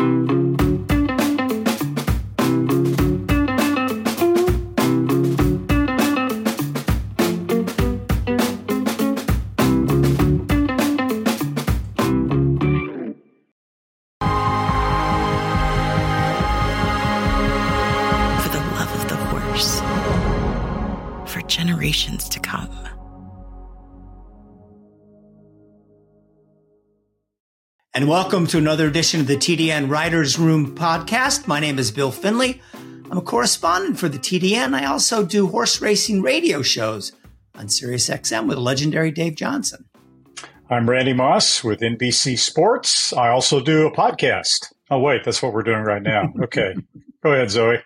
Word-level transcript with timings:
and 0.00 0.39
welcome 28.10 28.44
to 28.44 28.58
another 28.58 28.88
edition 28.88 29.20
of 29.20 29.28
the 29.28 29.36
TDN 29.36 29.88
Writers 29.88 30.36
Room 30.36 30.74
podcast. 30.74 31.46
My 31.46 31.60
name 31.60 31.78
is 31.78 31.92
Bill 31.92 32.10
Finley. 32.10 32.60
I'm 33.08 33.18
a 33.18 33.22
correspondent 33.22 34.00
for 34.00 34.08
the 34.08 34.18
TDN. 34.18 34.74
I 34.74 34.86
also 34.86 35.24
do 35.24 35.46
horse 35.46 35.80
racing 35.80 36.20
radio 36.20 36.60
shows 36.60 37.12
on 37.54 37.68
SiriusXM 37.68 38.48
with 38.48 38.58
legendary 38.58 39.12
Dave 39.12 39.36
Johnson. 39.36 39.84
I'm 40.68 40.90
Randy 40.90 41.12
Moss 41.12 41.62
with 41.62 41.78
NBC 41.82 42.36
Sports. 42.36 43.12
I 43.12 43.28
also 43.28 43.60
do 43.60 43.86
a 43.86 43.92
podcast. 43.92 44.72
Oh, 44.90 44.98
wait, 44.98 45.22
that's 45.22 45.40
what 45.40 45.52
we're 45.52 45.62
doing 45.62 45.84
right 45.84 46.02
now. 46.02 46.32
Okay. 46.42 46.74
Go 47.22 47.32
ahead, 47.32 47.52
Zoe. 47.52 47.78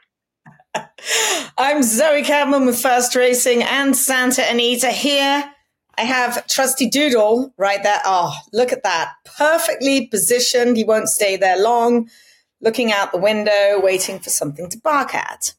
I'm 1.58 1.82
Zoe 1.82 2.22
Cadman 2.22 2.64
with 2.64 2.80
Fast 2.80 3.14
Racing 3.14 3.62
and 3.62 3.94
Santa 3.94 4.50
Anita 4.50 4.90
here 4.90 5.53
I 5.96 6.02
have 6.02 6.46
Trusty 6.46 6.88
Doodle 6.88 7.52
right 7.56 7.82
there. 7.82 8.00
Oh, 8.04 8.34
look 8.52 8.72
at 8.72 8.82
that. 8.82 9.12
Perfectly 9.36 10.06
positioned. 10.06 10.76
He 10.76 10.84
won't 10.84 11.08
stay 11.08 11.36
there 11.36 11.58
long, 11.60 12.08
looking 12.60 12.92
out 12.92 13.12
the 13.12 13.18
window, 13.18 13.80
waiting 13.80 14.18
for 14.18 14.30
something 14.30 14.68
to 14.70 14.78
bark 14.78 15.14
at. 15.14 15.54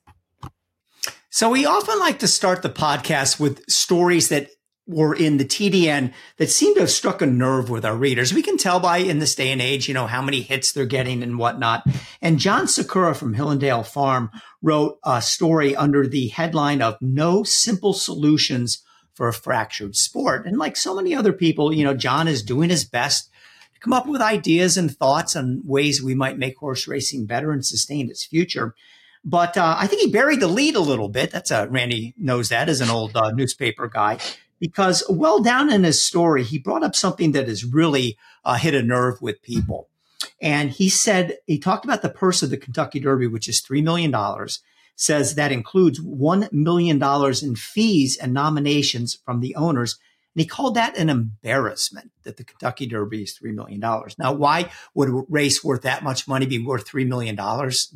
So 1.30 1.50
we 1.50 1.66
often 1.66 2.00
like 2.00 2.20
to 2.20 2.28
start 2.28 2.62
the 2.62 2.70
podcast 2.70 3.40
with 3.40 3.70
stories 3.70 4.30
that 4.30 4.50
were 4.88 5.16
in 5.16 5.38
the 5.38 5.46
TDN 5.46 6.14
that 6.38 6.50
seem 6.50 6.76
to 6.76 6.82
have 6.82 6.92
struck 6.92 7.22
a 7.22 7.26
nerve 7.26 7.70
with 7.70 7.84
our 7.84 7.96
readers. 7.96 8.34
We 8.34 8.44
can 8.44 8.58
tell 8.58 8.80
by 8.80 8.98
in 8.98 9.20
this 9.20 9.36
day 9.36 9.52
and 9.52 9.62
age, 9.62 9.88
you 9.88 9.94
know, 9.94 10.06
how 10.08 10.22
many 10.22 10.42
hits 10.42 10.72
they're 10.72 10.86
getting 10.86 11.24
and 11.24 11.40
whatnot. 11.40 11.84
And 12.22 12.40
John 12.40 12.66
Sikura 12.66 13.16
from 13.16 13.34
Hill 13.34 13.52
'n' 13.52 13.58
Dale 13.58 13.84
Farm 13.84 14.30
wrote 14.62 14.98
a 15.04 15.22
story 15.22 15.76
under 15.76 16.08
the 16.08 16.28
headline 16.28 16.82
of 16.82 16.98
No 17.02 17.44
Simple 17.44 17.94
Solutions 17.94 18.84
for 19.16 19.28
a 19.28 19.34
fractured 19.34 19.96
sport. 19.96 20.46
And 20.46 20.58
like 20.58 20.76
so 20.76 20.94
many 20.94 21.16
other 21.16 21.34
people, 21.34 21.74
you 21.74 21.84
know, 21.84 21.96
John 21.96 22.28
is 22.28 22.44
doing 22.44 22.70
his 22.70 22.84
best 22.84 23.32
to 23.74 23.80
come 23.80 23.94
up 23.94 24.06
with 24.06 24.22
ideas 24.22 24.78
and 24.78 24.96
thoughts 24.96 25.36
on 25.36 25.62
ways 25.66 26.04
we 26.04 26.14
might 26.14 26.38
make 26.38 26.58
horse 26.58 26.88
racing 26.88 27.26
better 27.26 27.52
and 27.52 27.66
sustain 27.66 28.10
its 28.10 28.26
future. 28.26 28.76
But 29.24 29.58
uh, 29.58 29.76
I 29.80 29.88
think 29.88 30.02
he 30.02 30.12
buried 30.12 30.42
the 30.42 30.48
lead 30.48 30.76
a 30.76 30.82
little 30.82 31.10
bit. 31.10 31.32
That's 31.32 31.50
a 31.50 31.68
Randy 31.68 32.14
knows 32.18 32.50
that 32.50 32.70
as 32.70 32.82
an 32.82 32.90
old 32.90 33.16
uh, 33.16 33.32
newspaper 33.32 33.88
guy, 33.88 34.20
because 34.60 35.04
well 35.10 35.42
down 35.42 35.72
in 35.72 35.84
his 35.84 36.04
story, 36.04 36.44
he 36.44 36.60
brought 36.60 36.84
up 36.84 36.96
something 36.96 37.32
that 37.32 37.48
has 37.48 37.66
really 37.66 38.18
uh, 38.44 38.56
hit 38.56 38.76
a 38.76 38.84
nerve 38.84 39.22
with 39.22 39.42
people. 39.42 39.90
And 40.42 40.70
he 40.70 40.90
said 40.90 41.38
he 41.48 41.58
talked 41.58 41.86
about 41.86 42.02
the 42.02 42.10
purse 42.10 42.44
of 42.44 42.50
the 42.50 42.58
Kentucky 42.58 43.00
Derby, 43.00 43.28
which 43.28 43.48
is 43.48 43.62
three 43.62 43.82
million 43.82 44.12
dollars 44.12 44.62
says 44.96 45.36
that 45.36 45.52
includes 45.52 46.00
$1 46.00 46.52
million 46.52 47.02
in 47.44 47.56
fees 47.56 48.18
and 48.18 48.34
nominations 48.34 49.16
from 49.26 49.42
the 49.42 49.56
owners. 49.56 50.00
And 50.36 50.42
he 50.42 50.48
called 50.48 50.76
that 50.76 50.98
an 50.98 51.10
embarrassment 51.10 52.12
that 52.24 52.38
the 52.38 52.44
Kentucky 52.44 52.86
Derby 52.88 53.24
is 53.24 53.40
$3 53.42 53.54
million. 53.54 53.80
Now, 53.80 54.34
why 54.34 54.70
would 54.94 55.10
a 55.10 55.24
race 55.30 55.64
worth 55.64 55.84
that 55.84 56.04
much 56.04 56.28
money 56.28 56.46
be 56.46 56.60
worth 56.60 56.90
$3 56.90 57.08
million? 57.08 57.38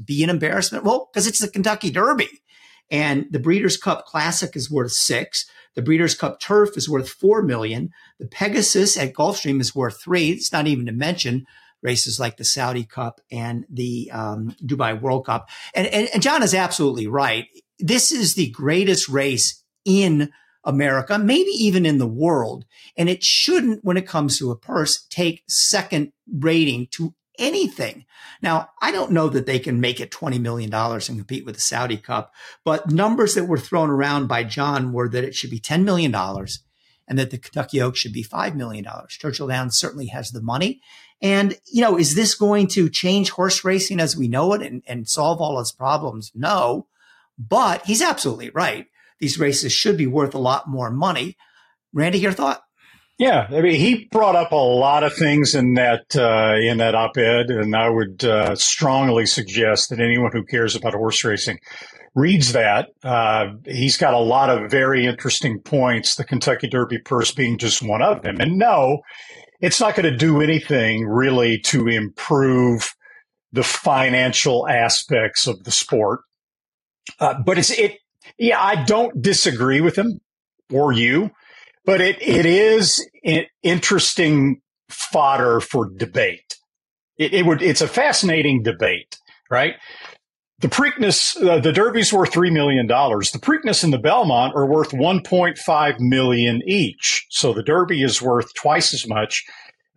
Be 0.05 0.23
an 0.23 0.29
embarrassment? 0.29 0.85
Well, 0.85 1.09
because 1.11 1.27
it's 1.27 1.39
the 1.39 1.49
Kentucky 1.49 1.91
Derby. 1.91 2.29
And 2.91 3.27
the 3.29 3.39
Breeders' 3.39 3.77
Cup 3.77 4.05
Classic 4.05 4.55
is 4.55 4.71
worth 4.71 4.91
six. 4.91 5.49
The 5.75 5.81
Breeders' 5.81 6.15
Cup 6.15 6.39
Turf 6.39 6.75
is 6.75 6.89
worth 6.89 7.09
four 7.09 7.41
million. 7.43 7.91
The 8.19 8.27
Pegasus 8.27 8.97
at 8.97 9.13
Gulfstream 9.13 9.61
is 9.61 9.75
worth 9.75 10.01
three. 10.01 10.31
It's 10.31 10.51
not 10.51 10.65
even 10.65 10.85
to 10.87 10.91
mention 10.91 11.45
races 11.81 12.19
like 12.19 12.37
the 12.37 12.43
Saudi 12.43 12.83
Cup 12.83 13.21
and 13.31 13.65
the 13.69 14.09
um, 14.11 14.55
Dubai 14.63 14.99
World 14.99 15.25
Cup. 15.25 15.49
And, 15.73 15.87
and, 15.87 16.09
and 16.13 16.21
John 16.21 16.43
is 16.43 16.53
absolutely 16.53 17.07
right. 17.07 17.45
This 17.79 18.11
is 18.11 18.33
the 18.33 18.49
greatest 18.49 19.07
race 19.07 19.63
in 19.85 20.31
America, 20.63 21.17
maybe 21.17 21.51
even 21.51 21.85
in 21.85 21.97
the 21.97 22.07
world. 22.07 22.65
And 22.97 23.09
it 23.09 23.23
shouldn't, 23.23 23.83
when 23.83 23.97
it 23.97 24.07
comes 24.07 24.37
to 24.37 24.51
a 24.51 24.57
purse, 24.57 25.05
take 25.09 25.43
second 25.47 26.11
rating 26.31 26.87
to 26.91 27.13
anything. 27.37 28.05
Now, 28.41 28.69
I 28.81 28.91
don't 28.91 29.11
know 29.11 29.29
that 29.29 29.45
they 29.45 29.59
can 29.59 29.79
make 29.79 29.99
it 29.99 30.11
$20 30.11 30.39
million 30.39 30.73
and 30.73 31.03
compete 31.03 31.45
with 31.45 31.55
the 31.55 31.61
Saudi 31.61 31.97
Cup, 31.97 32.33
but 32.65 32.91
numbers 32.91 33.35
that 33.35 33.45
were 33.45 33.57
thrown 33.57 33.89
around 33.89 34.27
by 34.27 34.43
John 34.43 34.91
were 34.91 35.09
that 35.09 35.23
it 35.23 35.33
should 35.33 35.49
be 35.49 35.59
$10 35.59 35.83
million 35.83 36.13
and 37.09 37.17
that 37.17 37.31
the 37.31 37.37
Kentucky 37.37 37.81
Oaks 37.81 37.99
should 37.99 38.13
be 38.13 38.23
$5 38.23 38.55
million. 38.55 38.85
Churchill 39.09 39.47
Downs 39.47 39.77
certainly 39.77 40.07
has 40.07 40.29
the 40.29 40.41
money. 40.41 40.79
And, 41.21 41.57
you 41.65 41.81
know, 41.81 41.97
is 41.97 42.15
this 42.15 42.35
going 42.35 42.67
to 42.67 42.89
change 42.89 43.31
horse 43.31 43.65
racing 43.65 43.99
as 43.99 44.15
we 44.15 44.27
know 44.27 44.53
it 44.53 44.61
and, 44.61 44.83
and 44.87 45.09
solve 45.09 45.41
all 45.41 45.59
its 45.59 45.71
problems? 45.71 46.31
No. 46.35 46.87
But 47.37 47.85
he's 47.85 48.01
absolutely 48.01 48.51
right. 48.51 48.85
These 49.19 49.39
races 49.39 49.73
should 49.73 49.97
be 49.97 50.07
worth 50.07 50.33
a 50.33 50.39
lot 50.39 50.69
more 50.69 50.91
money. 50.91 51.35
Randy, 51.91 52.19
your 52.19 52.31
thought? 52.31 52.61
Yeah, 53.19 53.47
I 53.49 53.59
mean, 53.59 53.75
he 53.75 54.07
brought 54.13 54.37
up 54.37 54.53
a 54.53 54.55
lot 54.55 55.03
of 55.03 55.13
things 55.13 55.53
in 55.53 55.73
that 55.73 56.15
uh, 56.15 56.55
in 56.57 56.77
that 56.77 56.95
op-ed, 56.95 57.51
and 57.51 57.75
I 57.75 57.89
would 57.89 58.23
uh, 58.23 58.55
strongly 58.55 59.25
suggest 59.25 59.89
that 59.89 59.99
anyone 59.99 60.31
who 60.31 60.45
cares 60.45 60.73
about 60.73 60.93
horse 60.93 61.25
racing 61.25 61.59
reads 62.15 62.53
that. 62.53 62.89
Uh, 63.03 63.47
he's 63.65 63.97
got 63.97 64.13
a 64.13 64.19
lot 64.19 64.49
of 64.49 64.71
very 64.71 65.05
interesting 65.05 65.59
points. 65.59 66.15
The 66.15 66.23
Kentucky 66.23 66.69
Derby 66.69 66.97
purse 66.99 67.33
being 67.33 67.57
just 67.57 67.81
one 67.81 68.01
of 68.01 68.21
them. 68.21 68.39
And 68.39 68.57
no, 68.57 68.99
it's 69.59 69.81
not 69.81 69.95
going 69.95 70.09
to 70.09 70.17
do 70.17 70.41
anything 70.41 71.05
really 71.05 71.59
to 71.65 71.87
improve 71.89 72.93
the 73.51 73.63
financial 73.63 74.67
aspects 74.67 75.45
of 75.45 75.63
the 75.65 75.71
sport. 75.71 76.21
Uh, 77.19 77.35
but 77.45 77.57
it's 77.57 77.71
it. 77.71 77.97
Yeah, 78.37 78.61
I 78.61 78.83
don't 78.85 79.21
disagree 79.21 79.81
with 79.81 79.97
him 79.97 80.19
or 80.71 80.93
you, 80.93 81.31
but 81.89 82.01
it 82.01 82.21
it 82.21 82.45
is 82.45 83.03
interesting 83.63 84.61
fodder 84.89 85.59
for 85.59 85.89
debate. 85.89 86.55
It, 87.17 87.33
it 87.33 87.45
would 87.47 87.63
it's 87.63 87.81
a 87.81 87.87
fascinating 87.87 88.61
debate, 88.61 89.17
right? 89.49 89.73
The 90.59 90.67
Preakness, 90.67 91.35
uh, 91.43 91.57
the 91.59 91.71
Derby's 91.71 92.13
worth 92.13 92.31
three 92.31 92.51
million 92.51 92.85
dollars. 92.85 93.31
The 93.31 93.39
Preakness 93.39 93.83
and 93.83 93.91
the 93.91 93.97
Belmont 93.97 94.53
are 94.55 94.67
worth 94.67 94.93
one 94.93 95.23
point 95.23 95.57
five 95.57 95.99
million 95.99 96.61
each. 96.67 97.25
So 97.31 97.53
the 97.53 97.63
Derby 97.63 98.03
is 98.03 98.21
worth 98.21 98.53
twice 98.53 98.93
as 98.93 99.07
much 99.07 99.43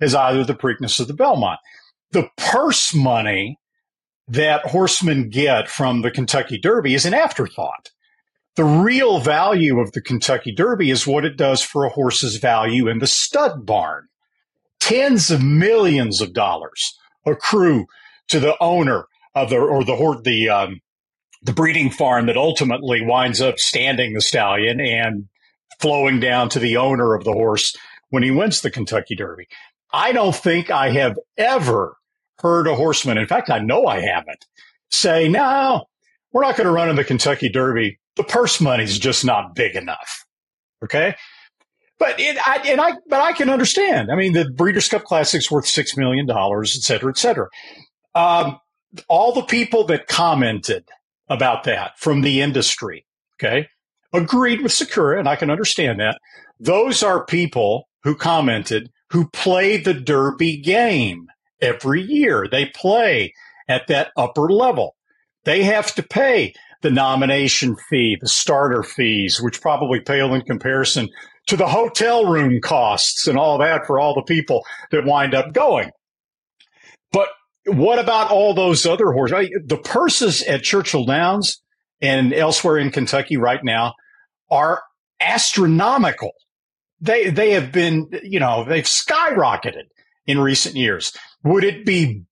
as 0.01 0.15
either 0.15 0.45
the 0.45 0.55
Preakness 0.55 0.99
or 0.99 1.05
the 1.05 1.13
Belmont. 1.13 1.61
The 2.13 2.27
purse 2.39 2.95
money 2.95 3.59
that 4.29 4.65
horsemen 4.65 5.29
get 5.29 5.69
from 5.69 6.01
the 6.01 6.11
Kentucky 6.11 6.59
Derby 6.59 6.95
is 6.95 7.05
an 7.05 7.13
afterthought. 7.13 7.91
The 8.57 8.65
real 8.65 9.19
value 9.19 9.81
of 9.81 9.93
the 9.93 10.03
Kentucky 10.03 10.53
Derby 10.53 10.91
is 10.91 11.07
what 11.07 11.25
it 11.25 11.37
does 11.37 11.63
for 11.63 11.85
a 11.85 11.91
horse's 11.91 12.37
value 12.37 12.87
in 12.89 12.99
the 12.99 13.07
stud 13.07 13.65
barn. 13.65 14.09
Tens 14.79 15.31
of 15.31 15.43
millions 15.43 16.21
of 16.21 16.35
dollars 16.35 16.99
accrue 17.25 17.87
to 18.29 18.41
the 18.41 18.57
owner 18.61 19.07
of 19.35 19.49
the 19.49 19.57
or 19.57 19.85
the 19.85 20.21
the 20.23 20.49
um, 20.51 20.81
the 21.43 21.53
breeding 21.53 21.91
farm 21.91 22.27
that 22.27 22.37
ultimately 22.37 23.01
winds 23.01 23.41
up 23.41 23.59
standing 23.59 24.13
the 24.13 24.21
stallion 24.21 24.81
and 24.81 25.29
flowing 25.81 26.21
down 26.21 26.49
to 26.51 26.59
the 26.59 26.77
owner 26.77 27.15
of 27.15 27.25
the 27.25 27.33
horse 27.33 27.75
when 28.11 28.23
he 28.23 28.31
wins 28.31 28.61
the 28.61 28.71
Kentucky 28.71 29.15
Derby. 29.15 29.47
I 29.93 30.13
don't 30.13 30.35
think 30.35 30.71
I 30.71 30.91
have 30.91 31.19
ever 31.37 31.97
heard 32.39 32.67
a 32.67 32.75
horseman, 32.75 33.19
in 33.19 33.27
fact, 33.27 33.51
I 33.51 33.59
know 33.59 33.87
I 33.87 34.01
haven't, 34.01 34.47
say, 34.91 35.29
no, 35.29 35.87
we're 36.33 36.43
not 36.43 36.57
going 36.57 36.67
to 36.67 36.73
run 36.73 36.89
in 36.89 36.97
the 36.97 37.05
Kentucky 37.05 37.49
Derby. 37.49 37.99
The 38.17 38.25
purse 38.25 38.61
money's 38.61 38.99
just 38.99 39.25
not 39.25 39.55
big 39.55 39.77
enough. 39.77 40.25
Okay. 40.85 41.15
But 41.99 42.19
it, 42.19 42.37
I, 42.47 42.57
and 42.67 42.81
I, 42.81 42.93
but 43.09 43.21
I 43.21 43.33
can 43.33 43.49
understand. 43.49 44.11
I 44.11 44.17
mean, 44.17 44.33
the 44.33 44.51
Breeders' 44.51 44.89
Cup 44.89 45.05
Classic's 45.05 45.51
worth 45.51 45.67
six 45.67 45.97
million 45.97 46.27
dollars, 46.27 46.77
et 46.77 46.83
cetera, 46.83 47.11
et 47.11 47.17
cetera. 47.17 47.49
Um, 48.15 48.59
all 49.09 49.33
the 49.33 49.43
people 49.43 49.85
that 49.85 50.09
commented 50.09 50.85
about 51.29 51.65
that 51.65 51.99
from 51.99 52.23
the 52.23 52.41
industry, 52.41 53.07
okay, 53.37 53.69
agreed 54.13 54.63
with 54.63 54.73
Sikura, 54.73 55.19
and 55.19 55.29
I 55.29 55.37
can 55.37 55.49
understand 55.49 56.01
that. 56.01 56.19
Those 56.59 57.03
are 57.03 57.25
people 57.25 57.89
who 58.03 58.17
commented 58.17 58.91
who 59.11 59.29
play 59.29 59.77
the 59.77 59.95
Derby 59.95 60.57
game 60.57 61.29
every 61.61 62.03
year. 62.03 62.49
They 62.51 62.67
play 62.67 63.33
at 63.69 63.87
that 63.87 64.11
upper 64.17 64.51
level. 64.51 64.97
They 65.45 65.63
have 65.65 65.95
to 65.95 66.03
pay 66.03 66.55
the 66.83 66.91
nomination 66.91 67.77
fee, 67.89 68.17
the 68.21 68.29
starter 68.29 68.83
fees, 68.83 69.41
which 69.41 69.61
probably 69.61 70.01
pale 70.01 70.35
in 70.35 70.43
comparison 70.43 71.09
to 71.47 71.57
the 71.57 71.67
hotel 71.67 72.27
room 72.27 72.61
costs 72.61 73.27
and 73.27 73.39
all 73.39 73.59
that 73.59 73.87
for 73.87 73.99
all 73.99 74.15
the 74.15 74.23
people 74.23 74.65
that 74.91 75.05
wind 75.05 75.35
up 75.35 75.53
going. 75.53 75.91
But 77.11 77.29
what 77.67 77.99
about 77.99 78.31
all 78.31 78.55
those 78.55 78.87
other 78.87 79.13
horses? 79.13 79.49
The 79.67 79.79
purses 79.79 80.43
at 80.43 80.63
Churchill 80.63 81.05
Downs 81.05 81.63
and 82.01 82.33
elsewhere 82.33 82.79
in 82.79 82.91
Kentucky 82.91 83.37
right 83.37 83.63
now 83.63 83.95
are 84.51 84.83
astronomical. 85.21 86.33
They 87.01 87.31
they 87.31 87.53
have 87.53 87.73
been, 87.73 88.09
you 88.23 88.41
know, 88.41 88.65
they've 88.65 88.85
skyrocketed 88.85 89.87
in 90.27 90.41
recent 90.41 90.77
years. 90.77 91.17
Would 91.45 91.65
it 91.65 91.85
be 91.85 92.23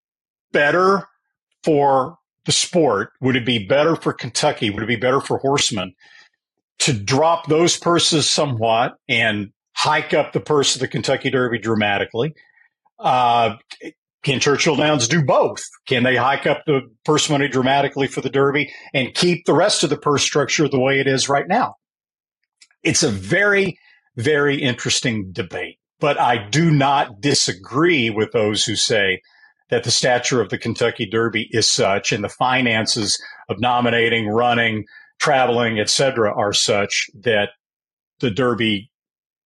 better 0.53 1.07
for 1.65 2.17
the 2.51 2.55
sport? 2.55 3.13
Would 3.21 3.37
it 3.37 3.47
be 3.47 3.65
better 3.65 3.95
for 3.95 4.13
Kentucky? 4.13 4.71
Would 4.71 4.83
it 4.83 4.89
be 4.89 4.97
better 4.97 5.21
for 5.21 5.39
horsemen 5.39 5.95
to 6.81 6.93
drop 6.93 7.47
those 7.47 7.77
purses 7.77 8.29
somewhat 8.29 8.95
and 9.09 9.53
hike 9.77 10.13
up 10.15 10.33
the 10.33 10.41
purse 10.41 10.75
of 10.75 10.81
the 10.81 10.89
Kentucky 10.89 11.31
Derby 11.31 11.61
dramatically? 11.61 12.33
Uh, 12.99 13.55
can 14.25 14.41
Churchill 14.41 14.75
Downs 14.75 15.07
do 15.07 15.25
both? 15.25 15.63
Can 15.87 16.03
they 16.03 16.17
hike 16.17 16.45
up 16.45 16.63
the 16.67 16.81
purse 17.05 17.31
money 17.31 17.47
dramatically 17.47 18.09
for 18.09 18.21
the 18.21 18.29
Derby 18.29 18.73
and 18.93 19.15
keep 19.15 19.47
the 19.47 19.55
rest 19.55 19.85
of 19.85 19.91
the 19.91 19.97
purse 19.97 20.25
structure 20.25 20.69
the 20.69 20.81
way 20.81 20.99
it 20.99 21.07
is 21.07 21.29
right 21.29 21.47
now? 21.47 21.77
It's 22.83 23.05
a 23.05 23.11
very, 23.11 23.79
very 24.17 24.61
interesting 24.61 25.31
debate. 25.31 25.79
But 26.01 26.19
I 26.19 26.49
do 26.49 26.73
not 26.73 27.21
disagree 27.21 28.11
with 28.11 28.33
those 28.33 28.65
who 28.65 28.75
say 28.75 29.21
that 29.71 29.85
the 29.85 29.91
stature 29.91 30.41
of 30.41 30.51
the 30.51 30.59
Kentucky 30.59 31.07
Derby 31.07 31.49
is 31.53 31.71
such 31.71 32.13
and 32.13 32.23
the 32.25 32.29
finances 32.29 33.21
of 33.49 33.61
nominating, 33.61 34.29
running, 34.29 34.85
traveling, 35.19 35.79
etc., 35.79 36.33
are 36.35 36.53
such 36.53 37.07
that 37.23 37.51
the 38.21 38.31
Derby 38.31 38.91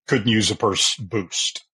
couldn't 0.07 0.29
use 0.29 0.51
a 0.51 0.57
purse 0.57 0.97
boost. 0.97 1.65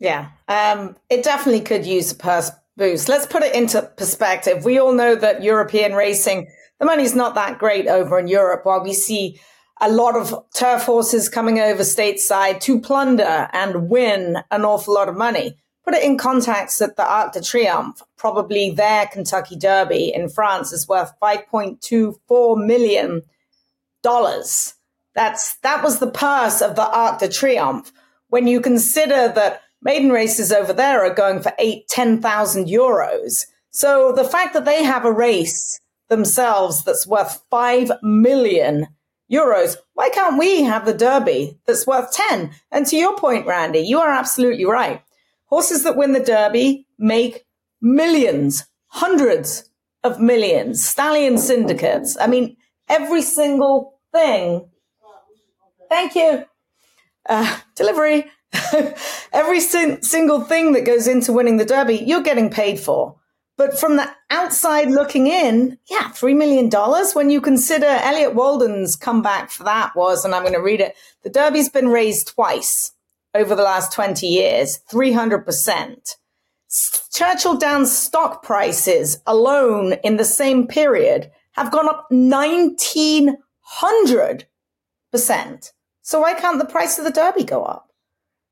Yeah, 0.00 0.28
um, 0.46 0.96
it 1.10 1.24
definitely 1.24 1.62
could 1.62 1.84
use 1.84 2.12
a 2.12 2.14
purse 2.14 2.50
boost. 2.76 3.08
Let's 3.08 3.26
put 3.26 3.42
it 3.42 3.54
into 3.54 3.82
perspective. 3.96 4.64
We 4.64 4.78
all 4.78 4.92
know 4.92 5.16
that 5.16 5.42
European 5.42 5.94
racing, 5.94 6.48
the 6.78 6.86
money's 6.86 7.14
not 7.14 7.34
that 7.34 7.58
great 7.58 7.88
over 7.88 8.18
in 8.18 8.28
Europe, 8.28 8.64
while 8.64 8.82
we 8.82 8.92
see 8.92 9.40
a 9.80 9.90
lot 9.90 10.16
of 10.16 10.34
turf 10.54 10.84
horses 10.84 11.28
coming 11.28 11.58
over 11.58 11.82
stateside 11.82 12.60
to 12.60 12.80
plunder 12.80 13.48
and 13.52 13.88
win 13.88 14.38
an 14.50 14.64
awful 14.64 14.94
lot 14.94 15.08
of 15.08 15.16
money. 15.16 15.56
Put 15.88 15.96
it 15.96 16.04
in 16.04 16.18
context 16.18 16.80
that 16.80 16.96
the 16.96 17.10
Arc 17.10 17.32
de 17.32 17.40
Triomphe, 17.40 18.02
probably 18.18 18.68
their 18.68 19.06
Kentucky 19.06 19.56
Derby 19.56 20.12
in 20.14 20.28
France, 20.28 20.70
is 20.70 20.86
worth 20.86 21.18
$5.24 21.18 22.66
million. 22.66 23.22
That's, 24.02 25.54
that 25.54 25.82
was 25.82 25.98
the 25.98 26.10
purse 26.10 26.60
of 26.60 26.76
the 26.76 26.86
Arc 26.86 27.20
de 27.20 27.28
Triomphe. 27.28 27.90
When 28.28 28.46
you 28.46 28.60
consider 28.60 29.32
that 29.32 29.62
maiden 29.80 30.10
races 30.10 30.52
over 30.52 30.74
there 30.74 31.06
are 31.06 31.14
going 31.14 31.40
for 31.40 31.54
eight, 31.58 31.88
10,000 31.88 32.66
euros. 32.66 33.46
So 33.70 34.12
the 34.12 34.24
fact 34.24 34.52
that 34.52 34.66
they 34.66 34.84
have 34.84 35.06
a 35.06 35.10
race 35.10 35.80
themselves 36.10 36.84
that's 36.84 37.06
worth 37.06 37.42
5 37.48 37.92
million 38.02 38.88
euros. 39.32 39.78
Why 39.94 40.10
can't 40.10 40.38
we 40.38 40.64
have 40.64 40.84
the 40.84 40.92
Derby 40.92 41.58
that's 41.64 41.86
worth 41.86 42.12
10? 42.12 42.50
And 42.70 42.86
to 42.88 42.96
your 42.96 43.16
point, 43.16 43.46
Randy, 43.46 43.80
you 43.80 44.00
are 44.00 44.10
absolutely 44.10 44.66
right. 44.66 45.02
Horses 45.48 45.82
that 45.84 45.96
win 45.96 46.12
the 46.12 46.20
Derby 46.20 46.86
make 46.98 47.46
millions, 47.80 48.66
hundreds 48.88 49.70
of 50.04 50.20
millions, 50.20 50.84
stallion 50.84 51.38
syndicates. 51.38 52.16
I 52.20 52.26
mean, 52.26 52.56
every 52.88 53.22
single 53.22 53.98
thing. 54.12 54.68
Thank 55.88 56.14
you. 56.14 56.44
Uh, 57.28 57.58
delivery. 57.74 58.26
every 59.32 59.60
sin- 59.60 60.02
single 60.02 60.42
thing 60.42 60.72
that 60.72 60.84
goes 60.84 61.06
into 61.06 61.32
winning 61.32 61.56
the 61.56 61.64
Derby, 61.64 61.96
you're 61.96 62.22
getting 62.22 62.50
paid 62.50 62.78
for. 62.78 63.16
But 63.56 63.78
from 63.78 63.96
the 63.96 64.08
outside 64.30 64.90
looking 64.90 65.26
in, 65.26 65.78
yeah, 65.90 66.10
$3 66.10 66.36
million. 66.36 66.70
When 67.14 67.30
you 67.30 67.40
consider 67.40 67.86
Elliott 67.86 68.34
Walden's 68.34 68.94
comeback 68.96 69.50
for 69.50 69.64
that 69.64 69.96
was, 69.96 70.24
and 70.24 70.34
I'm 70.34 70.42
going 70.42 70.54
to 70.54 70.60
read 70.60 70.80
it, 70.80 70.94
the 71.24 71.30
Derby's 71.30 71.68
been 71.68 71.88
raised 71.88 72.28
twice 72.28 72.92
over 73.34 73.54
the 73.54 73.62
last 73.62 73.92
20 73.92 74.26
years, 74.26 74.80
300%. 74.90 76.16
Churchill 77.12 77.56
Downs 77.56 77.96
stock 77.96 78.42
prices 78.42 79.18
alone 79.26 79.94
in 80.04 80.16
the 80.16 80.24
same 80.24 80.66
period 80.66 81.30
have 81.52 81.72
gone 81.72 81.88
up 81.88 82.06
1900%. 82.12 83.36
So 86.02 86.20
why 86.20 86.34
can't 86.34 86.58
the 86.58 86.66
price 86.66 86.98
of 86.98 87.04
the 87.04 87.10
Derby 87.10 87.44
go 87.44 87.64
up? 87.64 87.88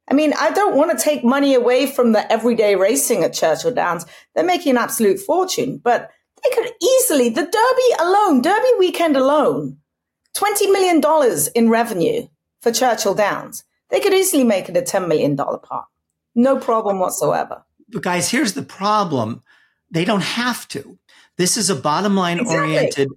I 0.08 0.14
mean, 0.14 0.32
I 0.38 0.50
don't 0.50 0.76
want 0.76 0.96
to 0.96 1.04
take 1.04 1.24
money 1.24 1.54
away 1.54 1.86
from 1.86 2.12
the 2.12 2.30
everyday 2.30 2.76
racing 2.76 3.24
at 3.24 3.32
Churchill 3.32 3.72
Downs. 3.72 4.06
They're 4.34 4.44
making 4.44 4.70
an 4.70 4.78
absolute 4.78 5.18
fortune, 5.18 5.80
but 5.82 6.10
they 6.42 6.50
could 6.54 6.70
easily, 6.80 7.28
the 7.28 7.42
Derby 7.42 7.94
alone, 8.00 8.40
Derby 8.40 8.68
weekend 8.78 9.16
alone, 9.16 9.78
$20 10.36 10.72
million 10.72 11.02
in 11.54 11.70
revenue 11.70 12.28
for 12.60 12.70
Churchill 12.72 13.14
Downs. 13.14 13.64
They 13.90 14.00
could 14.00 14.14
easily 14.14 14.44
make 14.44 14.68
it 14.68 14.76
a 14.76 14.82
$10 14.82 15.08
million 15.08 15.36
part. 15.36 15.86
No 16.34 16.58
problem 16.58 16.98
whatsoever. 16.98 17.64
But 17.88 18.02
guys, 18.02 18.30
here's 18.30 18.54
the 18.54 18.62
problem. 18.62 19.42
They 19.90 20.04
don't 20.04 20.22
have 20.22 20.66
to. 20.68 20.98
This 21.36 21.56
is 21.56 21.70
a 21.70 21.76
bottom 21.76 22.16
line 22.16 22.40
exactly. 22.40 22.56
oriented 22.56 23.08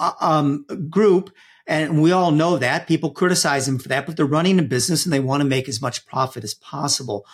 uh, 0.00 0.12
um, 0.20 0.66
group 0.90 1.30
and 1.66 2.02
we 2.02 2.12
all 2.12 2.32
know 2.32 2.58
that 2.58 2.88
people 2.88 3.10
criticize 3.10 3.66
them 3.66 3.78
for 3.78 3.88
that, 3.88 4.06
but 4.06 4.16
they're 4.16 4.26
running 4.26 4.58
a 4.58 4.62
business 4.62 5.04
and 5.04 5.12
they 5.12 5.20
want 5.20 5.42
to 5.42 5.48
make 5.48 5.68
as 5.68 5.80
much 5.80 6.06
profit 6.06 6.44
as 6.44 6.54
possible. 6.54 7.24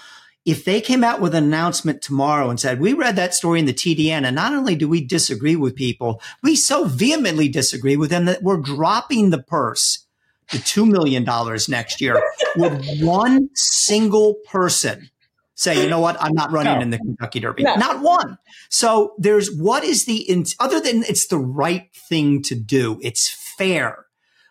If 0.45 0.65
they 0.65 0.81
came 0.81 1.05
out 1.05 1.21
with 1.21 1.35
an 1.35 1.45
announcement 1.45 2.03
tomorrow 2.03 2.49
and 2.49 2.61
said, 2.61 2.81
we 2.81 2.93
read 2.93 3.17
that 3.17 3.35
story 3.35 3.59
in 3.59 3.67
the 3.67 3.73
TDN 3.73 4.25
and 4.25 4.37
not 4.37 4.55
only 4.55 4.77
do 4.77 4.89
we 4.89 5.05
disagree 5.05 5.57
with 5.57 5.75
people, 5.75 6.21
we 6.43 6.57
so 6.57 6.85
vehemently 6.85 7.49
disagree 7.49 7.97
with 7.97 8.11
them 8.11 8.27
that 8.27 8.43
we're 8.43 8.61
dropping 8.61 9.31
the 9.31 9.43
purse 9.43 10.07
to 10.51 10.59
$2 10.59 10.89
million 10.89 11.25
next 11.69 12.01
year 12.01 12.23
would 12.57 12.85
one 13.01 13.49
single 13.55 14.37
person 14.51 15.11
say, 15.55 15.83
you 15.83 15.91
know 15.91 15.99
what, 15.99 16.17
I'm 16.21 16.35
not 16.35 16.53
running 16.53 16.77
no. 16.77 16.81
in 16.81 16.91
the 16.91 16.99
Kentucky 16.99 17.41
Derby. 17.41 17.65
No. 17.65 17.75
Not 17.75 18.01
one. 18.01 18.39
So 18.71 19.15
there's 19.19 19.53
what 19.53 19.83
is 19.83 20.05
the, 20.05 20.47
other 20.61 20.81
than 20.81 21.03
it's 21.03 21.27
the 21.27 21.39
right 21.39 21.89
thing 22.09 22.43
to 22.43 22.55
do, 22.55 22.99
it's 23.03 23.29
fair. 23.57 24.07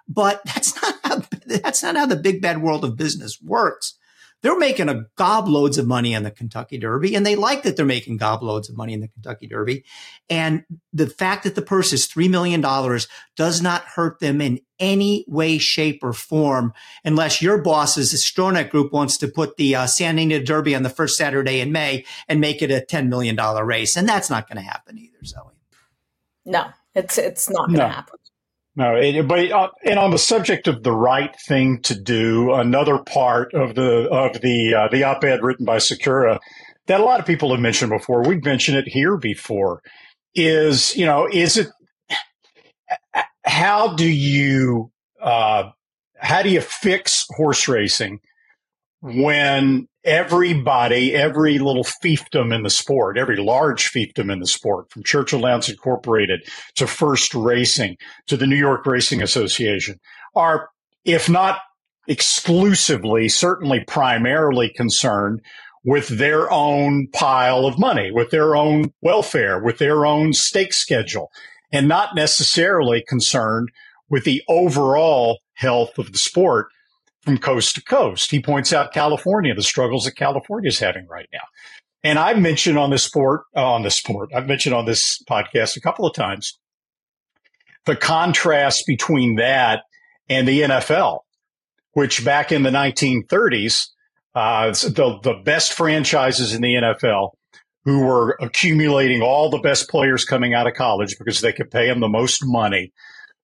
But 0.08 0.42
that's 0.46 0.82
not 0.82 0.96
how, 1.04 1.22
that's 1.46 1.82
not 1.82 1.96
how 1.96 2.06
the 2.06 2.18
big 2.18 2.42
bad 2.42 2.62
world 2.62 2.84
of 2.84 2.98
business 2.98 3.40
works. 3.42 3.98
They're 4.44 4.58
making 4.58 4.88
a 4.88 5.06
gobloads 5.18 5.78
of 5.78 5.88
money 5.88 6.16
on 6.16 6.24
the 6.24 6.32
Kentucky 6.32 6.78
Derby, 6.78 7.16
and 7.16 7.26
they 7.26 7.36
like 7.36 7.64
that 7.64 7.76
they're 7.76 7.86
making 7.86 8.20
gobloads 8.20 8.70
of 8.70 8.78
money 8.78 8.94
in 8.94 9.00
the 9.00 9.08
Kentucky 9.08 9.48
Derby. 9.48 9.84
And 10.30 10.64
the 10.94 11.08
fact 11.08 11.44
that 11.44 11.56
the 11.56 11.62
purse 11.62 11.92
is 11.92 12.08
$3 12.08 12.30
million 12.30 12.62
does 13.36 13.62
not 13.62 13.84
hurt 13.84 14.20
them 14.20 14.40
in 14.40 14.60
any 14.80 15.26
way, 15.28 15.58
shape, 15.58 16.04
or 16.04 16.14
form, 16.14 16.74
unless 17.04 17.42
your 17.42 17.58
boss's 17.62 18.14
Stronach 18.14 18.70
Group 18.70 18.94
wants 18.94 19.18
to 19.18 19.28
put 19.28 19.58
the 19.58 19.76
uh, 19.76 19.88
Santa 19.88 20.22
Anita 20.22 20.44
Derby 20.44 20.76
on 20.76 20.84
the 20.84 20.90
first 20.90 21.18
Saturday 21.18 21.60
in 21.60 21.72
May 21.72 22.06
and 22.28 22.40
make 22.40 22.62
it 22.62 22.70
a 22.70 22.86
$10 22.88 23.08
million 23.08 23.36
race. 23.36 23.98
And 23.98 24.08
that's 24.08 24.30
not 24.30 24.48
going 24.48 24.58
to 24.58 24.70
happen 24.70 25.00
either, 25.00 25.24
Zoe. 25.26 25.54
No, 26.46 26.68
it's, 26.94 27.18
it's 27.18 27.50
not 27.50 27.68
going 27.68 27.80
to 27.80 27.88
no. 27.88 27.90
happen. 27.90 28.20
No, 28.78 28.96
it, 28.96 29.28
but 29.28 29.52
uh, 29.52 29.70
and 29.84 29.98
on 29.98 30.12
the 30.12 30.20
subject 30.20 30.68
of 30.68 30.84
the 30.84 30.92
right 30.92 31.36
thing 31.48 31.82
to 31.82 32.00
do, 32.00 32.54
another 32.54 33.00
part 33.00 33.52
of 33.56 33.74
the 33.74 34.08
of 34.10 34.40
the 34.42 34.76
uh, 34.76 34.88
the 34.90 35.04
op-ed 35.04 35.42
written 35.42 35.66
by 35.66 35.78
Sikura 35.78 36.38
that 36.86 37.02
a 37.02 37.04
lot 37.04 37.20
of 37.20 37.26
people 37.26 37.52
have 37.52 37.60
mentioned 37.60 37.90
before, 37.90 38.24
we've 38.24 38.44
mentioned 38.46 38.78
it 38.78 38.88
here 38.88 39.18
before, 39.18 39.82
is 40.36 40.96
you 40.96 41.08
know 41.08 41.28
is 41.32 41.58
it 41.58 41.68
how 43.44 43.96
do 43.96 44.08
you 44.08 44.92
uh, 45.22 45.72
how 46.20 46.44
do 46.44 46.50
you 46.50 46.62
fix 46.62 47.26
horse 47.32 47.68
racing 47.68 48.20
when 49.02 49.88
everybody, 50.08 51.14
every 51.14 51.60
little 51.60 51.84
fiefdom 51.84 52.56
in 52.56 52.64
the 52.64 52.70
sport, 52.70 53.18
every 53.18 53.36
large 53.36 53.92
fiefdom 53.92 54.32
in 54.32 54.40
the 54.40 54.48
sport, 54.48 54.90
from 54.90 55.04
Churchill 55.04 55.42
Downs 55.42 55.70
Incorporated 55.70 56.40
to 56.76 56.88
First 56.88 57.36
Racing 57.36 57.98
to 58.28 58.38
the 58.38 58.48
New 58.48 58.56
York 58.56 58.86
Racing 58.86 59.22
Association, 59.22 60.00
are, 60.34 60.70
if 61.04 61.30
not 61.30 61.60
exclusively, 62.08 63.28
certainly 63.28 63.84
primarily 63.86 64.72
concerned 64.74 65.42
with 65.84 66.08
their 66.08 66.50
own 66.52 67.08
pile 67.14 67.66
of 67.66 67.78
money, 67.78 68.10
with 68.12 68.32
their 68.32 68.56
own 68.56 68.94
welfare, 69.02 69.62
with 69.62 69.78
their 69.78 70.06
own 70.06 70.32
stake 70.32 70.74
schedule, 70.74 71.30
and 71.72 71.88
not 71.88 72.16
necessarily 72.16 73.04
concerned 73.08 73.68
with 74.10 74.24
the 74.24 74.42
overall 74.48 75.40
health 75.56 75.98
of 75.98 76.14
the 76.14 76.18
sport 76.18 76.68
from 77.28 77.38
coast 77.38 77.76
to 77.76 77.84
coast. 77.84 78.32
He 78.32 78.42
points 78.42 78.72
out 78.72 78.94
California, 78.94 79.54
the 79.54 79.62
struggles 79.62 80.06
that 80.06 80.16
California 80.16 80.70
is 80.70 80.80
having 80.80 81.06
right 81.08 81.28
now. 81.34 81.42
And 82.02 82.18
I've 82.18 82.40
mentioned 82.40 82.78
on 82.78 82.90
this 82.90 83.04
sport, 83.04 83.42
uh, 83.54 83.70
on 83.70 83.84
this 83.84 83.98
sport, 83.98 84.30
I've 84.34 84.48
mentioned 84.48 84.74
on 84.74 84.86
this 84.86 85.22
podcast 85.30 85.76
a 85.76 85.82
couple 85.82 86.08
of 86.08 86.16
times 86.16 86.58
the 87.86 87.98
contrast 87.98 88.86
between 88.88 89.36
that 89.36 89.82
and 90.30 90.48
the 90.48 90.62
NFL, 90.62 91.20
which 91.92 92.24
back 92.24 92.54
in 92.54 92.64
the 92.64 92.70
1930s, 92.70 93.88
uh, 94.34 94.70
the, 94.70 95.20
the 95.22 95.42
best 95.44 95.74
franchises 95.74 96.54
in 96.54 96.62
the 96.62 96.76
NFL 96.76 97.32
who 97.84 98.06
were 98.06 98.38
accumulating 98.40 99.22
all 99.22 99.50
the 99.50 99.58
best 99.58 99.90
players 99.90 100.24
coming 100.24 100.54
out 100.54 100.68
of 100.68 100.76
college 100.76 101.18
because 101.18 101.42
they 101.42 101.52
could 101.52 101.70
pay 101.72 101.88
them 101.88 102.00
the 102.00 102.08
most 102.08 102.46
money. 102.46 102.94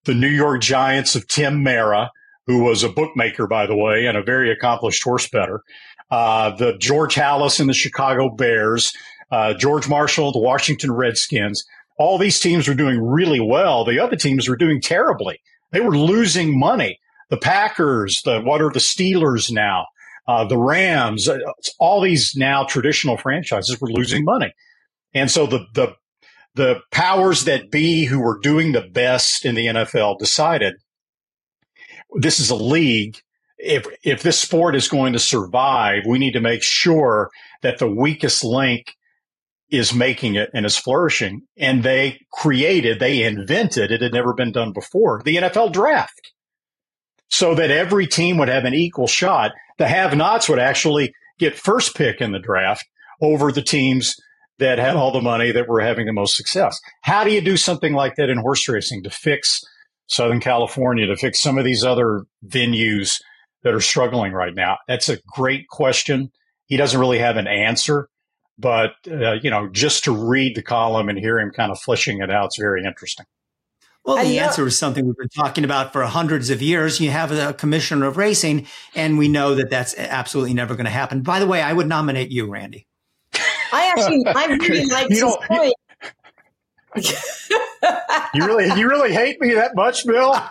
The 0.06 0.13
New 0.13 0.30
York 0.30 0.62
Giants 0.62 1.16
of 1.16 1.28
Tim 1.28 1.63
Mara, 1.63 2.12
who 2.48 2.64
was 2.64 2.84
a 2.84 2.90
bookmaker, 2.90 3.48
by 3.48 3.66
the 3.66 3.76
way, 3.76 4.06
and 4.06 4.18
a 4.18 4.24
very 4.24 4.52
accomplished 4.52 5.04
horse 5.04 5.28
better. 5.30 5.64
Uh, 6.12 6.56
the 6.56 6.78
George 6.78 7.16
Halas 7.16 7.60
and 7.60 7.70
the 7.70 7.74
Chicago 7.74 8.30
Bears, 8.30 8.94
uh, 9.32 9.54
George 9.54 9.88
Marshall, 9.88 10.32
the 10.32 10.40
Washington 10.40 10.92
Redskins. 10.92 11.66
All 11.98 12.18
these 12.18 12.40
teams 12.40 12.68
were 12.68 12.74
doing 12.74 13.02
really 13.02 13.40
well. 13.40 13.86
The 13.86 14.00
other 14.00 14.16
teams 14.16 14.50
were 14.50 14.58
doing 14.58 14.82
terribly. 14.82 15.40
They 15.72 15.80
were 15.80 15.98
losing 15.98 16.60
money. 16.60 17.00
The 17.30 17.38
Packers, 17.38 18.22
the 18.24 18.42
what 18.42 18.62
are 18.62 18.72
the 18.72 18.80
Steelers 18.80 19.52
now? 19.52 19.86
Uh, 20.28 20.46
the 20.46 20.58
Rams, 20.58 21.28
uh, 21.28 21.40
all 21.80 22.02
these 22.02 22.36
now 22.36 22.64
traditional 22.64 23.18
franchises 23.18 23.82
were 23.82 23.90
losing 23.90 24.24
money. 24.24 24.54
And 25.14 25.30
so 25.30 25.46
the, 25.46 25.66
the, 25.74 25.96
the 26.56 26.82
powers 26.92 27.46
that 27.46 27.72
be 27.72 28.06
who 28.06 28.20
were 28.20 28.40
doing 28.40 28.72
the 28.72 28.88
best 28.94 29.46
in 29.46 29.56
the 29.56 29.66
NFL 29.66 30.20
decided 30.20 30.76
this 32.15 32.39
is 32.39 32.50
a 32.50 32.55
league. 32.55 33.17
If, 33.58 33.88
if 34.03 34.24
this 34.24 34.39
sport 34.39 34.75
is 34.75 34.88
going 34.88 35.13
to 35.13 35.20
survive, 35.20 36.03
we 36.08 36.20
need 36.20 36.34
to 36.34 36.41
make 36.41 36.63
sure 36.63 37.29
that 37.62 37.79
the 37.79 37.89
weakest 37.89 38.43
link 38.43 38.96
is 39.70 39.93
making 39.93 40.36
it 40.36 40.50
and 40.53 40.65
is 40.65 40.77
flourishing. 40.77 41.41
And 41.58 41.82
they 41.82 42.20
created, 42.32 43.00
they 43.00 43.24
invented, 43.24 43.91
it 43.91 44.01
had 44.01 44.13
never 44.13 44.34
been 44.34 44.51
done 44.51 44.74
before, 44.74 45.22
the 45.24 45.38
NFL 45.38 45.72
draft 45.72 46.34
so 47.29 47.55
that 47.55 47.72
every 47.72 48.05
team 48.05 48.38
would 48.38 48.50
have 48.50 48.65
an 48.65 48.75
equal 48.75 49.08
shot. 49.08 49.51
The 49.79 49.88
have 49.88 50.15
nots 50.15 50.48
would 50.48 50.60
actually 50.60 51.13
get 51.39 51.58
first 51.58 51.96
pick 51.96 52.22
in 52.22 52.32
the 52.32 52.39
draft 52.39 52.86
over 53.22 53.51
the 53.51 53.63
teams 53.63 54.15
that 54.60 54.77
had 54.77 54.96
all 54.96 55.12
the 55.12 55.22
money 55.22 55.51
that 55.51 55.67
were 55.67 55.82
having 55.82 56.05
the 56.05 56.13
most 56.13 56.36
success. 56.36 56.79
How 57.01 57.24
do 57.24 57.32
you 57.32 57.41
do 57.41 57.58
something 57.58 57.93
like 57.93 58.17
that 58.17 58.29
in 58.29 58.38
horse 58.38 58.70
racing 58.70 59.01
to 59.03 59.10
fix 59.10 59.62
Southern 60.08 60.40
California, 60.40 61.08
to 61.08 61.16
fix 61.16 61.42
some 61.42 61.58
of 61.58 61.66
these 61.66 61.84
other 61.84 62.24
venues 62.46 63.22
that 63.64 63.74
are 63.74 63.82
struggling 63.82 64.34
right 64.34 64.54
now? 64.56 64.78
That's 64.88 65.10
a 65.10 65.18
great 65.28 65.68
question. 65.68 66.32
He 66.66 66.78
doesn't 66.78 67.00
really 67.00 67.20
have 67.20 67.38
an 67.38 67.48
answer, 67.48 68.10
but 68.58 68.94
uh, 69.10 69.34
you 69.34 69.50
know, 69.50 69.70
just 69.70 70.04
to 70.06 70.12
read 70.12 70.56
the 70.56 70.62
column 70.62 71.10
and 71.10 71.18
hear 71.18 71.40
him 71.40 71.52
kind 71.52 71.72
of 71.72 71.80
fleshing 71.80 72.22
it 72.22 72.32
out, 72.32 72.48
it's 72.48 72.58
very 72.58 72.84
interesting. 72.84 73.26
Well, 74.06 74.22
the 74.22 74.40
answer 74.40 74.68
is 74.68 74.78
something 74.78 75.06
we've 75.06 75.16
been 75.16 75.30
talking 75.30 75.64
about 75.64 75.94
for 75.94 76.04
hundreds 76.04 76.50
of 76.50 76.62
years. 76.62 77.00
You 77.00 77.10
have 77.12 77.32
a 77.32 77.54
commissioner 77.54 78.06
of 78.08 78.18
racing, 78.18 78.68
and 78.96 79.18
we 79.18 79.30
know 79.30 79.56
that 79.56 79.70
that's 79.70 79.98
absolutely 79.98 80.54
never 80.54 80.76
going 80.76 80.86
to 80.86 80.92
happen. 80.92 81.22
By 81.22 81.40
the 81.40 81.48
way, 81.48 81.62
I 81.62 81.72
would 81.72 81.88
nominate 81.88 82.30
you, 82.30 82.48
Randy. 82.48 82.86
I 83.72 83.94
actually, 83.96 84.24
I 84.28 84.46
really 84.48 84.86
like 84.92 85.08
his 85.08 85.24
point. 85.48 85.74
You 88.34 88.46
really, 88.46 88.80
you 88.80 88.88
really 88.88 89.14
hate 89.14 89.40
me 89.42 89.54
that 89.54 89.76
much, 89.76 90.06
Bill? 90.06 90.32
um, 90.34 90.48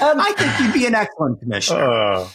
I 0.00 0.32
think 0.36 0.60
you'd 0.60 0.74
be 0.74 0.86
an 0.86 0.94
excellent 0.94 1.40
commissioner. 1.40 1.82
Uh, 1.82 2.28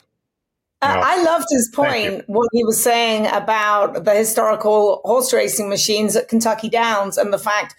uh, 0.81 1.01
I 1.03 1.23
loved 1.23 1.47
his 1.49 1.69
point, 1.73 2.23
what 2.27 2.49
he 2.51 2.63
was 2.63 2.81
saying 2.81 3.25
about 3.27 4.05
the 4.05 4.13
historical 4.13 5.01
horse 5.03 5.33
racing 5.33 5.69
machines 5.69 6.15
at 6.15 6.27
Kentucky 6.27 6.69
Downs 6.69 7.17
and 7.17 7.33
the 7.33 7.39
fact 7.39 7.75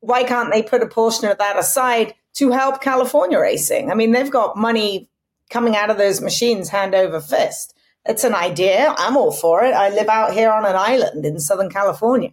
why 0.00 0.22
can't 0.22 0.52
they 0.52 0.62
put 0.62 0.82
a 0.82 0.86
portion 0.86 1.28
of 1.30 1.38
that 1.38 1.58
aside 1.58 2.14
to 2.34 2.50
help 2.50 2.82
California 2.82 3.38
racing? 3.38 3.90
I 3.90 3.94
mean, 3.94 4.12
they've 4.12 4.30
got 4.30 4.56
money 4.56 5.08
coming 5.48 5.76
out 5.76 5.88
of 5.88 5.96
those 5.96 6.20
machines 6.20 6.68
hand 6.68 6.94
over 6.94 7.20
fist. 7.20 7.74
It's 8.04 8.24
an 8.24 8.34
idea. 8.34 8.94
I'm 8.98 9.16
all 9.16 9.32
for 9.32 9.64
it. 9.64 9.72
I 9.72 9.88
live 9.88 10.08
out 10.08 10.34
here 10.34 10.50
on 10.50 10.66
an 10.66 10.76
island 10.76 11.24
in 11.24 11.40
Southern 11.40 11.70
California. 11.70 12.32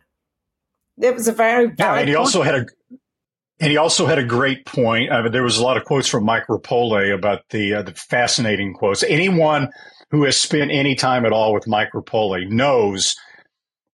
It 1.01 1.13
was 1.13 1.27
a 1.27 1.33
very 1.33 1.73
yeah, 1.77 1.95
and 1.95 2.07
he 2.07 2.15
also 2.15 2.41
had 2.41 2.55
a 2.55 2.65
and 3.59 3.69
he 3.69 3.77
also 3.77 4.07
had 4.07 4.17
a 4.17 4.23
great 4.23 4.65
point. 4.65 5.11
I 5.11 5.21
mean, 5.21 5.31
there 5.31 5.43
was 5.43 5.57
a 5.57 5.63
lot 5.63 5.77
of 5.77 5.85
quotes 5.85 6.07
from 6.07 6.25
Mike 6.25 6.47
Repole 6.47 7.13
about 7.13 7.41
the 7.49 7.75
uh, 7.75 7.81
the 7.83 7.93
fascinating 7.93 8.73
quotes. 8.73 9.03
Anyone 9.03 9.69
who 10.09 10.25
has 10.25 10.37
spent 10.37 10.71
any 10.71 10.95
time 10.95 11.25
at 11.25 11.31
all 11.31 11.53
with 11.53 11.67
Mike 11.67 11.91
Repole 11.93 12.49
knows 12.49 13.15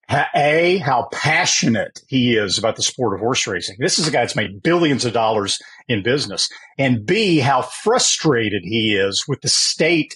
a, 0.10 0.78
how 0.78 1.10
passionate 1.12 2.00
he 2.08 2.38
is 2.38 2.58
about 2.58 2.78
the 2.78 2.84
sport 2.84 3.14
of 3.14 3.20
horse 3.20 3.46
racing. 3.46 3.76
This 3.80 4.00
is 4.00 4.08
a 4.08 4.12
guy 4.12 4.22
that's 4.22 4.36
made 4.36 4.64
billions 4.64 5.04
of 5.04 5.14
dollars 5.14 5.60
in 5.88 6.02
business. 6.02 6.50
And 6.78 7.06
B, 7.06 7.40
how 7.40 7.62
frustrated 7.62 8.64
he 8.64 8.96
is 8.96 9.26
with 9.28 9.42
the 9.42 9.50
state 9.50 10.16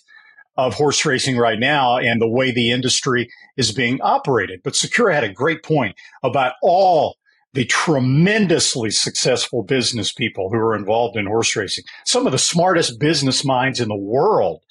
of 0.68 0.74
horse 0.74 1.06
racing 1.06 1.38
right 1.38 1.60
now 1.60 1.98
and 1.98 2.22
the 2.22 2.28
way 2.28 2.52
the 2.52 2.72
industry 2.72 3.30
is 3.58 3.72
being 3.72 4.02
operated. 4.02 4.62
But 4.64 4.74
Sikura 4.74 5.14
had 5.14 5.24
a 5.24 5.34
great 5.34 5.64
point 5.64 5.96
about 6.24 6.54
all 6.62 7.18
the 7.54 7.66
tremendously 7.66 8.92
successful 8.92 9.64
business 9.64 10.14
people 10.14 10.50
who 10.50 10.58
are 10.58 10.76
involved 10.76 11.18
in 11.18 11.26
horse 11.26 11.56
racing. 11.56 11.84
Some 12.06 12.26
of 12.26 12.32
the 12.32 12.38
smartest 12.38 13.00
business 13.00 13.44
minds 13.44 13.80
in 13.80 13.90
the 13.90 13.96
world 13.98 14.62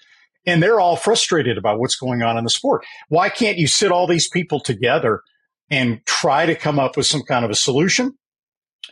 and 0.46 0.62
they're 0.62 0.80
all 0.80 0.96
frustrated 0.96 1.58
about 1.58 1.78
what's 1.78 1.96
going 1.96 2.22
on 2.22 2.38
in 2.38 2.44
the 2.44 2.50
sport. 2.50 2.84
Why 3.08 3.28
can't 3.28 3.58
you 3.58 3.66
sit 3.66 3.92
all 3.92 4.06
these 4.06 4.28
people 4.28 4.60
together 4.60 5.22
and 5.70 6.04
try 6.06 6.46
to 6.46 6.54
come 6.54 6.78
up 6.78 6.96
with 6.96 7.06
some 7.06 7.22
kind 7.22 7.44
of 7.44 7.50
a 7.50 7.56
solution? 7.56 8.14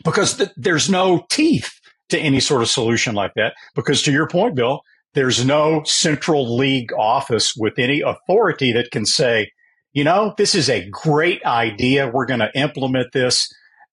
Because 0.03 0.37
th- 0.37 0.51
there's 0.55 0.89
no 0.89 1.25
teeth 1.29 1.79
to 2.09 2.19
any 2.19 2.39
sort 2.39 2.61
of 2.61 2.69
solution 2.69 3.15
like 3.15 3.33
that. 3.35 3.53
Because 3.75 4.01
to 4.03 4.11
your 4.11 4.27
point, 4.27 4.55
Bill, 4.55 4.81
there's 5.13 5.45
no 5.45 5.83
central 5.85 6.55
league 6.57 6.91
office 6.93 7.53
with 7.55 7.79
any 7.79 8.01
authority 8.01 8.71
that 8.73 8.91
can 8.91 9.05
say, 9.05 9.51
you 9.93 10.03
know, 10.03 10.33
this 10.37 10.53
is 10.53 10.69
a 10.69 10.87
great 10.89 11.43
idea. 11.45 12.09
We're 12.09 12.25
going 12.25 12.41
to 12.41 12.51
implement 12.55 13.11
this. 13.11 13.47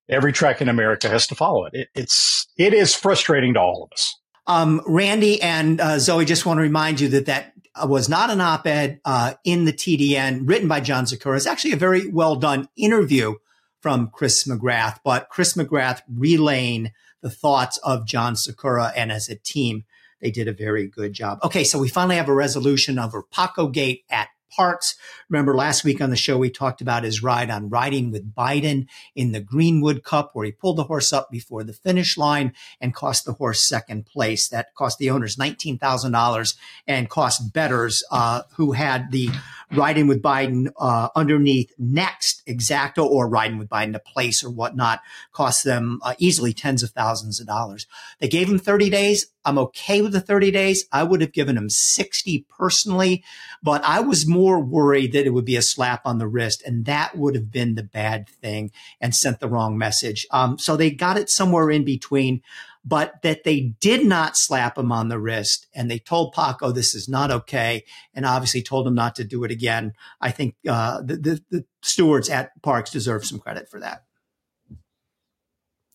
Every 0.09 0.33
track 0.33 0.61
in 0.61 0.69
America 0.69 1.09
has 1.09 1.27
to 1.29 1.35
follow 1.35 1.65
it. 1.67 1.75
it. 1.75 1.89
It's 1.95 2.47
it 2.57 2.73
is 2.73 2.95
frustrating 2.95 3.55
to 3.55 3.61
all 3.61 3.83
of 3.85 3.93
us. 3.93 4.15
Um, 4.47 4.81
Randy 4.87 5.43
and 5.43 5.81
uh, 5.81 5.99
Zoe 5.99 6.25
just 6.25 6.47
want 6.47 6.59
to 6.59 6.63
remind 6.63 7.01
you 7.01 7.09
that 7.09 7.27
that 7.27 7.53
was 7.85 8.09
not 8.09 8.31
an 8.31 8.41
op-ed 8.41 9.01
uh, 9.05 9.35
in 9.45 9.65
the 9.65 9.73
TDN 9.73 10.49
written 10.49 10.69
by 10.69 10.81
John 10.81 11.05
Sikura. 11.05 11.37
It's 11.37 11.47
actually 11.47 11.73
a 11.73 11.77
very 11.77 12.09
well 12.09 12.37
done 12.37 12.69
interview 12.77 13.35
from 13.81 14.11
Chris 14.13 14.47
McGrath, 14.47 14.99
but 15.05 15.29
Chris 15.29 15.55
McGrath 15.55 16.03
relaying 16.13 16.93
the 17.23 17.31
thoughts 17.31 17.79
of 17.79 18.07
John 18.07 18.35
Sikura 18.35 18.93
and 18.97 19.11
as 19.11 19.29
a 19.29 19.37
team, 19.37 19.85
they 20.21 20.31
did 20.31 20.49
a 20.49 20.53
very 20.53 20.87
good 20.87 21.13
job. 21.13 21.39
Okay, 21.45 21.65
so 21.65 21.79
we 21.79 21.89
finally 21.89 22.17
have 22.17 22.29
a 22.29 22.35
resolution 22.35 22.99
over 22.99 23.23
Paco 23.23 23.69
Gate 23.69 24.05
at 24.11 24.29
Parx. 24.57 24.95
Remember 25.29 25.55
last 25.55 25.85
week 25.85 26.01
on 26.01 26.11
the 26.11 26.17
show, 26.17 26.39
we 26.39 26.51
talked 26.51 26.81
about 26.81 27.05
his 27.05 27.23
ride 27.23 27.51
on 27.51 27.69
riding 27.69 28.11
with 28.11 28.35
Biden 28.35 28.87
in 29.15 29.33
the 29.33 29.41
Greenwood 29.41 30.03
Cup, 30.03 30.31
where 30.33 30.47
he 30.47 30.53
pulled 30.53 30.77
the 30.77 30.85
horse 30.85 31.13
up 31.13 31.31
before 31.31 31.65
the 31.65 31.73
finish 31.73 32.17
line 32.17 32.53
and 32.81 32.95
cost 32.95 33.25
the 33.25 33.35
horse 33.35 33.63
second 33.63 34.07
place. 34.07 34.49
That 34.49 34.75
cost 34.75 34.99
the 34.99 35.11
owners 35.11 35.37
$19,000 35.37 36.57
and 36.87 37.11
cost 37.11 37.53
betters 37.53 38.05
uh, 38.11 38.43
who 38.57 38.73
had 38.73 39.11
the 39.11 39.31
riding 39.73 40.07
with 40.07 40.23
Biden 40.23 40.69
uh, 40.79 41.09
underneath 41.17 41.73
next 41.79 42.43
exacta 42.47 43.05
or 43.05 43.29
riding 43.29 43.59
with 43.59 43.69
Biden 43.69 43.93
to 43.93 43.99
place 43.99 44.45
or 44.45 44.51
whatnot 44.51 45.01
cost 45.33 45.65
them 45.65 45.99
uh, 46.03 46.15
easily 46.19 46.53
tens 46.53 46.83
of 46.83 46.91
thousands 46.91 47.41
of 47.41 47.47
dollars. 47.47 47.87
They 48.21 48.29
gave 48.29 48.49
him 48.49 48.59
30 48.59 48.91
days. 48.91 49.27
I'm 49.45 49.59
okay 49.59 50.03
with 50.03 50.13
the 50.13 50.21
30 50.21 50.51
days. 50.51 50.87
I 50.93 51.03
would 51.03 51.21
have 51.21 51.33
given 51.33 51.57
him 51.57 51.69
60 51.69 52.47
personally, 52.49 53.25
but 53.63 53.83
I 53.85 54.01
was 54.01 54.27
more 54.27 54.61
worried 54.61 55.13
that 55.13 55.27
it 55.27 55.31
would 55.31 55.45
be 55.45 55.57
a 55.57 55.63
slap 55.63 56.03
on 56.05 56.19
the 56.19 56.29
wrist 56.29 56.63
and 56.65 56.85
that 56.87 57.17
would 57.17 57.35
have 57.35 57.51
been 57.51 57.75
the 57.75 57.83
bad 57.83 58.29
thing 58.29 58.71
and 59.01 59.15
sent 59.15 59.41
the 59.41 59.49
wrong 59.49 59.77
message. 59.79 60.27
Um, 60.31 60.59
so 60.59 60.77
they 60.77 60.91
got 60.91 61.19
it 61.19 61.31
somewhere 61.31 61.71
in 61.71 61.85
between 61.85 62.43
but 62.87 63.21
that 63.23 63.43
they 63.43 63.75
did 63.81 64.07
not 64.07 64.37
slap 64.37 64.79
him 64.79 64.93
on 64.93 65.09
the 65.09 65.19
wrist 65.19 65.67
and 65.75 65.91
they 65.91 65.99
told 65.99 66.33
Paco 66.33 66.71
this 66.71 66.95
is 66.95 67.09
not 67.09 67.33
okay 67.33 67.85
and 68.15 68.25
obviously 68.25 68.63
told 68.63 68.87
him 68.87 68.95
not 68.95 69.17
to 69.17 69.25
do 69.25 69.43
it 69.43 69.51
again. 69.51 69.93
I 70.21 70.31
think 70.31 70.55
uh, 70.69 71.03
the, 71.03 71.17
the, 71.17 71.45
the 71.51 71.65
stewards 71.83 72.31
at 72.31 72.51
Parx 72.63 72.93
deserve 72.93 73.27
some 73.27 73.41
credit 73.41 73.69
for 73.69 73.81
that. 73.81 74.05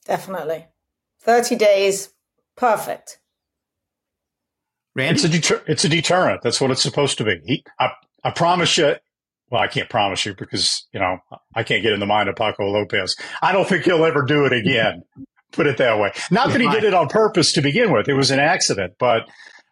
Definitely. 0.06 0.68
30 1.22 1.56
days, 1.56 2.10
perfect. 2.58 3.20
Randy? 4.94 5.14
It's 5.14 5.24
a, 5.24 5.30
deter- 5.30 5.64
it's 5.68 5.86
a 5.86 5.90
deterrent. 5.90 6.42
That's 6.42 6.60
what 6.60 6.72
it's 6.72 6.82
supposed 6.82 7.18
to 7.20 7.24
be. 7.24 7.40
He, 7.46 7.64
I, 7.80 7.92
I 8.26 8.32
promise 8.32 8.78
you, 8.78 8.96
well, 9.50 9.62
I 9.62 9.68
can't 9.68 9.90
promise 9.90 10.26
you 10.26 10.34
because, 10.34 10.88
you 10.94 11.00
know, 11.00 11.20
I 11.56 11.64
can't 11.64 11.84
get 11.84 11.94
in 11.94 12.02
the 12.02 12.06
mind 12.06 12.28
of 12.28 12.36
Paco 12.36 12.66
Lopez. 12.66 13.16
I 13.42 13.54
don't 13.54 13.68
think 13.68 13.86
he'll 13.86 14.04
ever 14.06 14.24
do 14.24 14.46
it 14.46 14.54
again. 14.54 15.04
Put 15.52 15.68
it 15.68 15.78
that 15.78 16.00
way. 16.00 16.12
Not 16.30 16.52
that 16.52 16.62
he 16.62 16.70
did 16.70 16.84
it 16.84 16.94
on 16.94 17.08
purpose 17.08 17.52
to 17.54 17.62
begin 17.62 17.92
with. 17.92 18.08
It 18.08 18.14
was 18.14 18.32
an 18.32 18.40
accident, 18.40 18.94
but 19.00 19.28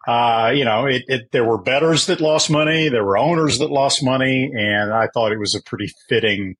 uh, 0.07 0.51
you 0.55 0.65
know, 0.65 0.85
it, 0.85 1.03
it, 1.07 1.31
there 1.31 1.43
were 1.43 1.61
betters 1.61 2.07
that 2.07 2.21
lost 2.21 2.49
money, 2.49 2.89
there 2.89 3.03
were 3.03 3.17
owners 3.17 3.59
that 3.59 3.69
lost 3.69 4.03
money, 4.03 4.51
and 4.53 4.93
I 4.93 5.07
thought 5.13 5.31
it 5.31 5.39
was 5.39 5.55
a 5.55 5.61
pretty 5.61 5.91
fitting 6.07 6.55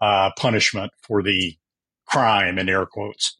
uh, 0.00 0.30
punishment 0.38 0.92
for 1.02 1.22
the 1.22 1.56
crime 2.06 2.58
in 2.58 2.68
air 2.68 2.86
quotes. 2.86 3.36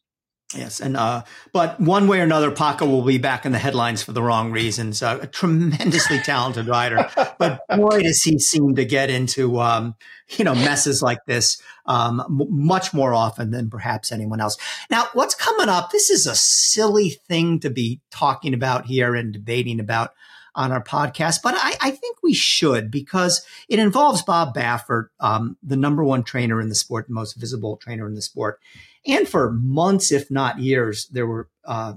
Yes, 0.55 0.81
and 0.81 0.97
uh, 0.97 1.25
but 1.53 1.81
one 1.81 2.07
way 2.07 2.21
or 2.21 2.23
another, 2.23 2.51
Paco 2.51 2.87
will 2.87 3.03
be 3.03 3.19
back 3.19 3.45
in 3.45 3.53
the 3.53 3.59
headlines 3.59 4.03
for 4.03 4.13
the 4.13 4.23
wrong 4.23 4.53
reasons. 4.53 5.03
Uh, 5.03 5.19
a 5.23 5.27
tremendously 5.27 6.19
talented 6.21 6.69
rider, 6.69 7.11
but 7.39 7.61
boy, 7.69 8.03
does 8.03 8.23
he 8.23 8.39
seem 8.39 8.75
to 8.77 8.85
get 8.85 9.11
into 9.11 9.59
um, 9.59 9.97
you 10.37 10.45
know 10.45 10.55
messes 10.55 11.03
like 11.03 11.19
this 11.27 11.61
um, 11.87 12.21
m- 12.21 12.47
much 12.51 12.95
more 12.95 13.15
often 13.15 13.51
than 13.51 13.71
perhaps 13.71 14.13
anyone 14.13 14.41
else. 14.41 14.57
Now, 14.91 15.09
what's 15.13 15.35
coming 15.35 15.69
up? 15.69 15.91
This 15.91 16.11
is 16.11 16.27
a 16.27 16.35
silly 16.35 17.11
thing 17.11 17.61
to 17.61 17.71
be 17.71 18.01
talking 18.11 18.55
about 18.55 18.87
here 18.87 19.15
and 19.15 19.33
debating 19.33 19.81
about 19.81 20.13
on 20.57 20.71
our 20.71 20.83
podcast, 20.83 21.41
but 21.43 21.55
I, 21.57 21.75
I 21.81 21.91
think 21.91 22.19
we 22.23 22.33
should 22.33 22.89
because 22.89 23.45
it 23.69 23.81
involves 23.81 24.23
Bob 24.23 24.55
Baffert, 24.55 25.09
um, 25.19 25.57
the 25.65 25.77
number 25.77 26.05
one 26.05 26.23
trainer 26.23 26.61
in 26.61 26.69
the 26.69 26.77
sport, 26.77 27.09
the 27.09 27.15
most 27.15 27.35
visible 27.35 27.77
trainer 27.77 28.07
in 28.07 28.15
the 28.15 28.23
sport. 28.23 28.61
And 29.07 29.29
for 29.29 29.53
months, 29.53 30.11
if 30.13 30.31
not 30.31 30.59
years, 30.59 31.07
there 31.09 31.27
were 31.27 31.49
uh, 31.65 31.95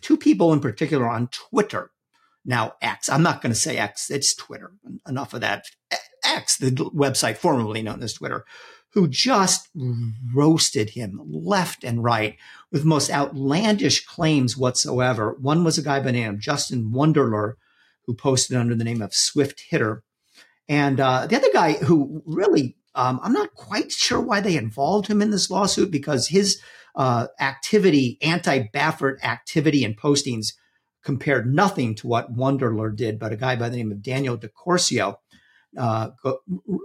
two 0.00 0.16
people 0.16 0.52
in 0.52 0.60
particular 0.60 1.08
on 1.08 1.28
Twitter. 1.28 1.90
Now, 2.44 2.74
X, 2.80 3.08
I'm 3.08 3.22
not 3.22 3.42
going 3.42 3.52
to 3.52 3.58
say 3.58 3.76
X, 3.76 4.10
it's 4.10 4.34
Twitter. 4.34 4.72
Enough 5.08 5.34
of 5.34 5.40
that. 5.40 5.64
X, 6.24 6.56
the 6.56 6.70
website 6.70 7.36
formerly 7.36 7.82
known 7.82 8.02
as 8.02 8.14
Twitter, 8.14 8.44
who 8.92 9.08
just 9.08 9.68
roasted 10.34 10.90
him 10.90 11.20
left 11.26 11.84
and 11.84 12.02
right 12.02 12.36
with 12.72 12.84
most 12.84 13.10
outlandish 13.10 14.06
claims 14.06 14.56
whatsoever. 14.56 15.36
One 15.40 15.64
was 15.64 15.76
a 15.76 15.82
guy 15.82 15.98
by 15.98 16.06
the 16.06 16.12
name 16.12 16.38
Justin 16.40 16.92
Wunderler, 16.94 17.54
who 18.06 18.14
posted 18.14 18.56
under 18.56 18.74
the 18.74 18.84
name 18.84 19.02
of 19.02 19.14
Swift 19.14 19.64
Hitter. 19.68 20.02
And 20.68 20.98
uh, 20.98 21.26
the 21.26 21.36
other 21.36 21.52
guy 21.52 21.72
who 21.74 22.22
really 22.24 22.76
um, 22.96 23.20
I'm 23.22 23.32
not 23.32 23.54
quite 23.54 23.92
sure 23.92 24.20
why 24.20 24.40
they 24.40 24.56
involved 24.56 25.06
him 25.06 25.22
in 25.22 25.30
this 25.30 25.50
lawsuit 25.50 25.90
because 25.90 26.28
his 26.28 26.60
uh, 26.96 27.28
activity, 27.38 28.18
anti 28.22 28.68
Baffert 28.74 29.22
activity 29.22 29.84
and 29.84 29.96
postings 29.96 30.54
compared 31.04 31.46
nothing 31.54 31.94
to 31.94 32.06
what 32.06 32.34
Wunderler 32.34 32.94
did, 32.94 33.18
but 33.18 33.32
a 33.32 33.36
guy 33.36 33.54
by 33.54 33.68
the 33.68 33.76
name 33.76 33.92
of 33.92 34.02
Daniel 34.02 34.36
DeCourcio 34.36 35.18
uh, 35.76 36.10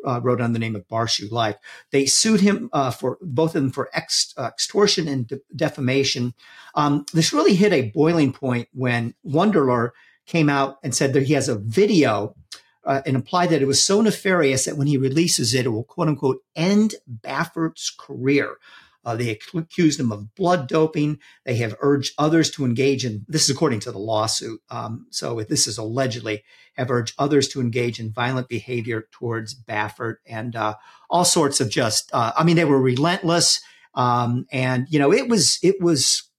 uh, 0.06 0.22
wrote 0.22 0.42
on 0.42 0.54
the 0.54 0.60
name 0.60 0.76
of 0.76 0.88
Barshoe 0.88 1.32
Life. 1.32 1.56
They 1.92 2.06
sued 2.06 2.42
him 2.42 2.70
uh, 2.74 2.92
for 2.92 3.18
both 3.22 3.56
of 3.56 3.64
them 3.64 3.72
for 3.72 3.90
ex- 3.94 4.34
uh, 4.38 4.50
extortion 4.52 5.08
and 5.08 5.28
de- 5.28 5.40
defamation. 5.56 6.34
Um, 6.76 7.06
this 7.14 7.34
really 7.34 7.56
hit 7.56 7.72
a 7.72 7.90
boiling 7.90 8.34
point 8.34 8.68
when 8.74 9.16
Wunderler 9.26 9.92
came 10.26 10.50
out 10.50 10.78
and 10.84 10.94
said 10.94 11.14
that 11.14 11.24
he 11.24 11.34
has 11.34 11.50
a 11.50 11.58
video 11.58 12.36
uh, 12.84 13.02
and 13.06 13.16
implied 13.16 13.50
that 13.50 13.62
it 13.62 13.68
was 13.68 13.82
so 13.82 14.02
nefarious 14.02 14.66
that 14.66 14.78
when 14.78 14.88
he 14.88 14.98
releases 14.98 15.54
it, 15.54 15.66
it 15.66 15.70
will 15.70 15.84
quote 15.84 16.08
unquote 16.08 16.44
end 16.56 16.96
Baffert's 17.22 17.90
career. 17.90 18.58
Uh, 19.04 19.16
they 19.16 19.32
accused 19.56 20.00
him 20.00 20.12
of 20.12 20.36
blood 20.36 20.68
doping. 20.68 21.20
They 21.44 21.56
have 21.56 21.76
urged 21.80 22.14
others 22.20 22.52
to 22.52 22.66
engage 22.66 23.04
in 23.04 23.26
this 23.28 23.44
is 23.44 23.50
according 23.50 23.80
to 23.82 23.92
the 23.92 23.98
lawsuit. 23.98 24.62
Um, 24.70 25.08
so 25.10 25.42
this 25.42 25.66
is 25.66 25.80
allegedly 25.80 26.44
have 26.76 26.92
urged 26.92 27.16
others 27.18 27.48
to 27.50 27.62
engage 27.62 28.00
in 28.00 28.12
violent 28.12 28.48
behavior 28.48 29.08
towards 29.12 29.56
Baffert 29.56 30.18
and 30.26 30.56
uh, 30.56 30.76
all 31.10 31.26
sorts 31.26 31.60
of 31.60 31.70
just. 31.70 32.10
Uh, 32.14 32.32
I 32.36 32.44
mean, 32.44 32.56
they 32.56 32.66
were 32.66 32.82
relentless, 32.82 33.62
um, 33.96 34.46
and 34.52 34.88
you 34.90 35.00
know 35.00 35.12
it 35.12 35.28
was 35.28 35.60
it 35.64 35.82
was 35.82 36.30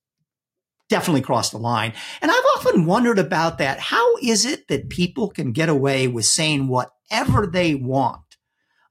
definitely 0.89 1.23
crossed 1.23 1.53
the 1.53 1.59
line. 1.59 1.93
And 2.21 2.31
I've 2.31 2.45
often 2.57 2.87
wondered 2.87 3.19
about 3.19 3.59
that. 3.59 3.79
How 3.79 4.17
is 4.17 4.45
it 4.45 4.69
that 4.69 4.91
people 4.91 5.31
can 5.31 5.53
get 5.53 5.69
away 5.69 6.07
with 6.09 6.27
saying 6.27 6.69
whatever 6.69 7.47
they 7.47 7.75
want 7.75 8.21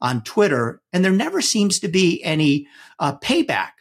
on 0.01 0.23
Twitter 0.23 0.81
and 0.91 1.05
there 1.05 1.11
never 1.11 1.41
seems 1.41 1.79
to 1.79 1.87
be 1.87 2.23
any 2.23 2.67
uh, 2.99 3.17
payback? 3.17 3.71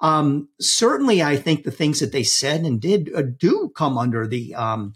Um, 0.00 0.48
certainly, 0.60 1.22
I 1.22 1.36
think 1.36 1.62
the 1.62 1.70
things 1.70 2.00
that 2.00 2.12
they 2.12 2.22
said 2.22 2.62
and 2.62 2.80
did 2.80 3.10
uh, 3.14 3.22
do 3.22 3.70
come 3.76 3.98
under 3.98 4.26
the 4.26 4.54
um, 4.54 4.94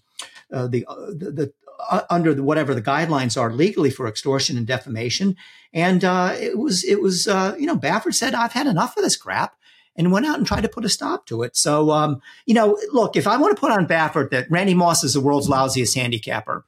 uh, 0.53 0.67
the, 0.67 0.87
uh, 0.87 0.95
the, 1.09 1.31
the 1.31 1.53
uh, 1.91 2.01
under 2.09 2.35
the, 2.35 2.43
whatever 2.43 2.75
the 2.75 2.83
guidelines 2.83 3.41
are 3.41 3.53
legally 3.53 3.91
for 3.91 4.09
extortion 4.09 4.57
and 4.57 4.67
defamation. 4.67 5.37
And 5.75 6.05
uh, 6.05 6.35
it 6.39 6.59
was 6.59 6.85
it 6.85 7.03
was 7.03 7.27
you 7.27 7.67
know 7.67 7.77
Baffert 7.77 8.15
said 8.15 8.35
I've 8.35 8.53
had 8.53 8.67
enough 8.67 8.97
of 8.97 9.03
this 9.03 9.17
crap 9.17 9.57
and 9.97 10.13
went 10.13 10.27
out 10.27 10.39
and 10.39 10.47
tried 10.47 10.63
to 10.63 10.69
put 10.69 10.85
a 10.85 10.89
stop 10.89 11.27
to 11.27 11.43
it. 11.43 11.57
So, 11.57 11.91
um, 11.91 12.21
you 12.47 12.55
know, 12.55 12.79
look, 12.93 13.17
if 13.17 13.27
I 13.27 13.37
want 13.37 13.57
to 13.57 13.61
put 13.61 13.73
on 13.73 13.87
Baffert 13.87 14.31
that 14.31 14.51
Randy 14.51 14.75
Moss 14.75 15.05
is 15.05 15.15
the 15.15 15.21
world's 15.21 15.49
lousiest 15.49 15.95
handicapper, 15.95 16.65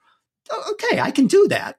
okay, 0.70 1.01
I 1.01 1.11
can 1.11 1.27
do 1.27 1.48
that. 1.48 1.77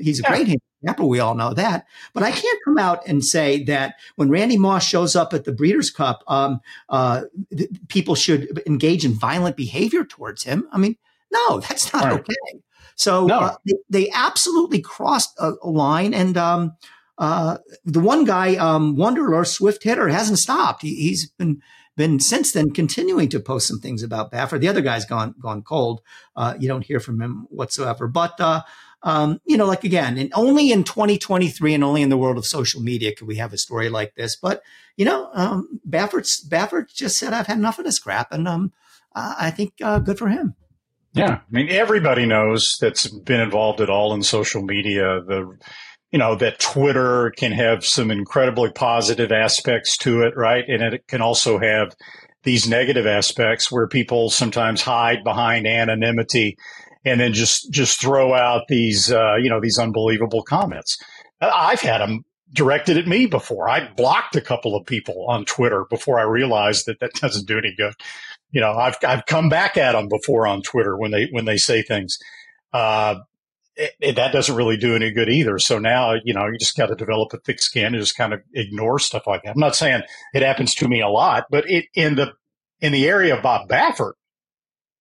He's 0.00 0.20
a 0.20 0.22
yeah. 0.24 0.28
great 0.28 0.46
handicapper. 0.48 1.04
We 1.04 1.20
all 1.20 1.34
know 1.34 1.54
that. 1.54 1.86
But 2.12 2.22
I 2.22 2.32
can't 2.32 2.58
come 2.64 2.78
out 2.78 3.06
and 3.06 3.24
say 3.24 3.62
that 3.64 3.94
when 4.16 4.30
Randy 4.30 4.58
Moss 4.58 4.84
shows 4.84 5.14
up 5.14 5.32
at 5.32 5.44
the 5.44 5.52
Breeders' 5.52 5.90
Cup, 5.90 6.22
um, 6.26 6.60
uh, 6.88 7.22
th- 7.56 7.70
people 7.88 8.14
should 8.14 8.62
engage 8.66 9.04
in 9.04 9.12
violent 9.12 9.56
behavior 9.56 10.04
towards 10.04 10.42
him. 10.42 10.68
I 10.72 10.78
mean, 10.78 10.96
no, 11.30 11.60
that's 11.68 11.92
not 11.92 12.04
right. 12.04 12.20
okay. 12.20 12.60
So 12.96 13.26
no. 13.26 13.38
uh, 13.40 13.56
they, 13.66 13.74
they, 13.88 14.10
absolutely 14.10 14.80
crossed 14.80 15.38
a, 15.38 15.52
a 15.62 15.70
line. 15.70 16.12
And, 16.12 16.36
um, 16.36 16.76
uh, 17.20 17.58
the 17.84 18.00
one 18.00 18.24
guy, 18.24 18.56
um, 18.56 18.96
Wunderler, 18.96 19.46
Swift 19.46 19.84
hitter, 19.84 20.08
hasn't 20.08 20.38
stopped. 20.38 20.82
He, 20.82 21.10
has 21.10 21.26
been 21.26 21.60
been 21.94 22.18
since 22.18 22.52
then 22.52 22.70
continuing 22.70 23.28
to 23.28 23.38
post 23.38 23.68
some 23.68 23.78
things 23.78 24.02
about 24.02 24.32
Baffert. 24.32 24.60
The 24.60 24.68
other 24.68 24.80
guy's 24.80 25.04
gone 25.04 25.34
gone 25.38 25.62
cold. 25.62 26.00
Uh, 26.34 26.54
you 26.58 26.66
don't 26.66 26.84
hear 26.84 26.98
from 26.98 27.20
him 27.20 27.46
whatsoever. 27.50 28.08
But 28.08 28.40
uh, 28.40 28.62
um, 29.02 29.38
you 29.44 29.58
know, 29.58 29.66
like 29.66 29.84
again, 29.84 30.16
and 30.16 30.32
only 30.34 30.72
in 30.72 30.82
2023 30.82 31.74
and 31.74 31.84
only 31.84 32.00
in 32.00 32.08
the 32.08 32.16
world 32.16 32.38
of 32.38 32.46
social 32.46 32.80
media 32.80 33.14
could 33.14 33.28
we 33.28 33.36
have 33.36 33.52
a 33.52 33.58
story 33.58 33.90
like 33.90 34.14
this. 34.14 34.34
But 34.34 34.62
you 34.96 35.04
know, 35.04 35.28
um, 35.34 35.80
Baffert's 35.86 36.42
Baffert 36.42 36.90
just 36.94 37.18
said, 37.18 37.34
"I've 37.34 37.48
had 37.48 37.58
enough 37.58 37.78
of 37.78 37.84
this 37.84 37.98
crap," 37.98 38.32
and 38.32 38.48
um, 38.48 38.72
I 39.14 39.50
think 39.50 39.74
uh, 39.82 39.98
good 39.98 40.18
for 40.18 40.28
him. 40.28 40.54
Yeah, 41.12 41.40
I 41.40 41.40
mean, 41.50 41.68
everybody 41.68 42.24
knows 42.24 42.78
that's 42.80 43.08
been 43.08 43.40
involved 43.40 43.80
at 43.80 43.90
all 43.90 44.14
in 44.14 44.22
social 44.22 44.62
media. 44.62 45.20
The 45.26 45.58
you 46.10 46.18
know, 46.18 46.34
that 46.36 46.58
Twitter 46.58 47.32
can 47.36 47.52
have 47.52 47.84
some 47.84 48.10
incredibly 48.10 48.70
positive 48.70 49.30
aspects 49.30 49.96
to 49.98 50.22
it, 50.22 50.36
right? 50.36 50.64
And 50.68 50.82
it 50.82 51.06
can 51.06 51.22
also 51.22 51.58
have 51.58 51.94
these 52.42 52.68
negative 52.68 53.06
aspects 53.06 53.70
where 53.70 53.86
people 53.86 54.30
sometimes 54.30 54.82
hide 54.82 55.22
behind 55.22 55.66
anonymity 55.66 56.56
and 57.04 57.20
then 57.20 57.32
just 57.32 57.70
just 57.70 58.00
throw 58.00 58.34
out 58.34 58.68
these 58.68 59.10
uh, 59.12 59.36
you 59.36 59.48
know 59.48 59.60
these 59.60 59.78
unbelievable 59.78 60.42
comments. 60.42 60.98
I've 61.40 61.80
had 61.80 61.98
them 61.98 62.24
directed 62.52 62.98
at 62.98 63.06
me 63.06 63.26
before. 63.26 63.68
I 63.68 63.88
blocked 63.94 64.36
a 64.36 64.40
couple 64.40 64.76
of 64.76 64.86
people 64.86 65.26
on 65.28 65.44
Twitter 65.44 65.86
before 65.88 66.18
I 66.18 66.24
realized 66.24 66.86
that 66.86 67.00
that 67.00 67.14
doesn't 67.14 67.46
do 67.46 67.58
any 67.58 67.74
good. 67.76 67.94
You 68.50 68.60
know, 68.60 68.72
I've 68.72 68.96
I've 69.06 69.26
come 69.26 69.48
back 69.48 69.76
at 69.76 69.92
them 69.92 70.08
before 70.08 70.46
on 70.46 70.62
Twitter 70.62 70.96
when 70.96 71.10
they 71.10 71.28
when 71.30 71.44
they 71.44 71.56
say 71.56 71.82
things. 71.82 72.18
Uh, 72.72 73.16
it, 73.80 73.92
it, 74.00 74.16
that 74.16 74.32
doesn't 74.32 74.56
really 74.56 74.76
do 74.76 74.94
any 74.94 75.10
good 75.10 75.30
either. 75.30 75.58
So 75.58 75.78
now, 75.78 76.14
you 76.22 76.34
know, 76.34 76.46
you 76.46 76.58
just 76.58 76.76
got 76.76 76.86
to 76.86 76.94
develop 76.94 77.32
a 77.32 77.38
thick 77.38 77.62
skin 77.62 77.86
and 77.94 77.96
just 77.96 78.16
kind 78.16 78.34
of 78.34 78.42
ignore 78.54 78.98
stuff 78.98 79.26
like 79.26 79.42
that. 79.42 79.54
I'm 79.54 79.60
not 79.60 79.74
saying 79.74 80.02
it 80.34 80.42
happens 80.42 80.74
to 80.76 80.88
me 80.88 81.00
a 81.00 81.08
lot, 81.08 81.46
but 81.50 81.68
it, 81.68 81.86
in 81.94 82.16
the, 82.16 82.32
in 82.80 82.92
the 82.92 83.08
area 83.08 83.34
of 83.34 83.42
Bob 83.42 83.68
Baffert, 83.70 84.12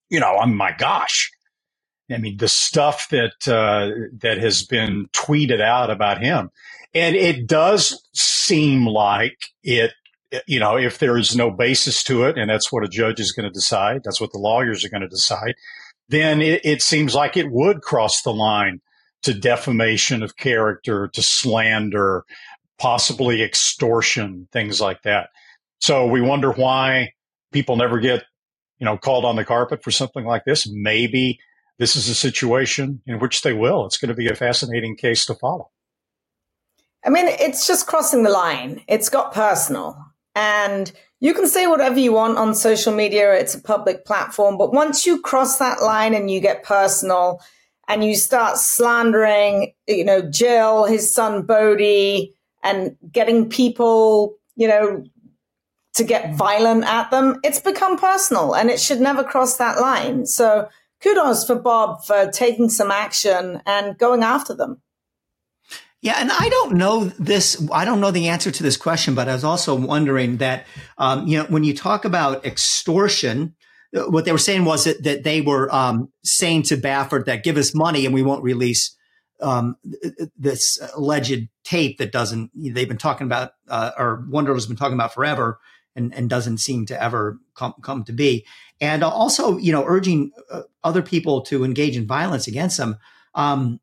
you 0.10 0.20
know, 0.22 0.38
I'm 0.38 0.56
my 0.56 0.72
gosh. 0.72 1.30
I 2.10 2.18
mean, 2.18 2.38
the 2.38 2.48
stuff 2.48 3.10
that, 3.10 3.48
uh, 3.48 3.92
that 4.20 4.38
has 4.38 4.64
been 4.64 5.08
tweeted 5.14 5.62
out 5.62 5.92
about 5.92 6.24
him. 6.24 6.50
And 6.96 7.16
it 7.16 7.46
does 7.46 8.02
seem 8.14 8.88
like 8.88 9.38
it, 9.62 9.92
you 10.48 10.60
know, 10.60 10.78
if 10.78 11.00
there 11.00 11.18
is 11.18 11.36
no 11.36 11.52
basis 11.52 12.04
to 12.06 12.24
it, 12.24 12.38
and 12.38 12.50
that's 12.50 12.72
what 12.72 12.84
a 12.84 12.88
judge 12.88 13.20
is 13.20 13.32
going 13.34 13.44
to 13.44 13.54
decide, 13.54 14.02
that's 14.04 14.22
what 14.22 14.32
the 14.32 14.40
lawyers 14.40 14.86
are 14.86 14.90
going 14.90 15.02
to 15.02 15.08
decide 15.08 15.56
then 16.10 16.42
it, 16.42 16.62
it 16.66 16.82
seems 16.82 17.16
like 17.16 17.38
it 17.38 17.52
would 17.52 17.82
cross 17.82 18.22
the 18.22 18.34
line 18.34 18.82
to 19.24 19.34
defamation 19.34 20.24
of 20.24 20.38
character, 20.38 21.10
to 21.14 21.22
slander, 21.22 22.24
possibly 22.78 23.44
extortion, 23.44 24.48
things 24.52 24.80
like 24.80 25.02
that. 25.04 25.30
So 25.80 26.08
we 26.08 26.22
wonder 26.22 26.52
why 26.52 27.14
people 27.52 27.76
never 27.76 28.00
get, 28.00 28.24
you 28.80 28.86
know, 28.86 28.98
called 28.98 29.26
on 29.26 29.36
the 29.36 29.46
carpet 29.46 29.84
for 29.84 29.92
something 29.92 30.26
like 30.26 30.46
this. 30.46 30.68
Maybe 30.72 31.40
this 31.78 31.96
is 31.96 32.10
a 32.10 32.16
situation 32.16 33.02
in 33.06 33.20
which 33.20 33.42
they 33.42 33.54
will. 33.54 33.86
It's 33.86 33.98
going 33.98 34.10
to 34.10 34.16
be 34.16 34.28
a 34.28 34.36
fascinating 34.36 34.96
case 34.96 35.26
to 35.26 35.36
follow. 35.36 35.70
I 37.06 37.10
mean, 37.10 37.28
it's 37.28 37.66
just 37.66 37.88
crossing 37.88 38.24
the 38.24 38.30
line. 38.30 38.82
It's 38.88 39.10
got 39.10 39.34
personal. 39.34 39.98
And 40.36 40.92
you 41.20 41.34
can 41.34 41.48
say 41.48 41.68
whatever 41.68 42.00
you 42.00 42.14
want 42.14 42.38
on 42.38 42.56
social 42.56 42.94
media. 42.94 43.34
It's 43.34 43.56
a 43.56 43.62
public 43.62 44.06
platform. 44.06 44.58
But 44.58 44.74
once 44.74 45.06
you 45.06 45.22
cross 45.22 45.58
that 45.58 45.82
line 45.82 46.14
and 46.14 46.32
you 46.32 46.40
get 46.40 46.64
personal 46.64 47.42
and 47.88 48.04
you 48.04 48.16
start 48.16 48.58
slandering, 48.58 49.74
you 49.88 50.06
know, 50.06 50.22
Jill, 50.22 50.86
his 50.86 51.14
son 51.14 51.44
Bode, 51.44 52.30
and 52.64 52.96
getting 53.12 53.50
people, 53.50 54.36
you 54.56 54.68
know, 54.68 55.04
to 55.96 56.04
get 56.04 56.36
violent 56.36 56.86
at 56.86 57.10
them, 57.12 57.40
it's 57.44 57.60
become 57.60 57.98
personal 57.98 58.54
and 58.54 58.70
it 58.70 58.80
should 58.80 59.02
never 59.02 59.24
cross 59.24 59.58
that 59.58 59.80
line. 59.82 60.26
So 60.26 60.70
kudos 61.02 61.46
for 61.46 61.56
Bob 61.56 62.06
for 62.06 62.30
taking 62.32 62.70
some 62.70 62.92
action 62.92 63.62
and 63.66 63.98
going 63.98 64.24
after 64.24 64.54
them. 64.54 64.82
Yeah, 66.02 66.16
and 66.18 66.32
I 66.32 66.48
don't 66.48 66.76
know 66.76 67.06
this. 67.20 67.62
I 67.74 67.84
don't 67.84 68.00
know 68.00 68.12
the 68.12 68.30
answer 68.30 68.52
to 68.52 68.64
this 68.64 68.78
question, 68.78 69.16
but 69.16 69.28
I 69.28 69.34
was 69.34 69.44
also 69.44 69.76
wondering 69.76 70.38
that, 70.38 70.66
um, 70.98 71.28
you 71.28 71.38
know, 71.38 71.46
when 71.46 71.66
you 71.66 71.76
talk 71.76 72.06
about 72.06 72.46
extortion, 72.46 73.56
uh, 73.96 74.04
what 74.04 74.24
they 74.24 74.32
were 74.32 74.38
saying 74.38 74.64
was 74.64 74.86
that, 74.86 75.04
that 75.04 75.24
they 75.24 75.42
were 75.42 75.74
um, 75.76 76.10
saying 76.24 76.64
to 76.64 76.78
Baffert 76.78 77.26
that 77.26 77.44
give 77.44 77.58
us 77.58 77.76
money 77.76 78.06
and 78.06 78.14
we 78.14 78.24
won't 78.24 78.44
release 78.44 78.96
um, 79.42 79.76
this 80.38 80.80
alleged 80.96 81.50
tape 81.66 81.98
that 81.98 82.14
doesn't. 82.14 82.52
They've 82.56 82.88
been 82.88 82.98
talking 82.98 83.28
about, 83.28 83.52
uh, 83.68 83.92
or 83.98 84.26
Wonder 84.30 84.54
has 84.54 84.68
been 84.68 84.78
talking 84.78 84.96
about 84.96 85.14
forever, 85.14 85.60
and, 85.96 86.14
and 86.14 86.30
doesn't 86.30 86.60
seem 86.60 86.86
to 86.86 87.02
ever 87.02 87.40
come, 87.56 87.74
come 87.82 88.04
to 88.06 88.14
be. 88.14 88.46
And 88.80 89.04
also, 89.04 89.58
you 89.58 89.74
know, 89.74 89.84
urging 89.86 90.32
uh, 90.50 90.62
other 90.84 91.02
people 91.02 91.42
to 91.44 91.66
engage 91.66 91.98
in 91.98 92.08
violence 92.08 92.48
against 92.48 92.78
them. 92.78 92.98
Um, 93.36 93.80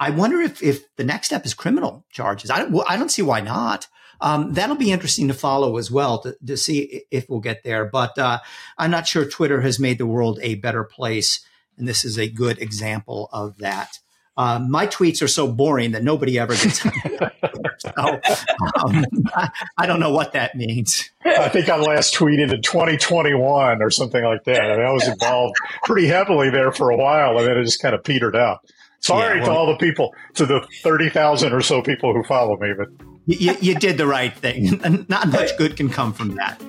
I 0.00 0.10
wonder 0.10 0.40
if 0.40 0.62
if 0.62 0.96
the 0.96 1.04
next 1.04 1.26
step 1.26 1.44
is 1.44 1.52
criminal 1.52 2.06
charges. 2.10 2.50
I 2.50 2.60
don't, 2.60 2.90
I 2.90 2.96
don't 2.96 3.10
see 3.10 3.22
why 3.22 3.40
not. 3.40 3.86
Um, 4.22 4.52
that'll 4.54 4.76
be 4.76 4.92
interesting 4.92 5.28
to 5.28 5.34
follow 5.34 5.76
as 5.76 5.90
well 5.90 6.18
to, 6.20 6.36
to 6.46 6.56
see 6.56 7.04
if 7.10 7.28
we'll 7.28 7.40
get 7.40 7.62
there. 7.64 7.84
But 7.84 8.18
uh, 8.18 8.40
I'm 8.76 8.90
not 8.90 9.06
sure 9.06 9.24
Twitter 9.24 9.60
has 9.60 9.78
made 9.78 9.98
the 9.98 10.06
world 10.06 10.38
a 10.42 10.56
better 10.56 10.84
place, 10.84 11.44
and 11.76 11.86
this 11.86 12.04
is 12.04 12.18
a 12.18 12.28
good 12.28 12.58
example 12.60 13.28
of 13.32 13.58
that. 13.58 13.98
Uh, 14.36 14.58
my 14.58 14.86
tweets 14.86 15.22
are 15.22 15.28
so 15.28 15.50
boring 15.50 15.90
that 15.90 16.02
nobody 16.02 16.38
ever 16.38 16.54
gets. 16.54 16.80
so 17.78 17.92
um, 17.96 19.04
I, 19.34 19.50
I, 19.76 19.86
don't 19.86 20.00
know 20.00 20.12
what 20.12 20.32
that 20.32 20.54
means. 20.54 21.10
I 21.26 21.50
think 21.50 21.68
I 21.68 21.76
last 21.76 22.14
tweeted 22.14 22.52
in 22.52 22.62
2021 22.62 23.82
or 23.82 23.90
something 23.90 24.24
like 24.24 24.44
that. 24.44 24.62
I, 24.62 24.76
mean, 24.76 24.86
I 24.86 24.92
was 24.92 25.06
involved 25.06 25.56
pretty 25.82 26.06
heavily 26.06 26.48
there 26.48 26.72
for 26.72 26.90
a 26.90 26.96
while, 26.96 27.36
and 27.38 27.46
then 27.46 27.58
it 27.58 27.64
just 27.64 27.82
kind 27.82 27.94
of 27.94 28.02
petered 28.02 28.36
out. 28.36 28.60
Sorry 29.00 29.38
yeah, 29.38 29.46
well, 29.46 29.52
to 29.52 29.58
all 29.58 29.66
the 29.66 29.76
people, 29.76 30.14
to 30.34 30.46
the 30.46 30.66
30,000 30.82 31.52
or 31.52 31.62
so 31.62 31.82
people 31.82 32.14
who 32.14 32.22
follow 32.24 32.56
me, 32.58 32.72
but 32.76 32.88
you, 33.26 33.56
you 33.60 33.74
did 33.74 33.98
the 33.98 34.06
right 34.06 34.36
thing. 34.36 34.66
Mm. 34.66 35.08
Not 35.08 35.28
much 35.28 35.56
good 35.56 35.76
can 35.76 35.88
come 35.88 36.12
from 36.12 36.34
that. 36.36 36.60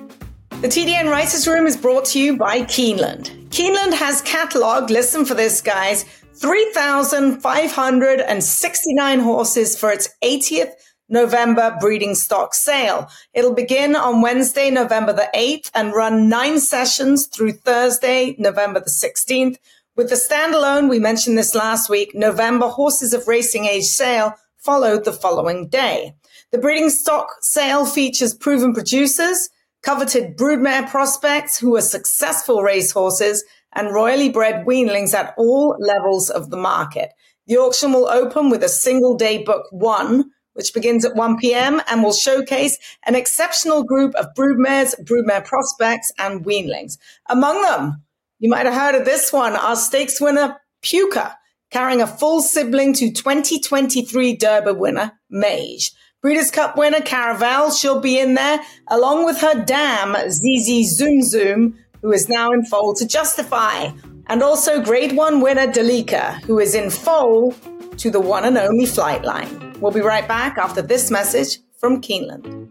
The 0.62 0.68
TDN 0.68 1.10
Writers 1.10 1.46
Room 1.48 1.66
is 1.66 1.76
brought 1.76 2.04
to 2.06 2.18
you 2.20 2.36
by 2.36 2.62
Keeneland. 2.62 3.30
Keeneland 3.48 3.94
has 3.94 4.22
cataloged, 4.22 4.90
listen 4.90 5.24
for 5.24 5.34
this, 5.34 5.60
guys, 5.60 6.04
3,569 6.34 9.20
horses 9.20 9.78
for 9.78 9.90
its 9.90 10.08
80th 10.22 10.72
November 11.08 11.76
breeding 11.80 12.14
stock 12.14 12.54
sale. 12.54 13.08
It'll 13.34 13.54
begin 13.54 13.94
on 13.94 14.22
Wednesday, 14.22 14.70
November 14.70 15.12
the 15.12 15.28
8th 15.34 15.70
and 15.74 15.92
run 15.92 16.28
nine 16.28 16.58
sessions 16.58 17.26
through 17.26 17.52
Thursday, 17.52 18.34
November 18.38 18.80
the 18.80 18.88
16th 18.88 19.58
with 19.94 20.08
the 20.08 20.14
standalone, 20.14 20.88
we 20.88 20.98
mentioned 20.98 21.36
this 21.36 21.54
last 21.54 21.90
week, 21.90 22.14
November 22.14 22.68
Horses 22.68 23.12
of 23.12 23.28
Racing 23.28 23.66
Age 23.66 23.84
sale 23.84 24.34
followed 24.56 25.04
the 25.04 25.12
following 25.12 25.68
day. 25.68 26.14
The 26.50 26.58
breeding 26.58 26.88
stock 26.88 27.28
sale 27.40 27.84
features 27.84 28.34
proven 28.34 28.72
producers, 28.72 29.50
coveted 29.82 30.36
broodmare 30.36 30.88
prospects 30.88 31.58
who 31.58 31.76
are 31.76 31.82
successful 31.82 32.62
racehorses, 32.62 33.44
and 33.74 33.92
royally 33.92 34.28
bred 34.28 34.64
weanlings 34.66 35.14
at 35.14 35.34
all 35.36 35.76
levels 35.78 36.30
of 36.30 36.50
the 36.50 36.56
market. 36.56 37.10
The 37.46 37.56
auction 37.56 37.92
will 37.92 38.08
open 38.08 38.50
with 38.50 38.62
a 38.62 38.68
single 38.68 39.16
day 39.16 39.42
book 39.42 39.66
one, 39.72 40.30
which 40.54 40.72
begins 40.72 41.04
at 41.04 41.16
1 41.16 41.38
p.m. 41.38 41.82
and 41.88 42.02
will 42.02 42.12
showcase 42.12 42.78
an 43.04 43.14
exceptional 43.14 43.82
group 43.82 44.14
of 44.14 44.28
broodmares, 44.36 44.94
broodmare 45.04 45.44
prospects, 45.44 46.12
and 46.18 46.44
weanlings. 46.44 46.98
Among 47.28 47.60
them, 47.62 48.02
you 48.42 48.50
might 48.50 48.66
have 48.66 48.74
heard 48.74 48.96
of 48.96 49.04
this 49.04 49.32
one. 49.32 49.54
Our 49.54 49.76
stakes 49.76 50.20
winner, 50.20 50.56
Puca, 50.84 51.36
carrying 51.70 52.02
a 52.02 52.08
full 52.08 52.42
sibling 52.42 52.92
to 52.94 53.12
2023 53.12 54.36
Derby 54.36 54.72
winner, 54.72 55.12
Mage. 55.30 55.92
Breeders' 56.20 56.50
Cup 56.50 56.76
winner, 56.76 57.00
Caravel, 57.00 57.70
she'll 57.70 58.00
be 58.00 58.18
in 58.18 58.34
there, 58.34 58.58
along 58.88 59.24
with 59.24 59.40
her 59.40 59.64
dam, 59.64 60.16
Zizi 60.28 60.82
Zoom 60.82 61.22
Zoom, 61.22 61.78
who 62.02 62.10
is 62.10 62.28
now 62.28 62.50
in 62.50 62.64
foal 62.64 62.94
to 62.94 63.06
Justify. 63.06 63.92
And 64.26 64.42
also 64.42 64.82
Grade 64.82 65.16
1 65.16 65.40
winner, 65.40 65.68
Delika, 65.68 66.42
who 66.42 66.58
is 66.58 66.74
in 66.74 66.90
foal 66.90 67.54
to 67.98 68.10
the 68.10 68.20
one 68.20 68.44
and 68.44 68.58
only 68.58 68.86
Flightline. 68.86 69.78
We'll 69.78 69.92
be 69.92 70.00
right 70.00 70.26
back 70.26 70.58
after 70.58 70.82
this 70.82 71.12
message 71.12 71.58
from 71.78 72.00
Keeneland. 72.00 72.70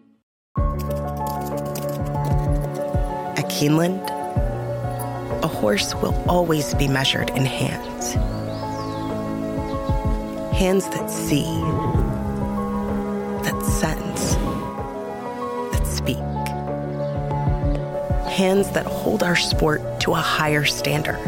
At 3.38 3.50
Keeneland, 3.50 4.21
a 5.44 5.48
horse 5.48 5.96
will 5.96 6.16
always 6.28 6.74
be 6.76 6.88
measured 6.88 7.30
in 7.32 7.46
hands. 7.46 8.14
Hands 10.56 10.88
that 10.90 11.10
see, 11.10 11.44
that 13.44 13.60
sense, 13.64 14.36
that 15.72 15.88
speak. 15.88 16.18
Hands 18.32 18.70
that 18.72 18.86
hold 18.86 19.24
our 19.24 19.36
sport 19.36 19.82
to 20.02 20.12
a 20.12 20.16
higher 20.16 20.66
standard. 20.66 21.20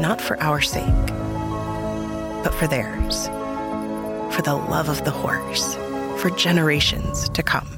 Not 0.00 0.20
for 0.20 0.40
our 0.42 0.60
sake, 0.60 1.06
but 2.42 2.54
for 2.54 2.66
theirs. 2.66 3.28
For 4.34 4.42
the 4.42 4.54
love 4.54 4.88
of 4.88 5.04
the 5.04 5.10
horse, 5.10 5.76
for 6.20 6.30
generations 6.30 7.28
to 7.30 7.42
come. 7.42 7.77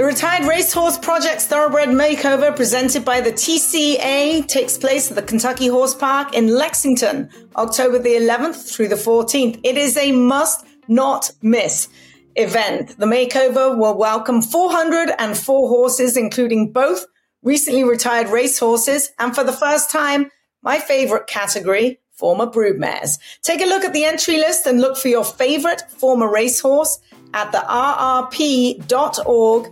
The 0.00 0.06
Retired 0.06 0.48
Racehorse 0.48 0.96
Project 0.96 1.42
Thoroughbred 1.42 1.90
Makeover 1.90 2.56
presented 2.56 3.04
by 3.04 3.20
the 3.20 3.32
TCA 3.32 4.46
takes 4.48 4.78
place 4.78 5.10
at 5.10 5.14
the 5.14 5.22
Kentucky 5.22 5.66
Horse 5.66 5.94
Park 5.94 6.34
in 6.34 6.48
Lexington, 6.48 7.28
October 7.56 7.98
the 7.98 8.14
11th 8.14 8.74
through 8.74 8.88
the 8.88 8.94
14th. 8.94 9.60
It 9.62 9.76
is 9.76 9.98
a 9.98 10.12
must 10.12 10.64
not 10.88 11.32
miss 11.42 11.88
event. 12.34 12.98
The 12.98 13.04
makeover 13.04 13.76
will 13.76 13.94
welcome 13.94 14.40
404 14.40 15.68
horses, 15.68 16.16
including 16.16 16.72
both 16.72 17.04
recently 17.42 17.84
retired 17.84 18.30
racehorses 18.30 19.12
and 19.18 19.34
for 19.34 19.44
the 19.44 19.52
first 19.52 19.90
time, 19.90 20.30
my 20.62 20.78
favorite 20.78 21.26
category, 21.26 22.00
former 22.12 22.46
broodmares. 22.46 23.18
Take 23.42 23.60
a 23.60 23.66
look 23.66 23.84
at 23.84 23.92
the 23.92 24.06
entry 24.06 24.38
list 24.38 24.64
and 24.64 24.80
look 24.80 24.96
for 24.96 25.08
your 25.08 25.26
favorite 25.26 25.82
former 25.90 26.32
racehorse 26.32 26.98
at 27.34 27.52
the 27.52 27.58
rrp.org 27.68 28.92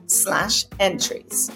slash 0.07 0.64
entries. 0.79 1.51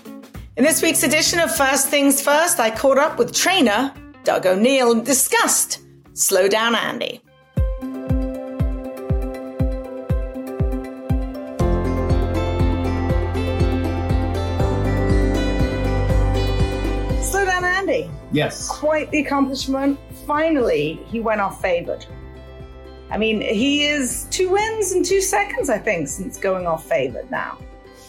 In 0.57 0.65
this 0.65 0.83
week's 0.83 1.03
edition 1.03 1.39
of 1.41 1.55
First 1.55 1.89
Things 1.89 2.21
First, 2.21 2.61
I 2.61 2.71
caught 2.71 2.99
up 2.99 3.19
with 3.19 3.33
trainer 3.35 3.95
Doug 4.25 4.47
O'Neill 4.47 4.93
and 4.93 5.05
discussed 5.05 5.81
Slow 6.15 6.49
Down 6.49 6.75
Andy. 6.75 7.23
Slow 17.23 17.45
Down 17.47 17.65
Andy. 17.65 18.11
Yes. 18.31 18.69
Quite 18.69 19.11
the 19.11 19.21
accomplishment. 19.21 19.99
Finally, 20.27 21.01
he 21.07 21.21
went 21.21 21.41
off 21.41 21.61
favored. 21.63 22.07
I 23.13 23.19
mean, 23.19 23.43
he 23.43 23.85
is 23.85 24.27
two 24.31 24.49
wins 24.49 24.93
in 24.93 25.05
two 25.05 25.21
seconds, 25.21 25.69
I 25.69 25.77
think, 25.77 26.09
since 26.09 26.39
going 26.39 26.67
off 26.67 26.89
favored 26.89 27.31
now. 27.31 27.59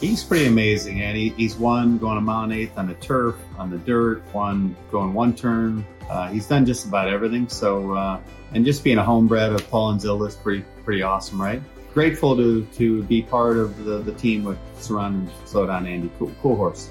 He's 0.00 0.24
pretty 0.24 0.46
amazing, 0.46 1.02
and 1.02 1.14
he, 1.14 1.28
he's 1.30 1.56
won 1.56 1.98
going 1.98 2.16
a 2.16 2.22
mile 2.22 2.44
and 2.44 2.52
eighth 2.54 2.78
on 2.78 2.88
the 2.88 2.94
turf, 2.94 3.36
on 3.58 3.70
the 3.70 3.76
dirt, 3.76 4.22
one 4.32 4.74
going 4.90 5.12
one 5.12 5.34
turn. 5.34 5.84
Uh, 6.08 6.28
he's 6.28 6.46
done 6.46 6.64
just 6.64 6.86
about 6.86 7.08
everything. 7.08 7.48
So, 7.48 7.92
uh, 7.92 8.20
and 8.54 8.64
just 8.64 8.82
being 8.82 8.96
a 8.96 9.04
homebred 9.04 9.54
of 9.54 9.68
Paul 9.68 9.90
and 9.90 10.00
Zillah 10.00 10.28
is 10.28 10.36
pretty 10.36 10.64
pretty 10.84 11.02
awesome, 11.02 11.40
right? 11.40 11.62
Grateful 11.92 12.34
to 12.36 12.64
to 12.64 13.02
be 13.02 13.22
part 13.22 13.58
of 13.58 13.84
the, 13.84 13.98
the 13.98 14.12
team 14.12 14.42
with 14.42 14.58
surrounding 14.78 15.30
Slow 15.44 15.66
Down 15.66 15.86
Andy. 15.86 16.10
Cool, 16.18 16.32
cool 16.40 16.56
horse. 16.56 16.90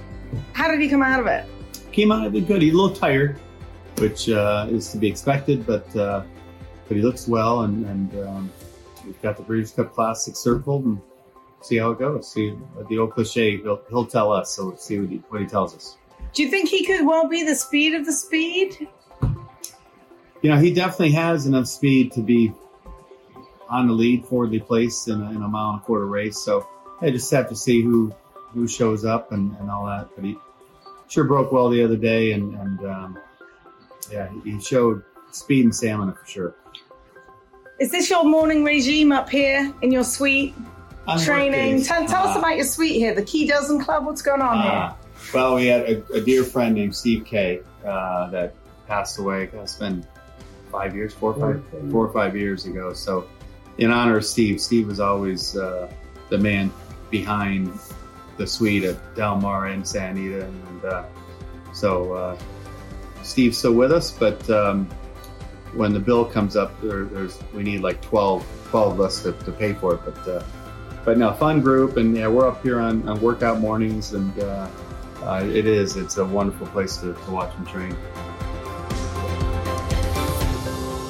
How 0.53 0.67
did 0.69 0.79
he 0.79 0.87
come 0.87 1.01
out 1.01 1.19
of 1.19 1.25
it? 1.25 1.45
Came 1.91 2.11
out 2.11 2.27
of 2.27 2.35
it 2.35 2.47
good. 2.47 2.61
He's 2.61 2.73
a 2.73 2.77
little 2.77 2.95
tired, 2.95 3.39
which 3.97 4.29
uh, 4.29 4.67
is 4.69 4.91
to 4.91 4.97
be 4.97 5.07
expected, 5.07 5.65
but 5.65 5.95
uh, 5.95 6.23
but 6.87 6.97
he 6.97 7.03
looks 7.03 7.27
well, 7.27 7.61
and, 7.61 7.85
and 7.85 8.27
um, 8.27 8.51
we've 9.05 9.21
got 9.21 9.37
the 9.37 9.43
Breeders' 9.43 9.71
Cup 9.71 9.93
Classic 9.93 10.35
circled, 10.35 10.85
and 10.85 11.01
see 11.61 11.77
how 11.77 11.91
it 11.91 11.99
goes. 11.99 12.31
See 12.31 12.57
the 12.89 12.97
old 12.97 13.11
cliche, 13.11 13.57
he'll, 13.57 13.81
he'll 13.89 14.05
tell 14.05 14.31
us. 14.31 14.51
So 14.51 14.65
let's 14.65 14.85
see 14.85 14.99
what 14.99 15.09
he, 15.09 15.17
what 15.29 15.41
he 15.41 15.47
tells 15.47 15.75
us. 15.75 15.97
Do 16.33 16.43
you 16.43 16.49
think 16.49 16.69
he 16.69 16.85
could 16.85 17.05
well 17.05 17.27
be 17.27 17.43
the 17.43 17.55
speed 17.55 17.93
of 17.93 18.05
the 18.05 18.13
speed? 18.13 18.87
You 20.41 20.49
know, 20.49 20.57
he 20.57 20.73
definitely 20.73 21.11
has 21.11 21.45
enough 21.45 21.67
speed 21.67 22.11
to 22.13 22.21
be 22.21 22.53
on 23.69 23.87
the 23.87 23.93
lead, 23.93 24.25
forwardly 24.25 24.59
placed 24.59 25.07
in 25.07 25.21
a, 25.21 25.29
in 25.31 25.37
a 25.37 25.47
mile 25.47 25.71
and 25.71 25.81
a 25.81 25.83
quarter 25.83 26.05
race. 26.05 26.37
So 26.37 26.67
I 27.01 27.11
just 27.11 27.31
have 27.31 27.49
to 27.49 27.55
see 27.55 27.81
who 27.81 28.13
who 28.53 28.67
shows 28.67 29.03
up 29.03 29.31
and, 29.31 29.55
and 29.57 29.71
all 29.71 29.85
that. 29.85 30.09
But 30.15 30.25
he 30.25 30.37
sure 31.07 31.23
broke 31.23 31.51
well 31.51 31.69
the 31.69 31.83
other 31.83 31.97
day, 31.97 32.33
and, 32.33 32.53
and 32.55 32.85
um, 32.85 33.19
yeah, 34.11 34.29
he 34.43 34.59
showed 34.59 35.03
speed 35.33 35.65
and 35.65 35.75
stamina 35.75 36.13
for 36.13 36.25
sure. 36.25 36.55
Is 37.79 37.91
this 37.91 38.09
your 38.09 38.23
morning 38.23 38.63
regime 38.63 39.11
up 39.11 39.29
here 39.29 39.73
in 39.81 39.91
your 39.91 40.03
suite? 40.03 40.53
Training. 41.23 41.83
Tell, 41.83 42.07
tell 42.07 42.25
uh, 42.25 42.29
us 42.29 42.37
about 42.37 42.55
your 42.55 42.65
suite 42.65 42.95
here, 42.95 43.13
the 43.13 43.23
Key 43.23 43.45
Dozen 43.45 43.81
Club. 43.83 44.05
What's 44.05 44.21
going 44.21 44.41
on 44.41 44.57
uh, 44.57 44.61
here? 44.61 44.97
Well, 45.33 45.55
we 45.55 45.67
had 45.67 45.81
a, 45.81 46.13
a, 46.13 46.21
dear 46.21 46.45
friend 46.45 46.75
named 46.75 46.95
Steve 46.95 47.25
Kay 47.25 47.61
uh, 47.85 48.29
that 48.29 48.55
passed 48.87 49.19
away. 49.19 49.49
It's 49.51 49.75
been 49.75 50.05
five 50.71 50.95
years, 50.95 51.13
four 51.13 51.33
or 51.33 51.39
five, 51.55 51.91
four 51.91 52.05
or 52.05 52.13
five 52.13 52.37
years 52.37 52.65
ago. 52.65 52.93
So 52.93 53.27
in 53.77 53.91
honor 53.91 54.17
of 54.17 54.25
Steve. 54.25 54.61
Steve 54.61 54.87
was 54.87 54.99
always 54.99 55.55
uh, 55.55 55.91
the 56.29 56.37
man 56.37 56.71
behind 57.09 57.71
the 58.37 58.47
suite 58.47 58.83
at 58.83 59.15
Del 59.15 59.37
Mar 59.37 59.67
and 59.67 59.87
Santa 59.87 60.19
Anita, 60.21 60.45
and 60.45 60.85
uh, 60.85 61.03
so 61.73 62.13
uh, 62.13 62.37
Steve's 63.23 63.57
still 63.57 63.73
with 63.73 63.91
us. 63.91 64.11
But 64.11 64.47
um, 64.49 64.87
when 65.75 65.93
the 65.93 65.99
bill 65.99 66.25
comes 66.25 66.55
up, 66.55 66.79
there, 66.81 67.05
there's 67.05 67.39
we 67.53 67.63
need 67.63 67.81
like 67.81 68.01
12, 68.01 68.45
12 68.69 68.93
of 68.93 69.01
us 69.01 69.23
to, 69.23 69.31
to 69.31 69.51
pay 69.51 69.73
for 69.73 69.95
it. 69.95 70.01
But 70.05 70.27
uh, 70.27 70.43
but 71.05 71.17
no, 71.17 71.33
fun 71.33 71.61
group, 71.61 71.97
and 71.97 72.15
yeah, 72.15 72.27
we're 72.27 72.47
up 72.47 72.63
here 72.63 72.79
on, 72.79 73.07
on 73.09 73.19
workout 73.19 73.59
mornings, 73.59 74.13
and 74.13 74.39
uh, 74.39 74.69
uh, 75.23 75.43
it 75.43 75.65
is 75.65 75.97
it's 75.97 76.17
a 76.17 76.25
wonderful 76.25 76.67
place 76.67 76.97
to, 76.97 77.13
to 77.13 77.31
watch 77.31 77.53
them 77.55 77.65
train. 77.65 77.95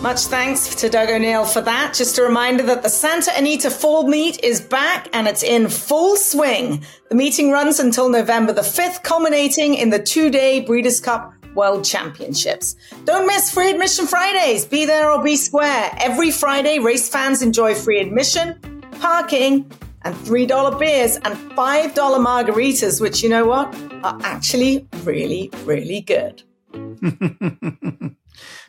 Much 0.02 0.26
thanks 0.26 0.76
to 0.76 0.90
Doug 0.90 1.10
O'Neill 1.10 1.46
for 1.46 1.62
that. 1.62 1.94
Just 1.94 2.18
a 2.18 2.24
reminder 2.24 2.62
that 2.64 2.84
the 2.84 2.90
Santa 2.90 3.32
Anita 3.38 3.72
Fall 3.72 4.06
Meet 4.06 4.44
is 4.44 4.60
back 4.60 5.08
and 5.14 5.30
it's 5.30 5.44
in 5.44 5.70
full 5.70 6.18
swing. 6.18 6.84
The 7.08 7.16
meeting 7.16 7.52
runs 7.52 7.80
until 7.80 8.10
November 8.10 8.52
the 8.52 8.64
5th, 8.64 9.04
culminating 9.04 9.76
in 9.76 9.92
the 9.92 10.04
two 10.04 10.30
day 10.30 10.60
Breeders' 10.60 11.00
Cup 11.00 11.34
World 11.56 11.86
Championships. 11.86 12.76
Don't 13.06 13.28
miss 13.28 13.52
free 13.52 13.72
admission 13.72 14.08
Fridays. 14.08 14.66
Be 14.66 14.86
there 14.86 15.10
or 15.10 15.24
be 15.24 15.36
square. 15.36 15.92
Every 16.00 16.32
Friday, 16.32 16.80
race 16.80 17.10
fans 17.10 17.42
enjoy 17.42 17.76
free 17.76 18.00
admission, 18.00 18.60
parking, 19.00 19.72
and 20.04 20.16
$3 20.16 20.80
beers 20.80 21.16
and 21.18 21.36
$5 21.52 21.94
margaritas, 21.94 23.00
which 23.00 23.24
you 23.24 23.30
know 23.30 23.46
what? 23.46 23.74
Are 24.04 24.20
actually 24.24 24.88
really, 25.04 25.50
really 25.64 26.02
good. 26.02 26.44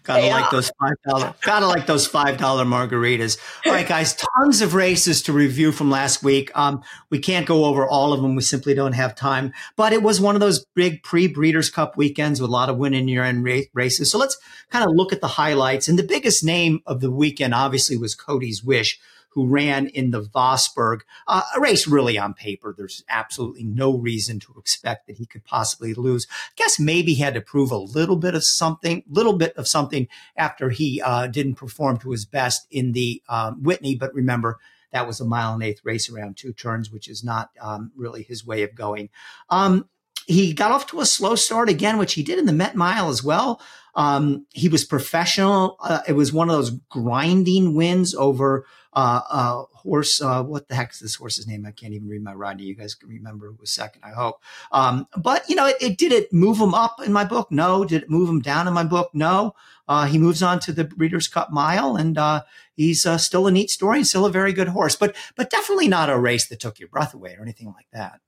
Gotta 0.05 0.27
like 0.27 0.51
those 0.51 0.71
five 0.79 0.97
dollar. 1.09 1.35
Gotta 1.41 1.67
like 1.67 1.87
those 1.87 2.07
five 2.07 2.37
dollar 2.37 2.65
margaritas. 2.65 3.39
All 3.65 3.73
right, 3.73 3.89
guys, 3.89 4.15
tons 4.15 4.61
of 4.61 4.75
races 4.75 5.23
to 5.23 5.33
review 5.33 5.73
from 5.73 5.91
last 5.91 6.23
week. 6.23 6.51
Um, 6.55 6.83
we 7.09 7.19
can't 7.19 7.47
go 7.47 7.65
over 7.65 7.89
all 7.89 8.13
of 8.13 8.21
them. 8.21 8.35
We 8.35 8.43
simply 8.43 8.75
don't 8.75 8.93
have 8.93 9.15
time. 9.15 9.55
But 9.77 9.95
it 9.95 10.03
was 10.03 10.21
one 10.21 10.37
of 10.37 10.41
those 10.41 10.67
big 10.75 11.03
pre 11.03 11.27
Breeders' 11.27 11.71
Cup 11.71 11.97
weekends 11.97 12.39
with 12.39 12.51
a 12.51 12.53
lot 12.53 12.69
of 12.69 12.77
winning 12.77 13.09
year 13.09 13.25
end 13.25 13.45
races. 13.73 14.11
So 14.11 14.19
let's 14.19 14.37
kind 14.69 14.85
of 14.85 14.95
look 14.95 15.13
at 15.13 15.23
the 15.23 15.29
highlights. 15.29 15.89
And 15.89 15.99
the 15.99 16.03
biggest 16.03 16.45
name 16.45 16.81
of 16.87 17.01
the 17.01 17.11
weekend, 17.11 17.55
obviously, 17.55 17.97
was 17.97 18.15
Cody's 18.15 18.63
Wish 18.63 19.01
who 19.35 19.47
ran 19.47 19.89
in 19.89 20.13
the 20.13 20.23
Vosburgh, 20.23 21.01
uh, 21.27 21.43
a 21.57 21.61
race 21.61 21.87
really 21.87 22.17
on 22.17 22.35
paper. 22.35 22.75
There's 22.77 23.05
absolutely 23.09 23.65
no 23.65 23.97
reason 23.97 24.41
to 24.41 24.55
expect 24.59 25.07
that 25.07 25.17
he 25.17 25.27
could 25.27 25.45
possibly 25.45 25.93
lose. 25.93 26.27
I 26.31 26.53
guess 26.57 26.79
maybe 26.79 27.15
he 27.15 27.23
had 27.23 27.35
to 27.35 27.41
prove 27.41 27.71
a 27.71 27.77
little 27.77 28.17
bit 28.17 28.35
of 28.35 28.45
something, 28.45 29.03
little 29.09 29.33
bit 29.33 29.55
of 29.57 29.67
something 29.67 30.09
after 30.37 30.71
he 30.71 31.03
uh, 31.03 31.27
didn't 31.27 31.57
perform 31.57 31.99
to 31.99 32.13
his 32.13 32.25
best 32.25 32.67
in 32.71 32.93
the 32.93 33.23
um, 33.29 33.63
Whitney. 33.63 33.97
But 33.97 34.15
remember, 34.15 34.59
that 34.93 35.07
was 35.07 35.21
a 35.21 35.25
mile 35.25 35.55
and 35.55 35.63
eighth 35.63 35.81
race 35.85 36.09
around 36.09 36.37
two 36.37 36.53
turns, 36.53 36.91
which 36.91 37.09
is 37.09 37.25
not 37.25 37.51
um, 37.61 37.91
really 37.97 38.23
his 38.23 38.47
way 38.47 38.63
of 38.63 38.77
going. 38.77 39.11
Um, 39.51 39.89
he 40.27 40.53
got 40.53 40.71
off 40.71 40.87
to 40.87 41.01
a 41.01 41.07
slow 41.07 41.35
start 41.35 41.69
again, 41.69 41.99
which 41.99 42.15
he 42.15 42.23
did 42.23 42.39
in 42.39 42.47
the 42.47 42.53
Met 42.53 42.77
Mile 42.77 43.09
as 43.09 43.23
well. 43.23 43.61
Um, 43.95 44.47
he 44.51 44.69
was 44.69 44.85
professional. 44.85 45.77
Uh, 45.81 46.01
it 46.09 46.15
was 46.15 46.33
one 46.33 46.49
of 46.49 46.57
those 46.57 46.71
grinding 46.71 47.75
wins 47.75 48.15
over 48.15 48.67
uh, 48.95 49.21
uh, 49.29 49.65
horse. 49.73 50.21
Uh, 50.21 50.43
what 50.43 50.69
the 50.69 50.75
heck 50.75 50.93
is 50.93 51.01
this 51.01 51.15
horse's 51.17 51.47
name? 51.47 51.67
I 51.67 51.71
can't 51.71 51.93
even 51.93 52.09
read 52.09 52.23
my 52.23 52.35
writing. 52.35 52.67
You 52.67 52.75
guys 52.75 52.95
can 52.95 53.09
remember 53.09 53.51
who 53.51 53.57
was 53.61 53.71
second, 53.71 54.03
I 54.05 54.11
hope. 54.11 54.41
Um, 54.73 55.07
but 55.17 55.49
you 55.49 55.57
know, 55.57 55.67
it, 55.67 55.77
it, 55.81 55.99
did 55.99 56.13
it 56.13 56.33
move 56.33 56.59
him 56.59 56.75
up 56.75 56.97
in 57.05 57.13
my 57.13 57.25
book? 57.25 57.51
No. 57.51 57.85
Did 57.85 58.05
it 58.05 58.11
move 58.11 58.29
him 58.29 58.41
down 58.41 58.69
in 58.69 58.75
my 58.75 58.85
book? 58.85 59.11
No. 59.13 59.55
Uh, 59.87 60.07
he 60.07 60.19
moves 60.19 60.43
on 60.43 60.61
to 60.61 60.73
the 60.73 60.85
Breeders' 60.85 61.29
Cup 61.29 61.51
Mile, 61.51 61.97
and 61.97 62.17
uh, 62.17 62.43
he's 62.75 63.05
uh, 63.05 63.19
still 63.19 63.47
a 63.47 63.51
neat 63.51 63.71
story 63.71 63.99
and 63.99 64.07
still 64.07 64.25
a 64.25 64.31
very 64.31 64.53
good 64.53 64.69
horse. 64.69 64.97
But 64.97 65.15
but 65.37 65.51
definitely 65.51 65.89
not 65.89 66.09
a 66.09 66.19
race 66.19 66.49
that 66.49 66.61
took 66.61 66.79
your 66.79 66.89
breath 66.89 67.13
away 67.15 67.37
or 67.39 67.43
anything 67.43 67.69
like 67.69 67.89
that. 67.93 68.21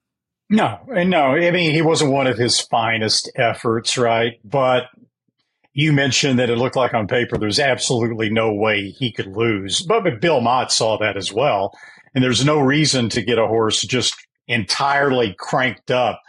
No, 0.49 0.79
no. 0.89 1.33
I 1.33 1.51
mean, 1.51 1.73
he 1.73 1.83
wasn't 1.83 2.13
one 2.13 2.29
of 2.29 2.39
his 2.39 2.61
finest 2.61 3.31
efforts, 3.35 3.99
right? 3.99 4.39
But 4.45 4.85
you 5.77 5.93
mentioned 5.93 6.39
that 6.39 6.49
it 6.49 6.57
looked 6.57 6.75
like 6.75 6.95
on 6.95 7.07
paper 7.07 7.37
there's 7.37 7.61
absolutely 7.61 8.31
no 8.31 8.51
way 8.51 8.89
he 8.89 9.13
could 9.13 9.37
lose. 9.37 9.83
But, 9.83 10.23
Bill 10.23 10.41
Mott 10.41 10.73
saw 10.73 10.97
that 10.97 11.19
as 11.19 11.31
well. 11.31 11.77
And 12.15 12.25
there's 12.25 12.47
no 12.47 12.59
reason 12.59 13.11
to 13.11 13.21
get 13.21 13.39
a 13.39 13.47
horse 13.47 13.83
just 13.83 14.15
entirely 14.49 15.37
cranked 15.39 15.91
up 15.91 16.23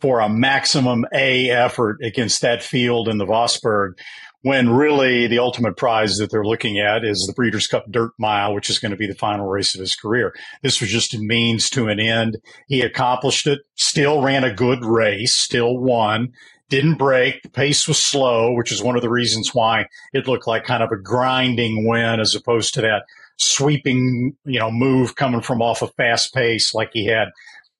for 0.00 0.20
a 0.20 0.28
maximum 0.30 1.04
A 1.12 1.50
effort 1.50 1.98
against 2.02 2.40
that 2.40 2.62
field 2.62 3.08
in 3.08 3.18
the 3.18 3.26
Vosburgh 3.26 3.92
when 4.40 4.70
really 4.70 5.26
the 5.26 5.38
ultimate 5.38 5.76
prize 5.76 6.16
that 6.16 6.30
they're 6.30 6.44
looking 6.44 6.78
at 6.78 7.04
is 7.04 7.26
the 7.26 7.34
Breeders' 7.34 7.66
Cup 7.66 7.84
Dirt 7.90 8.12
Mile, 8.18 8.54
which 8.54 8.70
is 8.70 8.78
going 8.78 8.92
to 8.92 8.96
be 8.96 9.06
the 9.06 9.14
final 9.14 9.46
race 9.46 9.74
of 9.74 9.80
his 9.80 9.96
career. 9.96 10.34
This 10.62 10.80
was 10.80 10.90
just 10.90 11.12
a 11.12 11.18
means 11.18 11.68
to 11.70 11.88
an 11.88 12.00
end. 12.00 12.38
He 12.68 12.80
accomplished 12.80 13.46
it, 13.46 13.60
still 13.74 14.22
ran 14.22 14.44
a 14.44 14.54
good 14.54 14.82
race, 14.82 15.34
still 15.34 15.76
won, 15.76 16.32
didn't 16.74 16.96
break. 16.96 17.42
The 17.42 17.48
pace 17.48 17.86
was 17.86 18.02
slow, 18.02 18.52
which 18.52 18.72
is 18.72 18.82
one 18.82 18.96
of 18.96 19.02
the 19.02 19.08
reasons 19.08 19.54
why 19.54 19.86
it 20.12 20.26
looked 20.26 20.48
like 20.48 20.64
kind 20.64 20.82
of 20.82 20.90
a 20.90 20.96
grinding 20.96 21.86
win 21.86 22.18
as 22.18 22.34
opposed 22.34 22.74
to 22.74 22.80
that 22.80 23.04
sweeping, 23.36 24.36
you 24.44 24.58
know, 24.58 24.72
move 24.72 25.14
coming 25.14 25.40
from 25.40 25.62
off 25.62 25.82
a 25.82 25.86
fast 25.88 26.34
pace 26.34 26.74
like 26.74 26.90
he 26.92 27.06
had 27.06 27.28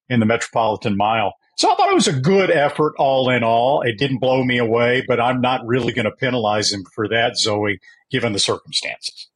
in 0.08 0.20
the 0.20 0.26
Metropolitan 0.26 0.96
Mile. 0.96 1.34
So 1.56 1.72
I 1.72 1.74
thought 1.74 1.90
it 1.90 1.94
was 1.94 2.08
a 2.08 2.12
good 2.12 2.50
effort 2.52 2.94
all 2.96 3.30
in 3.30 3.42
all. 3.42 3.82
It 3.82 3.98
didn't 3.98 4.18
blow 4.18 4.44
me 4.44 4.58
away, 4.58 5.04
but 5.06 5.20
I'm 5.20 5.40
not 5.40 5.66
really 5.66 5.92
going 5.92 6.04
to 6.04 6.12
penalize 6.12 6.72
him 6.72 6.84
for 6.84 7.08
that, 7.08 7.36
Zoe, 7.36 7.80
given 8.10 8.32
the 8.32 8.38
circumstances. 8.38 9.28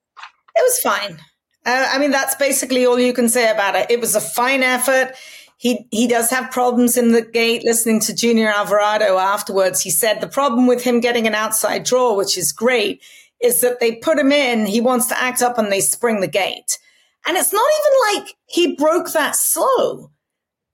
It 0.55 0.61
was 0.61 0.79
fine. 0.79 1.19
Uh, 1.67 1.89
I 1.93 1.99
mean, 1.99 2.13
that's 2.13 2.37
basically 2.37 2.87
all 2.87 2.99
you 2.99 3.13
can 3.13 3.29
say 3.29 3.51
about 3.51 3.75
it. 3.75 3.91
It 3.91 4.01
was 4.01 4.15
a 4.15 4.21
fine 4.21 4.63
effort 4.63 5.15
he 5.59 5.87
he 5.91 6.07
does 6.07 6.31
have 6.31 6.53
problems 6.53 6.97
in 6.97 7.13
the 7.13 7.21
gate. 7.21 7.65
Listening 7.65 8.01
to 8.03 8.15
Junior 8.15 8.49
Alvarado 8.49 9.19
afterwards, 9.19 9.83
he 9.83 9.91
said 9.91 10.21
the 10.21 10.29
problem 10.29 10.69
with 10.69 10.85
him 10.85 11.01
getting 11.01 11.27
an 11.27 11.35
outside 11.35 11.85
draw, 11.85 12.15
which 12.15 12.39
is 12.39 12.53
great, 12.53 13.03
is 13.43 13.61
that 13.61 13.81
they 13.81 13.97
put 13.97 14.19
him 14.19 14.31
in. 14.31 14.67
He 14.67 14.81
wants 14.81 15.07
to 15.09 15.21
act 15.21 15.43
up, 15.43 15.59
and 15.59 15.71
they 15.71 15.81
spring 15.81 16.21
the 16.21 16.29
gate. 16.29 16.79
And 17.27 17.37
it's 17.37 17.53
not 17.53 17.69
even 17.81 18.23
like 18.23 18.35
he 18.47 18.77
broke 18.77 19.13
that 19.13 19.35
slow. 19.35 20.13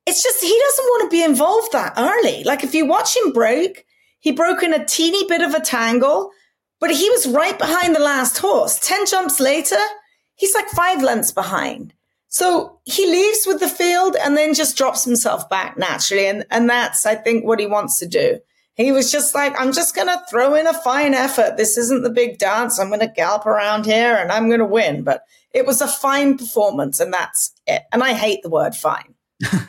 It's 0.06 0.22
just 0.22 0.42
he 0.42 0.60
doesn't 0.60 0.84
want 0.84 1.10
to 1.10 1.16
be 1.16 1.24
involved 1.24 1.72
that 1.72 1.94
early. 1.96 2.44
Like 2.44 2.62
if 2.62 2.74
you 2.74 2.84
watch 2.84 3.16
him 3.16 3.32
break, 3.32 3.86
he 4.20 4.32
broke 4.32 4.62
in 4.62 4.74
a 4.74 4.84
teeny 4.84 5.26
bit 5.26 5.40
of 5.40 5.54
a 5.54 5.60
tangle, 5.60 6.30
but 6.78 6.90
he 6.90 7.08
was 7.08 7.26
right 7.26 7.58
behind 7.58 7.94
the 7.94 8.00
last 8.00 8.36
horse. 8.36 8.78
Ten 8.78 9.06
jumps 9.06 9.40
later, 9.40 9.80
he's 10.34 10.54
like 10.54 10.68
five 10.68 11.02
lengths 11.02 11.32
behind. 11.32 11.94
So 12.34 12.80
he 12.84 13.06
leaves 13.06 13.46
with 13.46 13.60
the 13.60 13.68
field 13.68 14.16
and 14.16 14.36
then 14.36 14.54
just 14.54 14.76
drops 14.76 15.04
himself 15.04 15.48
back 15.48 15.78
naturally. 15.78 16.26
And, 16.26 16.44
and 16.50 16.68
that's, 16.68 17.06
I 17.06 17.14
think, 17.14 17.44
what 17.44 17.60
he 17.60 17.66
wants 17.66 18.00
to 18.00 18.08
do. 18.08 18.40
He 18.74 18.90
was 18.90 19.12
just 19.12 19.36
like, 19.36 19.54
I'm 19.56 19.72
just 19.72 19.94
going 19.94 20.08
to 20.08 20.20
throw 20.28 20.54
in 20.54 20.66
a 20.66 20.74
fine 20.74 21.14
effort. 21.14 21.56
This 21.56 21.78
isn't 21.78 22.02
the 22.02 22.10
big 22.10 22.38
dance. 22.38 22.80
I'm 22.80 22.88
going 22.88 22.98
to 22.98 23.06
gallop 23.06 23.46
around 23.46 23.86
here 23.86 24.16
and 24.16 24.32
I'm 24.32 24.48
going 24.48 24.58
to 24.58 24.66
win. 24.66 25.04
But 25.04 25.22
it 25.52 25.64
was 25.64 25.80
a 25.80 25.86
fine 25.86 26.36
performance 26.36 26.98
and 26.98 27.14
that's 27.14 27.52
it. 27.68 27.82
And 27.92 28.02
I 28.02 28.14
hate 28.14 28.42
the 28.42 28.50
word 28.50 28.74
fine. 28.74 29.14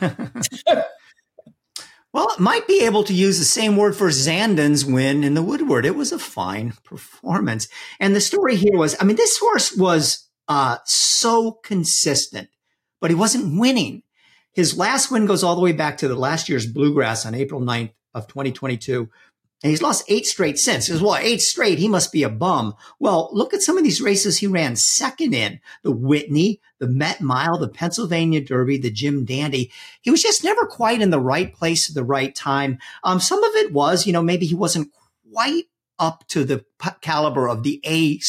well, 2.12 2.30
it 2.30 2.40
might 2.40 2.66
be 2.66 2.84
able 2.84 3.04
to 3.04 3.14
use 3.14 3.38
the 3.38 3.44
same 3.44 3.76
word 3.76 3.94
for 3.94 4.08
Zandon's 4.08 4.84
win 4.84 5.22
in 5.22 5.34
the 5.34 5.42
Woodward. 5.42 5.86
It 5.86 5.94
was 5.94 6.10
a 6.10 6.18
fine 6.18 6.72
performance. 6.82 7.68
And 8.00 8.16
the 8.16 8.20
story 8.20 8.56
here 8.56 8.76
was, 8.76 8.96
I 9.00 9.04
mean, 9.04 9.14
this 9.14 9.38
horse 9.38 9.76
was 9.76 10.28
uh, 10.48 10.78
so 10.84 11.52
consistent 11.62 12.48
but 13.06 13.12
he 13.12 13.14
wasn't 13.14 13.56
winning. 13.56 14.02
His 14.52 14.76
last 14.76 15.12
win 15.12 15.26
goes 15.26 15.44
all 15.44 15.54
the 15.54 15.60
way 15.60 15.70
back 15.70 15.98
to 15.98 16.08
the 16.08 16.16
last 16.16 16.48
year's 16.48 16.66
Bluegrass 16.66 17.24
on 17.24 17.36
April 17.36 17.60
9th 17.60 17.92
of 18.14 18.26
2022. 18.26 19.08
And 19.62 19.70
he's 19.70 19.80
lost 19.80 20.02
eight 20.08 20.26
straight 20.26 20.58
since. 20.58 20.88
Says, 20.88 21.00
well, 21.00 21.14
eight 21.14 21.40
straight, 21.40 21.78
he 21.78 21.86
must 21.86 22.10
be 22.10 22.24
a 22.24 22.28
bum. 22.28 22.74
Well, 22.98 23.28
look 23.30 23.54
at 23.54 23.62
some 23.62 23.78
of 23.78 23.84
these 23.84 24.00
races 24.00 24.38
he 24.38 24.48
ran 24.48 24.74
second 24.74 25.34
in. 25.34 25.60
The 25.84 25.92
Whitney, 25.92 26.60
the 26.80 26.88
Met 26.88 27.20
Mile, 27.20 27.58
the 27.58 27.68
Pennsylvania 27.68 28.40
Derby, 28.40 28.76
the 28.76 28.90
Jim 28.90 29.24
Dandy. 29.24 29.70
He 30.02 30.10
was 30.10 30.20
just 30.20 30.42
never 30.42 30.66
quite 30.66 31.00
in 31.00 31.10
the 31.10 31.20
right 31.20 31.54
place 31.54 31.88
at 31.88 31.94
the 31.94 32.02
right 32.02 32.34
time. 32.34 32.80
Um, 33.04 33.20
some 33.20 33.44
of 33.44 33.54
it 33.54 33.72
was, 33.72 34.04
you 34.04 34.12
know, 34.12 34.20
maybe 34.20 34.46
he 34.46 34.56
wasn't 34.56 34.90
quite 35.32 35.66
up 36.00 36.26
to 36.30 36.42
the 36.42 36.64
caliber 37.02 37.48
of 37.48 37.62
the 37.62 37.80
A 37.86 38.20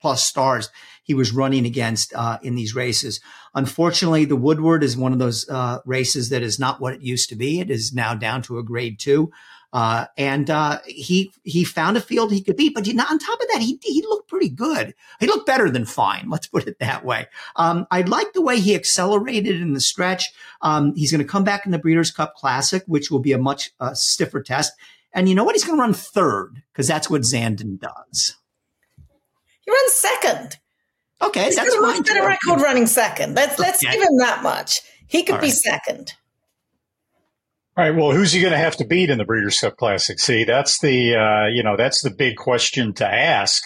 plus 0.00 0.24
stars 0.24 0.68
he 1.10 1.14
was 1.14 1.32
running 1.32 1.66
against 1.66 2.14
uh, 2.14 2.38
in 2.40 2.54
these 2.54 2.72
races. 2.72 3.18
Unfortunately, 3.52 4.24
the 4.24 4.36
Woodward 4.36 4.84
is 4.84 4.96
one 4.96 5.12
of 5.12 5.18
those 5.18 5.48
uh, 5.48 5.80
races 5.84 6.28
that 6.28 6.40
is 6.40 6.60
not 6.60 6.80
what 6.80 6.94
it 6.94 7.02
used 7.02 7.28
to 7.30 7.34
be. 7.34 7.58
It 7.58 7.68
is 7.68 7.92
now 7.92 8.14
down 8.14 8.42
to 8.42 8.58
a 8.58 8.62
grade 8.62 9.00
two. 9.00 9.32
Uh, 9.72 10.06
and 10.16 10.48
uh, 10.50 10.78
he 10.86 11.32
he 11.42 11.64
found 11.64 11.96
a 11.96 12.00
field 12.00 12.30
he 12.30 12.44
could 12.44 12.56
beat, 12.56 12.74
but 12.76 12.86
know, 12.86 13.04
on 13.10 13.18
top 13.18 13.40
of 13.40 13.48
that, 13.52 13.60
he 13.60 13.80
he 13.82 14.02
looked 14.02 14.28
pretty 14.28 14.48
good. 14.48 14.94
He 15.18 15.26
looked 15.26 15.48
better 15.48 15.68
than 15.68 15.84
fine. 15.84 16.30
Let's 16.30 16.46
put 16.46 16.68
it 16.68 16.78
that 16.78 17.04
way. 17.04 17.26
Um, 17.56 17.88
I 17.90 18.02
like 18.02 18.32
the 18.32 18.42
way 18.42 18.60
he 18.60 18.76
accelerated 18.76 19.60
in 19.60 19.72
the 19.72 19.80
stretch. 19.80 20.30
Um, 20.62 20.94
he's 20.94 21.10
going 21.10 21.24
to 21.24 21.32
come 21.32 21.42
back 21.42 21.66
in 21.66 21.72
the 21.72 21.78
Breeders' 21.80 22.12
Cup 22.12 22.36
Classic, 22.36 22.84
which 22.86 23.10
will 23.10 23.18
be 23.18 23.32
a 23.32 23.38
much 23.38 23.70
uh, 23.80 23.94
stiffer 23.94 24.40
test. 24.40 24.72
And 25.12 25.28
you 25.28 25.34
know 25.34 25.42
what? 25.42 25.56
He's 25.56 25.64
going 25.64 25.76
to 25.76 25.82
run 25.82 25.92
third 25.92 26.62
because 26.72 26.86
that's 26.86 27.10
what 27.10 27.22
Zandon 27.22 27.80
does. 27.80 28.36
He 29.60 29.72
runs 29.72 29.92
second. 29.92 30.58
Okay, 31.22 31.44
He's 31.46 31.56
that's 31.56 31.68
got 31.70 31.78
a 31.78 31.80
fine. 31.86 31.96
much 31.98 32.06
better 32.06 32.20
too. 32.20 32.26
record 32.26 32.62
running 32.62 32.86
second. 32.86 33.34
Let's 33.36 33.58
let's 33.58 33.84
Okay. 33.84 33.92
give 33.94 34.02
him 34.02 34.16
that 34.18 34.42
much. 34.42 34.80
He 35.06 35.22
could 35.22 35.34
All 35.36 35.40
be 35.40 35.48
right. 35.48 35.54
second. 35.54 36.14
All 37.76 37.84
right. 37.84 37.94
Well, 37.94 38.12
who's 38.12 38.32
he 38.32 38.40
going 38.40 38.52
to 38.52 38.58
have 38.58 38.76
to 38.76 38.84
beat 38.84 39.10
in 39.10 39.18
the 39.18 39.24
Breeders' 39.24 39.58
Cup 39.60 39.76
Classic? 39.76 40.18
See, 40.18 40.44
that's 40.44 40.80
the 40.80 41.14
uh, 41.16 41.46
you 41.48 41.62
know 41.62 41.76
that's 41.76 42.02
the 42.02 42.10
big 42.10 42.36
question 42.36 42.92
to 42.94 43.06
ask. 43.06 43.62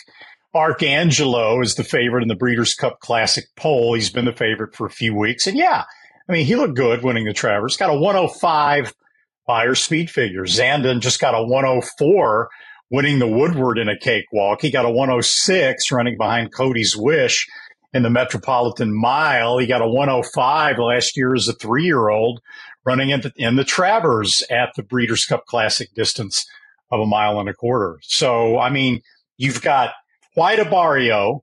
Arcangelo 0.55 1.62
is 1.64 1.75
the 1.75 1.85
favorite 1.85 2.23
in 2.23 2.29
the 2.29 2.37
Breeders' 2.37 2.75
Cup 2.75 3.01
Classic 3.01 3.45
poll. 3.57 3.95
He's 3.95 4.11
been 4.11 4.25
the 4.25 4.33
favorite 4.33 4.75
for 4.75 4.87
a 4.87 4.90
few 4.90 5.14
weeks, 5.14 5.47
and 5.47 5.57
yeah, 5.57 5.85
I 6.29 6.33
mean 6.33 6.47
he 6.47 6.55
looked 6.57 6.77
good 6.77 7.03
winning 7.03 7.25
the 7.25 7.33
Travers. 7.33 7.77
Got 7.77 7.90
a 7.90 7.99
105 7.99 8.93
Beyer 9.47 9.75
speed 9.75 10.11
figure. 10.11 10.45
Zandon 10.45 11.01
just 11.01 11.21
got 11.21 11.35
a 11.35 11.43
104 11.43 12.49
winning 12.90 13.18
the 13.18 13.29
Woodward 13.29 13.79
in 13.79 13.88
a 13.88 13.99
cakewalk. 13.99 14.61
He 14.61 14.70
got 14.70 14.85
a 14.85 14.90
106 14.90 15.90
running 15.90 16.16
behind 16.16 16.53
Cody's 16.53 16.97
Wish 16.97 17.47
in 17.92 18.03
the 18.03 18.11
Metropolitan 18.11 18.94
Mile. 18.94 19.59
He 19.59 19.66
got 19.66 19.83
a 19.83 19.88
105 19.88 20.79
last 20.79 21.16
year 21.16 21.35
as 21.35 21.49
a 21.49 21.55
three 21.55 21.85
year 21.85 22.09
old 22.09 22.40
running 22.85 23.11
in 23.11 23.23
the, 23.23 23.33
in 23.37 23.57
the 23.57 23.64
Travers 23.64 24.42
at 24.51 24.70
the 24.77 24.83
Breeders' 24.83 25.25
Cup 25.25 25.47
Classic 25.47 25.92
distance 25.94 26.47
of 26.90 27.01
a 27.01 27.07
mile 27.07 27.40
and 27.40 27.49
a 27.49 27.55
quarter. 27.55 27.99
So, 28.03 28.59
I 28.59 28.70
mean, 28.70 29.01
you've 29.37 29.62
got 29.62 29.94
White 30.35 30.59
Abarrio, 30.59 31.40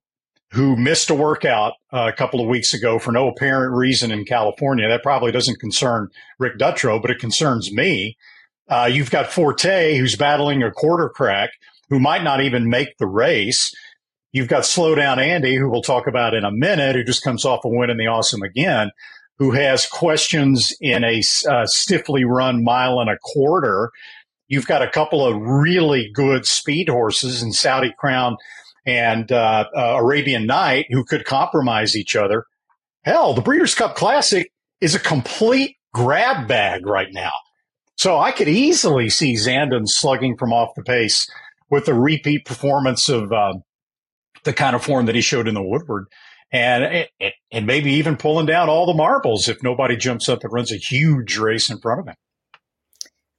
who 0.52 0.76
missed 0.76 1.10
a 1.10 1.16
workout 1.16 1.74
uh, 1.94 2.10
a 2.14 2.16
couple 2.16 2.42
of 2.42 2.48
weeks 2.48 2.74
ago 2.74 3.00
for 3.00 3.12
no 3.12 3.30
apparent 3.30 3.74
reason 3.74 4.12
in 4.12 4.26
California. 4.26 4.88
That 4.88 5.04
probably 5.04 5.32
doesn't 5.32 5.60
concern 5.60 6.10
Rick 6.40 6.58
Dutrow, 6.58 7.02
but 7.02 7.12
it 7.12 7.20
concerns 7.20 7.72
me. 7.72 8.18
Uh, 8.70 8.90
you've 8.92 9.12
got 9.12 9.32
Forte, 9.32 9.98
who's 9.98 10.16
battling 10.16 10.64
a 10.64 10.72
quarter 10.72 11.10
crack, 11.10 11.52
who 11.90 12.00
might 12.00 12.24
not 12.24 12.42
even 12.42 12.70
make 12.70 12.98
the 12.98 13.08
race. 13.08 13.74
You've 14.32 14.48
got 14.48 14.66
Slow 14.66 14.96
Down 14.96 15.20
Andy, 15.20 15.56
who 15.56 15.70
we'll 15.70 15.82
talk 15.82 16.08
about 16.08 16.34
in 16.34 16.46
a 16.46 16.52
minute, 16.52 16.96
who 16.96 17.04
just 17.04 17.24
comes 17.24 17.44
off 17.44 17.66
a 17.66 17.70
win 17.70 17.90
in 17.90 17.98
the 17.98 18.08
Awesome 18.08 18.44
again, 18.44 18.92
who 19.38 19.52
has 19.52 19.86
questions 19.86 20.74
in 20.80 21.04
a 21.04 21.22
uh, 21.50 21.66
stiffly 21.66 22.24
run 22.24 22.64
mile 22.64 23.00
and 23.00 23.10
a 23.10 23.18
quarter. 23.22 23.92
You've 24.48 24.68
got 24.68 24.82
a 24.82 24.90
couple 24.90 25.26
of 25.26 25.42
really 25.42 26.10
good 26.14 26.46
speed 26.46 26.88
horses 26.88 27.42
in 27.44 27.52
Saudi 27.52 27.94
Crown 27.98 28.38
and 28.86 29.32
uh, 29.32 29.66
uh, 29.76 29.96
Arabian 29.98 30.46
Night 30.46 30.86
who 30.90 31.04
could 31.04 31.26
compromise 31.26 31.96
each 31.96 32.16
other. 32.16 32.46
Hell, 33.04 33.34
the 33.34 33.42
Breeders' 33.42 33.76
Cup 33.76 33.96
Classic 33.96 34.52
is 34.80 34.96
a 34.96 35.00
complete 35.00 35.76
grab 35.94 36.48
bag 36.48 36.86
right 36.86 37.10
now. 37.12 37.32
So 38.02 38.18
I 38.18 38.32
could 38.32 38.48
easily 38.48 39.12
see 39.12 39.36
Zandon 39.36 39.84
slugging 39.88 40.36
from 40.36 40.52
off 40.52 40.74
the 40.76 40.82
pace 40.82 41.30
with 41.70 41.88
a 41.88 41.94
repeat 41.94 42.46
performance 42.46 43.10
of 43.10 43.32
uh, 43.32 43.54
the 44.44 44.54
kind 44.54 44.76
of 44.76 44.84
form 44.84 45.06
that 45.06 45.14
he 45.14 45.22
showed 45.22 45.48
in 45.48 45.54
the 45.54 45.62
Woodward, 45.62 46.08
and 46.52 47.08
and 47.52 47.68
maybe 47.68 47.92
even 47.92 48.18
pulling 48.18 48.48
down 48.48 48.70
all 48.70 48.88
the 48.88 48.96
marbles 48.96 49.48
if 49.48 49.62
nobody 49.62 49.96
jumps 49.96 50.28
up 50.28 50.44
and 50.44 50.52
runs 50.52 50.72
a 50.72 50.78
huge 50.78 51.38
race 51.38 51.70
in 51.70 51.78
front 51.78 52.00
of 52.00 52.08
him. 52.08 52.16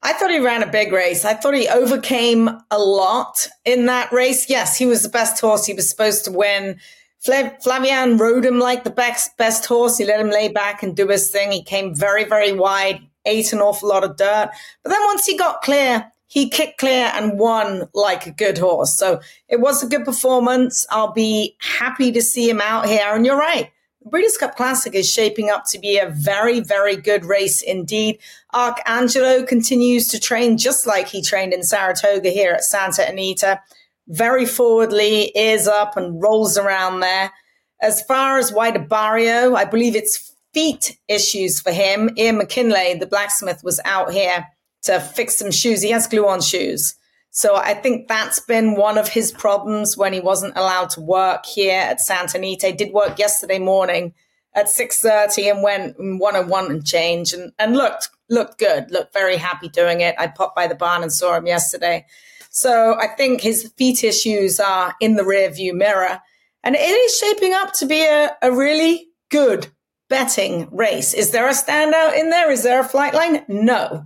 I 0.00 0.12
thought 0.12 0.30
he 0.30 0.38
ran 0.38 0.62
a 0.62 0.70
big 0.70 0.92
race. 0.92 1.24
I 1.24 1.34
thought 1.34 1.54
he 1.54 1.66
overcame 1.66 2.48
a 2.70 2.78
lot 2.78 3.48
in 3.64 3.86
that 3.86 4.12
race. 4.12 4.48
Yes, 4.48 4.78
he 4.78 4.86
was 4.86 5.02
the 5.02 5.08
best 5.08 5.40
horse. 5.40 5.66
He 5.66 5.74
was 5.74 5.90
supposed 5.90 6.24
to 6.26 6.30
win. 6.30 6.78
Flav- 7.26 7.60
Flavien 7.64 8.16
rode 8.16 8.44
him 8.44 8.60
like 8.60 8.84
the 8.84 8.90
best, 8.90 9.36
best 9.36 9.66
horse. 9.66 9.98
He 9.98 10.04
let 10.04 10.20
him 10.20 10.30
lay 10.30 10.52
back 10.52 10.84
and 10.84 10.94
do 10.94 11.08
his 11.08 11.32
thing. 11.32 11.50
He 11.50 11.64
came 11.64 11.96
very, 11.96 12.24
very 12.24 12.52
wide, 12.52 13.00
ate 13.24 13.52
an 13.52 13.60
awful 13.60 13.88
lot 13.88 14.04
of 14.04 14.16
dirt. 14.16 14.50
But 14.82 14.90
then 14.90 15.04
once 15.04 15.26
he 15.26 15.36
got 15.36 15.62
clear, 15.62 16.10
he 16.26 16.48
kicked 16.48 16.78
clear 16.78 17.10
and 17.14 17.38
won 17.38 17.88
like 17.92 18.26
a 18.26 18.30
good 18.30 18.56
horse. 18.56 18.96
So 18.96 19.20
it 19.48 19.60
was 19.60 19.82
a 19.82 19.86
good 19.86 20.04
performance. 20.04 20.86
I'll 20.90 21.12
be 21.12 21.56
happy 21.60 22.10
to 22.12 22.22
see 22.22 22.48
him 22.48 22.60
out 22.60 22.86
here. 22.86 23.14
And 23.14 23.26
you're 23.26 23.38
right. 23.38 23.70
The 24.02 24.08
Breeders' 24.08 24.36
Cup 24.36 24.56
Classic 24.56 24.94
is 24.94 25.12
shaping 25.12 25.50
up 25.50 25.64
to 25.66 25.78
be 25.78 25.98
a 25.98 26.08
very, 26.08 26.60
very 26.60 26.96
good 26.96 27.24
race 27.24 27.62
indeed. 27.62 28.18
Arcangelo 28.52 29.46
continues 29.46 30.08
to 30.08 30.18
train 30.18 30.58
just 30.58 30.86
like 30.86 31.06
he 31.06 31.22
trained 31.22 31.52
in 31.52 31.62
Saratoga 31.62 32.30
here 32.30 32.52
at 32.52 32.64
Santa 32.64 33.08
Anita. 33.08 33.60
Very 34.08 34.46
forwardly, 34.46 35.30
ears 35.36 35.68
up 35.68 35.96
and 35.96 36.20
rolls 36.20 36.58
around 36.58 37.00
there. 37.00 37.30
As 37.80 38.02
far 38.02 38.38
as 38.38 38.52
White 38.52 38.74
Abarrio, 38.74 39.54
I 39.54 39.66
believe 39.66 39.94
it's 39.94 40.31
feet 40.52 40.98
issues 41.08 41.60
for 41.60 41.72
him. 41.72 42.10
Ian 42.16 42.38
McKinlay, 42.38 42.98
the 42.98 43.06
blacksmith, 43.06 43.62
was 43.64 43.80
out 43.84 44.12
here 44.12 44.46
to 44.82 45.00
fix 45.00 45.36
some 45.36 45.50
shoes. 45.50 45.82
He 45.82 45.90
has 45.90 46.06
glue 46.06 46.28
on 46.28 46.40
shoes. 46.40 46.94
So 47.30 47.56
I 47.56 47.72
think 47.74 48.08
that's 48.08 48.40
been 48.40 48.76
one 48.76 48.98
of 48.98 49.08
his 49.08 49.32
problems 49.32 49.96
when 49.96 50.12
he 50.12 50.20
wasn't 50.20 50.56
allowed 50.56 50.90
to 50.90 51.00
work 51.00 51.46
here 51.46 51.80
at 51.80 52.00
Santa 52.00 52.36
Anita. 52.36 52.66
He 52.66 52.72
did 52.74 52.92
work 52.92 53.18
yesterday 53.18 53.58
morning 53.58 54.12
at 54.54 54.66
6.30 54.66 55.50
and 55.50 55.62
went 55.62 55.98
101 55.98 56.36
and 56.36 56.50
one 56.50 56.70
and 56.70 56.86
change 56.86 57.32
and, 57.32 57.52
and 57.58 57.74
looked 57.74 58.10
looked 58.28 58.58
good, 58.58 58.90
looked 58.90 59.12
very 59.12 59.36
happy 59.36 59.68
doing 59.68 60.00
it. 60.00 60.14
I 60.18 60.26
popped 60.26 60.56
by 60.56 60.66
the 60.66 60.74
barn 60.74 61.02
and 61.02 61.12
saw 61.12 61.34
him 61.36 61.46
yesterday. 61.46 62.06
So 62.50 62.96
I 62.98 63.08
think 63.08 63.40
his 63.40 63.72
feet 63.76 64.04
issues 64.04 64.58
are 64.58 64.94
in 65.00 65.16
the 65.16 65.24
rear 65.24 65.50
view 65.50 65.74
mirror. 65.74 66.20
And 66.62 66.74
it 66.74 66.78
is 66.78 67.18
shaping 67.18 67.52
up 67.52 67.72
to 67.74 67.86
be 67.86 68.04
a, 68.04 68.30
a 68.42 68.52
really 68.52 69.08
good 69.30 69.68
betting 70.12 70.68
race. 70.70 71.14
Is 71.14 71.30
there 71.30 71.48
a 71.48 71.52
standout 71.52 72.18
in 72.18 72.28
there? 72.28 72.50
Is 72.50 72.62
there 72.62 72.82
a 72.82 72.86
Flightline? 72.86 73.48
No. 73.48 74.04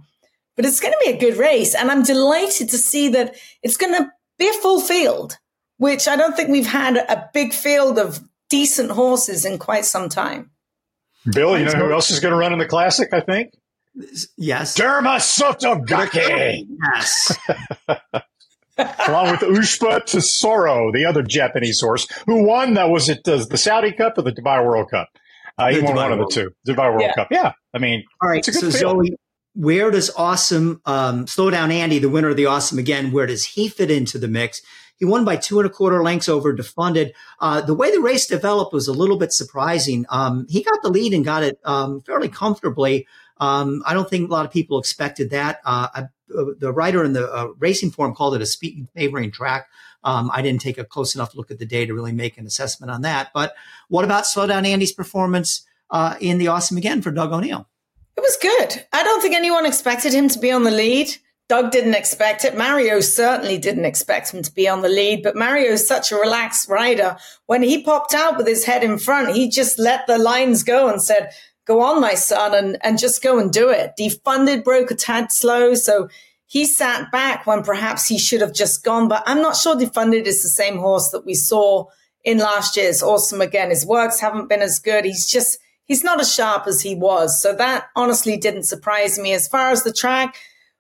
But 0.55 0.65
it's 0.65 0.79
going 0.79 0.93
to 0.93 1.03
be 1.05 1.11
a 1.11 1.19
good 1.19 1.37
race. 1.37 1.75
And 1.75 1.91
I'm 1.91 2.05
delighted 2.05 2.69
to 2.71 2.79
see 2.79 3.09
that 3.09 3.35
it's 3.61 3.77
going 3.77 3.93
to 3.93 4.09
be 4.39 4.49
a 4.49 4.53
full 4.53 4.81
field, 4.81 5.37
which 5.79 6.07
I 6.07 6.15
don't 6.15 6.37
think 6.37 6.49
we've 6.49 6.65
had 6.65 6.97
a 6.97 7.29
big 7.35 7.53
field 7.53 7.99
of 7.99 8.21
decent 8.49 8.93
horses 8.93 9.45
in 9.45 9.59
quite 9.59 9.85
some 9.85 10.09
time. 10.09 10.53
Bill, 11.33 11.59
you 11.59 11.65
know 11.65 11.73
who 11.73 11.93
else 11.93 12.13
is 12.13 12.21
going 12.21 12.31
to 12.31 12.39
run 12.39 12.53
in 12.53 12.61
the 12.61 12.67
Classic, 12.67 13.13
I 13.13 13.19
think? 13.19 13.53
Yes. 14.37 14.79
Derma 14.79 15.19
Sotogake. 15.19 16.69
Yes. 16.95 17.37
along 19.09 19.33
with 19.33 19.41
Ushba 19.41 20.05
Tesoro, 20.05 20.93
the 20.93 21.05
other 21.05 21.25
Japanese 21.25 21.81
horse, 21.81 22.07
who 22.27 22.45
won, 22.45 22.75
that 22.75 22.91
was 22.91 23.09
it 23.09 23.27
uh, 23.27 23.45
the 23.45 23.57
Saudi 23.57 23.91
Cup 23.91 24.19
or 24.19 24.23
the 24.23 24.31
Dubai 24.31 24.65
World 24.65 24.89
Cup? 24.91 25.09
Uh, 25.59 25.71
he 25.71 25.81
won 25.81 25.95
Dubai 25.95 25.97
one 25.97 26.13
of 26.13 26.19
the 26.19 26.23
World 26.23 26.33
two. 26.33 26.51
Dubai 26.67 26.91
World 26.91 27.03
Yeah. 27.03 27.15
Cup. 27.15 27.29
Yeah. 27.31 27.53
I 27.75 27.79
mean, 27.79 28.05
All 28.23 28.29
right. 28.29 28.39
It's 28.39 28.49
a 28.49 28.53
good 28.61 28.73
So 28.73 28.79
field. 28.79 29.07
Zoe, 29.07 29.17
where 29.55 29.91
does 29.91 30.11
Awesome 30.17 30.81
um, 30.85 31.27
slow 31.27 31.51
down 31.51 31.71
Andy, 31.71 31.99
the 31.99 32.11
winner 32.11 32.29
of 32.29 32.37
the 32.37 32.47
Awesome 32.47 32.79
again? 32.79 33.11
Where 33.13 33.27
does 33.27 33.45
he 33.45 33.69
fit 33.69 33.91
into 33.91 34.19
the 34.19 34.29
mix? 34.29 34.61
He 34.99 35.05
won 35.05 35.25
by 35.25 35.37
two 35.37 35.59
and 35.61 35.67
a 35.67 35.71
quarter 35.71 36.03
lengths 36.03 36.29
over 36.29 36.55
Defunded. 36.55 37.13
Uh, 37.41 37.61
the 37.61 37.75
way 37.75 37.91
the 37.91 38.01
race 38.01 38.27
developed 38.27 38.73
was 38.73 38.89
a 38.89 38.93
little 38.93 39.19
bit 39.19 39.33
surprising. 39.33 40.07
Um, 40.09 40.47
he 40.49 40.63
got 40.63 40.83
the 40.83 40.89
lead 40.89 41.13
and 41.13 41.25
got 41.25 41.43
it 41.43 41.59
um, 41.65 42.01
fairly 42.03 42.29
comfortably. 42.29 43.07
Um, 43.39 43.83
I 43.87 43.93
don't 43.93 44.09
think 44.09 44.31
a 44.31 44.33
lot 44.33 44.47
of 44.47 44.53
people 44.53 44.79
expected 44.79 45.31
that. 45.31 45.61
Uh, 45.65 45.89
I, 45.95 46.01
uh, 46.37 46.45
the 46.59 46.73
writer 46.73 47.05
in 47.05 47.13
the 47.13 47.31
uh, 47.31 47.49
Racing 47.59 47.91
Form 47.91 48.15
called 48.15 48.35
it 48.35 48.43
a 48.43 48.47
speed 48.47 48.89
favoring 48.95 49.31
track. 49.31 49.69
Um, 50.05 50.31
I 50.33 50.43
didn't 50.43 50.61
take 50.61 50.79
a 50.79 50.85
close 50.85 51.15
enough 51.15 51.35
look 51.35 51.51
at 51.51 51.59
the 51.59 51.67
data 51.67 51.89
to 51.89 51.95
really 51.95 52.13
make 52.13 52.39
an 52.39 52.47
assessment 52.47 52.91
on 52.91 53.03
that. 53.03 53.31
But 53.35 53.55
what 53.89 54.05
about 54.05 54.27
slow 54.27 54.47
down 54.47 54.65
Andy's 54.65 54.93
performance 54.93 55.67
uh, 55.91 56.17
in 56.21 56.39
the 56.39 56.49
Awesome 56.49 56.77
again 56.77 57.03
for 57.03 57.11
Doug 57.11 57.33
O'Neill? 57.33 57.69
It 58.17 58.21
was 58.21 58.39
good. 58.41 58.87
I 58.93 59.03
don't 59.03 59.21
think 59.21 59.35
anyone 59.35 59.67
expected 59.67 60.13
him 60.13 60.29
to 60.29 60.39
be 60.39 60.51
on 60.51 60.63
the 60.63 60.71
lead. 60.71 61.09
Doug 61.49 61.71
didn't 61.71 61.95
expect 61.95 62.45
it. 62.45 62.57
Mario 62.57 63.01
certainly 63.01 63.57
didn't 63.57 63.85
expect 63.85 64.35
him 64.35 64.43
to 64.43 64.53
be 64.53 64.69
on 64.69 64.83
the 64.83 64.89
lead, 64.89 65.23
but 65.23 65.37
Mario's 65.37 65.87
such 65.87 66.11
a 66.11 66.17
relaxed 66.17 66.69
rider. 66.69 67.17
When 67.47 67.63
he 67.63 67.85
popped 67.85 68.15
out 68.15 68.37
with 68.37 68.49
his 68.49 68.65
head 68.65 68.83
in 68.83 68.99
front, 68.99 69.37
he 69.37 69.49
just 69.49 69.79
let 69.79 70.07
the 70.07 70.19
lines 70.19 70.65
go 70.65 70.89
and 70.89 71.01
said, 71.01 71.31
go 71.65 71.83
on, 71.83 72.01
my 72.01 72.15
son, 72.15 72.55
and, 72.55 72.79
and 72.83 72.99
just 72.99 73.23
go 73.23 73.39
and 73.39 73.53
do 73.53 73.69
it. 73.69 73.93
Defunded 73.99 74.65
broke 74.65 74.91
a 74.91 74.97
tad 74.97 75.31
slow, 75.31 75.75
so 75.75 76.09
he 76.47 76.65
sat 76.65 77.11
back 77.11 77.47
when 77.47 77.63
perhaps 77.63 78.07
he 78.07 78.19
should 78.19 78.41
have 78.41 78.55
just 78.55 78.85
gone, 78.85 79.09
but 79.09 79.23
I'm 79.27 79.43
not 79.43 79.57
sure 79.57 79.75
Defunded 79.75 80.27
is 80.27 80.43
the 80.43 80.49
same 80.49 80.79
horse 80.79 81.11
that 81.11 81.27
we 81.27 81.35
saw 81.35 81.87
in 82.25 82.39
last 82.39 82.77
year's 82.77 83.03
Awesome 83.03 83.41
again. 83.41 83.71
His 83.71 83.85
works 83.85 84.21
haven't 84.21 84.49
been 84.49 84.63
as 84.63 84.79
good. 84.79 85.05
He's 85.05 85.29
just, 85.29 85.59
he's 85.85 86.05
not 86.05 86.21
as 86.21 86.33
sharp 86.33 86.67
as 86.67 86.81
he 86.81 86.95
was. 86.95 87.41
So 87.43 87.53
that 87.55 87.87
honestly 87.97 88.37
didn't 88.37 88.65
surprise 88.65 89.19
me. 89.19 89.33
As 89.33 89.49
far 89.49 89.71
as 89.71 89.83
the 89.83 89.93
track, 89.93 90.37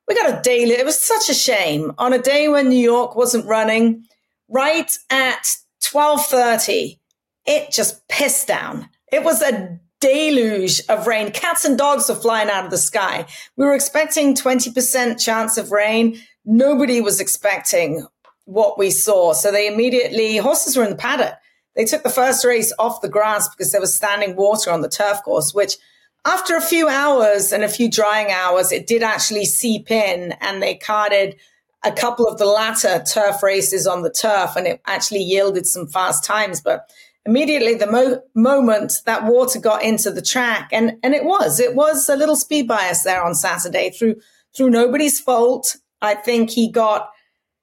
we 0.07 0.15
got 0.15 0.39
a 0.39 0.43
daily. 0.43 0.73
It 0.73 0.87
was 0.87 1.01
such 1.01 1.29
a 1.29 1.35
shame 1.35 1.93
on 1.99 2.13
a 2.13 2.19
day 2.19 2.49
when 2.49 2.69
New 2.69 2.79
York 2.79 3.17
wasn't 3.17 3.47
running. 3.47 4.05
Right 4.49 4.91
at 5.11 5.57
twelve 5.83 6.25
thirty, 6.27 7.01
it 7.45 7.73
just 7.73 8.07
pissed 8.07 8.47
down. 8.47 8.89
It 9.11 9.25
was 9.25 9.43
a 9.43 9.81
deluge 10.01 10.83
of 10.89 11.07
rain. 11.07 11.31
Cats 11.31 11.65
and 11.65 11.79
dogs 11.79 12.09
were 12.09 12.15
flying 12.15 12.51
out 12.51 12.65
of 12.65 12.71
the 12.71 12.79
sky. 12.79 13.27
We 13.57 13.65
were 13.65 13.75
expecting 13.75 14.35
twenty 14.35 14.73
percent 14.73 15.19
chance 15.19 15.59
of 15.59 15.73
rain. 15.73 16.21
Nobody 16.45 17.01
was 17.01 17.21
expecting 17.21 18.07
what 18.45 18.79
we 18.79 18.91
saw. 18.91 19.33
So 19.33 19.51
they 19.51 19.67
immediately 19.67 20.37
horses 20.37 20.77
were 20.77 20.85
in 20.85 20.91
the 20.91 20.97
paddock. 20.97 21.35
They 21.75 21.85
took 21.85 22.03
the 22.03 22.11
first 22.11 22.45
race 22.45 22.73
off 22.79 23.01
the 23.01 23.09
grass 23.09 23.49
because 23.49 23.73
there 23.73 23.81
was 23.81 23.95
standing 23.95 24.37
water 24.37 24.71
on 24.71 24.81
the 24.81 24.89
turf 24.89 25.23
course, 25.25 25.53
which 25.53 25.77
after 26.25 26.57
a 26.57 26.61
few 26.61 26.89
hours 26.89 27.53
and 27.53 27.63
a 27.63 27.69
few 27.69 27.91
drying 27.91 28.33
hours, 28.33 28.73
it 28.73 28.87
did 28.87 29.03
actually 29.03 29.45
seep 29.45 29.91
in 29.91 30.33
and 30.41 30.63
they 30.63 30.75
carded 30.75 31.37
a 31.85 31.93
couple 31.93 32.27
of 32.27 32.39
the 32.39 32.47
latter 32.47 33.03
turf 33.05 33.43
races 33.43 33.87
on 33.87 34.03
the 34.03 34.11
turf 34.11 34.57
and 34.57 34.67
it 34.67 34.81
actually 34.87 35.23
yielded 35.23 35.67
some 35.67 35.87
fast 35.87 36.25
times. 36.25 36.61
But 36.61 36.91
immediately 37.27 37.75
the 37.75 37.91
mo- 37.91 38.23
moment 38.35 38.95
that 39.05 39.25
water 39.25 39.59
got 39.59 39.83
into 39.83 40.11
the 40.11 40.23
track. 40.23 40.69
And, 40.73 40.93
and 41.03 41.15
it 41.15 41.25
was, 41.25 41.61
it 41.61 41.75
was 41.75 42.09
a 42.09 42.17
little 42.17 42.37
speed 42.37 42.69
bias 42.69 43.03
there 43.03 43.23
on 43.23 43.35
Saturday 43.35 43.91
through, 43.91 44.17
through 44.57 44.71
nobody's 44.71 45.21
fault. 45.21 45.77
I 46.01 46.15
think 46.15 46.51
he 46.51 46.71
got, 46.71 47.11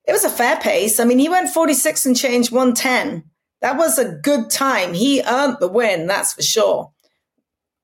it 0.06 0.12
was 0.12 0.26
a 0.26 0.30
fair 0.30 0.58
pace. 0.58 1.00
I 1.00 1.06
mean, 1.06 1.20
he 1.20 1.30
went 1.30 1.50
46 1.50 2.06
and 2.06 2.18
change 2.18 2.52
110. 2.52 3.24
That 3.62 3.78
was 3.78 3.98
a 3.98 4.12
good 4.12 4.50
time. 4.50 4.94
He 4.94 5.24
earned 5.24 5.58
the 5.60 5.70
win, 5.70 6.08
that's 6.08 6.34
for 6.34 6.42
sure. 6.42 6.92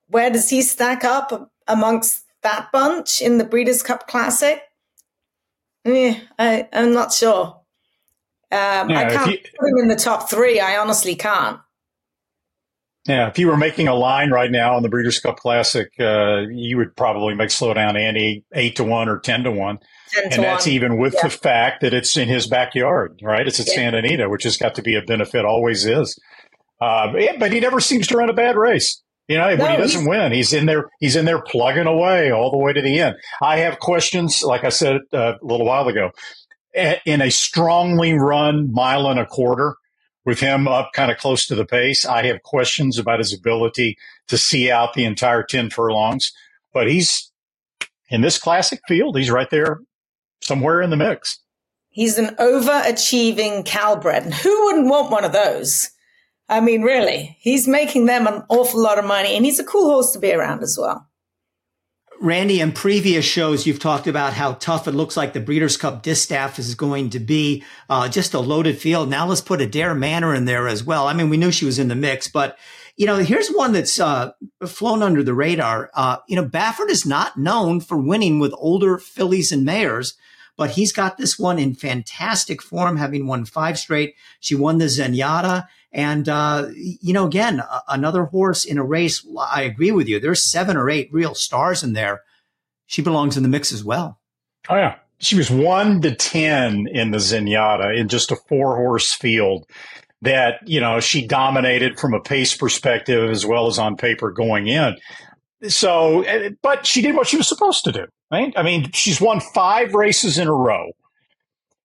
Where 0.08 0.30
does 0.30 0.50
he 0.50 0.62
stack 0.62 1.04
up 1.06 1.52
amongst 1.68 2.26
that 2.44 2.70
bunch 2.74 3.22
in 3.22 3.38
the 3.38 3.46
Breeders' 3.46 3.84
Cup 3.84 4.08
Classic? 4.08 4.62
Eh, 5.86 6.20
I, 6.38 6.68
am 6.74 6.94
not 6.94 7.14
sure. 7.14 7.62
Um, 8.52 8.90
yeah, 8.90 9.00
I 9.00 9.14
can't 9.14 9.32
you, 9.32 9.38
put 9.38 9.70
him 9.70 9.78
in 9.78 9.88
the 9.88 9.96
top 9.96 10.30
three. 10.30 10.60
I 10.60 10.78
honestly 10.78 11.16
can't. 11.16 11.60
Yeah, 13.10 13.28
if 13.28 13.40
you 13.40 13.48
were 13.48 13.58
making 13.58 13.88
a 13.88 13.96
line 13.96 14.30
right 14.30 14.52
now 14.52 14.76
on 14.76 14.84
the 14.84 14.90
Breeders' 14.90 15.20
Cup 15.20 15.38
Classic, 15.38 15.92
uh, 16.00 16.42
you 16.52 16.78
would 16.78 16.96
probably 16.96 17.34
make 17.34 17.50
Slowdown 17.50 18.00
Andy 18.00 18.44
eight 18.54 18.76
to 18.76 18.84
one 18.84 19.10
or 19.10 19.18
ten 19.18 19.44
to 19.46 19.52
one, 19.52 19.80
10 20.14 20.24
and 20.26 20.34
to 20.34 20.42
that's 20.42 20.68
one. 20.68 20.76
even 20.76 20.98
with 21.00 21.16
yeah. 21.16 21.24
the 21.24 21.30
fact 21.32 21.82
that 21.82 21.92
it's 21.92 22.16
in 22.18 22.28
his 22.28 22.46
backyard, 22.46 23.20
right? 23.24 23.48
It's 23.48 23.60
at 23.60 23.66
yeah. 23.66 23.74
Santa 23.74 23.98
Anita, 23.98 24.30
which 24.30 24.44
has 24.44 24.58
got 24.58 24.76
to 24.76 24.84
be 24.84 24.96
a 24.96 25.02
benefit, 25.02 25.44
always 25.44 25.88
is. 25.88 26.20
Uh, 26.80 27.12
but 27.40 27.52
he 27.52 27.60
never 27.60 27.80
seems 27.80 28.06
to 28.08 28.18
run 28.18 28.30
a 28.30 28.34
bad 28.34 28.56
race. 28.56 29.02
You 29.28 29.40
know, 29.40 29.56
no, 29.56 29.64
when 29.64 29.72
he 29.72 29.78
doesn't 29.78 30.08
win, 30.08 30.32
he's 30.32 30.54
in 30.54 30.68
there. 30.68 30.92
He's 31.00 31.16
in 31.16 31.26
there 31.26 31.42
plugging 31.42 31.88
away 31.88 32.32
all 32.32 32.52
the 32.52 32.58
way 32.58 32.74
to 32.74 32.82
the 32.82 33.00
end. 33.00 33.16
I 33.42 33.58
have 33.58 33.80
questions, 33.80 34.44
like 34.44 34.64
I 34.64 34.70
said 34.70 34.98
uh, 35.12 35.34
a 35.42 35.46
little 35.46 35.66
while 35.66 35.88
ago, 35.88 36.12
in 37.06 37.24
a 37.24 37.32
strongly 37.32 38.14
run 38.14 38.72
mile 38.72 39.08
and 39.08 39.20
a 39.20 39.26
quarter 39.26 39.76
with 40.30 40.40
him 40.40 40.68
up 40.68 40.92
kind 40.94 41.12
of 41.12 41.18
close 41.18 41.46
to 41.48 41.56
the 41.56 41.66
pace. 41.66 42.06
I 42.06 42.26
have 42.28 42.44
questions 42.44 42.98
about 43.00 43.20
his 43.20 43.34
ability 43.34 43.98
to 44.28 44.38
see 44.38 44.72
out 44.72 44.94
the 44.94 45.04
entire 45.04 45.44
ten 45.44 45.70
furlongs, 45.70 46.32
but 46.72 46.88
he's 46.88 47.32
in 48.10 48.22
this 48.22 48.38
classic 48.38 48.80
field. 48.88 49.18
He's 49.18 49.32
right 49.32 49.50
there, 49.50 49.82
somewhere 50.42 50.82
in 50.82 50.92
the 50.92 50.96
mix. 50.96 51.40
He's 51.90 52.20
an 52.20 52.36
overachieving 52.36 53.66
Calbred, 53.66 54.24
and 54.24 54.34
who 54.34 54.66
wouldn't 54.66 54.88
want 54.88 55.12
one 55.12 55.26
of 55.26 55.34
those? 55.34 55.90
I 56.48 56.62
mean, 56.62 56.84
really, 56.84 57.36
he's 57.40 57.68
making 57.68 58.06
them 58.06 58.28
an 58.28 58.44
awful 58.50 58.82
lot 58.82 59.00
of 59.00 59.06
money 59.06 59.36
and 59.36 59.46
he's 59.46 59.60
a 59.60 59.64
cool 59.64 59.90
horse 59.90 60.12
to 60.12 60.20
be 60.20 60.32
around 60.32 60.64
as 60.64 60.78
well. 60.80 61.09
Randy, 62.22 62.60
in 62.60 62.74
previous 62.74 63.24
shows, 63.24 63.66
you've 63.66 63.80
talked 63.80 64.06
about 64.06 64.34
how 64.34 64.54
tough 64.54 64.90
it 64.90 64.92
looks 64.92 65.16
like 65.16 65.32
the 65.32 65.40
Breeders' 65.40 65.78
Cup 65.78 66.04
Distaff 66.04 66.60
is 66.60 66.76
going 66.76 67.12
to 67.12 67.20
be. 67.20 67.64
Uh, 67.90 68.10
just 68.10 68.34
a 68.34 68.40
loaded 68.40 68.78
field. 68.78 69.10
Now 69.10 69.26
let's 69.26 69.40
put 69.40 69.62
Adare 69.62 69.98
Manor 69.98 70.36
in 70.36 70.44
there 70.44 70.68
as 70.68 70.84
well. 70.84 71.08
I 71.08 71.14
mean, 71.14 71.30
we 71.30 71.38
knew 71.38 71.52
she 71.52 71.64
was 71.66 71.80
in 71.80 71.88
the 71.88 71.96
mix, 71.96 72.28
but 72.28 72.58
you 72.98 73.06
know, 73.06 73.16
here's 73.20 73.48
one 73.48 73.72
that's 73.72 73.98
uh, 74.02 74.32
flown 74.68 75.02
under 75.02 75.24
the 75.24 75.34
radar. 75.34 75.90
Uh, 75.94 76.18
you 76.28 76.36
know, 76.36 76.46
Baffert 76.46 76.90
is 76.90 77.06
not 77.06 77.38
known 77.38 77.80
for 77.80 77.98
winning 77.98 78.40
with 78.40 78.54
older 78.58 78.98
fillies 78.98 79.54
and 79.54 79.64
mares, 79.64 80.16
but 80.58 80.72
he's 80.72 80.92
got 80.92 81.18
this 81.18 81.40
one 81.40 81.58
in 81.58 81.74
fantastic 81.74 82.62
form, 82.62 82.98
having 82.98 83.28
won 83.28 83.46
five 83.46 83.80
straight. 83.80 84.16
She 84.42 84.56
won 84.56 84.78
the 84.78 84.86
Zenyatta. 84.86 85.68
And, 85.92 86.30
uh, 86.30 86.68
you 86.76 87.14
know, 87.14 87.26
again, 87.26 87.64
another 87.88 88.26
horse 88.26 88.64
in 88.64 88.78
a 88.78 88.84
race. 88.84 89.26
I 89.40 89.64
agree 89.64 89.92
with 89.92 90.08
you. 90.08 90.20
There's 90.20 90.44
seven 90.44 90.78
or 90.78 90.90
eight 90.90 91.10
real 91.12 91.34
stars 91.34 91.84
in 91.84 91.94
there. 91.94 92.22
She 92.86 93.02
belongs 93.02 93.38
in 93.38 93.44
the 93.44 93.50
mix 93.50 93.72
as 93.72 93.84
well. 93.84 94.20
Oh, 94.70 94.76
yeah. 94.76 94.96
She 95.20 95.36
was 95.36 95.50
one 95.50 96.02
to 96.02 96.16
10 96.16 96.88
in 96.88 97.12
the 97.12 97.18
Zenyatta 97.18 97.98
in 97.98 98.08
just 98.08 98.32
a 98.32 98.36
four 98.36 98.76
horse 98.76 99.14
field 99.14 99.66
that, 100.22 100.60
you 100.66 100.80
know, 100.80 101.00
she 101.00 101.26
dominated 101.26 102.00
from 102.00 102.14
a 102.14 102.22
pace 102.22 102.56
perspective 102.56 103.30
as 103.30 103.46
well 103.46 103.68
as 103.68 103.80
on 103.80 103.98
paper 103.98 104.32
going 104.32 104.68
in. 104.68 104.96
So, 105.68 106.22
eh, 106.22 106.52
but 106.62 106.86
she 106.86 107.02
did 107.02 107.16
what 107.16 107.28
she 107.28 107.38
was 107.38 107.48
supposed 107.48 107.84
to 107.86 107.92
do, 107.92 108.06
right? 108.32 108.54
I 108.56 108.64
mean, 108.64 108.92
she's 108.92 109.20
won 109.20 109.42
five 109.54 109.94
races 109.94 110.38
in 110.38 110.48
a 110.48 110.54
row. 110.54 110.92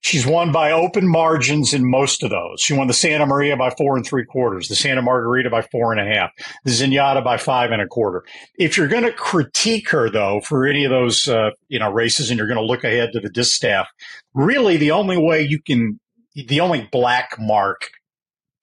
She's 0.04 0.26
won 0.26 0.52
by 0.52 0.70
open 0.70 1.08
margins 1.08 1.72
in 1.72 1.90
most 1.90 2.22
of 2.22 2.28
those. 2.28 2.60
She 2.60 2.74
won 2.74 2.88
the 2.88 2.92
Santa 2.92 3.24
Maria 3.24 3.56
by 3.56 3.70
four 3.70 3.96
and 3.96 4.04
three 4.04 4.26
quarters, 4.26 4.68
the 4.68 4.76
Santa 4.76 5.00
Margarita 5.00 5.48
by 5.48 5.62
four 5.62 5.92
and 5.94 6.00
a 6.00 6.14
half, 6.14 6.30
the 6.62 6.72
Zenyatta 6.72 7.24
by 7.24 7.38
five 7.38 7.70
and 7.70 7.80
a 7.80 7.86
quarter. 7.86 8.22
If 8.58 8.76
you're 8.76 8.86
going 8.86 9.04
to 9.04 9.12
critique 9.14 9.88
her, 9.88 10.10
though, 10.10 10.42
for 10.42 10.66
any 10.66 10.84
of 10.84 10.90
those 10.90 11.26
uh, 11.26 11.52
you 11.68 11.78
know 11.78 11.90
races, 11.90 12.28
and 12.28 12.36
you're 12.36 12.46
going 12.46 12.60
to 12.60 12.66
look 12.66 12.84
ahead 12.84 13.12
to 13.14 13.20
the 13.20 13.30
distaff, 13.30 13.88
really 14.34 14.76
the 14.76 14.90
only 14.90 15.16
way 15.16 15.40
you 15.40 15.58
can, 15.62 15.98
the 16.34 16.60
only 16.60 16.86
black 16.92 17.36
mark 17.38 17.88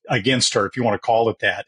against 0.08 0.54
her, 0.54 0.68
if 0.68 0.78
you 0.78 0.84
want 0.84 0.94
to 0.94 1.04
call 1.04 1.28
it 1.30 1.38
that, 1.42 1.66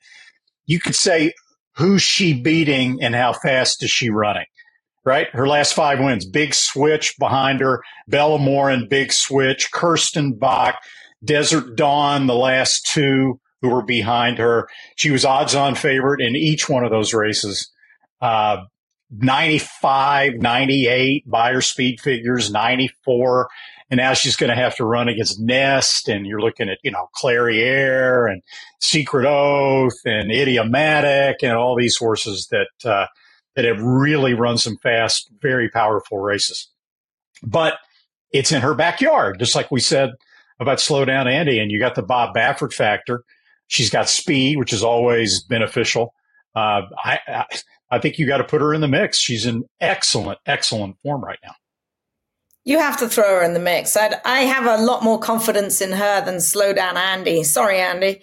you 0.68 0.80
could 0.80 0.96
say 0.96 1.34
who's 1.78 2.04
she 2.04 2.40
beating 2.40 3.02
and 3.02 3.16
how 3.16 3.34
fast 3.34 3.82
is 3.82 3.90
she 3.90 4.12
running 4.12 4.46
right? 5.06 5.28
Her 5.34 5.48
last 5.48 5.74
five 5.74 6.00
wins, 6.00 6.26
big 6.26 6.54
switch 6.54 7.16
behind 7.20 7.60
her. 7.60 7.84
Bella 8.08 8.40
Moran, 8.40 8.88
big 8.88 9.12
switch. 9.12 9.72
Kirstenbosch, 9.72 10.76
Desert 11.24 11.76
Dawn, 11.76 12.28
the 12.28 12.36
last 12.36 12.86
two 12.86 13.40
who 13.62 13.70
were 13.70 13.84
behind 13.84 14.38
her. 14.38 14.68
She 14.96 15.12
was 15.12 15.26
odds 15.26 15.56
on 15.56 15.76
favorite 15.76 16.22
in 16.22 16.36
each 16.36 16.68
one 16.68 16.84
of 16.84 16.92
those 16.92 17.14
races. 17.14 17.72
Uh, 18.22 18.64
95, 19.10 20.36
98 20.36 21.30
Beyer 21.30 21.62
speed 21.62 22.02
figures, 22.02 22.52
94. 22.52 23.48
And 23.90 24.00
now 24.00 24.14
she's 24.14 24.36
going 24.36 24.50
to 24.50 24.56
have 24.56 24.76
to 24.78 24.86
run 24.86 25.08
against 25.08 25.40
Nest, 25.40 26.10
and 26.10 26.26
you're 26.26 26.42
looking 26.42 26.68
at, 26.68 26.80
you 26.84 26.92
know, 26.92 27.10
Clairiere 27.22 28.32
and 28.32 28.42
Secret 28.80 29.26
Oath 29.28 30.00
and 30.04 30.32
Idiomatic 30.32 31.44
and 31.44 31.54
all 31.54 31.76
these 31.76 31.96
horses 31.96 32.48
that, 32.50 32.90
uh, 32.90 33.06
that 33.56 33.66
have 33.66 33.82
really 33.82 34.34
run 34.34 34.58
some 34.58 34.78
fast, 34.78 35.30
very 35.42 35.70
powerful 35.70 36.20
races. 36.20 36.70
But 37.42 37.76
it's 38.32 38.52
in 38.52 38.62
her 38.62 38.74
backyard, 38.74 39.40
just 39.40 39.56
like 39.56 39.72
we 39.72 39.80
said 39.80 40.12
about 40.60 40.80
slow 40.80 41.06
down 41.06 41.28
Andy. 41.28 41.60
And 41.60 41.72
you 41.72 41.80
got 41.80 41.96
the 41.96 42.04
Bob 42.04 42.36
Baffert 42.36 42.74
factor. 42.74 43.24
She's 43.68 43.90
got 43.90 44.10
speed, 44.10 44.58
which 44.58 44.74
is 44.74 44.84
always 44.84 45.44
beneficial. 45.44 46.14
Uh, 46.56 46.84
I, 47.04 47.20
I, 47.28 47.46
I 47.90 48.00
think 48.00 48.18
you 48.18 48.28
got 48.28 48.38
to 48.38 48.44
put 48.44 48.62
her 48.62 48.74
in 48.74 48.82
the 48.82 48.88
mix. 48.88 49.20
She's 49.20 49.46
in 49.46 49.64
excellent, 49.80 50.40
excellent 50.46 50.98
form 51.04 51.24
right 51.24 51.40
now. 51.44 51.56
You 52.66 52.80
have 52.80 52.98
to 53.00 53.10
throw 53.10 53.40
her 53.40 53.44
in 53.44 53.54
the 53.54 53.60
mix. 53.60 53.98
I'd, 53.98 54.16
I 54.26 54.42
have 54.42 54.66
a 54.66 54.84
lot 54.84 55.04
more 55.04 55.20
confidence 55.20 55.82
in 55.82 55.92
her 55.92 56.24
than 56.24 56.40
slow 56.40 56.74
down 56.74 56.98
Andy. 56.98 57.44
Sorry, 57.44 57.80
Andy. 57.80 58.22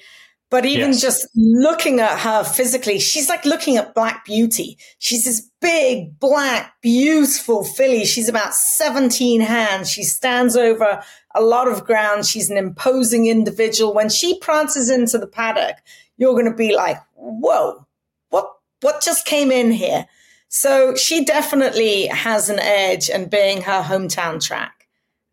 But 0.51 0.66
even 0.66 0.88
yes. 0.88 1.01
just 1.01 1.28
looking 1.36 2.01
at 2.01 2.18
her 2.18 2.42
physically, 2.42 2.98
she's 2.98 3.28
like 3.28 3.44
looking 3.44 3.76
at 3.76 3.94
Black 3.94 4.24
Beauty. 4.24 4.78
She's 4.98 5.24
this 5.24 5.48
big, 5.61 6.18
black, 6.18 6.74
beautiful 6.82 7.62
filly. 7.62 8.05
She's 8.05 8.28
about 8.28 8.53
17 8.55 9.40
hands. 9.40 9.88
She 9.88 10.03
stands 10.03 10.57
over 10.57 11.03
a 11.36 11.40
lot 11.40 11.68
of 11.68 11.84
ground. 11.84 12.26
She's 12.26 12.51
an 12.51 12.57
imposing 12.57 13.26
individual. 13.26 13.94
When 13.94 14.09
she 14.09 14.40
prances 14.40 14.90
into 14.90 15.18
the 15.18 15.28
paddock, 15.28 15.76
you're 16.16 16.32
going 16.32 16.51
to 16.51 16.57
be 16.57 16.74
like, 16.74 16.98
whoa, 17.14 17.86
what, 18.30 18.51
what 18.80 19.03
just 19.03 19.24
came 19.26 19.53
in 19.53 19.70
here? 19.70 20.07
So 20.48 20.96
she 20.96 21.24
definitely 21.24 22.09
has 22.09 22.48
an 22.48 22.59
edge 22.59 23.09
and 23.09 23.30
being 23.30 23.62
her 23.62 23.82
hometown 23.82 24.44
track. 24.44 24.80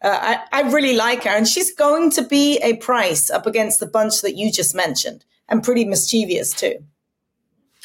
Uh, 0.07 0.37
I, 0.51 0.59
I 0.59 0.61
really 0.71 0.95
like 0.95 1.23
her, 1.25 1.29
and 1.29 1.45
she's 1.45 1.73
going 1.73 2.11
to 2.11 2.21
be 2.21 2.59
a 2.59 2.77
price 2.77 3.29
up 3.29 3.45
against 3.45 3.81
the 3.81 3.85
bunch 3.85 4.21
that 4.21 4.37
you 4.37 4.51
just 4.51 4.73
mentioned, 4.73 5.25
and 5.49 5.61
pretty 5.61 5.83
mischievous 5.83 6.53
too. 6.53 6.77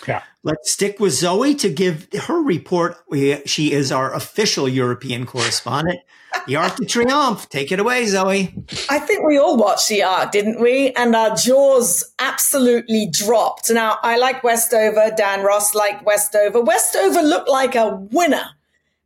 Yeah. 0.07 0.23
Let's 0.45 0.73
stick 0.73 1.01
with 1.01 1.13
Zoe 1.13 1.55
to 1.57 1.69
give 1.69 2.09
her 2.27 2.41
report. 2.41 2.97
We, 3.09 3.45
she 3.47 3.73
is 3.73 3.91
our 3.91 4.15
official 4.15 4.69
European 4.69 5.27
correspondent. 5.27 6.01
the 6.47 6.57
Arc 6.57 6.77
de 6.77 6.85
Triomphe. 6.85 7.49
Take 7.49 7.73
it 7.73 7.81
away, 7.81 8.07
Zoe. 8.07 8.55
I 8.89 8.99
think 8.99 9.27
we 9.27 9.39
all 9.39 9.57
watched 9.57 9.89
the 9.89 10.03
Arc, 10.03 10.31
didn't 10.33 10.61
we? 10.61 10.93
And 10.93 11.15
our 11.15 11.35
jaws 11.35 12.13
absolutely 12.19 13.09
dropped. 13.11 13.71
Now, 13.71 13.99
I 14.03 14.17
like 14.17 14.43
Westover. 14.45 15.13
Dan 15.17 15.43
Ross 15.43 15.75
liked 15.75 16.05
Westover. 16.05 16.61
Westover 16.61 17.23
looked 17.23 17.49
like 17.49 17.75
a 17.75 17.97
winner 18.11 18.51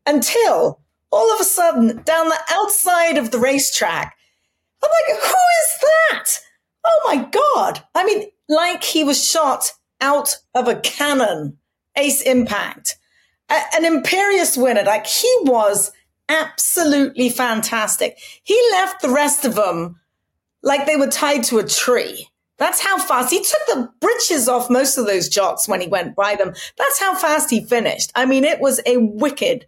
until 0.06 0.80
all 1.16 1.32
of 1.34 1.40
a 1.40 1.44
sudden 1.44 2.02
down 2.04 2.28
the 2.28 2.38
outside 2.50 3.16
of 3.18 3.30
the 3.30 3.38
racetrack. 3.38 4.14
I'm 4.82 4.90
like, 4.90 5.20
who 5.22 5.28
is 5.28 5.80
that? 5.82 6.28
Oh 6.84 7.00
my 7.06 7.24
God. 7.24 7.82
I 7.94 8.04
mean, 8.04 8.28
like 8.48 8.84
he 8.84 9.02
was 9.02 9.24
shot 9.24 9.72
out 10.00 10.36
of 10.54 10.68
a 10.68 10.76
cannon, 10.76 11.56
ace 11.96 12.20
impact, 12.22 12.96
a- 13.50 13.62
an 13.74 13.84
Imperious 13.84 14.56
winner. 14.56 14.82
Like 14.82 15.06
he 15.06 15.34
was 15.42 15.90
absolutely 16.28 17.30
fantastic. 17.30 18.18
He 18.44 18.60
left 18.72 19.00
the 19.02 19.08
rest 19.08 19.44
of 19.44 19.54
them 19.54 19.98
like 20.62 20.86
they 20.86 20.96
were 20.96 21.06
tied 21.08 21.44
to 21.44 21.58
a 21.58 21.66
tree. 21.66 22.28
That's 22.58 22.80
how 22.82 22.98
fast 22.98 23.30
he 23.30 23.38
took 23.38 23.66
the 23.68 23.90
britches 24.00 24.48
off 24.48 24.70
most 24.70 24.96
of 24.96 25.06
those 25.06 25.28
jocks 25.28 25.68
when 25.68 25.80
he 25.80 25.88
went 25.88 26.16
by 26.16 26.34
them. 26.36 26.54
That's 26.78 26.98
how 26.98 27.14
fast 27.14 27.50
he 27.50 27.64
finished. 27.64 28.10
I 28.14 28.24
mean, 28.26 28.44
it 28.44 28.60
was 28.60 28.80
a 28.86 28.96
wicked, 28.96 29.66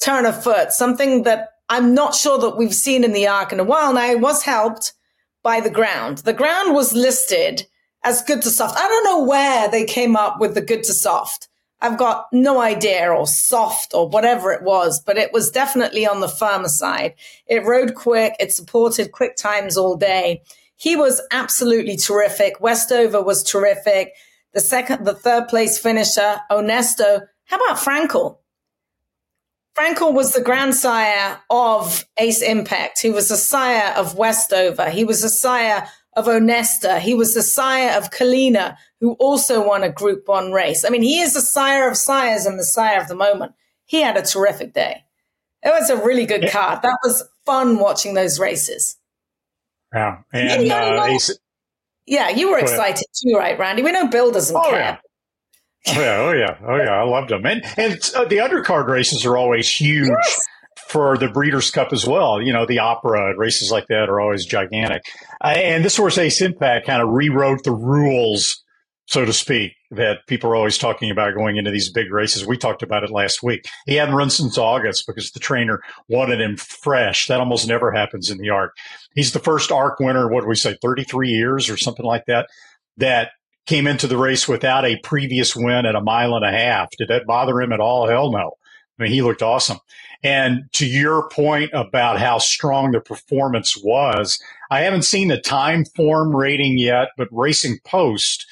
turn 0.00 0.26
of 0.26 0.42
foot, 0.42 0.72
something 0.72 1.22
that 1.22 1.50
I'm 1.68 1.94
not 1.94 2.14
sure 2.14 2.38
that 2.38 2.56
we've 2.56 2.74
seen 2.74 3.04
in 3.04 3.12
the 3.12 3.26
arc 3.26 3.52
in 3.52 3.60
a 3.60 3.64
while. 3.64 3.92
Now, 3.92 4.16
was 4.16 4.42
helped 4.42 4.92
by 5.42 5.60
the 5.60 5.70
ground. 5.70 6.18
The 6.18 6.32
ground 6.32 6.74
was 6.74 6.92
listed 6.92 7.66
as 8.04 8.22
good 8.22 8.42
to 8.42 8.50
soft. 8.50 8.78
I 8.78 8.88
don't 8.88 9.04
know 9.04 9.24
where 9.24 9.68
they 9.68 9.84
came 9.84 10.16
up 10.16 10.38
with 10.40 10.54
the 10.54 10.60
good 10.60 10.84
to 10.84 10.92
soft. 10.92 11.48
I've 11.80 11.98
got 11.98 12.26
no 12.32 12.60
idea 12.60 13.10
or 13.10 13.26
soft 13.26 13.92
or 13.92 14.08
whatever 14.08 14.52
it 14.52 14.62
was, 14.62 15.00
but 15.00 15.18
it 15.18 15.32
was 15.32 15.50
definitely 15.50 16.06
on 16.06 16.20
the 16.20 16.28
firmer 16.28 16.68
side. 16.68 17.14
It 17.46 17.64
rode 17.64 17.94
quick. 17.94 18.34
It 18.40 18.52
supported 18.52 19.12
quick 19.12 19.36
times 19.36 19.76
all 19.76 19.96
day. 19.96 20.42
He 20.76 20.96
was 20.96 21.20
absolutely 21.30 21.96
terrific. 21.96 22.60
Westover 22.60 23.22
was 23.22 23.42
terrific. 23.42 24.12
The 24.54 24.60
second, 24.60 25.04
the 25.04 25.14
third 25.14 25.48
place 25.48 25.78
finisher, 25.78 26.40
Onesto. 26.50 27.26
How 27.44 27.56
about 27.56 27.78
Frankel? 27.78 28.38
Frankel 29.76 30.14
was 30.14 30.32
the 30.32 30.40
grandsire 30.40 31.38
of 31.50 32.04
Ace 32.18 32.40
Impact. 32.40 33.00
He 33.00 33.10
was 33.10 33.28
the 33.28 33.36
sire 33.36 33.94
of 33.94 34.16
Westover. 34.16 34.88
He 34.88 35.04
was 35.04 35.22
the 35.22 35.28
sire 35.28 35.86
of 36.14 36.26
Onesto. 36.26 36.98
He 36.98 37.14
was 37.14 37.34
the 37.34 37.42
sire 37.42 37.96
of 37.96 38.10
Kalina, 38.10 38.76
who 39.00 39.12
also 39.14 39.66
won 39.66 39.82
a 39.82 39.90
Group 39.90 40.26
One 40.26 40.50
race. 40.50 40.84
I 40.84 40.88
mean, 40.88 41.02
he 41.02 41.20
is 41.20 41.34
the 41.34 41.42
sire 41.42 41.90
of 41.90 41.96
sires 41.96 42.46
and 42.46 42.58
the 42.58 42.64
sire 42.64 43.00
of 43.00 43.08
the 43.08 43.14
moment. 43.14 43.52
He 43.84 44.00
had 44.00 44.16
a 44.16 44.22
terrific 44.22 44.72
day. 44.72 45.04
It 45.62 45.68
was 45.68 45.90
a 45.90 45.96
really 45.96 46.24
good 46.24 46.50
card. 46.50 46.82
That 46.82 46.98
was 47.04 47.22
fun 47.44 47.78
watching 47.78 48.14
those 48.14 48.38
races. 48.40 48.96
Yeah, 49.94 50.18
and 50.32 50.72
uh, 50.72 51.04
Ace, 51.08 51.38
yeah, 52.06 52.30
you 52.30 52.50
were 52.50 52.58
excited 52.58 53.04
too, 53.14 53.36
right, 53.36 53.58
Randy? 53.58 53.82
We 53.82 53.92
know 53.92 54.08
Bill 54.08 54.30
doesn't 54.30 54.56
oh, 54.56 54.70
care. 54.70 55.00
Yeah. 55.86 55.94
Oh 55.96 56.02
yeah, 56.02 56.20
oh 56.20 56.32
yeah, 56.32 56.58
oh 56.66 56.76
yeah! 56.76 57.00
I 57.00 57.04
loved 57.04 57.30
them, 57.30 57.46
and 57.46 57.62
and 57.76 57.94
uh, 58.16 58.24
the 58.24 58.38
undercard 58.38 58.88
races 58.88 59.24
are 59.24 59.36
always 59.36 59.70
huge 59.70 60.08
yes. 60.08 60.44
for 60.88 61.16
the 61.16 61.28
Breeders' 61.28 61.70
Cup 61.70 61.92
as 61.92 62.06
well. 62.06 62.42
You 62.42 62.52
know, 62.52 62.66
the 62.66 62.80
Opera 62.80 63.36
races 63.36 63.70
like 63.70 63.86
that 63.88 64.08
are 64.08 64.20
always 64.20 64.44
gigantic. 64.44 65.02
Uh, 65.42 65.54
and 65.56 65.84
this 65.84 65.96
horse 65.96 66.18
Ace 66.18 66.40
Impact 66.40 66.86
kind 66.86 67.02
of 67.02 67.10
rewrote 67.10 67.62
the 67.62 67.72
rules, 67.72 68.64
so 69.06 69.24
to 69.24 69.32
speak, 69.32 69.72
that 69.92 70.26
people 70.26 70.50
are 70.50 70.56
always 70.56 70.76
talking 70.76 71.10
about 71.10 71.34
going 71.34 71.56
into 71.56 71.70
these 71.70 71.92
big 71.92 72.10
races. 72.10 72.44
We 72.44 72.56
talked 72.56 72.82
about 72.82 73.04
it 73.04 73.10
last 73.10 73.42
week. 73.42 73.64
He 73.86 73.94
hadn't 73.94 74.16
run 74.16 74.30
since 74.30 74.58
August 74.58 75.04
because 75.06 75.30
the 75.30 75.40
trainer 75.40 75.80
wanted 76.08 76.40
him 76.40 76.56
fresh. 76.56 77.26
That 77.28 77.40
almost 77.40 77.68
never 77.68 77.92
happens 77.92 78.28
in 78.28 78.38
the 78.38 78.50
ARC. 78.50 78.72
He's 79.14 79.32
the 79.32 79.38
first 79.38 79.70
ARC 79.70 80.00
winner. 80.00 80.28
What 80.28 80.40
do 80.42 80.48
we 80.48 80.56
say, 80.56 80.76
thirty 80.82 81.04
three 81.04 81.30
years 81.30 81.70
or 81.70 81.76
something 81.76 82.06
like 82.06 82.24
that? 82.26 82.48
That 82.96 83.30
came 83.66 83.86
into 83.86 84.06
the 84.06 84.16
race 84.16 84.48
without 84.48 84.84
a 84.84 84.98
previous 85.02 85.54
win 85.54 85.86
at 85.86 85.94
a 85.94 86.00
mile 86.00 86.34
and 86.34 86.44
a 86.44 86.50
half. 86.50 86.88
Did 86.96 87.08
that 87.08 87.26
bother 87.26 87.60
him 87.60 87.72
at 87.72 87.80
all? 87.80 88.08
Hell 88.08 88.30
no. 88.30 88.52
I 88.98 89.02
mean, 89.02 89.12
he 89.12 89.22
looked 89.22 89.42
awesome. 89.42 89.78
And 90.22 90.64
to 90.72 90.86
your 90.86 91.28
point 91.28 91.70
about 91.74 92.18
how 92.18 92.38
strong 92.38 92.92
the 92.92 93.00
performance 93.00 93.76
was, 93.82 94.40
I 94.70 94.80
haven't 94.80 95.02
seen 95.02 95.28
the 95.28 95.38
Timeform 95.38 96.34
rating 96.34 96.78
yet, 96.78 97.08
but 97.16 97.28
Racing 97.30 97.78
Post 97.84 98.46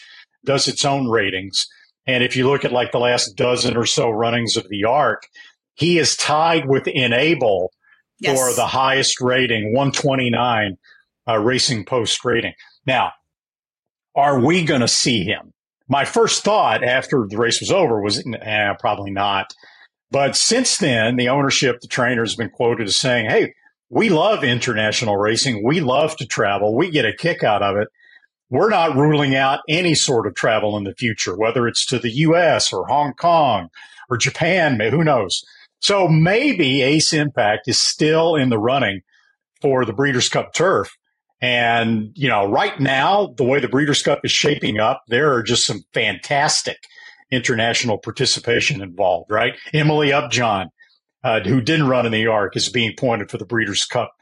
does 0.44 0.68
its 0.68 0.84
own 0.84 1.08
ratings. 1.08 1.66
And 2.06 2.22
if 2.22 2.36
you 2.36 2.48
look 2.48 2.64
at 2.64 2.72
like 2.72 2.92
the 2.92 2.98
last 2.98 3.34
dozen 3.34 3.76
or 3.76 3.86
so 3.86 4.10
runnings 4.10 4.56
of 4.56 4.68
the 4.68 4.84
ARC, 4.84 5.26
he 5.74 5.98
is 5.98 6.16
tied 6.16 6.68
with 6.68 6.86
Enable 6.86 7.72
yes. 8.20 8.38
for 8.38 8.54
the 8.54 8.66
highest 8.66 9.20
rating, 9.20 9.72
129 9.72 10.76
uh, 11.26 11.38
Racing 11.38 11.84
Post 11.84 12.24
rating. 12.24 12.52
Now, 12.86 13.12
are 14.14 14.40
we 14.40 14.64
going 14.64 14.80
to 14.80 14.88
see 14.88 15.24
him? 15.24 15.52
My 15.88 16.04
first 16.04 16.44
thought 16.44 16.82
after 16.82 17.26
the 17.28 17.36
race 17.36 17.60
was 17.60 17.70
over 17.70 18.00
was, 18.00 18.22
probably 18.78 19.10
not. 19.10 19.54
But 20.10 20.36
since 20.36 20.78
then, 20.78 21.16
the 21.16 21.28
ownership, 21.28 21.80
the 21.80 21.88
trainer 21.88 22.22
has 22.22 22.36
been 22.36 22.50
quoted 22.50 22.86
as 22.86 22.96
saying, 22.96 23.28
Hey, 23.28 23.54
we 23.90 24.08
love 24.08 24.42
international 24.42 25.16
racing. 25.16 25.62
We 25.64 25.80
love 25.80 26.16
to 26.16 26.26
travel. 26.26 26.76
We 26.76 26.90
get 26.90 27.04
a 27.04 27.12
kick 27.12 27.42
out 27.42 27.62
of 27.62 27.76
it. 27.76 27.88
We're 28.50 28.70
not 28.70 28.96
ruling 28.96 29.34
out 29.34 29.60
any 29.68 29.94
sort 29.94 30.26
of 30.26 30.34
travel 30.34 30.76
in 30.76 30.84
the 30.84 30.94
future, 30.94 31.36
whether 31.36 31.66
it's 31.66 31.84
to 31.86 31.98
the 31.98 32.10
US 32.10 32.72
or 32.72 32.86
Hong 32.86 33.12
Kong 33.14 33.68
or 34.08 34.16
Japan, 34.16 34.78
who 34.80 35.04
knows? 35.04 35.42
So 35.80 36.08
maybe 36.08 36.82
Ace 36.82 37.12
Impact 37.12 37.68
is 37.68 37.78
still 37.78 38.36
in 38.36 38.48
the 38.48 38.58
running 38.58 39.02
for 39.60 39.84
the 39.84 39.92
Breeders' 39.92 40.28
Cup 40.28 40.54
turf. 40.54 40.96
And, 41.40 42.10
you 42.14 42.28
know, 42.28 42.46
right 42.46 42.78
now, 42.80 43.34
the 43.36 43.44
way 43.44 43.60
the 43.60 43.68
Breeders' 43.68 44.02
Cup 44.02 44.20
is 44.24 44.32
shaping 44.32 44.80
up, 44.80 45.02
there 45.08 45.32
are 45.34 45.42
just 45.42 45.66
some 45.66 45.82
fantastic 45.92 46.78
international 47.30 47.98
participation 47.98 48.80
involved, 48.80 49.30
right? 49.30 49.54
Emily 49.72 50.12
Upjohn, 50.12 50.70
uh, 51.22 51.40
who 51.40 51.60
didn't 51.60 51.88
run 51.88 52.06
in 52.06 52.12
the 52.12 52.26
ARC, 52.26 52.56
is 52.56 52.68
being 52.70 52.94
pointed 52.96 53.30
for 53.30 53.38
the 53.38 53.44
Breeders' 53.44 53.84
Cup. 53.84 54.12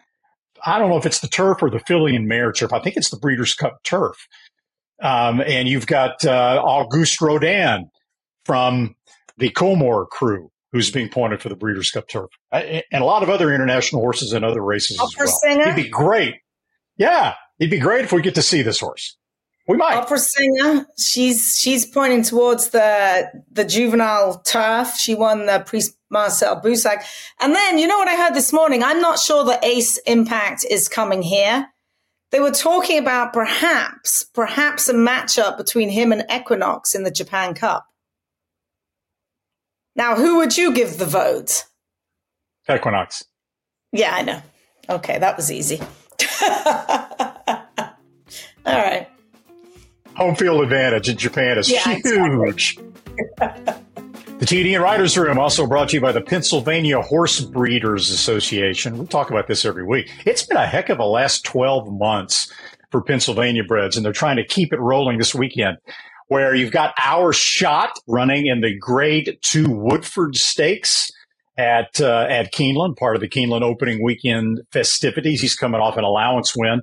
I 0.65 0.79
don't 0.79 0.89
know 0.89 0.97
if 0.97 1.07
it's 1.07 1.21
the 1.21 1.29
turf 1.29 1.63
or 1.63 1.71
the 1.71 1.81
filly 1.81 2.17
and 2.17 2.27
mare 2.27 2.53
turf. 2.53 2.73
I 2.73 2.81
think 2.81 2.97
it's 2.97 3.11
the 3.11 3.19
Breeders' 3.19 3.55
Cup 3.55 3.83
turf. 3.85 4.17
Um, 5.01 5.41
and 5.41 5.69
you've 5.69 5.87
got 5.87 6.25
uh, 6.25 6.63
Auguste 6.65 7.21
Rodin 7.21 7.91
from 8.45 8.95
the 9.37 9.51
Coolmore 9.51 10.09
crew 10.09 10.51
who's 10.73 10.91
being 10.91 11.09
pointed 11.09 11.43
for 11.43 11.49
the 11.51 11.57
Breeders' 11.57 11.91
Cup 11.91 12.09
turf, 12.09 12.31
and 12.51 12.83
a 12.93 13.05
lot 13.05 13.23
of 13.23 13.29
other 13.29 13.53
international 13.53 14.01
horses 14.01 14.33
and 14.33 14.45
other 14.45 14.63
races 14.63 14.97
as 14.97 15.01
well. 15.19 15.27
He'd 15.67 15.83
be 15.85 15.89
great 15.89 16.37
yeah, 16.97 17.35
it'd 17.59 17.71
be 17.71 17.79
great 17.79 18.05
if 18.05 18.13
we 18.13 18.23
get 18.23 18.35
to 18.37 18.43
see 18.43 18.63
this 18.63 18.81
horse. 18.81 19.17
We 19.69 19.77
might. 19.77 19.95
Opera 19.95 20.19
singer. 20.19 20.87
She's 20.99 21.57
she's 21.59 21.87
pointing 21.87 22.23
towards 22.23 22.71
the 22.71 23.31
the 23.51 23.65
juvenile 23.65 24.41
turf. 24.41 24.97
She 24.97 25.15
won 25.15 25.47
the 25.47 25.63
Prix 25.65 25.85
Marcel 26.11 26.61
Boussac. 26.61 27.05
And 27.41 27.55
then 27.55 27.79
you 27.79 27.87
know 27.87 27.97
what 27.97 28.09
I 28.09 28.17
heard 28.17 28.35
this 28.35 28.53
morning? 28.53 28.83
I'm 28.83 29.01
not 29.01 29.19
sure 29.19 29.45
the 29.45 29.61
Ace 29.63 29.99
Impact 29.99 30.65
is 30.69 30.89
coming 30.89 31.23
here. 31.23 31.69
They 32.33 32.41
were 32.41 32.51
talking 32.51 32.99
about 32.99 33.33
perhaps 33.33 34.25
perhaps 34.35 34.89
a 34.89 34.95
matchup 34.95 35.57
between 35.57 35.91
him 35.91 36.13
and 36.13 36.25
Equinox 36.33 36.95
in 36.95 37.05
the 37.05 37.11
Japan 37.11 37.55
Cup. 37.55 37.87
Now, 39.95 40.17
who 40.17 40.39
would 40.39 40.57
you 40.57 40.73
give 40.73 40.99
the 40.99 41.05
vote? 41.05 41.65
Equinox. 42.69 43.25
Yeah, 43.93 44.15
I 44.15 44.23
know. 44.23 44.43
Okay, 44.89 45.19
that 45.19 45.37
was 45.37 45.53
easy. 45.53 45.81
All 48.67 48.79
right. 48.79 49.09
Home 50.17 50.35
field 50.35 50.63
advantage 50.63 51.09
in 51.09 51.17
Japan 51.17 51.59
is 51.59 51.71
yeah, 51.71 51.95
huge. 52.05 52.77
the 53.37 54.47
TDN 54.47 54.81
Writers 54.81 55.17
Room 55.17 55.39
also 55.39 55.67
brought 55.67 55.89
to 55.91 55.97
you 55.97 56.01
by 56.01 56.13
the 56.13 56.21
Pennsylvania 56.21 57.01
Horse 57.01 57.41
Breeders 57.41 58.11
Association. 58.11 58.99
We 58.99 59.07
talk 59.07 59.31
about 59.31 59.49
this 59.49 59.65
every 59.65 59.85
week. 59.85 60.11
It's 60.27 60.45
been 60.45 60.59
a 60.59 60.67
heck 60.67 60.91
of 60.91 60.99
a 60.99 61.05
last 61.05 61.45
12 61.45 61.93
months 61.93 62.53
for 62.91 63.01
Pennsylvania 63.03 63.65
breds, 63.65 63.97
and 63.97 64.05
they're 64.05 64.13
trying 64.13 64.37
to 64.37 64.45
keep 64.45 64.73
it 64.73 64.79
rolling 64.79 65.19
this 65.19 65.35
weekend. 65.35 65.79
Where 66.29 66.55
you've 66.55 66.73
got 66.73 66.95
our 67.03 67.33
shot 67.33 67.99
running 68.07 68.47
in 68.47 68.61
the 68.61 68.75
grade 68.75 69.39
two 69.43 69.69
Woodford 69.69 70.37
Stakes 70.37 71.11
at 71.57 72.01
uh, 72.01 72.27
at 72.29 72.53
Keeneland, 72.53 72.97
part 72.97 73.17
of 73.17 73.21
the 73.21 73.29
Keeneland 73.29 73.63
opening 73.63 74.03
weekend 74.03 74.61
festivities. 74.71 75.41
He's 75.41 75.55
coming 75.55 75.81
off 75.81 75.97
an 75.97 76.05
allowance 76.05 76.55
win 76.57 76.83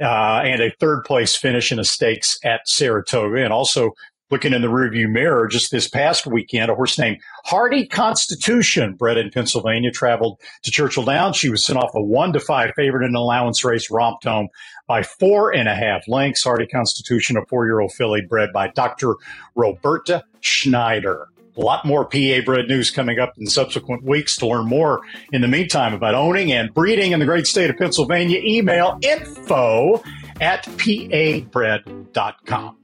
uh, 0.00 0.42
and 0.44 0.60
a 0.60 0.72
third 0.80 1.04
place 1.04 1.36
finish 1.36 1.72
in 1.72 1.78
a 1.78 1.84
stakes 1.84 2.38
at 2.44 2.66
Saratoga, 2.66 3.44
and 3.44 3.52
also 3.52 3.92
looking 4.30 4.54
in 4.54 4.62
the 4.62 4.68
rearview 4.68 5.08
mirror 5.10 5.46
just 5.46 5.70
this 5.70 5.86
past 5.86 6.26
weekend, 6.26 6.70
a 6.70 6.74
horse 6.74 6.98
named 6.98 7.18
Hardy 7.44 7.86
Constitution, 7.86 8.94
bred 8.94 9.18
in 9.18 9.30
Pennsylvania, 9.30 9.90
traveled 9.90 10.40
to 10.62 10.70
Churchill 10.70 11.04
Downs. 11.04 11.36
She 11.36 11.50
was 11.50 11.64
sent 11.64 11.78
off 11.78 11.90
a 11.94 12.02
one 12.02 12.32
to 12.32 12.40
five 12.40 12.72
favorite 12.74 13.04
in 13.04 13.10
an 13.10 13.16
allowance 13.16 13.62
race, 13.64 13.90
romped 13.90 14.24
home 14.24 14.48
by 14.88 15.02
four 15.02 15.54
and 15.54 15.68
a 15.68 15.74
half 15.74 16.08
lengths. 16.08 16.42
Hardy 16.42 16.66
Constitution, 16.66 17.36
a 17.36 17.44
four 17.46 17.66
year 17.66 17.80
old 17.80 17.92
filly 17.92 18.22
bred 18.22 18.50
by 18.52 18.68
Dr. 18.68 19.16
Roberta 19.54 20.24
Schneider. 20.40 21.28
A 21.56 21.60
lot 21.60 21.84
more 21.84 22.04
PA 22.04 22.40
bred 22.44 22.68
news 22.68 22.90
coming 22.90 23.18
up 23.18 23.34
in 23.38 23.46
subsequent 23.46 24.04
weeks. 24.04 24.36
To 24.38 24.46
learn 24.46 24.66
more 24.66 25.02
in 25.32 25.42
the 25.42 25.48
meantime 25.48 25.92
about 25.94 26.14
owning 26.14 26.52
and 26.52 26.72
breeding 26.72 27.12
in 27.12 27.20
the 27.20 27.26
great 27.26 27.46
state 27.46 27.68
of 27.70 27.76
Pennsylvania, 27.76 28.40
email 28.42 28.98
info 29.02 30.02
at 30.40 30.64
pabred.com. 30.78 32.76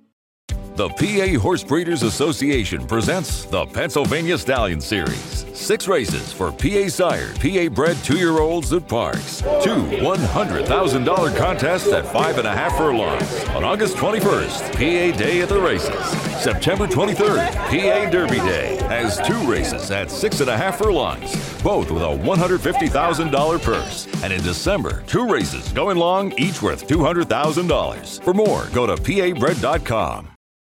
The 0.79 0.91
PA 0.91 1.41
Horse 1.41 1.65
Breeders 1.65 2.05
Association 2.05 2.87
presents 2.87 3.45
the 3.47 3.67
Pennsylvania 3.67 4.39
Stallion 4.39 4.81
Series. 4.81 5.45
Six 5.53 5.89
races 5.89 6.33
for 6.33 6.53
PA 6.53 6.87
sired, 6.87 7.35
PA 7.41 7.69
bred 7.69 7.97
two 8.05 8.17
year 8.17 8.39
olds 8.39 8.73
at 8.73 8.83
Parx. 8.83 9.43
Two 9.61 9.75
$100,000 9.97 11.37
contests 11.37 11.89
at 11.89 12.07
five 12.13 12.39
and 12.39 12.47
a 12.47 12.55
half 12.55 12.77
furlongs. 12.77 13.45
On 13.57 13.65
August 13.65 13.97
21st, 13.97 14.73
PA 14.75 15.19
Day 15.19 15.41
at 15.43 15.49
the 15.49 15.61
races. 15.61 16.07
September 16.41 16.87
23rd, 16.87 17.53
PA 17.57 18.11
Derby 18.11 18.37
Day 18.37 18.77
has 18.83 19.19
two 19.27 19.51
races 19.51 19.91
at 19.91 20.13
six 20.13 20.39
and 20.39 20.49
a 20.49 20.57
half 20.57 20.79
furlongs, 20.79 21.61
both 21.61 21.91
with 21.91 22.05
a 22.05 22.07
$150,000 22.07 23.63
purse. 23.65 24.07
And 24.23 24.33
in 24.33 24.45
December, 24.45 25.03
two 25.09 25.27
races 25.27 25.73
going 25.73 25.97
long, 25.97 26.33
each 26.39 26.63
worth 26.63 26.87
$200,000. 26.87 28.23
For 28.23 28.33
more, 28.33 28.69
go 28.73 28.87
to 28.87 28.95
pabred.com. 28.95 30.38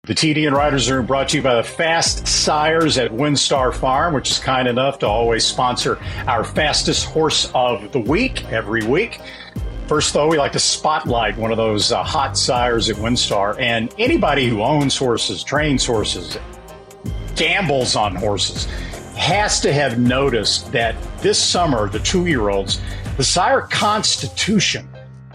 The 0.10 0.16
TDN 0.16 0.54
Writers 0.54 0.90
Room 0.90 1.06
brought 1.06 1.30
to 1.30 1.38
you 1.38 1.44
by 1.44 1.54
the 1.54 1.62
Fast 1.62 2.28
Sires 2.28 2.98
at 2.98 3.12
WinStar 3.12 3.72
Farm, 3.72 4.16
which 4.16 4.32
is 4.32 4.40
kind 4.40 4.68
enough 4.68 4.98
to 5.00 5.08
always 5.08 5.46
sponsor 5.46 6.00
our 6.26 6.44
fastest 6.44 7.06
horse 7.06 7.52
of 7.54 7.92
the 7.92 8.00
week 8.00 8.44
every 8.52 8.84
week. 8.84 9.22
First, 9.86 10.16
though, 10.16 10.28
we 10.28 10.40
like 10.40 10.54
to 10.54 10.60
spotlight 10.60 11.38
one 11.38 11.52
of 11.52 11.58
those 11.58 11.92
uh, 11.92 12.02
hot 12.02 12.36
sires 12.36 12.90
at 12.90 12.96
WinStar. 12.96 13.60
And 13.60 13.94
anybody 14.00 14.48
who 14.48 14.64
owns 14.64 14.98
horses, 14.98 15.44
trains 15.44 15.86
horses, 15.86 16.40
gambles 17.36 17.96
on 17.96 18.16
horses, 18.16 18.66
has 19.16 19.60
to 19.60 19.72
have 19.72 20.00
noticed 20.00 20.72
that 20.72 20.96
this 21.20 21.38
summer, 21.38 21.88
the 21.88 22.00
two 22.00 22.26
year 22.26 22.50
olds, 22.50 22.82
the 23.18 23.24
sire 23.24 23.62
Constitution 23.62 24.90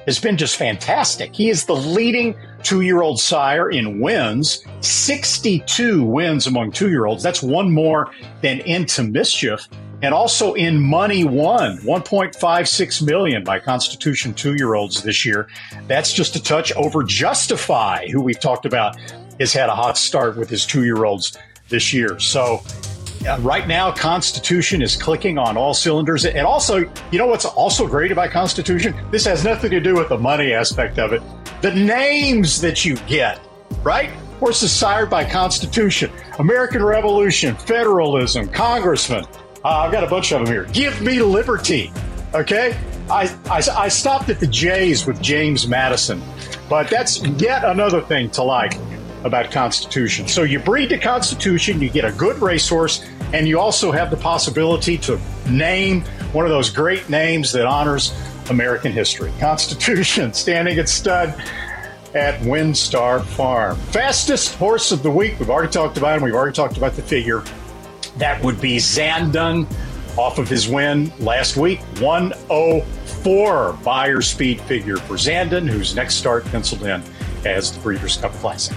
has 0.05 0.19
been 0.19 0.37
just 0.37 0.57
fantastic. 0.57 1.33
He 1.33 1.49
is 1.49 1.65
the 1.65 1.77
leading 1.77 2.35
two 2.65 2.81
year 2.81 3.03
old 3.03 3.21
sire 3.21 3.71
in 3.71 4.01
wins, 4.01 4.65
62 4.81 6.03
wins 6.03 6.49
among 6.49 6.73
two 6.73 6.91
year 6.91 7.07
olds. 7.07 7.23
That's 7.23 7.43
one 7.43 7.71
more 7.71 8.11
than 8.43 8.61
Into 8.61 9.05
Mischief 9.05 9.69
and 10.05 10.13
also 10.13 10.53
in 10.53 10.83
money 10.83 11.25
won 11.25 11.79
1.56 11.79 13.03
million 13.07 13.43
by 13.43 13.59
constitution 13.59 14.35
two-year-olds 14.35 15.03
this 15.03 15.25
year 15.25 15.49
that's 15.87 16.13
just 16.13 16.37
a 16.37 16.43
touch 16.43 16.73
over 16.73 17.03
justify 17.03 18.07
who 18.09 18.21
we've 18.21 18.41
talked 18.41 18.67
about 18.67 18.99
has 19.41 19.53
had 19.53 19.71
a 19.71 19.75
hot 19.75 19.97
start 19.97 20.37
with 20.37 20.51
his 20.51 20.67
two-year-olds 20.67 21.39
this 21.71 21.95
year 21.95 22.19
so 22.19 22.63
right 23.41 23.67
now 23.67 23.91
constitution 23.91 24.83
is 24.83 24.97
clicking 24.97 25.39
on 25.39 25.57
all 25.57 25.75
cylinders 25.75 26.25
and 26.25 26.47
also 26.47 26.79
you 27.11 27.19
know 27.19 27.27
what's 27.27 27.45
also 27.45 27.87
great 27.87 28.13
about 28.13 28.31
constitution 28.31 28.95
this 29.11 29.25
has 29.25 29.45
nothing 29.45 29.71
to 29.71 29.81
do 29.81 29.95
with 29.95 30.09
the 30.09 30.19
money 30.19 30.53
aspect 30.53 30.99
of 30.99 31.13
it 31.13 31.23
the 31.63 31.75
names 31.75 32.61
that 32.61 32.85
you 32.85 32.97
get 33.07 33.41
right 33.83 34.11
horses 34.39 34.71
sired 34.71 35.09
by 35.09 35.25
constitution 35.25 36.11
american 36.39 36.83
revolution 36.83 37.55
federalism 37.57 38.49
congressman 38.49 39.25
uh, 39.65 39.79
I've 39.79 39.93
got 39.93 40.05
a 40.05 40.07
bunch 40.07 40.31
of 40.31 40.45
them 40.45 40.53
here. 40.53 40.65
Give 40.73 41.01
me 41.01 41.23
liberty. 41.23 41.91
Okay. 42.35 42.77
I, 43.11 43.35
I, 43.47 43.63
I 43.77 43.89
stopped 43.89 44.29
at 44.29 44.39
the 44.39 44.47
J's 44.47 45.07
with 45.07 45.21
James 45.23 45.67
Madison, 45.67 46.23
but 46.69 46.91
that's 46.91 47.23
yet 47.23 47.65
another 47.65 48.03
thing 48.03 48.31
to 48.33 48.43
like 48.43 48.75
about 49.25 49.51
Constitution. 49.51 50.29
So 50.29 50.43
you 50.43 50.59
breed 50.59 50.91
the 50.91 50.99
Constitution, 50.99 51.81
you 51.81 51.89
get 51.89 52.05
a 52.05 52.13
good 52.13 52.43
racehorse, 52.43 53.07
and 53.35 53.49
you 53.49 53.59
also 53.59 53.91
have 53.91 54.13
the 54.13 54.17
possibility 54.17 54.97
to 54.97 55.21
name 55.49 56.03
one 56.33 56.45
of 56.45 56.53
those 56.53 56.71
great 56.71 57.11
names 57.11 57.51
that 57.51 57.67
honors 57.67 58.15
American 58.49 58.93
history. 58.93 59.33
Constitution, 59.41 60.33
standing 60.33 60.79
at 60.79 60.89
stud 60.89 61.31
at 62.15 62.41
WinStar 62.43 63.25
Farm. 63.25 63.77
Fastest 63.77 64.55
horse 64.55 64.93
of 64.93 65.03
the 65.03 65.11
week. 65.11 65.41
We've 65.41 65.51
already 65.51 65.73
talked 65.73 65.99
about 65.99 66.17
him. 66.17 66.23
We've 66.23 66.35
already 66.35 66.55
talked 66.55 66.77
about 66.77 66.95
the 66.95 67.03
figure. 67.03 67.43
That 68.19 68.41
would 68.45 68.61
be 68.61 68.77
Zandon 68.77 69.67
off 70.17 70.39
of 70.39 70.49
his 70.49 70.69
win 70.69 71.13
last 71.19 71.57
week, 71.57 71.81
104 71.99 73.73
Beyer 73.85 74.23
speed 74.23 74.61
figure 74.61 74.99
for 74.99 75.15
Zandon, 75.15 75.69
whose 75.69 75.97
next 75.97 76.15
start 76.15 76.45
penciled 76.45 76.85
in 76.85 77.03
as 77.45 77.73
the 77.73 77.81
Breeders' 77.81 78.17
Cup 78.17 78.31
Classic. 78.35 78.77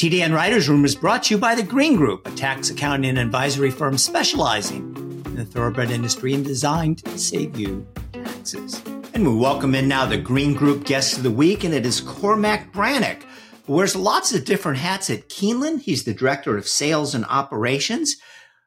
TDN 0.00 0.34
Writers 0.34 0.66
Room 0.66 0.86
is 0.86 0.96
brought 0.96 1.24
to 1.24 1.34
you 1.34 1.38
by 1.38 1.54
the 1.54 1.62
Green 1.62 1.94
Group, 1.94 2.26
a 2.26 2.30
tax 2.30 2.70
accounting 2.70 3.10
and 3.10 3.18
advisory 3.18 3.70
firm 3.70 3.98
specializing 3.98 4.94
in 5.26 5.36
the 5.36 5.44
thoroughbred 5.44 5.90
industry 5.90 6.32
and 6.32 6.42
designed 6.42 7.04
to 7.04 7.18
save 7.18 7.60
you 7.60 7.86
taxes. 8.10 8.82
And 9.12 9.28
we 9.28 9.36
welcome 9.36 9.74
in 9.74 9.88
now 9.88 10.06
the 10.06 10.16
Green 10.16 10.54
Group 10.54 10.86
guest 10.86 11.18
of 11.18 11.22
the 11.22 11.30
week, 11.30 11.64
and 11.64 11.74
it 11.74 11.84
is 11.84 12.00
Cormac 12.00 12.72
Breathnach 12.72 13.24
who 13.66 13.74
wears 13.74 13.94
lots 13.94 14.32
of 14.32 14.46
different 14.46 14.78
hats 14.78 15.10
at 15.10 15.28
Keeneland. 15.28 15.82
He's 15.82 16.04
the 16.04 16.14
director 16.14 16.56
of 16.56 16.66
sales 16.66 17.14
and 17.14 17.26
operations. 17.26 18.16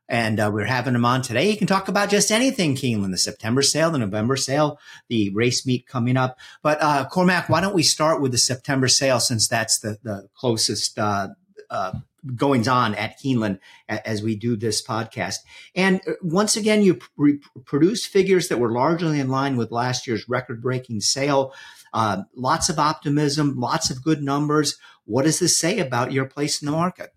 And 0.10 0.40
uh, 0.40 0.52
we're 0.54 0.66
having 0.66 0.96
him 0.96 1.06
on 1.06 1.22
today. 1.22 1.50
He 1.50 1.56
can 1.56 1.68
talk 1.68 1.88
about 1.88 2.10
just 2.10 2.30
anything 2.30 2.76
Keeneland, 2.76 3.12
the 3.12 3.18
September 3.18 3.62
sale, 3.62 3.90
the 3.90 3.98
November 3.98 4.36
sale, 4.36 4.80
the 5.08 5.30
race 5.30 5.66
meet 5.66 5.88
coming 5.88 6.18
up. 6.18 6.38
But 6.62 6.80
uh, 6.82 7.08
Cormac, 7.10 7.48
why 7.48 7.62
don't 7.62 7.76
we 7.76 7.84
start 7.84 8.22
with 8.22 8.32
the 8.32 8.38
September 8.38 8.88
sale 8.88 9.20
since 9.20 9.48
that's 9.48 9.80
the, 9.80 9.98
the 10.04 10.28
closest 10.36 11.00
uh, 11.00 11.30
uh 11.70 11.94
goings 12.36 12.68
on 12.68 12.96
at 12.96 13.20
Keeneland 13.20 13.60
as 13.88 14.24
we 14.24 14.36
do 14.36 14.56
this 14.56 14.82
podcast. 14.86 15.38
And 15.76 16.02
uh, 16.08 16.14
once 16.22 16.56
again, 16.56 16.82
you 16.82 16.96
pr- 16.96 17.42
produced 17.66 18.08
figures 18.08 18.48
that 18.48 18.60
were 18.60 18.72
largely 18.72 19.20
in 19.20 19.30
line 19.30 19.58
with 19.58 19.72
last 19.72 20.08
year's 20.08 20.30
record 20.30 20.62
breaking 20.62 21.02
sale. 21.02 21.54
Uh, 21.94 22.24
lots 22.36 22.70
of 22.70 22.80
optimism, 22.80 23.56
lots 23.56 23.90
of 23.90 24.04
good 24.04 24.22
numbers. 24.22 24.78
What 25.06 25.26
does 25.26 25.40
this 25.40 25.58
say 25.58 25.80
about 25.80 26.12
your 26.12 26.26
place 26.26 26.62
in 26.62 26.66
the 26.66 26.72
market? 26.72 27.13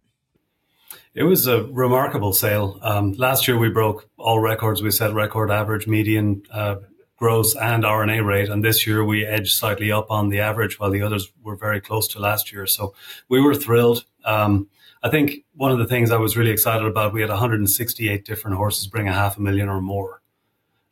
It 1.17 1.23
was 1.23 1.47
a 1.47 1.63
remarkable 1.63 2.35
sale. 2.35 2.79
Um, 2.83 3.13
last 3.13 3.49
year 3.49 3.57
we 3.57 3.71
broke 3.71 4.07
all 4.19 4.39
records. 4.39 4.83
We 4.83 4.91
set 4.91 5.15
record 5.15 5.51
average, 5.51 5.87
median, 5.87 6.43
uh, 6.53 6.77
gross, 7.17 7.57
and 7.57 7.85
RNA 7.85 8.23
rate, 8.27 8.51
and 8.51 8.63
this 8.63 8.87
year 8.87 9.03
we 9.03 9.25
edged 9.25 9.55
slightly 9.55 9.91
up 9.91 10.11
on 10.11 10.29
the 10.29 10.41
average, 10.41 10.79
while 10.79 10.91
the 10.91 11.01
others 11.01 11.33
were 11.43 11.57
very 11.57 11.81
close 11.81 12.07
to 12.09 12.19
last 12.19 12.53
year. 12.53 12.67
So 12.67 12.93
we 13.31 13.41
were 13.41 13.55
thrilled. 13.55 14.05
Um, 14.27 14.69
I 15.03 15.09
think 15.09 15.47
one 15.55 15.73
of 15.73 15.79
the 15.79 15.87
things 15.87 16.11
I 16.11 16.19
was 16.19 16.37
really 16.37 16.51
excited 16.51 16.85
about, 16.85 17.15
we 17.15 17.23
had 17.23 17.31
168 17.31 18.27
different 18.27 18.59
horses 18.59 18.87
bring 18.87 19.09
a 19.09 19.15
half 19.15 19.39
a 19.39 19.41
million 19.41 19.71
or 19.71 19.81
more. 19.81 20.21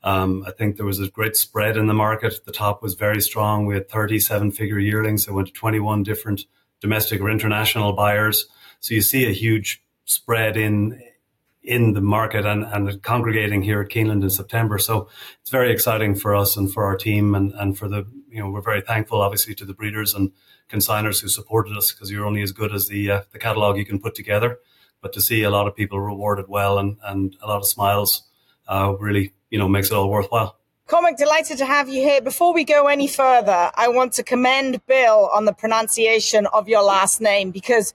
Um, 0.02 0.42
I 0.46 0.52
think 0.52 0.78
there 0.78 0.86
was 0.86 1.00
a 1.00 1.10
great 1.10 1.36
spread 1.36 1.76
in 1.76 1.86
the 1.86 1.92
market. 1.92 2.46
The 2.46 2.52
top 2.52 2.82
was 2.82 2.94
very 2.94 3.20
strong. 3.20 3.66
We 3.66 3.74
had 3.74 3.90
37 3.90 4.52
figure 4.52 4.78
yearlings. 4.78 5.28
It 5.28 5.32
went 5.32 5.48
to 5.48 5.52
21 5.52 6.02
different 6.02 6.46
domestic 6.80 7.20
or 7.20 7.28
international 7.28 7.92
buyers. 7.92 8.46
So 8.80 8.94
you 8.94 9.02
see 9.02 9.26
a 9.26 9.32
huge 9.32 9.83
spread 10.04 10.56
in 10.56 11.00
in 11.64 11.94
the 11.94 12.00
market 12.00 12.44
and, 12.44 12.64
and 12.64 13.02
congregating 13.02 13.62
here 13.62 13.80
at 13.80 13.88
Keeneland 13.88 14.22
in 14.22 14.30
September. 14.30 14.78
So 14.78 15.08
it's 15.40 15.50
very 15.50 15.72
exciting 15.72 16.14
for 16.14 16.34
us 16.36 16.56
and 16.58 16.70
for 16.70 16.84
our 16.84 16.96
team 16.96 17.34
and, 17.34 17.52
and 17.54 17.76
for 17.76 17.88
the, 17.88 18.06
you 18.28 18.38
know, 18.38 18.50
we're 18.50 18.60
very 18.60 18.82
thankful 18.82 19.22
obviously 19.22 19.54
to 19.54 19.64
the 19.64 19.72
breeders 19.72 20.12
and 20.12 20.30
consigners 20.68 21.22
who 21.22 21.28
supported 21.28 21.74
us 21.74 21.90
because 21.90 22.10
you're 22.10 22.26
only 22.26 22.42
as 22.42 22.52
good 22.52 22.74
as 22.74 22.88
the, 22.88 23.10
uh, 23.10 23.22
the 23.32 23.38
catalog 23.38 23.78
you 23.78 23.86
can 23.86 23.98
put 23.98 24.14
together. 24.14 24.58
But 25.00 25.14
to 25.14 25.22
see 25.22 25.42
a 25.42 25.50
lot 25.50 25.66
of 25.66 25.74
people 25.74 25.98
rewarded 25.98 26.48
well 26.48 26.78
and, 26.78 26.98
and 27.02 27.34
a 27.42 27.46
lot 27.46 27.58
of 27.58 27.66
smiles 27.66 28.24
uh, 28.68 28.94
really, 29.00 29.32
you 29.48 29.58
know, 29.58 29.68
makes 29.68 29.90
it 29.90 29.94
all 29.94 30.10
worthwhile. 30.10 30.58
Cormac, 30.86 31.16
delighted 31.16 31.56
to 31.58 31.64
have 31.64 31.88
you 31.88 32.02
here. 32.02 32.20
Before 32.20 32.52
we 32.52 32.62
go 32.62 32.88
any 32.88 33.06
further, 33.06 33.70
I 33.74 33.88
want 33.88 34.12
to 34.14 34.22
commend 34.22 34.84
Bill 34.86 35.30
on 35.32 35.46
the 35.46 35.54
pronunciation 35.54 36.46
of 36.46 36.68
your 36.68 36.82
last 36.82 37.22
name 37.22 37.52
because 37.52 37.94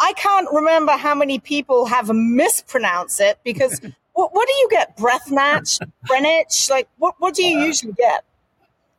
I 0.00 0.12
can't 0.14 0.48
remember 0.50 0.92
how 0.92 1.14
many 1.14 1.38
people 1.38 1.86
have 1.86 2.08
mispronounced 2.08 3.20
it 3.20 3.38
because 3.44 3.80
what, 4.14 4.34
what, 4.34 4.48
do 4.48 4.54
you 4.54 4.68
get? 4.70 4.96
Breathnatch? 4.96 5.80
Greenwich? 6.06 6.70
Like, 6.70 6.88
what, 6.98 7.14
what 7.18 7.34
do 7.34 7.44
you 7.44 7.60
uh, 7.60 7.66
usually 7.66 7.92
get? 7.92 8.24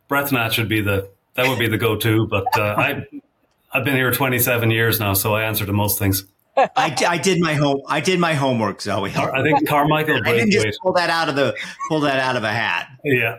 Breathnatch 0.10 0.58
would 0.58 0.70
be 0.70 0.82
the, 0.82 1.10
that 1.34 1.48
would 1.48 1.60
be 1.60 1.68
the 1.68 1.78
go-to, 1.78 2.28
but 2.28 2.46
uh, 2.58 2.76
I, 2.78 3.08
I've 3.74 3.84
been 3.84 3.96
here 3.96 4.12
27 4.12 4.70
years 4.70 5.00
now, 5.00 5.14
so 5.14 5.34
I 5.34 5.44
answer 5.44 5.66
to 5.66 5.74
most 5.74 5.98
things. 5.98 6.26
I, 6.58 6.96
I 7.08 7.18
did 7.18 7.40
my 7.40 7.54
home. 7.54 7.82
I 7.88 8.02
did 8.02 8.20
my 8.20 8.34
homework, 8.34 8.82
Zoe. 8.82 9.10
I 9.16 9.42
think 9.42 9.68
Carmichael. 9.68 10.20
I 10.26 10.34
didn't 10.34 10.52
just 10.52 10.80
pull 10.82 10.92
that 10.94 11.10
out 11.10 11.30
of 11.30 11.36
the 11.36 11.56
pull 11.88 12.02
that 12.02 12.20
out 12.20 12.36
of 12.36 12.44
a 12.44 12.52
hat. 12.52 12.90
Yeah. 13.06 13.38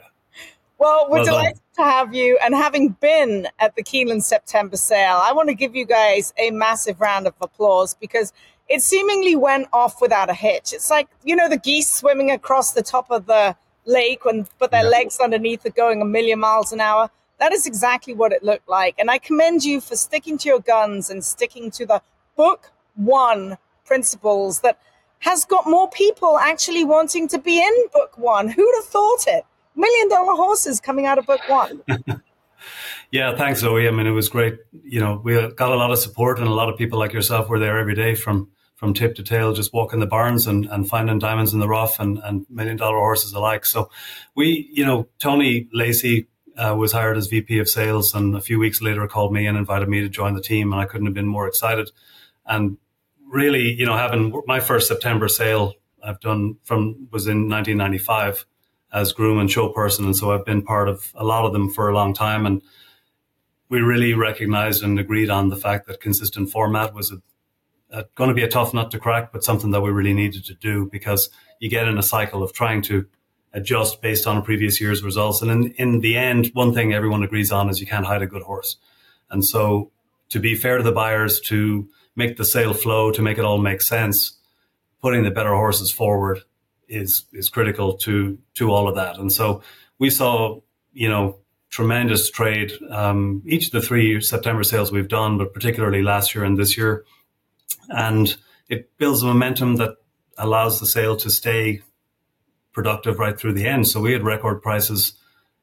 Well, 0.78 1.06
we're 1.10 1.18
well 1.18 1.24
delighted 1.26 1.54
done. 1.54 1.61
To 1.76 1.82
have 1.82 2.14
you, 2.14 2.38
and 2.44 2.54
having 2.54 2.90
been 3.00 3.48
at 3.58 3.74
the 3.76 3.82
Keeneland 3.82 4.22
September 4.22 4.76
sale, 4.76 5.20
I 5.22 5.32
want 5.32 5.48
to 5.48 5.54
give 5.54 5.74
you 5.74 5.84
guys 5.84 6.32
a 6.38 6.50
massive 6.50 7.00
round 7.00 7.26
of 7.26 7.34
applause 7.40 7.94
because 7.94 8.32
it 8.68 8.82
seemingly 8.82 9.36
went 9.36 9.68
off 9.72 10.00
without 10.00 10.30
a 10.30 10.34
hitch. 10.34 10.72
It's 10.72 10.90
like 10.90 11.08
you 11.24 11.34
know 11.34 11.48
the 11.48 11.56
geese 11.58 11.90
swimming 11.90 12.30
across 12.30 12.72
the 12.72 12.82
top 12.82 13.10
of 13.10 13.26
the 13.26 13.56
lake 13.84 14.24
when 14.24 14.46
but 14.58 14.70
their 14.70 14.84
yeah. 14.84 14.90
legs 14.90 15.18
underneath 15.18 15.66
are 15.66 15.70
going 15.70 16.02
a 16.02 16.04
million 16.04 16.40
miles 16.40 16.72
an 16.72 16.80
hour. 16.80 17.10
That 17.38 17.52
is 17.52 17.66
exactly 17.66 18.14
what 18.14 18.32
it 18.32 18.42
looked 18.42 18.68
like, 18.68 18.94
and 18.98 19.10
I 19.10 19.18
commend 19.18 19.64
you 19.64 19.80
for 19.80 19.96
sticking 19.96 20.38
to 20.38 20.48
your 20.48 20.60
guns 20.60 21.10
and 21.10 21.24
sticking 21.24 21.70
to 21.72 21.86
the 21.86 22.02
book 22.36 22.70
one 22.94 23.56
principles 23.84 24.60
that 24.60 24.78
has 25.20 25.44
got 25.44 25.66
more 25.66 25.88
people 25.88 26.38
actually 26.38 26.84
wanting 26.84 27.28
to 27.28 27.38
be 27.38 27.58
in 27.58 27.88
book 27.92 28.16
one. 28.18 28.48
Who'd 28.48 28.74
have 28.76 28.84
thought 28.84 29.26
it? 29.26 29.44
Million 29.74 30.08
dollar 30.08 30.34
horses 30.34 30.80
coming 30.80 31.06
out 31.06 31.18
of 31.18 31.26
book 31.26 31.40
one. 31.48 31.82
yeah, 33.10 33.36
thanks, 33.36 33.60
Zoe. 33.60 33.88
I 33.88 33.90
mean, 33.90 34.06
it 34.06 34.10
was 34.10 34.28
great. 34.28 34.58
You 34.84 35.00
know, 35.00 35.20
we 35.22 35.34
got 35.54 35.72
a 35.72 35.76
lot 35.76 35.90
of 35.90 35.98
support, 35.98 36.38
and 36.38 36.48
a 36.48 36.52
lot 36.52 36.68
of 36.68 36.78
people 36.78 36.98
like 36.98 37.12
yourself 37.12 37.48
were 37.48 37.58
there 37.58 37.78
every 37.78 37.94
day 37.94 38.14
from 38.14 38.50
from 38.76 38.94
tip 38.94 39.14
to 39.14 39.22
tail, 39.22 39.52
just 39.52 39.72
walking 39.72 40.00
the 40.00 40.06
barns 40.06 40.48
and, 40.48 40.66
and 40.66 40.88
finding 40.88 41.20
diamonds 41.20 41.54
in 41.54 41.60
the 41.60 41.68
rough 41.68 42.00
and, 42.00 42.18
and 42.24 42.44
million 42.50 42.76
dollar 42.76 42.96
horses 42.96 43.32
alike. 43.32 43.64
So 43.64 43.88
we, 44.34 44.68
you 44.72 44.84
know, 44.84 45.06
Tony 45.20 45.68
Lacy 45.72 46.26
uh, 46.56 46.74
was 46.76 46.90
hired 46.90 47.16
as 47.16 47.28
VP 47.28 47.60
of 47.60 47.68
sales, 47.68 48.12
and 48.12 48.34
a 48.34 48.40
few 48.40 48.58
weeks 48.58 48.82
later 48.82 49.06
called 49.06 49.32
me 49.32 49.46
and 49.46 49.56
invited 49.56 49.88
me 49.88 50.00
to 50.00 50.08
join 50.08 50.34
the 50.34 50.42
team, 50.42 50.72
and 50.72 50.80
I 50.80 50.86
couldn't 50.86 51.06
have 51.06 51.14
been 51.14 51.28
more 51.28 51.46
excited. 51.46 51.92
And 52.44 52.76
really, 53.24 53.72
you 53.72 53.86
know, 53.86 53.96
having 53.96 54.32
my 54.46 54.60
first 54.60 54.88
September 54.88 55.28
sale 55.28 55.74
I've 56.02 56.20
done 56.20 56.56
from 56.64 57.08
was 57.12 57.26
in 57.26 57.48
1995 57.48 58.46
as 58.92 59.12
groom 59.12 59.38
and 59.38 59.50
show 59.50 59.68
person, 59.70 60.04
and 60.04 60.16
so 60.16 60.32
I've 60.32 60.44
been 60.44 60.62
part 60.62 60.88
of 60.88 61.12
a 61.14 61.24
lot 61.24 61.44
of 61.44 61.52
them 61.52 61.70
for 61.70 61.88
a 61.88 61.94
long 61.94 62.12
time. 62.12 62.44
And 62.44 62.62
we 63.68 63.80
really 63.80 64.12
recognized 64.12 64.82
and 64.82 64.98
agreed 64.98 65.30
on 65.30 65.48
the 65.48 65.56
fact 65.56 65.86
that 65.86 66.00
consistent 66.00 66.50
format 66.50 66.92
was 66.92 67.10
a, 67.10 67.22
uh, 67.90 68.02
going 68.14 68.28
to 68.28 68.34
be 68.34 68.42
a 68.42 68.48
tough 68.48 68.74
nut 68.74 68.90
to 68.90 68.98
crack, 68.98 69.32
but 69.32 69.44
something 69.44 69.70
that 69.70 69.80
we 69.80 69.90
really 69.90 70.12
needed 70.12 70.44
to 70.44 70.54
do 70.54 70.88
because 70.92 71.30
you 71.58 71.70
get 71.70 71.88
in 71.88 71.96
a 71.96 72.02
cycle 72.02 72.42
of 72.42 72.52
trying 72.52 72.82
to 72.82 73.06
adjust 73.54 74.02
based 74.02 74.26
on 74.26 74.36
a 74.36 74.42
previous 74.42 74.80
year's 74.80 75.02
results. 75.02 75.40
And 75.40 75.50
in, 75.50 75.72
in 75.72 76.00
the 76.00 76.16
end, 76.16 76.50
one 76.52 76.74
thing 76.74 76.92
everyone 76.92 77.22
agrees 77.22 77.52
on 77.52 77.70
is 77.70 77.80
you 77.80 77.86
can't 77.86 78.06
hide 78.06 78.22
a 78.22 78.26
good 78.26 78.42
horse. 78.42 78.76
And 79.30 79.44
so 79.44 79.90
to 80.30 80.38
be 80.38 80.54
fair 80.54 80.78
to 80.78 80.82
the 80.82 80.92
buyers, 80.92 81.40
to 81.40 81.88
make 82.16 82.36
the 82.36 82.44
sale 82.44 82.74
flow, 82.74 83.10
to 83.10 83.22
make 83.22 83.38
it 83.38 83.44
all 83.44 83.58
make 83.58 83.82
sense, 83.82 84.38
putting 85.00 85.24
the 85.24 85.30
better 85.30 85.54
horses 85.54 85.90
forward 85.90 86.42
is, 86.92 87.24
is 87.32 87.48
critical 87.48 87.94
to, 87.98 88.38
to 88.54 88.70
all 88.70 88.88
of 88.88 88.94
that. 88.96 89.18
And 89.18 89.32
so 89.32 89.62
we 89.98 90.10
saw, 90.10 90.60
you 90.92 91.08
know, 91.08 91.38
tremendous 91.70 92.30
trade. 92.30 92.72
Um, 92.90 93.42
each 93.46 93.66
of 93.66 93.72
the 93.72 93.80
three 93.80 94.20
September 94.20 94.62
sales 94.62 94.92
we've 94.92 95.08
done, 95.08 95.38
but 95.38 95.54
particularly 95.54 96.02
last 96.02 96.34
year 96.34 96.44
and 96.44 96.58
this 96.58 96.76
year. 96.76 97.04
And 97.88 98.36
it 98.68 98.96
builds 98.98 99.22
a 99.22 99.26
momentum 99.26 99.76
that 99.76 99.96
allows 100.36 100.80
the 100.80 100.86
sale 100.86 101.16
to 101.16 101.30
stay 101.30 101.82
productive 102.72 103.18
right 103.18 103.38
through 103.38 103.54
the 103.54 103.66
end. 103.66 103.88
So 103.88 104.00
we 104.00 104.12
had 104.12 104.22
record 104.22 104.62
prices 104.62 105.14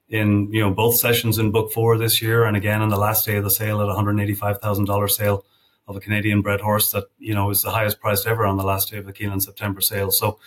in 0.10 0.52
you 0.52 0.62
know 0.62 0.72
both 0.72 0.96
sessions 0.96 1.38
in 1.38 1.52
book 1.52 1.72
four 1.72 1.98
this 1.98 2.22
year, 2.22 2.46
and 2.46 2.58
again 2.58 2.82
on 2.82 2.90
the 2.90 2.98
last 2.98 3.26
day 3.26 3.38
of 3.38 3.44
the 3.44 3.52
sale 3.52 3.82
at 3.82 3.88
one 3.88 3.96
hundred 3.96 4.20
eighty 4.20 4.34
five 4.34 4.60
thousand 4.60 4.86
dollar 4.86 5.08
sale 5.08 5.46
of 5.88 5.96
a 5.96 6.00
Canadian 6.00 6.42
bred 6.42 6.62
horse 6.62 6.92
that 6.92 7.06
you 7.20 7.34
know 7.34 7.50
is 7.50 7.62
the 7.62 7.72
highest 7.72 8.00
priced 8.00 8.28
ever 8.28 8.46
on 8.46 8.58
the 8.58 8.64
last 8.64 8.92
day 8.92 8.98
of 8.98 9.06
the 9.06 9.14
Keeneland 9.14 9.44
September 9.44 9.82
sale. 9.82 10.12
So 10.12 10.40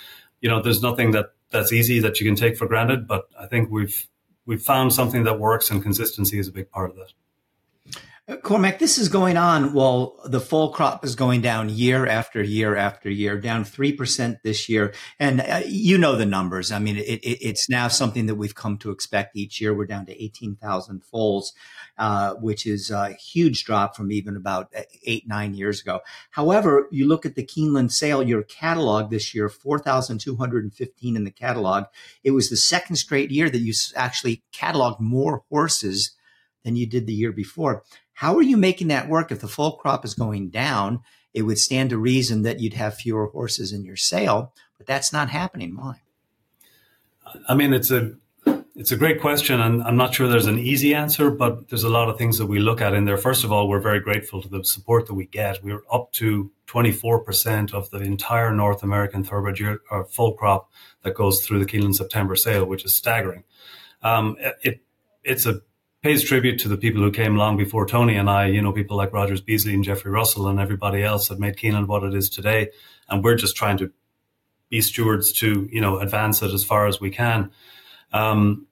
you 0.43 0.51
know 0.51 0.61
there's 0.61 0.83
nothing 0.83 1.13
that 1.13 1.31
that's 1.51 1.73
easy 1.73 2.01
that 2.01 2.21
you 2.21 2.27
can 2.27 2.37
take 2.37 2.59
for 2.59 2.67
granted, 2.67 3.09
but 3.09 3.29
I 3.39 3.47
think 3.47 3.71
we've 3.71 4.09
we've 4.45 4.63
found 4.63 4.93
something 4.93 5.25
that 5.25 5.39
works, 5.41 5.71
and 5.71 5.83
consistency 5.83 6.39
is 6.39 6.49
a 6.49 6.53
big 6.53 6.71
part 6.71 6.91
of 6.91 6.97
that. 6.97 7.13
Cormac, 8.43 8.79
this 8.79 8.99
is 8.99 9.09
going 9.09 9.37
on 9.37 9.73
while 9.73 10.17
the 10.25 10.41
foal 10.41 10.73
crop 10.73 11.05
is 11.05 11.17
going 11.17 11.41
down 11.41 11.69
year 11.69 12.07
after 12.07 12.41
year 12.41 12.77
after 12.77 13.11
year, 13.11 13.37
down 13.37 13.65
3% 13.65 14.39
this 14.45 14.69
year. 14.69 14.95
And 15.19 15.41
uh, 15.41 15.63
you 15.67 15.99
know 15.99 16.15
the 16.15 16.25
numbers. 16.25 16.71
I 16.71 16.79
mean, 16.79 16.99
it, 16.99 17.21
it, 17.25 17.39
it's 17.45 17.69
now 17.69 17.89
something 17.89 18.27
that 18.27 18.37
we've 18.37 18.55
come 18.55 18.79
to 18.79 18.93
expect 18.93 19.37
each 19.37 19.61
year. 19.61 19.75
We're 19.75 19.87
down 19.87 20.07
to 20.07 20.23
18,000 20.23 21.05
foals, 21.05 21.53
uh, 21.99 22.35
which 22.35 22.67
is 22.67 22.91
a 22.91 23.13
huge 23.13 23.65
drop 23.65 23.95
from 23.95 24.11
even 24.11 24.37
about 24.37 24.69
uh, 24.77 24.83
eight, 25.05 25.29
nine 25.29 25.55
years 25.55 25.81
ago. 25.81 26.01
However, 26.31 26.89
you 26.91 27.07
look 27.07 27.27
at 27.27 27.35
the 27.35 27.45
Keeneland 27.45 27.93
sale, 27.93 28.23
your 28.23 28.43
catalog 28.43 29.11
this 29.11 29.35
year, 29.35 29.49
4,215 29.49 31.17
in 31.17 31.25
the 31.25 31.31
catalog. 31.31 31.85
It 32.25 32.31
was 32.31 32.49
the 32.49 32.57
second 32.57 32.97
straight 32.97 33.31
year 33.31 33.51
that 33.51 33.59
you 33.59 33.73
actually 33.95 34.43
cataloged 34.53 35.01
more 35.01 35.45
horses 35.51 36.13
than 36.65 36.77
you 36.77 36.87
did 36.87 37.07
the 37.07 37.13
year 37.13 37.33
before. 37.33 37.83
How 38.15 38.37
are 38.37 38.43
you 38.43 38.57
making 38.57 38.89
that 38.89 39.09
work? 39.09 39.33
If 39.33 39.41
the 39.41 39.49
foal 39.49 39.77
crop 39.77 40.05
is 40.05 40.15
going 40.15 40.51
down, 40.51 41.01
it 41.35 41.43
would 41.43 41.59
stand 41.59 41.91
to 41.91 41.99
reason 41.99 42.43
that 42.43 42.61
you'd 42.61 42.75
have 42.75 42.95
fewer 42.95 43.27
horses 43.27 43.73
in 43.73 43.85
your 43.85 43.97
sale, 43.97 44.53
but 44.79 44.87
that's 44.87 45.13
not 45.13 45.31
happening. 45.31 45.77
Why? 45.77 46.03
I 47.49 47.55
mean, 47.55 47.73
it's 47.73 47.91
a 47.91 48.13
it's 48.75 48.93
a 48.93 48.97
great 48.97 49.21
question, 49.21 49.61
and 49.61 49.83
I'm 49.83 49.97
not 49.97 50.15
sure 50.15 50.29
there's 50.29 50.47
an 50.47 50.59
easy 50.59 50.95
answer, 50.95 51.31
but 51.31 51.69
there's 51.69 51.85
a 51.85 51.91
lot 51.91 52.09
of 52.09 52.17
things 52.17 52.39
that 52.39 52.47
we 52.47 52.59
look 52.59 52.81
at 52.81 52.95
in 52.95 53.05
there. 53.05 53.19
First 53.19 53.45
of 53.45 53.53
all, 53.53 53.69
we're 53.69 53.81
very 53.81 54.01
grateful 54.01 54.41
to 54.41 54.49
the 54.49 54.65
support 54.65 55.07
that 55.07 55.15
we 55.15 55.27
get. 55.27 55.63
We're 55.63 55.83
up 55.91 56.13
to 56.13 56.51
24% 56.69 57.75
of 57.75 57.91
the 57.91 57.99
entire 57.99 58.53
North 58.53 58.83
American 58.83 59.25
thoroughbred 59.25 59.61
year, 59.61 59.81
or 59.91 60.07
foal 60.07 60.35
crop 60.35 60.71
that 61.03 61.15
goes 61.15 61.45
through 61.45 61.59
the 61.59 61.67
Keeneland 61.67 61.97
September 61.97 62.35
sale, 62.35 62.65
which 62.65 62.85
is 62.85 62.95
staggering. 62.95 63.45
Um, 64.03 64.37
it 64.63 64.81
it's 65.23 65.47
a 65.47 65.61
pays 66.03 66.25
tribute 66.25 66.59
to 66.59 66.69
the 66.69 66.77
people 66.77 67.01
who 67.01 67.13
came 67.13 67.37
long 67.37 67.57
before 67.57 67.87
Tony 67.87 68.17
and 68.17 68.29
I, 68.29 68.47
you 68.47 68.61
know, 68.61 68.73
people 68.73 68.97
like 68.97 69.13
Rogers 69.13 69.41
Beasley 69.41 69.73
and 69.73 69.85
Geoffrey 69.85 70.11
Russell 70.11 70.49
and 70.49 70.59
everybody 70.59 71.03
else 71.03 71.29
that 71.29 71.39
made 71.39 71.57
Keeneland 71.57 71.87
what 71.87 72.03
it 72.03 72.13
is 72.13 72.29
today. 72.29 72.71
And 73.09 73.23
we're 73.23 73.37
just 73.37 73.55
trying 73.55 73.77
to 73.79 73.93
be 74.69 74.81
stewards 74.81 75.31
to, 75.35 75.69
you 75.71 75.81
know, 75.81 75.99
advance 75.99 76.43
it 76.43 76.53
as 76.53 76.65
far 76.65 76.89
as 76.89 77.01
we 77.01 77.11
can. 77.11 77.53
Um, 78.13 78.67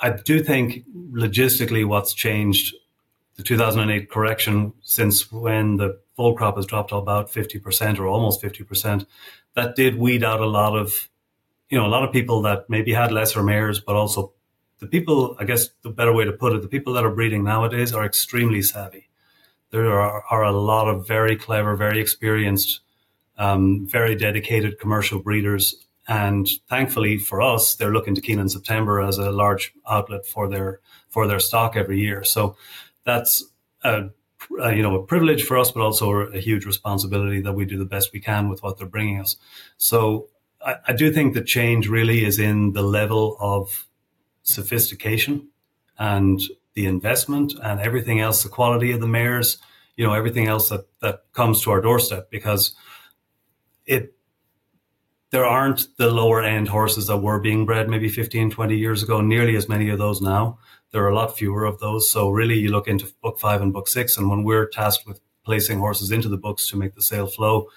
I 0.00 0.10
do 0.10 0.42
think 0.42 0.84
logistically 1.12 1.86
what's 1.86 2.14
changed 2.14 2.74
the 3.36 3.42
2008 3.42 4.10
correction 4.10 4.72
since 4.82 5.30
when 5.32 5.76
the 5.76 5.98
foal 6.16 6.34
crop 6.34 6.56
has 6.56 6.66
dropped 6.66 6.92
about 6.92 7.30
50% 7.30 7.98
or 7.98 8.06
almost 8.06 8.42
50%, 8.42 9.06
that 9.54 9.74
did 9.74 9.96
weed 9.96 10.22
out 10.22 10.40
a 10.40 10.46
lot 10.46 10.76
of, 10.76 11.08
you 11.68 11.78
know, 11.78 11.86
a 11.86 11.88
lot 11.88 12.04
of 12.04 12.12
people 12.12 12.42
that 12.42 12.68
maybe 12.68 12.92
had 12.92 13.10
lesser 13.10 13.42
mares, 13.42 13.80
but 13.80 13.96
also 13.96 14.32
the 14.78 14.86
people, 14.86 15.36
I 15.38 15.44
guess 15.44 15.68
the 15.82 15.90
better 15.90 16.12
way 16.12 16.24
to 16.24 16.32
put 16.32 16.52
it, 16.52 16.62
the 16.62 16.68
people 16.68 16.92
that 16.94 17.04
are 17.04 17.10
breeding 17.10 17.44
nowadays 17.44 17.92
are 17.92 18.04
extremely 18.04 18.62
savvy. 18.62 19.08
There 19.70 19.90
are, 20.00 20.22
are 20.30 20.44
a 20.44 20.52
lot 20.52 20.88
of 20.88 21.06
very 21.06 21.36
clever, 21.36 21.74
very 21.74 22.00
experienced, 22.00 22.80
um, 23.38 23.86
very 23.86 24.14
dedicated 24.14 24.78
commercial 24.78 25.20
breeders. 25.20 25.83
And 26.06 26.48
thankfully 26.68 27.18
for 27.18 27.40
us, 27.40 27.74
they're 27.74 27.92
looking 27.92 28.14
to 28.14 28.20
Keeneland 28.20 28.50
September 28.50 29.00
as 29.00 29.18
a 29.18 29.30
large 29.30 29.72
outlet 29.88 30.26
for 30.26 30.48
their, 30.48 30.80
for 31.08 31.26
their 31.26 31.40
stock 31.40 31.76
every 31.76 31.98
year. 31.98 32.24
So 32.24 32.56
that's 33.04 33.44
a, 33.82 34.10
a, 34.60 34.74
you 34.74 34.82
know, 34.82 34.96
a 34.96 35.06
privilege 35.06 35.44
for 35.44 35.56
us, 35.56 35.70
but 35.70 35.82
also 35.82 36.10
a 36.10 36.40
huge 36.40 36.66
responsibility 36.66 37.40
that 37.40 37.54
we 37.54 37.64
do 37.64 37.78
the 37.78 37.84
best 37.84 38.12
we 38.12 38.20
can 38.20 38.48
with 38.48 38.62
what 38.62 38.76
they're 38.76 38.86
bringing 38.86 39.20
us. 39.20 39.36
So 39.78 40.28
I, 40.64 40.76
I 40.88 40.92
do 40.92 41.12
think 41.12 41.34
the 41.34 41.42
change 41.42 41.88
really 41.88 42.24
is 42.24 42.38
in 42.38 42.72
the 42.72 42.82
level 42.82 43.36
of 43.40 43.86
sophistication 44.42 45.48
and 45.98 46.40
the 46.74 46.86
investment 46.86 47.54
and 47.62 47.80
everything 47.80 48.20
else, 48.20 48.42
the 48.42 48.48
quality 48.48 48.92
of 48.92 49.00
the 49.00 49.06
mares, 49.06 49.58
you 49.96 50.04
know, 50.06 50.12
everything 50.12 50.48
else 50.48 50.68
that, 50.68 50.86
that 51.00 51.22
comes 51.32 51.62
to 51.62 51.70
our 51.70 51.80
doorstep 51.80 52.30
because 52.30 52.74
it, 53.86 54.13
there 55.34 55.44
aren't 55.44 55.88
the 55.96 56.08
lower 56.08 56.40
end 56.40 56.68
horses 56.68 57.08
that 57.08 57.16
were 57.16 57.40
being 57.40 57.66
bred 57.66 57.88
maybe 57.88 58.08
15, 58.08 58.50
20 58.50 58.76
years 58.76 59.02
ago, 59.02 59.20
nearly 59.20 59.56
as 59.56 59.68
many 59.68 59.88
of 59.88 59.98
those 59.98 60.20
now. 60.20 60.56
There 60.92 61.02
are 61.02 61.08
a 61.08 61.14
lot 61.16 61.36
fewer 61.36 61.64
of 61.64 61.80
those. 61.80 62.08
So 62.08 62.30
really 62.30 62.56
you 62.56 62.70
look 62.70 62.86
into 62.86 63.12
book 63.20 63.40
five 63.40 63.60
and 63.60 63.72
book 63.72 63.88
six. 63.88 64.16
And 64.16 64.30
when 64.30 64.44
we're 64.44 64.68
tasked 64.68 65.08
with 65.08 65.20
placing 65.44 65.80
horses 65.80 66.12
into 66.12 66.28
the 66.28 66.36
books 66.36 66.68
to 66.68 66.76
make 66.76 66.94
the 66.94 67.02
sale 67.02 67.26
flow, 67.26 67.68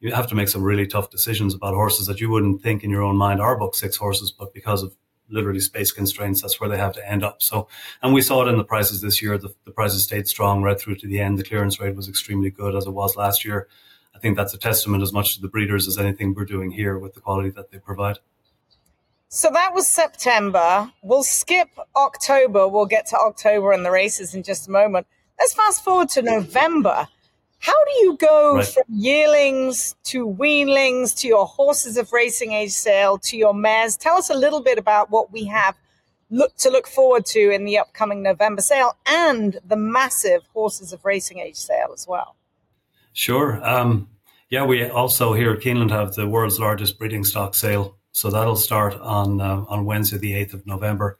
you 0.00 0.12
have 0.12 0.26
to 0.26 0.34
make 0.34 0.50
some 0.50 0.62
really 0.62 0.86
tough 0.86 1.08
decisions 1.08 1.54
about 1.54 1.72
horses 1.72 2.06
that 2.08 2.20
you 2.20 2.28
wouldn't 2.28 2.60
think 2.60 2.84
in 2.84 2.90
your 2.90 3.02
own 3.02 3.16
mind 3.16 3.40
are 3.40 3.56
book 3.56 3.74
six 3.74 3.96
horses, 3.96 4.30
but 4.30 4.52
because 4.52 4.82
of 4.82 4.94
literally 5.30 5.60
space 5.60 5.90
constraints, 5.90 6.42
that's 6.42 6.60
where 6.60 6.68
they 6.68 6.76
have 6.76 6.92
to 6.92 7.10
end 7.10 7.24
up. 7.24 7.40
So, 7.40 7.68
and 8.02 8.12
we 8.12 8.20
saw 8.20 8.44
it 8.44 8.50
in 8.50 8.58
the 8.58 8.64
prices 8.64 9.00
this 9.00 9.22
year. 9.22 9.38
The, 9.38 9.54
the 9.64 9.70
prices 9.70 10.04
stayed 10.04 10.28
strong 10.28 10.62
right 10.62 10.78
through 10.78 10.96
to 10.96 11.06
the 11.06 11.20
end. 11.20 11.38
The 11.38 11.44
clearance 11.44 11.80
rate 11.80 11.96
was 11.96 12.06
extremely 12.06 12.50
good 12.50 12.76
as 12.76 12.84
it 12.84 12.92
was 12.92 13.16
last 13.16 13.46
year. 13.46 13.66
I 14.14 14.18
think 14.18 14.36
that's 14.36 14.54
a 14.54 14.58
testament 14.58 15.02
as 15.02 15.12
much 15.12 15.36
to 15.36 15.40
the 15.40 15.48
breeders 15.48 15.86
as 15.86 15.98
anything 15.98 16.34
we're 16.34 16.44
doing 16.44 16.72
here 16.72 16.98
with 16.98 17.14
the 17.14 17.20
quality 17.20 17.50
that 17.50 17.70
they 17.70 17.78
provide. 17.78 18.18
So 19.28 19.50
that 19.52 19.74
was 19.74 19.86
September. 19.86 20.90
We'll 21.02 21.22
skip 21.22 21.68
October. 21.94 22.66
We'll 22.66 22.86
get 22.86 23.06
to 23.06 23.16
October 23.16 23.72
and 23.72 23.84
the 23.84 23.90
races 23.90 24.34
in 24.34 24.42
just 24.42 24.68
a 24.68 24.70
moment. 24.70 25.06
Let's 25.38 25.54
fast 25.54 25.84
forward 25.84 26.08
to 26.10 26.22
November. 26.22 27.06
How 27.60 27.84
do 27.84 27.90
you 28.00 28.16
go 28.16 28.56
right. 28.56 28.66
from 28.66 28.84
yearlings 28.88 29.96
to 30.04 30.26
weanlings 30.26 31.14
to 31.20 31.28
your 31.28 31.46
horses 31.46 31.96
of 31.96 32.12
racing 32.12 32.52
age 32.52 32.70
sale 32.70 33.18
to 33.18 33.36
your 33.36 33.52
mares? 33.52 33.96
Tell 33.96 34.16
us 34.16 34.30
a 34.30 34.34
little 34.34 34.62
bit 34.62 34.78
about 34.78 35.10
what 35.10 35.32
we 35.32 35.44
have 35.46 35.76
look 36.30 36.56
to 36.56 36.70
look 36.70 36.86
forward 36.86 37.26
to 37.26 37.50
in 37.50 37.64
the 37.64 37.78
upcoming 37.78 38.22
November 38.22 38.62
sale 38.62 38.96
and 39.06 39.58
the 39.66 39.76
massive 39.76 40.42
horses 40.52 40.92
of 40.92 41.04
racing 41.04 41.38
age 41.38 41.56
sale 41.56 41.90
as 41.92 42.06
well. 42.08 42.36
Sure. 43.18 43.58
Um, 43.68 44.10
yeah, 44.48 44.64
we 44.64 44.88
also 44.88 45.32
here 45.32 45.50
at 45.50 45.58
Keeneland 45.58 45.90
have 45.90 46.14
the 46.14 46.28
world's 46.28 46.60
largest 46.60 47.00
breeding 47.00 47.24
stock 47.24 47.56
sale, 47.56 47.96
so 48.12 48.30
that'll 48.30 48.54
start 48.54 48.94
on 48.94 49.40
uh, 49.40 49.64
on 49.68 49.84
Wednesday, 49.84 50.18
the 50.18 50.34
eighth 50.34 50.54
of 50.54 50.64
November 50.68 51.18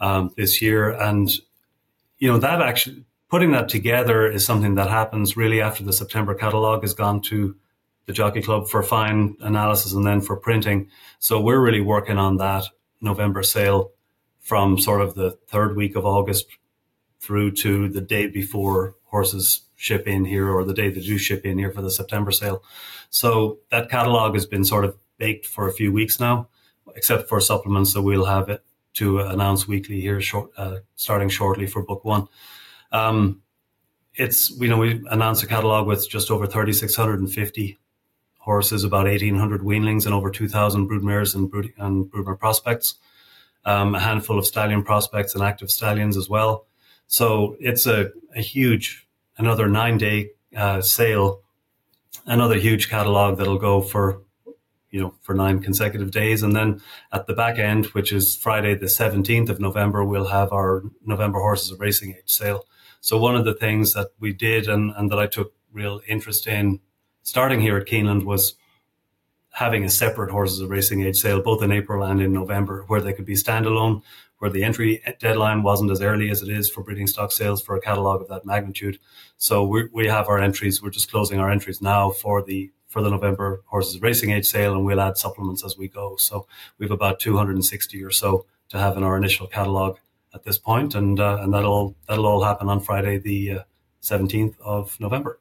um, 0.00 0.32
this 0.38 0.62
year, 0.62 0.88
and 0.92 1.30
you 2.16 2.32
know 2.32 2.38
that 2.38 2.62
actually 2.62 3.04
putting 3.28 3.50
that 3.50 3.68
together 3.68 4.26
is 4.26 4.42
something 4.42 4.76
that 4.76 4.88
happens 4.88 5.36
really 5.36 5.60
after 5.60 5.84
the 5.84 5.92
September 5.92 6.34
catalog 6.34 6.80
has 6.80 6.94
gone 6.94 7.20
to 7.20 7.54
the 8.06 8.14
Jockey 8.14 8.40
Club 8.40 8.66
for 8.66 8.82
fine 8.82 9.36
analysis 9.40 9.92
and 9.92 10.06
then 10.06 10.22
for 10.22 10.36
printing. 10.36 10.88
So 11.18 11.42
we're 11.42 11.60
really 11.60 11.82
working 11.82 12.16
on 12.16 12.38
that 12.38 12.64
November 13.02 13.42
sale 13.42 13.90
from 14.40 14.78
sort 14.78 15.02
of 15.02 15.14
the 15.14 15.32
third 15.48 15.76
week 15.76 15.94
of 15.94 16.06
August 16.06 16.46
through 17.20 17.50
to 17.50 17.90
the 17.90 18.00
day 18.00 18.28
before 18.28 18.94
horses 19.04 19.60
ship 19.76 20.06
in 20.06 20.24
here 20.24 20.50
or 20.50 20.64
the 20.64 20.74
day 20.74 20.90
they 20.90 21.00
do 21.00 21.18
ship 21.18 21.44
in 21.44 21.58
here 21.58 21.70
for 21.70 21.82
the 21.82 21.90
September 21.90 22.30
sale. 22.30 22.62
So 23.10 23.58
that 23.70 23.90
catalog 23.90 24.34
has 24.34 24.46
been 24.46 24.64
sort 24.64 24.84
of 24.84 24.96
baked 25.18 25.46
for 25.46 25.68
a 25.68 25.72
few 25.72 25.92
weeks 25.92 26.20
now, 26.20 26.48
except 26.96 27.28
for 27.28 27.40
supplements. 27.40 27.92
So 27.92 28.02
we'll 28.02 28.24
have 28.24 28.48
it 28.48 28.64
to 28.94 29.20
announce 29.20 29.66
weekly 29.66 30.00
here, 30.00 30.20
short, 30.20 30.50
uh, 30.56 30.78
starting 30.96 31.28
shortly 31.28 31.66
for 31.66 31.82
book 31.82 32.04
one. 32.04 32.28
Um, 32.92 33.42
it's 34.14 34.50
you 34.50 34.68
know 34.68 34.78
we 34.78 35.02
announced 35.10 35.42
a 35.42 35.46
catalog 35.46 35.86
with 35.86 36.08
just 36.08 36.30
over 36.30 36.46
3,650 36.46 37.78
horses, 38.38 38.84
about 38.84 39.06
1,800 39.06 39.62
weanlings, 39.62 40.04
and 40.04 40.14
over 40.14 40.30
2,000 40.30 40.88
broodmares 40.88 41.34
and, 41.34 41.50
brood, 41.50 41.72
and 41.78 42.04
broodmare 42.06 42.38
prospects. 42.38 42.96
Um, 43.64 43.94
a 43.94 44.00
handful 44.00 44.38
of 44.38 44.46
stallion 44.46 44.82
prospects 44.82 45.34
and 45.34 45.42
active 45.42 45.70
stallions 45.70 46.18
as 46.18 46.28
well. 46.28 46.66
So 47.06 47.56
it's 47.58 47.86
a, 47.86 48.12
a 48.36 48.42
huge, 48.42 49.03
another 49.36 49.68
nine 49.68 49.98
day 49.98 50.30
uh, 50.56 50.80
sale 50.80 51.42
another 52.26 52.56
huge 52.56 52.88
catalog 52.88 53.38
that'll 53.38 53.58
go 53.58 53.80
for 53.80 54.22
you 54.90 55.00
know 55.00 55.14
for 55.22 55.34
nine 55.34 55.60
consecutive 55.60 56.10
days, 56.10 56.42
and 56.42 56.54
then 56.54 56.80
at 57.12 57.26
the 57.26 57.34
back 57.34 57.58
end, 57.58 57.86
which 57.86 58.12
is 58.12 58.36
Friday 58.36 58.74
the 58.74 58.88
seventeenth 58.88 59.50
of 59.50 59.60
November, 59.60 60.04
we'll 60.04 60.28
have 60.28 60.52
our 60.52 60.82
November 61.04 61.40
Horses 61.40 61.72
of 61.72 61.80
Racing 61.80 62.10
Age 62.10 62.22
sale. 62.26 62.66
So 63.00 63.18
one 63.18 63.36
of 63.36 63.44
the 63.44 63.54
things 63.54 63.92
that 63.94 64.08
we 64.18 64.32
did 64.32 64.66
and, 64.66 64.92
and 64.96 65.10
that 65.10 65.18
I 65.18 65.26
took 65.26 65.52
real 65.72 66.00
interest 66.08 66.46
in 66.46 66.80
starting 67.22 67.60
here 67.60 67.76
at 67.76 67.86
Keeneland 67.86 68.24
was 68.24 68.54
having 69.50 69.84
a 69.84 69.90
separate 69.90 70.30
horses 70.30 70.60
of 70.60 70.70
racing 70.70 71.02
age 71.02 71.16
sale 71.16 71.42
both 71.42 71.62
in 71.62 71.70
April 71.70 72.02
and 72.02 72.20
in 72.20 72.32
November 72.32 72.84
where 72.86 73.00
they 73.00 73.12
could 73.12 73.24
be 73.24 73.34
standalone 73.34 74.02
where 74.38 74.50
the 74.50 74.64
entry 74.64 75.02
deadline 75.20 75.62
wasn't 75.62 75.90
as 75.90 76.02
early 76.02 76.30
as 76.30 76.42
it 76.42 76.48
is 76.48 76.68
for 76.70 76.82
breeding 76.82 77.06
stock 77.06 77.32
sales 77.32 77.62
for 77.62 77.76
a 77.76 77.80
catalogue 77.80 78.20
of 78.20 78.28
that 78.28 78.44
magnitude. 78.44 78.98
So 79.36 79.64
we 79.64 79.88
we 79.92 80.06
have 80.06 80.28
our 80.28 80.38
entries. 80.38 80.82
We're 80.82 80.90
just 80.90 81.10
closing 81.10 81.38
our 81.40 81.50
entries 81.50 81.80
now 81.80 82.10
for 82.10 82.42
the 82.42 82.70
for 82.88 83.02
the 83.02 83.10
November 83.10 83.62
horses 83.66 84.00
racing 84.00 84.30
age 84.30 84.46
sale, 84.46 84.72
and 84.74 84.84
we'll 84.84 85.00
add 85.00 85.18
supplements 85.18 85.64
as 85.64 85.76
we 85.76 85.88
go. 85.88 86.16
So 86.16 86.46
we've 86.78 86.90
about 86.90 87.18
260 87.18 88.04
or 88.04 88.10
so 88.10 88.46
to 88.68 88.78
have 88.78 88.96
in 88.96 89.02
our 89.02 89.16
initial 89.16 89.46
catalogue 89.46 89.98
at 90.32 90.44
this 90.44 90.58
point, 90.58 90.94
and 90.94 91.18
uh, 91.18 91.38
and 91.40 91.52
that'll 91.52 91.96
that'll 92.08 92.26
all 92.26 92.44
happen 92.44 92.68
on 92.68 92.80
Friday 92.80 93.18
the 93.18 93.50
uh, 93.50 93.62
17th 94.02 94.60
of 94.60 94.98
November. 95.00 95.40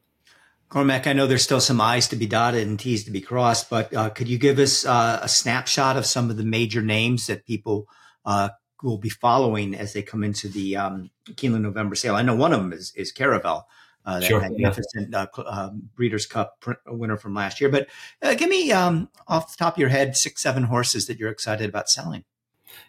Cormac, 0.70 1.06
I 1.06 1.14
know 1.14 1.28
there's 1.28 1.44
still 1.44 1.60
some 1.60 1.80
I's 1.80 2.08
to 2.08 2.16
be 2.16 2.26
dotted 2.26 2.68
and 2.68 2.80
T's 2.80 3.04
to 3.04 3.12
be 3.12 3.22
crossed, 3.22 3.70
but 3.70 3.94
uh, 3.94 4.10
could 4.10 4.28
you 4.28 4.40
give 4.40 4.58
us 4.58 4.86
uh, 4.86 5.20
a 5.22 5.30
snapshot 5.30 5.98
of 5.98 6.06
some 6.08 6.32
of 6.32 6.38
the 6.38 6.44
major 6.44 6.82
names 6.82 7.28
that 7.28 7.46
people 7.46 7.88
uh, 8.26 8.50
will 8.84 8.98
be 8.98 9.10
following 9.10 9.74
as 9.74 9.94
they 9.94 10.02
come 10.02 10.24
into 10.24 10.48
the 10.48 10.76
um, 10.76 11.10
Keeneland 11.32 11.62
November 11.62 11.96
sale. 11.96 12.16
I 12.16 12.22
know 12.22 12.36
one 12.36 12.54
of 12.54 12.60
them 12.60 12.74
is, 12.74 12.94
is 12.96 13.12
Caravel, 13.12 13.68
uh, 14.06 14.20
that 14.20 14.28
sure, 14.28 14.42
magnificent 14.42 15.10
yeah. 15.12 15.26
uh, 15.38 15.42
uh, 15.42 15.70
Breeders' 15.96 16.26
Cup 16.26 16.60
pr- 16.60 16.74
winner 16.88 17.18
from 17.18 17.34
last 17.34 17.62
year. 17.62 17.70
But 17.70 17.88
uh, 18.22 18.36
give 18.36 18.50
me 18.50 18.72
um, 18.72 19.10
off 19.28 19.52
the 19.52 19.64
top 19.64 19.76
of 19.76 19.80
your 19.80 19.90
head 19.90 20.18
six, 20.18 20.42
seven 20.42 20.64
horses 20.64 21.08
that 21.08 21.18
you're 21.18 21.32
excited 21.32 21.70
about 21.70 21.90
selling. 21.90 22.26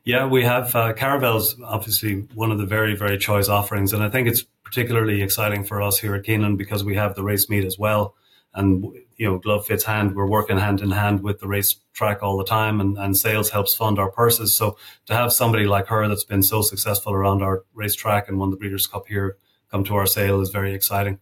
Yeah, 0.05 0.27
we 0.27 0.45
have 0.45 0.75
uh, 0.75 0.93
Caravel's 0.95 1.57
obviously 1.65 2.27
one 2.35 2.51
of 2.51 2.59
the 2.59 2.67
very, 2.67 2.97
very 2.97 3.19
choice 3.19 3.49
offerings. 3.49 3.93
And 3.93 4.03
I 4.03 4.09
think 4.09 4.29
it's 4.29 4.43
particularly 4.65 5.23
exciting 5.23 5.63
for 5.65 5.81
us 5.81 5.99
here 5.99 6.15
at 6.15 6.25
Keeneland 6.25 6.59
because 6.59 6.83
we 6.83 6.97
have 6.97 7.15
the 7.15 7.23
race 7.23 7.49
meet 7.49 7.65
as 7.65 7.79
well 7.79 8.15
and 8.55 8.85
you 9.17 9.27
know 9.27 9.39
glove 9.39 9.67
fits 9.67 9.85
hand 9.85 10.15
we're 10.15 10.27
working 10.27 10.59
hand 10.59 10.81
in 10.81 10.91
hand 10.91 11.23
with 11.23 11.41
the 11.41 11.49
race 11.49 11.77
track 11.93 12.23
all 12.23 12.37
the 12.37 12.45
time 12.45 12.81
and, 12.81 12.97
and 12.99 13.17
sales 13.17 13.51
helps 13.51 13.75
fund 13.75 13.99
our 13.99 14.11
purses. 14.11 14.55
So 14.55 14.77
to 15.07 15.15
have 15.15 15.33
somebody 15.33 15.67
like 15.67 15.87
her 15.87 16.07
that's 16.09 16.25
been 16.25 16.43
so 16.43 16.63
successful 16.63 17.13
around 17.13 17.43
our 17.43 17.65
racetrack 17.75 18.29
and 18.29 18.39
won 18.39 18.51
the 18.51 18.57
breeders 18.57 18.87
cup 18.87 19.07
here 19.07 19.37
come 19.71 19.85
to 19.85 19.95
our 19.97 20.07
sale 20.07 20.41
is 20.41 20.51
very 20.51 20.75
exciting. 20.75 21.19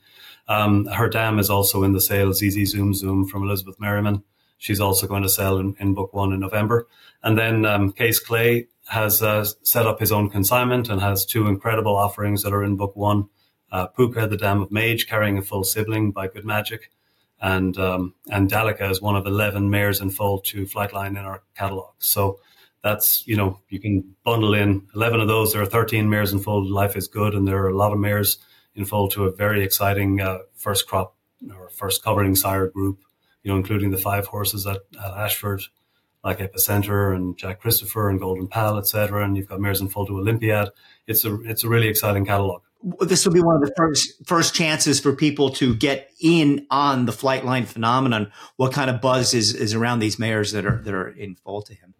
Um, 0.48 0.86
her 0.86 1.08
dam 1.08 1.38
is 1.38 1.48
also 1.48 1.82
in 1.84 1.92
the 1.92 2.00
sale 2.00 2.32
ZZ 2.32 2.66
Zoom 2.66 2.94
Zoom 2.94 3.26
from 3.26 3.44
Elizabeth 3.44 3.78
Merryman. 3.78 4.22
She's 4.58 4.80
also 4.80 5.06
going 5.06 5.22
to 5.22 5.28
sell 5.28 5.58
in, 5.58 5.74
in 5.78 5.94
book 5.94 6.12
one 6.12 6.32
in 6.32 6.40
November. 6.40 6.86
And 7.22 7.38
then 7.38 7.64
um, 7.64 7.92
Case 7.92 8.20
Clay 8.20 8.68
has 8.86 9.22
uh, 9.22 9.44
set 9.62 9.86
up 9.86 10.00
his 10.00 10.12
own 10.12 10.28
consignment 10.28 10.88
and 10.88 11.00
has 11.00 11.24
two 11.24 11.46
incredible 11.46 11.96
offerings 11.96 12.42
that 12.42 12.52
are 12.52 12.62
in 12.62 12.76
book 12.76 12.94
one. 12.94 13.28
Uh, 13.70 13.88
Puca, 13.88 14.28
the 14.28 14.36
Dam 14.36 14.60
of 14.60 14.70
Mage, 14.70 15.06
carrying 15.06 15.38
a 15.38 15.42
full 15.42 15.64
sibling 15.64 16.12
by 16.12 16.28
Good 16.28 16.44
Magic, 16.44 16.90
and 17.42 17.76
um, 17.76 18.14
and 18.30 18.48
Delica 18.48 18.88
is 18.90 19.02
one 19.02 19.16
of 19.16 19.26
eleven 19.26 19.68
mares 19.68 20.00
in 20.00 20.10
foal 20.10 20.40
to 20.42 20.64
Flightline 20.64 21.10
in 21.10 21.18
our 21.18 21.42
catalogue. 21.56 21.94
So 21.98 22.38
that's 22.82 23.26
you 23.26 23.36
know 23.36 23.58
you 23.68 23.80
can 23.80 24.14
bundle 24.24 24.54
in 24.54 24.86
eleven 24.94 25.20
of 25.20 25.28
those. 25.28 25.52
There 25.52 25.60
are 25.60 25.66
thirteen 25.66 26.08
mares 26.08 26.32
in 26.32 26.38
foal. 26.38 26.64
Life 26.64 26.96
is 26.96 27.08
good, 27.08 27.34
and 27.34 27.46
there 27.46 27.62
are 27.62 27.68
a 27.68 27.76
lot 27.76 27.92
of 27.92 27.98
mares 27.98 28.38
in 28.76 28.84
foal 28.84 29.08
to 29.08 29.24
a 29.24 29.32
very 29.32 29.62
exciting 29.62 30.20
uh, 30.20 30.38
first 30.54 30.86
crop 30.86 31.16
or 31.54 31.68
first 31.68 32.04
covering 32.04 32.36
sire 32.36 32.68
group. 32.68 33.00
You 33.42 33.50
know, 33.50 33.56
including 33.56 33.90
the 33.90 33.98
five 33.98 34.26
horses 34.26 34.68
at, 34.68 34.78
at 35.04 35.10
Ashford, 35.14 35.62
like 36.22 36.38
Epicenter 36.38 37.12
and 37.12 37.36
Jack 37.36 37.60
Christopher 37.60 38.08
and 38.08 38.20
Golden 38.20 38.46
Pal, 38.46 38.78
etc. 38.78 39.24
And 39.24 39.36
you've 39.36 39.48
got 39.48 39.58
mares 39.58 39.80
in 39.80 39.88
foal 39.88 40.06
to 40.06 40.16
Olympiad. 40.16 40.68
It's 41.08 41.24
a 41.24 41.40
it's 41.40 41.64
a 41.64 41.68
really 41.68 41.88
exciting 41.88 42.24
catalogue 42.24 42.62
this 43.00 43.24
will 43.24 43.32
be 43.32 43.40
one 43.40 43.56
of 43.56 43.62
the 43.62 43.72
first 43.76 44.26
first 44.26 44.54
chances 44.54 45.00
for 45.00 45.14
people 45.14 45.50
to 45.50 45.74
get 45.74 46.10
in 46.20 46.66
on 46.70 47.06
the 47.06 47.12
Flightline 47.12 47.66
phenomenon. 47.66 48.32
What 48.56 48.72
kind 48.72 48.90
of 48.90 49.00
buzz 49.00 49.34
is 49.34 49.54
is 49.54 49.74
around 49.74 50.00
these 50.00 50.18
mares 50.18 50.52
that 50.52 50.66
are 50.66 50.82
that 50.82 50.94
are 50.94 51.08
in 51.08 51.36
foal 51.36 51.62
to 51.62 51.74
him? 51.74 51.94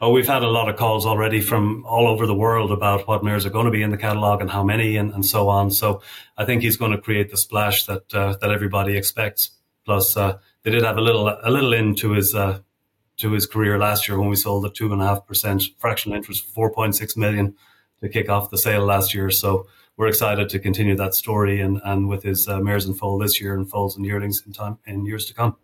Oh, 0.00 0.10
we've 0.10 0.26
had 0.26 0.42
a 0.42 0.48
lot 0.48 0.68
of 0.68 0.76
calls 0.76 1.06
already 1.06 1.40
from 1.40 1.84
all 1.86 2.06
over 2.06 2.26
the 2.26 2.34
world 2.34 2.72
about 2.72 3.06
what 3.06 3.22
mares 3.22 3.46
are 3.46 3.50
going 3.50 3.66
to 3.66 3.70
be 3.70 3.82
in 3.82 3.90
the 3.90 3.96
catalogue 3.96 4.40
and 4.40 4.50
how 4.50 4.62
many 4.62 4.96
and, 4.96 5.12
and 5.12 5.24
so 5.24 5.48
on. 5.48 5.70
So 5.70 6.02
I 6.36 6.44
think 6.44 6.62
he's 6.62 6.76
going 6.76 6.92
to 6.92 6.98
create 6.98 7.30
the 7.30 7.36
splash 7.36 7.86
that 7.86 8.14
uh, 8.14 8.36
that 8.40 8.50
everybody 8.50 8.96
expects. 8.96 9.50
Plus, 9.84 10.16
uh, 10.16 10.38
they 10.62 10.70
did 10.70 10.82
have 10.82 10.96
a 10.96 11.00
little 11.00 11.28
a 11.28 11.50
little 11.50 11.72
into 11.72 12.12
his 12.12 12.34
uh, 12.34 12.60
to 13.18 13.32
his 13.32 13.46
career 13.46 13.78
last 13.78 14.08
year 14.08 14.18
when 14.18 14.28
we 14.28 14.36
sold 14.36 14.64
at 14.64 14.74
two 14.74 14.92
and 14.92 15.00
a 15.00 15.04
half 15.04 15.26
percent 15.26 15.62
fractional 15.78 16.16
interest, 16.16 16.44
for 16.44 16.50
four 16.50 16.72
point 16.72 16.96
six 16.96 17.16
million 17.16 17.54
to 18.00 18.08
kick 18.08 18.28
off 18.28 18.50
the 18.50 18.58
sale 18.58 18.84
last 18.84 19.14
year. 19.14 19.30
So 19.30 19.66
we're 19.96 20.08
excited 20.08 20.48
to 20.48 20.58
continue 20.58 20.96
that 20.96 21.14
story 21.14 21.60
and, 21.60 21.80
and 21.84 22.08
with 22.08 22.22
his 22.22 22.48
uh, 22.48 22.60
mares 22.60 22.86
in 22.86 22.94
foal 22.94 23.18
this 23.18 23.40
year 23.40 23.54
and 23.54 23.68
foals 23.70 23.96
and 23.96 24.04
yearlings 24.04 24.42
in 24.46 24.52
time 24.52 24.78
in 24.86 25.06
years 25.06 25.26
to 25.26 25.34
come. 25.34 25.56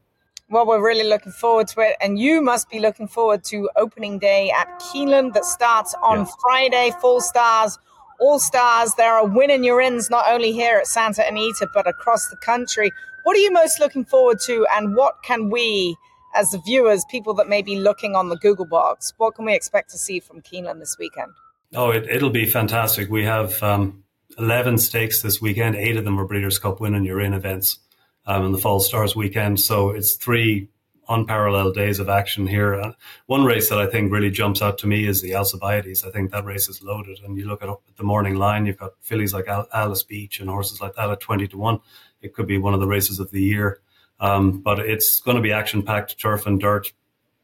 Well, 0.49 0.67
we're 0.67 0.85
really 0.85 1.09
looking 1.09 1.31
forward 1.31 1.69
to 1.69 1.81
it, 1.81 1.97
and 2.01 2.19
you 2.19 2.41
must 2.41 2.69
be 2.69 2.81
looking 2.81 3.07
forward 3.07 3.45
to 3.45 3.71
opening 3.77 4.19
day 4.19 4.51
at 4.51 4.81
Keeneland 4.81 5.33
that 5.35 5.45
starts 5.45 5.95
on 6.03 6.19
yeah. 6.19 6.27
Friday. 6.43 6.93
Fall 7.01 7.21
Stars, 7.21 7.79
all 8.19 8.41
stars. 8.41 8.95
There 8.95 9.13
are 9.13 9.27
winning 9.27 9.63
your 9.63 9.81
ins 9.81 10.11
not 10.11 10.25
only 10.29 10.51
here 10.51 10.79
at 10.79 10.89
Santa 10.89 11.25
Anita 11.27 11.69
but 11.73 11.87
across 11.87 12.29
the 12.29 12.37
country. 12.37 12.91
What 13.23 13.37
are 13.37 13.41
you 13.41 13.53
most 13.53 13.79
looking 13.79 14.05
forward 14.05 14.39
to, 14.47 14.67
and 14.75 14.97
what 14.97 15.23
can 15.23 15.51
we, 15.51 15.97
as 16.35 16.51
the 16.51 16.59
viewers, 16.59 17.05
people 17.09 17.35
that 17.35 17.49
may 17.49 17.63
be 17.63 17.79
looking 17.79 18.17
on 18.17 18.29
the 18.29 18.37
Google 18.37 18.67
box, 18.67 19.13
what 19.19 19.37
can 19.37 19.45
we 19.45 19.55
expect 19.55 19.91
to 19.91 19.99
see 19.99 20.19
from 20.19 20.41
Keeneland 20.41 20.81
this 20.81 20.97
weekend? 20.99 21.31
Oh, 21.75 21.91
it, 21.91 22.21
will 22.21 22.31
be 22.31 22.47
fantastic. 22.47 23.09
We 23.09 23.25
have 23.25 23.63
um, 23.63 24.03
11 24.41 24.79
stakes 24.79 25.21
this 25.21 25.41
weekend. 25.41 25.77
Eight 25.77 25.97
of 25.97 26.05
them 26.05 26.19
are 26.19 26.25
Breeders' 26.25 26.59
Cup 26.59 26.81
winning 26.81 27.05
you're 27.05 27.21
in 27.21 27.35
events 27.35 27.79
um, 28.25 28.47
in 28.47 28.53
the 28.53 28.59
Fall 28.59 28.81
Stars 28.81 29.15
weekend. 29.15 29.61
So 29.61 29.91
it's 29.91 30.15
three 30.15 30.69
unparalleled 31.11 31.75
days 31.75 31.99
of 31.99 32.09
action 32.09 32.47
here. 32.47 32.75
Uh, 32.75 32.93
one 33.27 33.45
race 33.45 33.69
that 33.69 33.79
I 33.79 33.87
think 33.87 34.11
really 34.11 34.31
jumps 34.31 34.63
out 34.63 34.79
to 34.79 34.87
me 34.87 35.07
is 35.07 35.21
the 35.21 35.35
Alcibiades. 35.35 36.05
I 36.05 36.11
think 36.11 36.31
that 36.31 36.47
race 36.47 36.69
is 36.71 36.83
loaded. 36.83 37.21
And 37.23 37.37
you 37.37 37.47
look 37.47 37.63
at 37.63 37.69
the 37.97 38.03
morning 38.03 38.37
line, 38.37 38.65
you've 38.65 38.79
got 38.79 38.93
fillies 39.01 39.35
like 39.35 39.47
Al- 39.47 39.69
Alice 39.75 40.05
Beach 40.05 40.41
and 40.41 40.49
horses 40.49 40.81
like 40.81 40.95
that 40.95 41.11
at 41.11 41.21
20 41.21 41.49
to 41.49 41.59
1. 41.59 41.81
It 42.23 42.33
could 42.33 42.47
be 42.47 42.57
one 42.57 42.73
of 42.73 42.81
the 42.81 42.87
races 42.87 43.21
of 43.21 43.31
the 43.31 43.43
year. 43.43 43.81
Um, 44.21 44.61
but 44.61 44.79
it's 44.79 45.21
going 45.21 45.37
to 45.37 45.43
be 45.43 45.53
action 45.53 45.83
packed 45.83 46.19
turf 46.19 46.47
and 46.47 46.59
dirt 46.59 46.93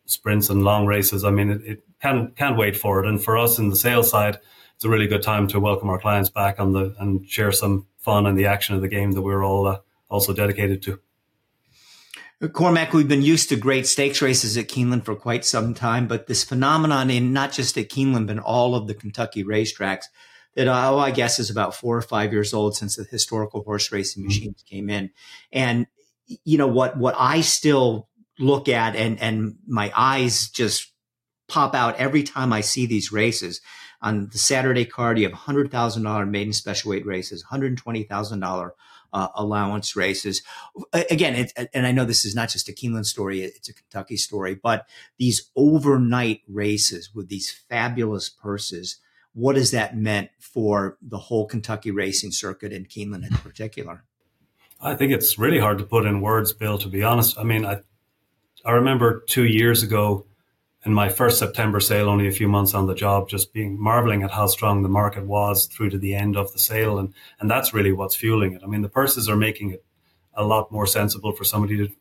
sprints 0.07 0.49
and 0.49 0.63
long 0.63 0.87
races. 0.87 1.25
I 1.25 1.31
mean, 1.31 1.51
it, 1.51 1.63
it 1.65 1.83
can, 2.01 2.33
can't 2.37 2.57
wait 2.57 2.77
for 2.77 3.03
it. 3.03 3.07
And 3.07 3.23
for 3.23 3.37
us 3.37 3.59
in 3.59 3.69
the 3.69 3.77
sales 3.77 4.09
side, 4.09 4.39
it's 4.77 4.85
a 4.85 4.91
really 4.91 5.07
good 5.07 5.23
time 5.23 5.49
to 5.49 5.59
welcome 5.59 5.89
our 5.89 5.99
clients 5.99 6.29
back 6.29 6.61
on 6.61 6.73
the 6.73 6.95
and 6.99 7.27
share 7.29 7.51
some 7.51 7.87
fun 7.97 8.27
and 8.27 8.39
the 8.39 8.45
action 8.47 8.75
of 8.75 8.83
the 8.83 8.89
game 8.89 9.13
that 9.13 9.23
we're 9.23 9.43
all 9.43 9.67
uh, 9.67 9.79
also 10.11 10.35
dedicated 10.35 10.83
to. 10.83 11.01
Cormac, 12.53 12.93
we've 12.93 13.09
been 13.09 13.23
used 13.23 13.49
to 13.49 13.57
great 13.57 13.87
stakes 13.87 14.21
races 14.21 14.59
at 14.59 14.69
Keeneland 14.69 15.07
for 15.07 15.17
quite 15.17 15.47
some 15.47 15.73
time, 15.73 16.07
but 16.07 16.27
this 16.27 16.45
phenomenon 16.45 17.09
in 17.09 17.33
not 17.33 17.53
just 17.53 17.79
at 17.79 17.89
Keeneland, 17.89 18.27
but 18.27 18.39
all 18.39 18.75
of 18.75 18.87
the 18.87 18.95
Kentucky 18.95 19.43
racetracks 19.43 20.05
that, 20.55 20.69
oh, 20.69 20.99
I 20.99 21.11
guess 21.11 21.39
is 21.39 21.49
about 21.49 21.75
four 21.75 21.97
or 21.97 22.03
five 22.03 22.35
years 22.35 22.53
old 22.53 22.77
since 22.77 22.97
the 22.97 23.05
historical 23.05 23.63
horse 23.63 23.91
racing 23.91 24.21
mm-hmm. 24.23 24.29
machines 24.29 24.63
mm-hmm. 24.63 24.77
came 24.77 24.91
in. 24.91 25.11
And, 25.51 25.87
you 26.45 26.59
know, 26.59 26.69
what, 26.69 26.99
what 26.99 27.15
I 27.17 27.41
still 27.41 28.11
look 28.39 28.69
at 28.69 28.95
and, 28.95 29.19
and 29.23 29.57
my 29.67 29.91
eyes 29.97 30.51
just 30.51 30.93
pop 31.49 31.75
out 31.75 31.97
every 31.97 32.23
time 32.23 32.53
I 32.53 32.61
see 32.61 32.85
these 32.85 33.11
races 33.11 33.63
on 34.03 34.29
the 34.33 34.39
Saturday 34.39 34.85
card, 34.85 35.19
you 35.19 35.29
have 35.29 35.39
$100,000 35.39 36.31
maiden 36.31 36.53
special 36.53 36.91
weight 36.91 37.07
races, 37.07 37.45
$120,000 37.51 38.71
uh, 39.13 39.29
allowance 39.35 39.97
races. 39.97 40.43
Again, 40.93 41.35
it, 41.35 41.71
and 41.73 41.87
I 41.87 41.93
know 41.93 42.05
this 42.05 42.25
is 42.25 42.35
not 42.35 42.51
just 42.51 42.69
a 42.69 42.73
Keeneland 42.73 43.07
story, 43.07 43.43
it's 43.43 43.69
a 43.69 43.75
Kentucky 43.75 44.17
story, 44.17 44.55
but 44.55 44.87
these 45.19 45.51
overnight 45.57 46.43
races 46.49 47.15
with 47.15 47.29
these 47.29 47.51
fabulous 47.51 48.29
purses, 48.29 48.97
what 49.33 49.57
has 49.57 49.71
that 49.71 49.97
meant 49.97 50.31
for 50.39 50.99
the 51.01 51.19
whole 51.19 51.47
Kentucky 51.47 51.91
racing 51.91 52.33
circuit 52.33 52.73
and 52.73 52.89
Keeneland 52.89 53.27
in 53.27 53.37
particular? 53.39 54.05
I 54.81 54.95
think 54.95 55.13
it's 55.13 55.39
really 55.39 55.59
hard 55.59 55.79
to 55.79 55.85
put 55.85 56.05
in 56.05 56.21
words, 56.21 56.53
Bill, 56.53 56.79
to 56.79 56.89
be 56.89 57.03
honest. 57.03 57.39
I 57.39 57.45
mean, 57.45 57.65
I, 57.65 57.81
I 58.65 58.73
remember 58.73 59.25
two 59.27 59.45
years 59.45 59.83
ago, 59.83 60.27
in 60.87 60.95
my 60.95 61.09
first 61.09 61.41
September 61.41 61.81
sale, 61.81 62.09
only 62.09 62.29
a 62.29 62.33
few 62.33 62.47
months 62.47 62.73
on 62.73 62.87
the 62.87 62.95
job, 62.95 63.29
just 63.29 63.53
being 63.53 63.79
marveling 63.79 64.23
at 64.23 64.31
how 64.31 64.47
strong 64.47 64.83
the 64.83 64.89
market 64.89 65.27
was 65.27 65.67
through 65.67 65.91
to 65.91 65.99
the 65.99 66.15
end 66.15 66.37
of 66.37 66.53
the 66.53 66.61
sale. 66.61 66.99
And, 66.99 67.13
and 67.41 67.51
that's 67.51 67.75
really 67.75 67.91
what's 67.91 68.15
fueling 68.15 68.53
it. 68.53 68.63
I 68.63 68.67
mean, 68.67 68.83
the 68.83 68.89
purses 68.89 69.29
are 69.29 69.37
making 69.37 69.71
it 69.71 69.85
a 70.35 70.45
lot 70.45 70.71
more 70.71 70.87
sensible 70.87 71.33
for 71.33 71.43
somebody 71.43 71.77
to 71.77 71.93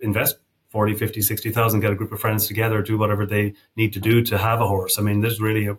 invest 0.00 0.38
40, 0.70 0.94
50, 0.94 1.22
60,000, 1.22 1.80
get 1.80 1.92
a 1.92 1.94
group 1.94 2.10
of 2.10 2.20
friends 2.20 2.48
together, 2.48 2.82
do 2.82 2.98
whatever 2.98 3.26
they 3.26 3.54
need 3.76 3.92
to 3.92 4.00
do 4.00 4.22
to 4.24 4.38
have 4.38 4.60
a 4.60 4.66
horse. 4.66 4.98
I 4.98 5.02
mean, 5.02 5.20
there's 5.20 5.40
really 5.40 5.68
a, 5.68 5.78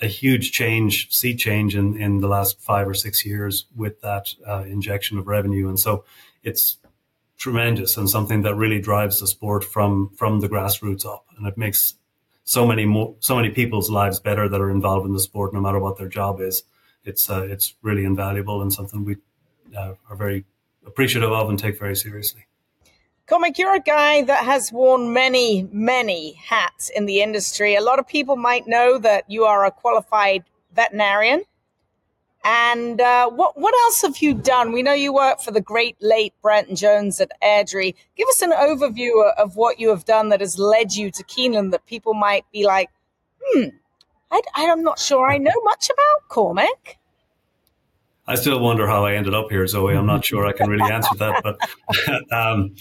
a 0.00 0.06
huge 0.06 0.52
change, 0.52 1.12
sea 1.14 1.36
change 1.36 1.76
in, 1.76 2.00
in 2.00 2.20
the 2.20 2.28
last 2.28 2.60
five 2.62 2.88
or 2.88 2.94
six 2.94 3.26
years 3.26 3.66
with 3.76 4.00
that 4.00 4.32
uh, 4.48 4.62
injection 4.62 5.18
of 5.18 5.26
revenue. 5.26 5.68
And 5.68 5.78
so 5.78 6.04
it's 6.42 6.78
tremendous 7.36 7.96
and 7.96 8.08
something 8.08 8.42
that 8.42 8.54
really 8.54 8.80
drives 8.80 9.20
the 9.20 9.26
sport 9.26 9.64
from 9.64 10.10
from 10.16 10.40
the 10.40 10.48
grassroots 10.48 11.06
up, 11.06 11.26
and 11.36 11.46
it 11.46 11.58
makes 11.58 11.94
so 12.44 12.66
many 12.66 12.84
more 12.84 13.16
so 13.20 13.36
many 13.36 13.50
people's 13.50 13.90
lives 13.90 14.20
better 14.20 14.48
that 14.48 14.60
are 14.60 14.70
involved 14.70 15.06
in 15.06 15.12
the 15.12 15.20
sport, 15.20 15.52
no 15.52 15.60
matter 15.60 15.80
what 15.80 15.96
their 15.96 16.08
job 16.08 16.40
is. 16.40 16.62
It's 17.04 17.28
uh, 17.28 17.42
it's 17.42 17.74
really 17.82 18.04
invaluable 18.04 18.62
and 18.62 18.72
something 18.72 19.04
we 19.04 19.16
uh, 19.76 19.94
are 20.08 20.16
very 20.16 20.44
appreciative 20.86 21.32
of 21.32 21.48
and 21.48 21.58
take 21.58 21.78
very 21.78 21.96
seriously. 21.96 22.46
Cormac, 23.26 23.58
you're 23.58 23.74
a 23.74 23.80
guy 23.80 24.20
that 24.22 24.44
has 24.44 24.70
worn 24.70 25.14
many, 25.14 25.66
many 25.72 26.34
hats 26.34 26.90
in 26.90 27.06
the 27.06 27.22
industry. 27.22 27.74
A 27.74 27.80
lot 27.80 27.98
of 27.98 28.06
people 28.06 28.36
might 28.36 28.66
know 28.66 28.98
that 28.98 29.24
you 29.28 29.44
are 29.44 29.64
a 29.64 29.70
qualified 29.70 30.44
veterinarian. 30.74 31.42
And 32.44 33.00
uh, 33.00 33.30
what 33.30 33.58
what 33.58 33.74
else 33.84 34.02
have 34.02 34.18
you 34.18 34.34
done? 34.34 34.72
We 34.72 34.82
know 34.82 34.92
you 34.92 35.14
work 35.14 35.40
for 35.40 35.50
the 35.50 35.62
great 35.62 35.96
late 36.02 36.34
Brereton 36.42 36.76
Jones 36.76 37.18
at 37.18 37.30
Airdrie. 37.42 37.94
Give 38.16 38.28
us 38.28 38.42
an 38.42 38.52
overview 38.52 39.32
of 39.38 39.56
what 39.56 39.80
you 39.80 39.88
have 39.88 40.04
done 40.04 40.28
that 40.28 40.40
has 40.40 40.58
led 40.58 40.94
you 40.94 41.10
to 41.10 41.24
Keeneland 41.24 41.70
that 41.70 41.86
people 41.86 42.12
might 42.12 42.44
be 42.52 42.66
like, 42.66 42.90
hmm, 43.42 43.68
I, 44.30 44.42
I'm 44.54 44.82
not 44.82 44.98
sure 44.98 45.26
I 45.26 45.38
know 45.38 45.58
much 45.64 45.88
about 45.88 46.28
Cormac. 46.28 46.98
I 48.26 48.34
still 48.34 48.60
wonder 48.60 48.86
how 48.86 49.06
I 49.06 49.14
ended 49.14 49.34
up 49.34 49.50
here, 49.50 49.66
Zoe. 49.66 49.94
I'm 49.94 50.06
not 50.06 50.24
sure 50.26 50.46
I 50.46 50.52
can 50.52 50.68
really 50.68 50.90
answer 50.90 51.14
that, 51.16 51.42
but 51.42 51.58
um, 52.32 52.74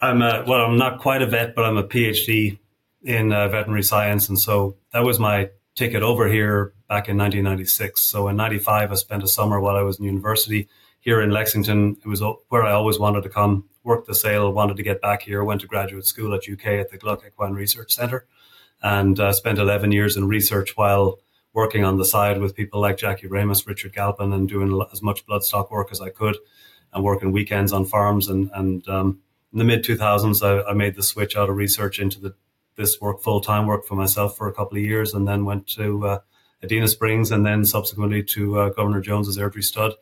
I'm 0.00 0.20
a, 0.20 0.44
well, 0.46 0.66
I'm 0.66 0.76
not 0.76 1.00
quite 1.00 1.22
a 1.22 1.26
vet, 1.26 1.54
but 1.54 1.64
I'm 1.64 1.78
a 1.78 1.84
PhD 1.84 2.58
in 3.02 3.32
uh, 3.32 3.48
veterinary 3.48 3.82
science, 3.82 4.28
and 4.28 4.38
so 4.38 4.76
that 4.92 5.04
was 5.04 5.18
my 5.18 5.48
ticket 5.74 6.02
over 6.02 6.28
here 6.28 6.73
back 6.94 7.08
in 7.08 7.18
1996. 7.18 8.02
So 8.02 8.28
in 8.28 8.36
95, 8.36 8.92
I 8.92 8.94
spent 8.94 9.24
a 9.24 9.26
summer 9.26 9.58
while 9.58 9.74
I 9.74 9.82
was 9.82 9.98
in 9.98 10.04
university 10.04 10.68
here 11.00 11.20
in 11.20 11.30
Lexington. 11.30 11.96
It 12.04 12.06
was 12.06 12.22
where 12.50 12.62
I 12.62 12.70
always 12.70 13.00
wanted 13.00 13.24
to 13.24 13.28
come, 13.28 13.64
work 13.82 14.06
the 14.06 14.14
sale, 14.14 14.52
wanted 14.52 14.76
to 14.76 14.84
get 14.84 15.00
back 15.00 15.22
here, 15.22 15.42
went 15.42 15.62
to 15.62 15.66
graduate 15.66 16.06
school 16.06 16.32
at 16.34 16.48
UK 16.48 16.66
at 16.82 16.90
the 16.92 16.96
Gluck 16.96 17.24
Equine 17.26 17.54
Research 17.54 17.92
Centre, 17.92 18.26
and 18.80 19.18
uh, 19.18 19.32
spent 19.32 19.58
11 19.58 19.90
years 19.90 20.16
in 20.16 20.28
research 20.28 20.76
while 20.76 21.18
working 21.52 21.84
on 21.84 21.98
the 21.98 22.04
side 22.04 22.40
with 22.40 22.54
people 22.54 22.80
like 22.80 22.96
Jackie 22.96 23.26
Ramus, 23.26 23.66
Richard 23.66 23.92
Galpin, 23.92 24.32
and 24.32 24.48
doing 24.48 24.80
as 24.92 25.02
much 25.02 25.26
bloodstock 25.26 25.72
work 25.72 25.88
as 25.90 26.00
I 26.00 26.10
could, 26.10 26.36
and 26.92 27.02
working 27.02 27.32
weekends 27.32 27.72
on 27.72 27.86
farms. 27.86 28.28
And, 28.28 28.52
and 28.54 28.86
um, 28.88 29.18
in 29.52 29.58
the 29.58 29.64
mid 29.64 29.82
2000s, 29.82 30.46
I, 30.46 30.70
I, 30.70 30.74
made 30.74 30.94
the 30.94 31.02
switch 31.02 31.34
out 31.36 31.50
of 31.50 31.56
research 31.56 31.98
into 31.98 32.20
the 32.20 32.36
this 32.76 33.00
work 33.00 33.20
full 33.20 33.40
time 33.40 33.66
work 33.66 33.84
for 33.84 33.96
myself 33.96 34.36
for 34.36 34.46
a 34.46 34.52
couple 34.52 34.78
of 34.78 34.84
years, 34.84 35.12
and 35.12 35.26
then 35.26 35.44
went 35.44 35.66
to 35.66 36.06
uh, 36.06 36.18
Adena 36.64 36.88
Springs, 36.88 37.30
and 37.30 37.44
then 37.44 37.64
subsequently 37.64 38.22
to 38.22 38.58
uh, 38.58 38.68
Governor 38.70 39.00
Jones's 39.00 39.38
Airdrie 39.38 39.64
Stud. 39.64 39.92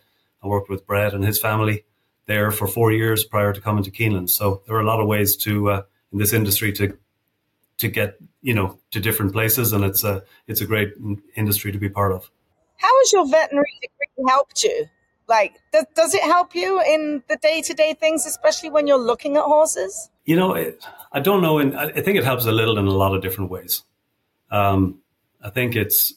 I 0.43 0.47
worked 0.47 0.69
with 0.69 0.87
Brett 0.87 1.15
and 1.15 1.25
his 1.25 1.41
family 1.41 1.85
there 2.27 2.51
for 2.51 2.67
four 2.67 2.93
years 2.93 3.25
prior 3.25 3.53
to 3.53 3.61
coming 3.61 3.85
to 3.85 3.91
Keeneland. 3.91 4.31
So 4.31 4.63
there 4.67 4.77
are 4.77 4.81
a 4.81 4.87
lot 4.87 5.01
of 5.01 5.07
ways 5.07 5.37
to 5.39 5.71
uh, 5.71 5.83
in 6.13 6.19
this 6.19 6.33
industry 6.33 6.73
to 6.73 6.97
to 7.79 7.89
get 7.89 8.17
you 8.41 8.55
know 8.55 8.79
to 8.91 9.01
different 9.01 9.33
places, 9.33 9.73
and 9.73 9.85
it's 9.85 10.05
a 10.05 10.23
it's 10.47 10.61
a 10.61 10.67
great 10.67 10.95
industry 11.37 11.73
to 11.73 11.79
be 11.79 11.89
part 11.89 12.13
of. 12.13 12.31
How 12.77 12.99
has 13.01 13.13
your 13.13 13.29
veterinary 13.29 13.79
degree 13.81 14.29
helped 14.29 14.65
you? 14.65 14.87
Like, 15.29 15.61
does, 15.73 15.87
does 15.95 16.15
it 16.15 16.23
help 16.23 16.55
you 16.55 16.83
in 16.83 17.23
the 17.29 17.37
day 17.37 17.63
to 17.63 17.75
day 17.75 17.95
things, 17.95 18.27
especially 18.27 18.71
when 18.71 18.87
you're 18.87 18.99
looking 18.99 19.37
at 19.37 19.45
horses? 19.45 20.11
You 20.25 20.37
know, 20.37 20.55
it, 20.55 20.85
I 21.13 21.21
don't 21.21 21.43
know. 21.43 21.59
And 21.59 21.77
I 21.77 22.01
think 22.03 22.19
it 22.19 22.25
helps 22.25 22.45
a 22.45 22.53
little 22.53 22.77
in 22.79 22.87
a 22.87 22.91
lot 22.91 23.15
of 23.15 23.23
different 23.23 23.51
ways. 23.51 23.85
Um, 24.51 24.99
I 25.43 25.51
think 25.51 25.77
it's 25.77 26.15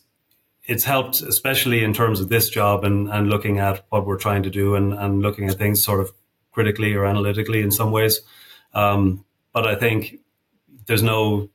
it's 0.67 0.83
helped, 0.83 1.21
especially 1.21 1.83
in 1.83 1.93
terms 1.93 2.19
of 2.19 2.29
this 2.29 2.49
job 2.49 2.83
and, 2.83 3.07
and 3.09 3.29
looking 3.29 3.59
at 3.59 3.85
what 3.89 4.05
we're 4.05 4.17
trying 4.17 4.43
to 4.43 4.49
do 4.49 4.75
and, 4.75 4.93
and 4.93 5.21
looking 5.21 5.49
at 5.49 5.57
things 5.57 5.83
sort 5.83 5.99
of 5.99 6.11
critically 6.51 6.93
or 6.93 7.05
analytically 7.05 7.61
in 7.61 7.71
some 7.71 7.91
ways. 7.91 8.21
Um, 8.73 9.23
but 9.53 9.67
I 9.67 9.75
think 9.75 10.19
there's 10.87 11.03
no 11.03 11.49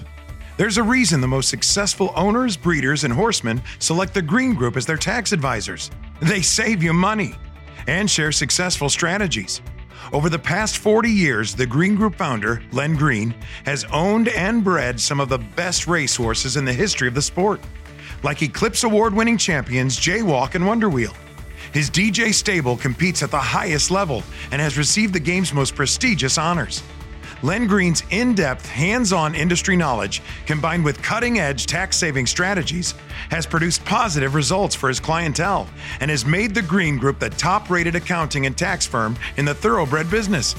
There's 0.55 0.77
a 0.77 0.83
reason 0.83 1.19
the 1.19 1.27
most 1.27 1.49
successful 1.49 2.13
owners, 2.15 2.55
breeders, 2.55 3.03
and 3.03 3.13
horsemen 3.13 3.61
select 3.79 4.13
the 4.13 4.21
Green 4.21 4.53
Group 4.53 4.77
as 4.77 4.85
their 4.85 4.95
tax 4.95 5.33
advisors. 5.33 5.91
They 6.21 6.41
save 6.41 6.81
you 6.81 6.93
money 6.93 7.35
and 7.87 8.09
share 8.09 8.31
successful 8.31 8.89
strategies. 8.89 9.61
Over 10.11 10.29
the 10.29 10.39
past 10.39 10.77
40 10.77 11.09
years, 11.09 11.53
the 11.53 11.65
Green 11.65 11.95
Group 11.95 12.15
founder, 12.15 12.63
Len 12.71 12.95
Green, 12.95 13.35
has 13.65 13.85
owned 13.85 14.27
and 14.29 14.63
bred 14.63 14.99
some 14.99 15.19
of 15.19 15.29
the 15.29 15.37
best 15.37 15.87
racehorses 15.87 16.57
in 16.57 16.65
the 16.65 16.73
history 16.73 17.07
of 17.07 17.13
the 17.13 17.21
sport, 17.21 17.61
like 18.23 18.41
Eclipse 18.41 18.83
Award 18.83 19.13
winning 19.13 19.37
champions 19.37 19.99
Jaywalk 19.99 20.55
and 20.55 20.65
Wonder 20.65 20.89
Wheel. 20.89 21.13
His 21.73 21.89
DJ 21.91 22.33
stable 22.33 22.75
competes 22.77 23.21
at 23.21 23.29
the 23.29 23.37
highest 23.37 23.91
level 23.91 24.23
and 24.51 24.61
has 24.61 24.77
received 24.77 25.13
the 25.13 25.19
game's 25.19 25.53
most 25.53 25.75
prestigious 25.75 26.37
honors. 26.37 26.81
Len 27.41 27.67
Green's 27.67 28.03
in 28.09 28.35
depth, 28.35 28.67
hands 28.67 29.13
on 29.13 29.33
industry 29.33 29.77
knowledge, 29.77 30.21
combined 30.45 30.83
with 30.83 31.01
cutting 31.01 31.39
edge 31.39 31.65
tax 31.65 31.95
saving 31.95 32.27
strategies, 32.27 32.95
has 33.29 33.45
produced 33.45 33.85
positive 33.85 34.35
results 34.35 34.75
for 34.75 34.89
his 34.89 34.99
clientele 34.99 35.65
and 36.01 36.11
has 36.11 36.25
made 36.25 36.53
the 36.53 36.61
Green 36.61 36.97
Group 36.97 37.17
the 37.19 37.29
top 37.29 37.69
rated 37.69 37.95
accounting 37.95 38.45
and 38.45 38.57
tax 38.57 38.85
firm 38.85 39.15
in 39.37 39.45
the 39.45 39.53
thoroughbred 39.53 40.11
business. 40.11 40.53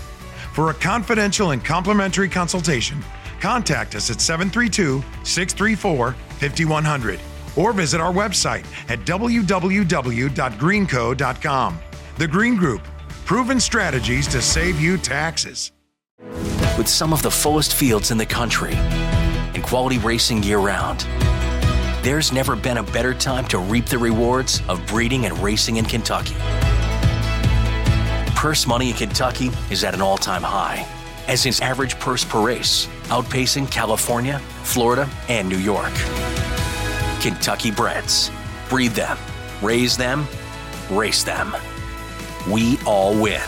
For 0.54 0.70
a 0.70 0.74
confidential 0.74 1.50
and 1.50 1.62
complimentary 1.62 2.30
consultation, 2.30 3.04
contact 3.40 3.94
us 3.94 4.10
at 4.10 4.20
732 4.20 5.04
634 5.22 6.12
5100 6.12 7.20
or 7.56 7.72
visit 7.72 8.00
our 8.00 8.12
website 8.12 8.64
at 8.88 9.00
www.greenco.com. 9.00 11.78
The 12.16 12.28
Green 12.28 12.56
Group, 12.56 12.82
proven 13.24 13.60
strategies 13.60 14.26
to 14.28 14.40
save 14.40 14.80
you 14.80 14.96
taxes 14.96 15.72
with 16.76 16.88
some 16.88 17.12
of 17.12 17.22
the 17.22 17.30
fullest 17.30 17.74
fields 17.74 18.10
in 18.10 18.18
the 18.18 18.26
country 18.26 18.74
and 18.74 19.62
quality 19.62 19.98
racing 19.98 20.42
year 20.42 20.58
round. 20.58 21.06
There's 22.02 22.32
never 22.32 22.56
been 22.56 22.78
a 22.78 22.82
better 22.82 23.12
time 23.12 23.46
to 23.48 23.58
reap 23.58 23.86
the 23.86 23.98
rewards 23.98 24.62
of 24.68 24.84
breeding 24.86 25.26
and 25.26 25.38
racing 25.38 25.76
in 25.76 25.84
Kentucky. 25.84 26.36
Purse 28.34 28.66
money 28.66 28.90
in 28.90 28.96
Kentucky 28.96 29.50
is 29.70 29.84
at 29.84 29.94
an 29.94 30.00
all 30.00 30.16
time 30.16 30.42
high, 30.42 30.86
as 31.28 31.44
is 31.44 31.60
average 31.60 31.98
purse 31.98 32.24
per 32.24 32.40
race, 32.40 32.86
outpacing 33.08 33.70
California, 33.70 34.38
Florida, 34.62 35.08
and 35.28 35.48
New 35.48 35.58
York. 35.58 35.92
Kentucky 37.20 37.70
breds. 37.70 38.30
Breed 38.70 38.92
them, 38.92 39.18
raise 39.62 39.96
them, 39.96 40.26
race 40.90 41.22
them. 41.22 41.54
We 42.48 42.78
all 42.86 43.20
win. 43.20 43.42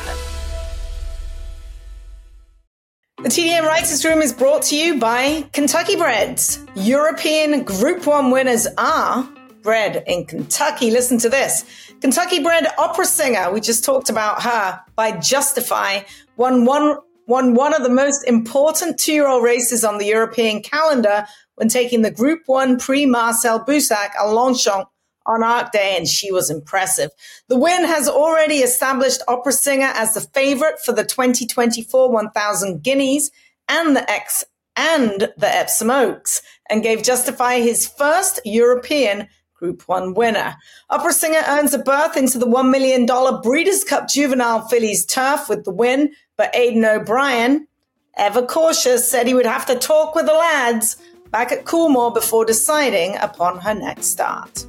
The 3.22 3.28
TDN 3.28 3.62
Writers 3.62 4.04
Room 4.04 4.20
is 4.20 4.32
brought 4.32 4.62
to 4.62 4.76
you 4.76 4.98
by 4.98 5.48
Kentucky 5.52 5.94
Breds. 5.94 6.58
European 6.74 7.62
Group 7.62 8.04
1 8.04 8.32
winners 8.32 8.66
are 8.76 9.22
bred 9.62 10.02
in 10.08 10.26
Kentucky. 10.26 10.90
Listen 10.90 11.18
to 11.18 11.28
this. 11.28 11.64
Kentucky 12.00 12.42
bred 12.42 12.66
opera 12.78 13.06
singer, 13.06 13.52
we 13.52 13.60
just 13.60 13.84
talked 13.84 14.10
about 14.10 14.42
her, 14.42 14.80
by 14.96 15.12
Justify, 15.12 16.00
won 16.36 16.64
one, 16.64 16.96
won 17.28 17.54
one 17.54 17.72
of 17.74 17.84
the 17.84 17.88
most 17.88 18.24
important 18.26 18.98
two 18.98 19.12
year 19.12 19.28
old 19.28 19.44
races 19.44 19.84
on 19.84 19.98
the 19.98 20.06
European 20.06 20.60
calendar 20.60 21.24
when 21.54 21.68
taking 21.68 22.02
the 22.02 22.10
Group 22.10 22.40
1 22.46 22.80
Prix 22.80 23.06
Marcel 23.06 23.64
Boussac 23.64 24.16
à 24.20 24.34
Longchamp 24.34 24.88
on 25.26 25.42
Arc 25.42 25.72
Day, 25.72 25.94
and 25.96 26.06
she 26.06 26.32
was 26.32 26.50
impressive. 26.50 27.10
The 27.48 27.58
win 27.58 27.84
has 27.84 28.08
already 28.08 28.56
established 28.56 29.22
opera 29.28 29.52
singer 29.52 29.92
as 29.94 30.14
the 30.14 30.20
favorite 30.20 30.80
for 30.84 30.92
the 30.92 31.04
2024 31.04 32.10
1000 32.10 32.82
Guineas 32.82 33.30
and 33.68 33.96
the 33.96 34.10
X 34.10 34.44
and 34.76 35.28
the 35.36 35.48
Epsom 35.48 35.90
Oaks, 35.90 36.42
and 36.70 36.82
gave 36.82 37.02
Justify 37.02 37.60
his 37.60 37.86
first 37.86 38.40
European 38.44 39.28
Group 39.62 39.86
1 39.86 40.14
winner. 40.14 40.56
Opera 40.90 41.12
Singer 41.12 41.42
earns 41.46 41.72
a 41.72 41.78
berth 41.78 42.16
into 42.16 42.36
the 42.36 42.46
$1 42.46 42.70
million 42.70 43.06
Breeders' 43.42 43.84
Cup 43.84 44.08
Juvenile 44.08 44.66
Fillies 44.66 45.06
turf 45.06 45.48
with 45.48 45.64
the 45.64 45.70
win, 45.70 46.12
but 46.36 46.52
Aidan 46.52 46.84
O'Brien, 46.84 47.68
ever 48.16 48.44
cautious, 48.44 49.08
said 49.08 49.28
he 49.28 49.34
would 49.34 49.46
have 49.46 49.66
to 49.66 49.76
talk 49.76 50.16
with 50.16 50.26
the 50.26 50.32
lads 50.32 50.96
back 51.30 51.52
at 51.52 51.64
Coolmore 51.64 52.12
before 52.12 52.44
deciding 52.44 53.16
upon 53.18 53.58
her 53.60 53.72
next 53.72 54.06
start. 54.06 54.66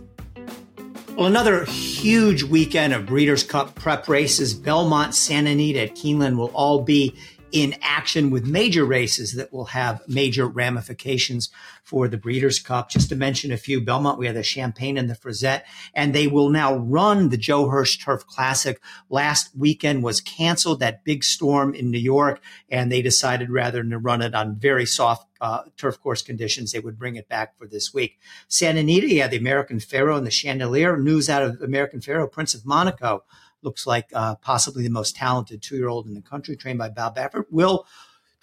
Well, 1.16 1.28
another 1.28 1.66
huge 1.66 2.42
weekend 2.42 2.92
of 2.92 3.06
Breeders' 3.06 3.44
Cup 3.44 3.76
prep 3.76 4.10
races. 4.10 4.56
Belmont, 4.56 5.14
Santa 5.14 5.52
Anita 5.52 5.94
Keeneland 5.94 6.38
will 6.38 6.50
all 6.56 6.82
be 6.82 7.16
in 7.54 7.76
action 7.84 8.32
with 8.32 8.48
major 8.48 8.84
races 8.84 9.36
that 9.36 9.54
will 9.54 9.66
have 9.66 10.02
major 10.08 10.48
ramifications 10.48 11.52
for 11.84 12.08
the 12.08 12.18
Breeders' 12.18 12.60
Cup. 12.60 12.90
Just 12.90 13.10
to 13.10 13.16
mention 13.16 13.52
a 13.52 13.58
few, 13.58 13.80
Belmont, 13.80 14.18
we 14.18 14.26
have 14.26 14.34
the 14.34 14.42
Champagne 14.42 14.98
and 14.98 15.08
the 15.08 15.16
Frizette, 15.16 15.64
and 15.94 16.14
they 16.14 16.26
will 16.26 16.50
now 16.50 16.76
run 16.76 17.30
the 17.30 17.38
Joe 17.38 17.70
Hirsch 17.70 17.98
Turf 17.98 18.26
Classic. 18.26 18.82
Last 19.08 19.56
weekend 19.56 20.02
was 20.02 20.20
canceled, 20.20 20.80
that 20.80 21.04
big 21.04 21.24
storm 21.24 21.76
in 21.76 21.92
New 21.92 22.00
York, 22.00 22.42
and 22.70 22.92
they 22.92 23.04
decided 23.04 23.52
rather 23.52 23.84
than 23.84 24.02
run 24.02 24.24
it 24.24 24.34
on 24.34 24.56
very 24.56 24.88
soft 24.88 25.28
uh, 25.40 25.62
turf 25.78 26.02
course 26.02 26.24
conditions, 26.24 26.72
they 26.72 26.80
would 26.80 26.98
bring 26.98 27.18
it 27.18 27.28
back 27.28 27.56
for 27.58 27.68
this 27.68 27.94
week. 27.94 28.18
Santa 28.48 28.80
Anita, 28.80 29.08
yeah, 29.14 29.28
the 29.28 29.38
American 29.38 29.80
Pharoah 29.80 30.18
and 30.18 30.26
the 30.26 30.32
Chandelier. 30.32 30.98
News 30.98 31.30
out 31.30 31.44
of 31.44 31.62
American 31.62 32.02
Pharoah, 32.02 32.30
Prince 32.30 32.56
of 32.56 32.66
Monaco 32.66 33.26
looks 33.64 33.88
like 33.88 34.10
uh, 34.14 34.36
possibly 34.36 34.84
the 34.84 34.90
most 34.90 35.16
talented 35.16 35.62
two 35.62 35.76
year 35.76 35.88
old 35.88 36.06
in 36.06 36.14
the 36.14 36.22
country, 36.22 36.56
trained 36.56 36.80
by 36.80 36.90
Bob 36.90 37.16
Baffert, 37.16 37.46
will 37.50 37.88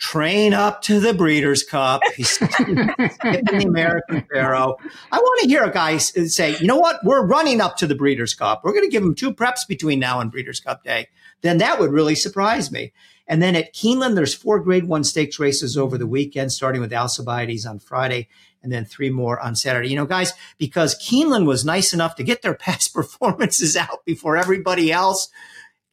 train 0.00 0.54
up 0.54 0.80
to 0.82 0.98
the 0.98 1.12
Breeders' 1.12 1.62
Cup. 1.62 2.00
He's 2.16 2.38
the 2.38 3.64
American 3.66 4.26
Pharoah. 4.32 4.74
I 5.12 5.18
want 5.18 5.40
to 5.42 5.48
hear 5.48 5.62
a 5.62 5.70
guy 5.70 5.98
say, 5.98 6.56
you 6.58 6.66
know 6.66 6.78
what? 6.78 6.96
We're 7.04 7.24
running 7.24 7.60
up 7.60 7.76
to 7.76 7.86
the 7.86 7.94
Breeders' 7.94 8.34
Cup. 8.34 8.64
We're 8.64 8.72
going 8.72 8.86
to 8.86 8.90
give 8.90 9.02
him 9.02 9.14
two 9.14 9.32
preps 9.32 9.68
between 9.68 10.00
now 10.00 10.20
and 10.20 10.32
Breeders' 10.32 10.60
Cup 10.60 10.82
Day. 10.82 11.08
Then 11.42 11.58
that 11.58 11.78
would 11.78 11.92
really 11.92 12.14
surprise 12.14 12.72
me. 12.72 12.92
And 13.28 13.40
then 13.40 13.54
at 13.54 13.74
Keeneland, 13.74 14.16
there's 14.16 14.34
four 14.34 14.58
grade 14.58 14.88
one 14.88 15.04
stakes 15.04 15.38
races 15.38 15.76
over 15.76 15.96
the 15.96 16.06
weekend, 16.06 16.50
starting 16.50 16.80
with 16.80 16.92
Alcibiades 16.92 17.64
on 17.64 17.78
Friday 17.78 18.28
and 18.62 18.72
then 18.72 18.84
three 18.84 19.10
more 19.10 19.40
on 19.40 19.56
Saturday. 19.56 19.88
You 19.88 19.96
know, 19.96 20.06
guys, 20.06 20.32
because 20.58 20.98
Keeneland 20.98 21.46
was 21.46 21.64
nice 21.64 21.92
enough 21.92 22.16
to 22.16 22.22
get 22.22 22.42
their 22.42 22.54
past 22.66 22.94
performances 22.94 23.76
out 23.76 24.04
before 24.04 24.36
everybody 24.36 24.92
else. 24.92 25.28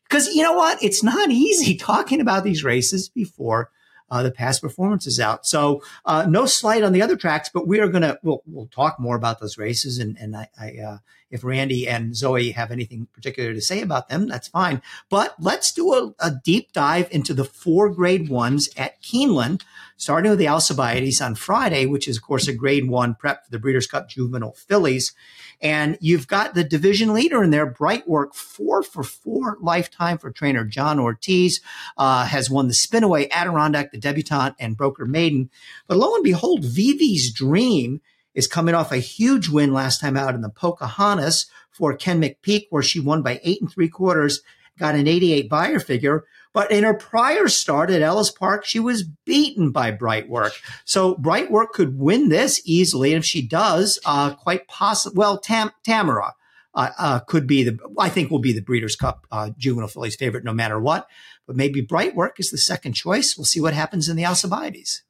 Because 0.03 0.33
you 0.33 0.43
know 0.43 0.53
what? 0.53 0.81
It's 0.83 1.03
not 1.03 1.29
easy 1.29 1.75
talking 1.77 2.21
about 2.21 2.43
these 2.43 2.63
races 2.63 3.09
before 3.09 3.71
uh, 4.09 4.23
the 4.23 4.31
past 4.31 4.61
performances 4.61 5.19
out. 5.19 5.45
So 5.45 5.83
uh, 6.05 6.25
no 6.29 6.45
slight 6.45 6.83
on 6.83 6.93
the 6.93 7.01
other 7.01 7.17
tracks, 7.17 7.49
but 7.53 7.67
we 7.67 7.79
are 7.79 7.89
gonna 7.89 8.17
we'll, 8.23 8.41
we'll 8.45 8.67
talk 8.67 8.99
more 8.99 9.15
about 9.15 9.39
those 9.39 9.57
races. 9.57 9.99
And 9.99 10.17
and 10.17 10.35
I, 10.35 10.47
I 10.59 10.77
uh, 10.77 10.97
if 11.29 11.43
Randy 11.43 11.87
and 11.87 12.15
Zoe 12.15 12.51
have 12.51 12.71
anything 12.71 13.07
particular 13.13 13.53
to 13.53 13.61
say 13.61 13.81
about 13.81 14.07
them, 14.07 14.27
that's 14.27 14.47
fine. 14.47 14.81
But 15.09 15.35
let's 15.39 15.71
do 15.71 15.93
a, 15.93 16.13
a 16.19 16.31
deep 16.43 16.71
dive 16.71 17.09
into 17.11 17.33
the 17.33 17.43
four 17.43 17.89
grade 17.89 18.29
ones 18.29 18.69
at 18.77 19.01
Keeneland 19.01 19.63
starting 19.97 20.29
with 20.29 20.39
the 20.39 20.47
Alcibiades 20.47 21.19
on 21.19 21.35
Friday, 21.35 21.85
which 21.85 22.07
is, 22.07 22.17
of 22.17 22.23
course, 22.23 22.47
a 22.47 22.53
grade 22.53 22.87
one 22.87 23.15
prep 23.15 23.43
for 23.43 23.51
the 23.51 23.59
Breeders' 23.59 23.87
Cup 23.87 24.07
Juvenile 24.07 24.53
Fillies. 24.53 25.13
And 25.59 25.97
you've 25.99 26.27
got 26.27 26.53
the 26.53 26.63
division 26.63 27.13
leader 27.13 27.43
in 27.43 27.49
there, 27.49 27.65
Bright 27.65 28.07
Work, 28.07 28.35
four 28.35 28.83
for 28.83 29.03
four 29.03 29.57
lifetime 29.59 30.19
for 30.19 30.31
trainer 30.31 30.63
John 30.63 30.99
Ortiz, 30.99 31.61
uh, 31.97 32.25
has 32.25 32.49
won 32.49 32.67
the 32.67 32.73
Spinaway, 32.73 33.27
Adirondack, 33.31 33.91
the 33.91 33.97
Debutante, 33.97 34.55
and 34.59 34.77
Broker 34.77 35.05
Maiden. 35.05 35.49
But 35.87 35.97
lo 35.97 36.13
and 36.13 36.23
behold, 36.23 36.63
Vivi's 36.63 37.33
Dream 37.33 38.01
is 38.35 38.47
coming 38.47 38.75
off 38.75 38.91
a 38.91 38.97
huge 38.97 39.49
win 39.49 39.73
last 39.73 39.99
time 39.99 40.15
out 40.15 40.35
in 40.35 40.41
the 40.41 40.49
Pocahontas 40.49 41.47
for 41.71 41.95
Ken 41.95 42.21
McPeek, 42.21 42.67
where 42.69 42.83
she 42.83 42.99
won 42.99 43.23
by 43.23 43.39
eight 43.43 43.61
and 43.61 43.71
three 43.71 43.89
quarters, 43.89 44.41
got 44.77 44.93
an 44.93 45.07
88 45.07 45.49
Beyer 45.49 45.79
figure. 45.79 46.23
But 46.57 46.71
in 46.71 46.83
her 46.85 46.95
prior 46.95 47.47
start 47.49 47.91
at 47.91 48.01
Ellis 48.01 48.31
Park, 48.31 48.65
she 48.65 48.79
was 48.79 49.03
beaten 49.03 49.69
by 49.69 49.91
Brightwork. 49.91 50.59
So 50.85 51.13
Brightwork 51.13 51.69
could 51.69 51.99
win 51.99 52.29
this 52.29 52.59
easily. 52.65 53.13
And 53.13 53.19
if 53.19 53.25
she 53.25 53.47
does, 53.47 53.99
uh, 54.07 54.33
quite 54.33 54.67
possibly, 54.67 55.19
well, 55.19 55.37
Tam- 55.37 55.69
Tamara. 55.83 56.33
Uh, 56.73 56.89
uh, 56.97 57.19
could 57.19 57.45
be 57.45 57.61
the, 57.61 57.77
I 57.99 58.09
think 58.09 58.31
will 58.31 58.39
be 58.39 58.53
the 58.53 58.63
Breeders' 58.63 58.95
Cup 58.95 59.27
uh, 59.31 59.51
juvenile 59.55 59.87
fillies 59.87 60.15
favorite 60.15 60.43
no 60.43 60.51
matter 60.51 60.79
what. 60.79 61.07
But 61.45 61.55
maybe 61.55 61.85
Brightwork 61.85 62.39
is 62.39 62.49
the 62.49 62.57
second 62.57 62.93
choice. 62.93 63.37
We'll 63.37 63.45
see 63.45 63.61
what 63.61 63.75
happens 63.75 64.09
in 64.09 64.15
the 64.15 64.25
Alcibiades. 64.25 65.03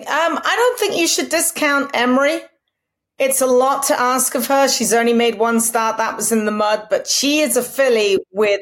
Um, 0.00 0.04
I 0.06 0.54
don't 0.54 0.78
think 0.78 0.98
you 0.98 1.08
should 1.08 1.30
discount 1.30 1.92
Emery. 1.94 2.42
It's 3.18 3.40
a 3.40 3.46
lot 3.46 3.84
to 3.84 3.98
ask 3.98 4.34
of 4.34 4.48
her. 4.48 4.68
She's 4.68 4.92
only 4.92 5.14
made 5.14 5.38
one 5.38 5.60
start. 5.60 5.96
That 5.96 6.16
was 6.16 6.30
in 6.30 6.44
the 6.44 6.52
mud, 6.52 6.88
but 6.90 7.06
she 7.06 7.40
is 7.40 7.56
a 7.56 7.62
filly 7.62 8.18
with 8.32 8.60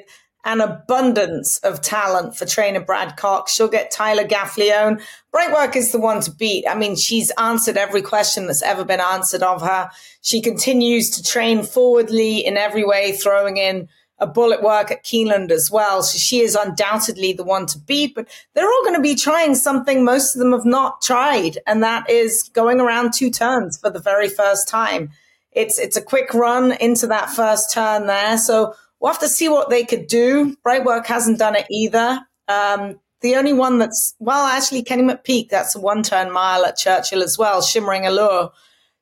an 0.49 0.63
abundance 0.63 1.59
of 1.59 1.83
talent 1.83 2.35
for 2.35 2.47
trainer 2.47 2.81
Brad 2.81 3.19
Cox. 3.19 3.53
She'll 3.53 3.69
get 3.69 3.91
Tyler 3.91 4.25
Gaffalione. 4.25 5.03
Brightwork 5.31 5.77
is 5.77 5.93
the 5.93 6.01
one 6.01 6.23
to 6.23 6.31
beat. 6.31 6.65
I 6.67 6.75
mean, 6.75 6.97
she's 6.97 7.31
answered 7.33 7.77
every 7.77 8.01
question 8.01 8.47
that's 8.47 8.63
ever 8.63 8.83
been 8.83 8.99
answered 8.99 9.43
of 9.43 9.61
her. 9.61 9.91
She 10.23 10.41
continues 10.41 11.11
to 11.11 11.23
train 11.23 11.65
forwardly 11.65 12.39
in 12.39 12.57
every 12.57 12.83
way, 12.83 13.13
throwing 13.13 13.59
in 13.59 13.91
a 14.21 14.27
bullet 14.27 14.63
work 14.63 14.91
at 14.91 15.05
Keeneland 15.05 15.51
as 15.51 15.71
well. 15.71 16.03
So 16.03 16.17
she 16.17 16.41
is 16.41 16.55
undoubtedly 16.55 17.35
the 17.35 17.45
one 17.45 17.67
to 17.67 17.79
beat, 17.79 18.15
but 18.15 18.27
they're 18.55 18.67
all 18.67 18.85
going 18.85 18.97
to 18.97 19.03
be 19.03 19.17
trying 19.17 19.55
something 19.55 20.03
most 20.03 20.35
of 20.35 20.39
them 20.39 20.53
have 20.53 20.65
not 20.65 21.03
tried. 21.03 21.59
And 21.67 21.83
that 21.83 22.09
is 22.09 22.45
going 22.55 22.81
around 22.81 23.13
two 23.13 23.31
turns 23.31 23.79
for 23.79 23.91
the 23.91 24.01
very 24.01 24.31
first 24.31 24.67
time. 24.67 25.11
It's, 25.53 25.79
it's 25.79 25.97
a 25.97 26.03
quick 26.03 26.33
run 26.33 26.73
into 26.73 27.07
that 27.09 27.29
first 27.29 27.71
turn 27.71 28.07
there. 28.07 28.39
So 28.39 28.75
We'll 29.01 29.13
have 29.13 29.21
to 29.21 29.29
see 29.29 29.49
what 29.49 29.71
they 29.71 29.85
could 29.85 30.07
do. 30.07 30.57
Brightwork 30.67 31.07
hasn't 31.07 31.39
done 31.39 31.57
it 31.57 31.67
either. 31.71 32.21
Um, 32.49 32.99
the 33.21 33.37
only 33.37 33.53
one 33.53 33.79
that's, 33.79 34.15
well, 34.19 34.47
actually, 34.47 34.83
Kenny 34.83 35.03
McPeek, 35.03 35.49
that's 35.49 35.75
a 35.75 35.81
one 35.81 36.03
turn 36.03 36.33
mile 36.33 36.65
at 36.65 36.77
Churchill 36.77 37.23
as 37.23 37.37
well, 37.39 37.63
Shimmering 37.63 38.07
Allure. 38.07 38.51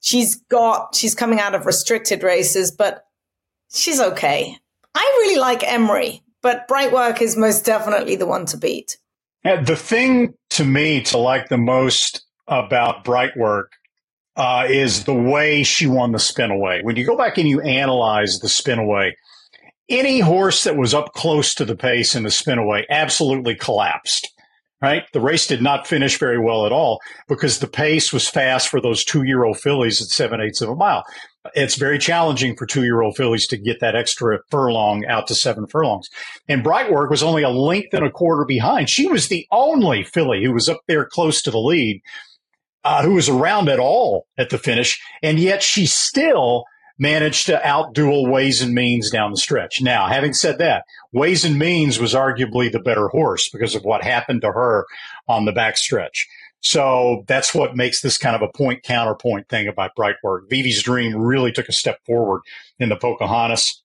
She's 0.00 0.36
got, 0.36 0.94
she's 0.94 1.14
coming 1.14 1.40
out 1.40 1.54
of 1.54 1.66
restricted 1.66 2.22
races, 2.22 2.70
but 2.70 3.06
she's 3.72 4.00
okay. 4.00 4.56
I 4.94 5.00
really 5.00 5.38
like 5.38 5.62
Emery, 5.62 6.22
but 6.42 6.68
Brightwork 6.68 7.20
is 7.20 7.36
most 7.36 7.64
definitely 7.64 8.16
the 8.16 8.26
one 8.26 8.46
to 8.46 8.56
beat. 8.56 8.98
Yeah, 9.44 9.62
the 9.62 9.76
thing 9.76 10.34
to 10.50 10.64
me 10.64 11.02
to 11.02 11.18
like 11.18 11.48
the 11.48 11.58
most 11.58 12.24
about 12.48 13.04
Brightwork 13.04 13.66
uh, 14.36 14.66
is 14.68 15.04
the 15.04 15.14
way 15.14 15.62
she 15.62 15.86
won 15.86 16.12
the 16.12 16.18
spinaway. 16.18 16.82
When 16.82 16.96
you 16.96 17.04
go 17.04 17.16
back 17.16 17.38
and 17.38 17.48
you 17.48 17.60
analyze 17.60 18.38
the 18.40 18.48
spinaway, 18.48 19.12
any 19.88 20.20
horse 20.20 20.64
that 20.64 20.76
was 20.76 20.94
up 20.94 21.12
close 21.12 21.54
to 21.54 21.64
the 21.64 21.76
pace 21.76 22.14
in 22.14 22.22
the 22.22 22.28
spinaway 22.28 22.84
absolutely 22.90 23.54
collapsed. 23.54 24.32
Right? 24.82 25.04
The 25.12 25.22
race 25.22 25.46
did 25.46 25.62
not 25.62 25.86
finish 25.86 26.18
very 26.18 26.38
well 26.38 26.66
at 26.66 26.72
all 26.72 27.00
because 27.28 27.58
the 27.58 27.66
pace 27.66 28.12
was 28.12 28.28
fast 28.28 28.68
for 28.68 28.78
those 28.78 29.04
two 29.04 29.22
year 29.22 29.42
old 29.42 29.58
fillies 29.58 30.02
at 30.02 30.08
seven 30.08 30.40
eighths 30.40 30.60
of 30.60 30.68
a 30.68 30.76
mile. 30.76 31.02
It's 31.54 31.76
very 31.76 31.98
challenging 31.98 32.56
for 32.56 32.66
two 32.66 32.84
year 32.84 33.00
old 33.00 33.16
fillies 33.16 33.46
to 33.48 33.56
get 33.56 33.80
that 33.80 33.96
extra 33.96 34.40
furlong 34.50 35.06
out 35.06 35.28
to 35.28 35.34
seven 35.34 35.66
furlongs. 35.66 36.10
And 36.46 36.62
Brightwork 36.62 37.08
was 37.08 37.22
only 37.22 37.42
a 37.42 37.48
length 37.48 37.94
and 37.94 38.04
a 38.04 38.10
quarter 38.10 38.44
behind. 38.44 38.90
She 38.90 39.06
was 39.06 39.28
the 39.28 39.46
only 39.50 40.04
filly 40.04 40.44
who 40.44 40.52
was 40.52 40.68
up 40.68 40.82
there 40.86 41.06
close 41.06 41.40
to 41.42 41.50
the 41.50 41.58
lead, 41.58 42.02
uh, 42.84 43.02
who 43.02 43.14
was 43.14 43.30
around 43.30 43.70
at 43.70 43.78
all 43.78 44.26
at 44.36 44.50
the 44.50 44.58
finish. 44.58 45.00
And 45.22 45.38
yet 45.38 45.62
she 45.62 45.86
still 45.86 46.64
managed 46.98 47.46
to 47.46 47.60
outduel 47.64 48.30
Ways 48.30 48.62
and 48.62 48.74
Means 48.74 49.10
down 49.10 49.30
the 49.30 49.36
stretch. 49.36 49.80
Now, 49.82 50.06
having 50.06 50.32
said 50.32 50.58
that, 50.58 50.84
Ways 51.12 51.44
and 51.44 51.58
Means 51.58 51.98
was 51.98 52.14
arguably 52.14 52.70
the 52.70 52.80
better 52.80 53.08
horse 53.08 53.48
because 53.48 53.74
of 53.74 53.84
what 53.84 54.02
happened 54.02 54.42
to 54.42 54.52
her 54.52 54.86
on 55.28 55.44
the 55.44 55.52
back 55.52 55.76
stretch. 55.76 56.26
So 56.60 57.24
that's 57.28 57.54
what 57.54 57.76
makes 57.76 58.00
this 58.00 58.18
kind 58.18 58.34
of 58.34 58.42
a 58.42 58.48
point 58.48 58.82
counterpoint 58.82 59.48
thing 59.48 59.68
about 59.68 59.92
Brightwork. 59.96 60.48
Vivi's 60.50 60.82
Dream 60.82 61.14
really 61.16 61.52
took 61.52 61.68
a 61.68 61.72
step 61.72 61.98
forward 62.06 62.40
in 62.78 62.88
the 62.88 62.96
Pocahontas, 62.96 63.82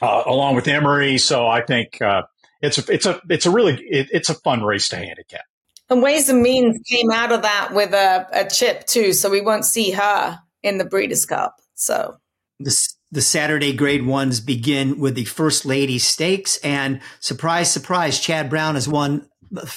uh, 0.00 0.24
along 0.26 0.56
with 0.56 0.68
Emery. 0.68 1.16
So 1.18 1.46
I 1.46 1.62
think 1.62 2.02
uh, 2.02 2.22
it's 2.60 2.76
a 2.76 2.92
it's 2.92 3.06
a 3.06 3.20
it's 3.30 3.46
a 3.46 3.50
really 3.50 3.74
it, 3.74 4.08
it's 4.12 4.28
a 4.28 4.34
fun 4.34 4.62
race 4.62 4.88
to 4.90 4.96
handicap. 4.96 5.44
And 5.88 6.02
Ways 6.02 6.28
and 6.28 6.42
Means 6.42 6.80
came 6.88 7.10
out 7.10 7.32
of 7.32 7.42
that 7.42 7.72
with 7.72 7.92
a, 7.92 8.26
a 8.32 8.48
chip 8.48 8.86
too, 8.86 9.12
so 9.12 9.30
we 9.30 9.40
won't 9.40 9.64
see 9.64 9.90
her 9.92 10.38
in 10.62 10.78
the 10.78 10.84
Breeders' 10.84 11.24
Cup. 11.24 11.56
So 11.74 12.18
the, 12.58 12.76
the 13.10 13.22
Saturday 13.22 13.72
grade 13.72 14.06
ones 14.06 14.40
begin 14.40 14.98
with 14.98 15.14
the 15.14 15.24
First 15.24 15.64
Lady 15.64 15.98
Stakes. 15.98 16.58
And 16.58 17.00
surprise, 17.20 17.70
surprise, 17.70 18.20
Chad 18.20 18.50
Brown 18.50 18.74
has 18.74 18.88
won 18.88 19.28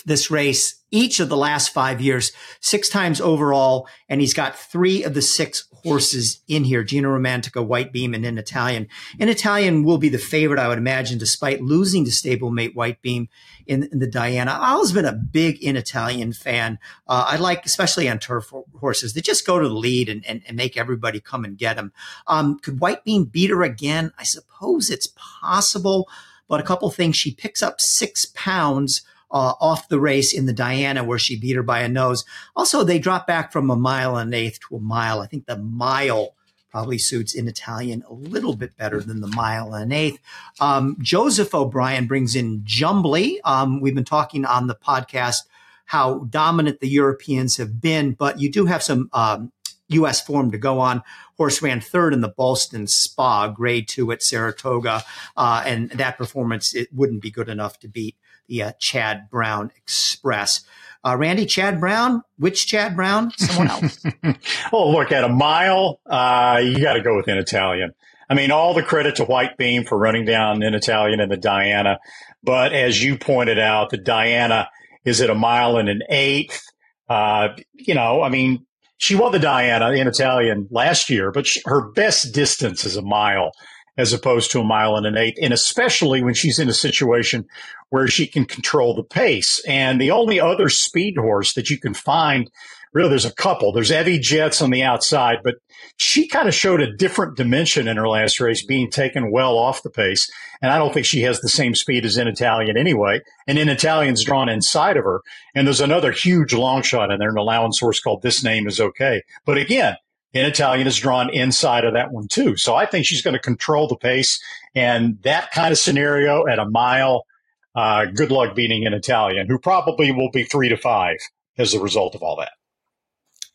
this 0.06 0.32
race 0.32 0.82
each 0.92 1.20
of 1.20 1.28
the 1.28 1.38
last 1.38 1.74
five 1.74 2.00
years, 2.00 2.32
six 2.62 2.88
times 2.88 3.20
overall. 3.20 3.88
And 4.08 4.22
he's 4.22 4.34
got 4.34 4.58
three 4.58 5.04
of 5.04 5.14
the 5.14 5.22
six 5.22 5.68
horses 5.84 6.42
in 6.48 6.64
here 6.64 6.84
Gina 6.84 7.08
Romantica, 7.08 7.66
White 7.66 7.92
Beam, 7.92 8.14
and 8.14 8.26
In 8.26 8.38
Italian. 8.38 8.88
In 9.20 9.30
Italian 9.30 9.84
will 9.84 9.98
be 9.98 10.10
the 10.10 10.18
favorite, 10.18 10.60
I 10.60 10.68
would 10.68 10.78
imagine, 10.78 11.18
despite 11.18 11.62
losing 11.62 12.06
to 12.06 12.12
stablemate 12.12 12.76
White 12.76 13.02
Beam 13.02 13.28
in, 13.68 13.84
in, 13.92 14.00
the 14.00 14.08
Diana. 14.08 14.52
I've 14.52 14.74
always 14.74 14.92
been 14.92 15.06
a 15.06 15.14
big 15.14 15.62
In 15.64 15.76
Italian 15.76 16.34
fan. 16.34 16.80
Uh, 17.08 17.26
I 17.30 17.38
like, 17.38 17.66
especially 17.66 18.10
on 18.10 18.20
turf 18.20 18.52
horses, 18.80 19.14
that 19.14 19.24
just 19.24 19.46
go 19.46 19.60
to 19.60 19.68
the 19.68 19.74
lead 19.74 20.10
and, 20.10 20.26
and, 20.26 20.42
and 20.48 20.58
make 20.58 20.78
everybody 20.78 21.20
come 21.20 21.44
and 21.46 21.58
get 21.58 21.76
them. 21.76 21.92
Um, 22.28 22.60
could 22.60 22.80
White 22.80 23.04
Beam 23.04 23.26
beat 23.26 23.50
her 23.50 23.64
again? 23.64 24.12
I 24.18 24.24
suppose 24.24 24.90
it's 24.90 25.14
possible, 25.16 26.10
but 26.48 26.60
a 26.60 26.64
couple 26.64 26.90
things. 26.92 27.16
She 27.16 27.34
picks 27.34 27.64
up 27.64 27.82
six 27.82 28.26
pounds 28.34 29.02
uh, 29.32 29.54
off 29.60 29.90
the 29.90 30.00
race 30.00 30.34
in 30.34 30.46
the 30.46 30.54
Diana 30.54 31.04
where 31.04 31.20
she 31.20 31.40
beat 31.40 31.56
her 31.56 31.64
by 31.64 31.82
a 31.82 31.90
nose. 31.90 32.26
Also, 32.56 32.84
they 32.84 33.00
dropped 33.00 33.28
back 33.28 33.52
from 33.52 33.70
a 33.70 33.76
mile 33.76 34.16
and 34.18 34.34
an 34.34 34.40
eighth 34.40 34.60
to 34.62 34.76
a 34.76 34.80
mile. 34.80 35.20
I 35.20 35.28
think 35.28 35.46
the 35.46 35.58
mile 35.58 36.36
probably 36.76 36.98
suits 36.98 37.34
in 37.34 37.48
Italian 37.48 38.04
a 38.10 38.14
little 38.14 38.54
bit 38.54 38.76
better 38.76 39.00
than 39.00 39.22
the 39.22 39.30
mile 39.30 39.74
and 39.74 39.94
an 39.94 39.98
eighth. 39.98 40.20
Um, 40.60 40.98
Joseph 41.00 41.56
O'Brien 41.56 42.06
brings 42.06 42.36
in 42.36 42.64
Jumbly. 42.66 43.40
Um, 43.46 43.80
we've 43.80 43.96
been 43.96 44.04
talking 44.04 44.44
on 44.44 44.68
the 44.68 44.76
podcast 44.76 45.44
how 45.86 46.26
dominant 46.30 46.82
the 46.82 46.90
Europeans 46.90 47.56
have 47.56 47.80
been, 47.80 48.12
but 48.12 48.42
you 48.42 48.52
do 48.52 48.66
have 48.66 48.84
some 48.84 49.10
um, 49.14 49.54
U.S. 49.88 50.22
form 50.22 50.52
to 50.52 50.58
go 50.58 50.82
on. 50.82 51.02
Horse 51.38 51.62
ran 51.62 51.80
third 51.80 52.14
in 52.14 52.20
the 52.20 52.34
Ballston 52.38 52.90
Spa, 52.90 53.48
grade 53.48 53.88
two 53.88 54.12
at 54.12 54.22
Saratoga, 54.22 55.02
uh, 55.38 55.64
and 55.66 55.92
that 55.92 56.18
performance 56.18 56.76
it 56.76 56.90
wouldn't 56.94 57.22
be 57.22 57.32
good 57.32 57.48
enough 57.48 57.80
to 57.80 57.88
beat 57.88 58.18
the 58.50 58.64
uh, 58.64 58.72
Chad 58.80 59.30
Brown 59.30 59.72
Express. 59.78 60.66
Uh, 61.06 61.16
Randy, 61.16 61.46
Chad 61.46 61.80
Brown, 61.80 62.24
which 62.38 62.66
Chad 62.66 62.96
Brown? 62.96 63.32
Someone 63.38 63.70
else. 63.70 64.04
oh, 64.74 64.90
look, 64.90 65.12
at 65.12 65.24
a 65.24 65.30
mile, 65.30 66.00
uh, 66.10 66.60
you 66.64 66.82
got 66.82 66.94
to 66.94 67.02
go 67.02 67.16
with 67.16 67.28
an 67.28 67.38
Italian. 67.38 67.92
I 68.28 68.34
mean, 68.34 68.50
all 68.50 68.74
the 68.74 68.82
credit 68.82 69.18
to 69.18 69.26
White 69.26 69.56
Beam 69.58 69.86
for 69.86 70.00
running 70.00 70.26
down 70.26 70.64
an 70.64 70.74
Italian 70.74 71.20
and 71.20 71.32
the 71.32 71.38
Diana. 71.38 72.00
But 72.44 72.74
as 72.74 73.04
you 73.04 73.20
pointed 73.20 73.60
out, 73.60 73.92
the 73.92 73.98
Diana 73.98 74.68
is 75.04 75.22
at 75.22 75.30
a 75.30 75.36
mile 75.36 75.78
and 75.78 75.90
an 75.90 76.02
eighth. 76.10 76.60
Uh, 77.08 77.50
you 77.74 77.94
know, 77.94 78.24
I 78.24 78.30
mean, 78.30 78.66
she 78.98 79.16
won 79.16 79.32
the 79.32 79.40
Diana 79.40 79.92
in 79.92 80.08
Italian 80.08 80.68
last 80.72 81.12
year, 81.12 81.32
but 81.32 81.46
she, 81.46 81.62
her 81.66 81.92
best 81.92 82.34
distance 82.34 82.84
is 82.84 82.98
a 82.98 83.04
mile 83.04 83.52
as 83.98 84.14
opposed 84.14 84.52
to 84.52 84.60
a 84.60 84.64
mile 84.64 84.96
and 84.96 85.06
an 85.06 85.18
eighth, 85.18 85.38
and 85.42 85.54
especially 85.54 86.24
when 86.24 86.34
she's 86.34 86.60
in 86.60 86.70
a 86.70 86.74
situation 86.74 87.46
where 87.90 88.08
she 88.08 88.28
can 88.28 88.46
control 88.46 88.96
the 88.96 89.04
pace. 89.04 89.64
And 89.68 90.00
the 90.02 90.12
only 90.12 90.40
other 90.40 90.70
speed 90.70 91.16
horse 91.18 91.54
that 91.54 91.70
you 91.70 91.80
can 91.80 91.94
find, 91.94 92.50
really, 92.94 93.10
there's 93.10 93.26
a 93.26 93.34
couple. 93.34 93.72
There's 93.72 93.92
Evie 93.92 94.20
Jets 94.20 94.62
on 94.62 94.70
the 94.70 94.84
outside, 94.84 95.38
but 95.44 95.56
she 95.98 96.28
kind 96.28 96.48
of 96.48 96.54
showed 96.54 96.82
a 96.82 96.96
different 96.96 97.38
dimension 97.38 97.88
in 97.88 97.98
her 97.98 98.08
last 98.08 98.40
race, 98.42 98.66
being 98.66 98.90
taken 98.90 99.32
well 99.32 99.58
off 99.58 99.84
the 99.84 99.90
pace. 99.90 100.30
And 100.62 100.72
I 100.72 100.78
don't 100.78 100.94
think 100.94 101.06
she 101.06 101.22
has 101.22 101.40
the 101.40 101.50
same 101.50 101.76
speed 101.76 102.06
as 102.06 102.18
in 102.18 102.28
Italian 102.28 102.78
anyway. 102.78 103.22
And 103.48 103.58
in 103.58 103.70
Italian's 103.70 104.24
drawn 104.24 104.50
inside 104.50 104.98
of 104.98 105.06
her. 105.06 105.22
And 105.54 105.68
there's 105.68 105.82
another 105.82 106.12
huge 106.12 106.54
long 106.54 106.82
shot 106.82 107.12
in 107.12 107.20
there, 107.20 107.30
an 107.30 107.38
allowance 107.38 107.80
horse 107.80 108.00
called 108.00 108.22
This 108.22 108.44
Name 108.44 108.68
is 108.68 108.80
Okay. 108.80 109.22
But 109.46 109.58
again, 109.58 109.96
in 110.36 110.46
Italian 110.46 110.86
is 110.86 110.98
drawn 110.98 111.34
inside 111.34 111.86
of 111.86 111.94
that 111.94 112.12
one 112.12 112.28
too. 112.28 112.58
So 112.58 112.76
I 112.76 112.86
think 112.86 113.06
she's 113.06 113.22
going 113.22 113.34
to 113.34 113.40
control 113.40 113.88
the 113.88 113.96
pace 113.96 114.40
and 114.76 115.18
that 115.24 115.50
kind 115.52 115.72
of 115.72 115.80
scenario 115.80 116.46
at 116.46 116.60
a 116.60 116.70
mile. 116.70 117.26
Uh, 117.74 118.06
good 118.06 118.32
luck 118.32 118.56
beating 118.56 118.84
in 118.84 118.94
Italian, 118.94 119.48
who 119.48 119.58
probably 119.58 120.12
will 120.12 120.30
be 120.32 120.44
three 120.44 120.70
to 120.70 120.78
five 120.78 121.18
as 121.58 121.74
a 121.74 121.80
result 121.80 122.16
of 122.16 122.24
all 122.24 122.36
that. 122.38 122.52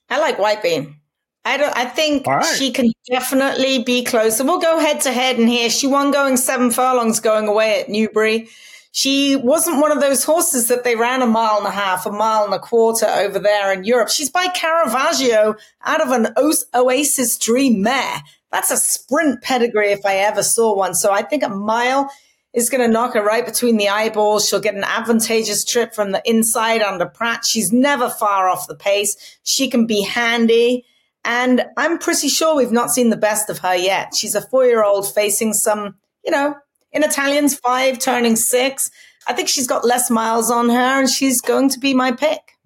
I 0.08 0.18
like 0.18 0.38
White 0.38 0.62
Beam. 0.62 1.00
I 1.44 1.56
don't. 1.56 1.74
I 1.74 1.86
think 1.86 2.26
right. 2.26 2.44
she 2.44 2.70
can 2.70 2.92
definitely 3.10 3.82
be 3.82 4.04
closer. 4.04 4.44
We'll 4.44 4.60
go 4.60 4.78
head 4.78 5.00
to 5.02 5.12
head 5.12 5.38
in 5.38 5.46
here. 5.46 5.70
She 5.70 5.86
won 5.86 6.10
going 6.10 6.36
seven 6.36 6.70
furlongs 6.70 7.20
going 7.20 7.48
away 7.48 7.80
at 7.80 7.88
Newbury. 7.88 8.48
She 8.92 9.36
wasn't 9.36 9.80
one 9.80 9.92
of 9.92 10.00
those 10.00 10.24
horses 10.24 10.68
that 10.68 10.82
they 10.82 10.96
ran 10.96 11.22
a 11.22 11.26
mile 11.26 11.58
and 11.58 11.66
a 11.66 11.70
half, 11.70 12.06
a 12.06 12.10
mile 12.10 12.44
and 12.44 12.54
a 12.54 12.58
quarter 12.58 13.06
over 13.06 13.38
there 13.38 13.72
in 13.72 13.84
Europe. 13.84 14.08
She's 14.08 14.30
by 14.30 14.48
Caravaggio 14.48 15.54
out 15.84 16.00
of 16.00 16.10
an 16.10 16.28
Oasis 16.74 17.38
Dream 17.38 17.82
mare. 17.82 18.22
That's 18.50 18.70
a 18.70 18.76
sprint 18.76 19.42
pedigree 19.42 19.92
if 19.92 20.04
I 20.04 20.16
ever 20.16 20.42
saw 20.42 20.76
one. 20.76 20.94
So 20.94 21.12
I 21.12 21.22
think 21.22 21.44
a 21.44 21.48
mile 21.48 22.10
is 22.52 22.68
going 22.68 22.82
to 22.82 22.92
knock 22.92 23.14
her 23.14 23.22
right 23.22 23.46
between 23.46 23.76
the 23.76 23.88
eyeballs. 23.88 24.48
She'll 24.48 24.60
get 24.60 24.74
an 24.74 24.82
advantageous 24.82 25.64
trip 25.64 25.94
from 25.94 26.10
the 26.10 26.22
inside 26.24 26.82
under 26.82 27.06
Prat. 27.06 27.44
She's 27.44 27.72
never 27.72 28.08
far 28.08 28.48
off 28.48 28.66
the 28.66 28.74
pace. 28.74 29.38
She 29.44 29.70
can 29.70 29.86
be 29.86 30.02
handy. 30.02 30.84
And 31.24 31.64
I'm 31.76 31.98
pretty 31.98 32.28
sure 32.28 32.56
we've 32.56 32.72
not 32.72 32.90
seen 32.90 33.10
the 33.10 33.16
best 33.16 33.50
of 33.50 33.58
her 33.58 33.76
yet. 33.76 34.14
She's 34.16 34.34
a 34.34 34.40
four 34.40 34.64
year 34.64 34.82
old 34.82 35.12
facing 35.12 35.52
some, 35.52 35.96
you 36.24 36.32
know, 36.32 36.56
in 36.92 37.02
Italians, 37.02 37.56
five 37.56 37.98
turning 37.98 38.36
six. 38.36 38.90
I 39.26 39.32
think 39.32 39.48
she's 39.48 39.66
got 39.66 39.84
less 39.84 40.10
miles 40.10 40.50
on 40.50 40.68
her 40.70 41.00
and 41.00 41.08
she's 41.08 41.40
going 41.40 41.70
to 41.70 41.78
be 41.78 41.94
my 41.94 42.12
pick. 42.12 42.56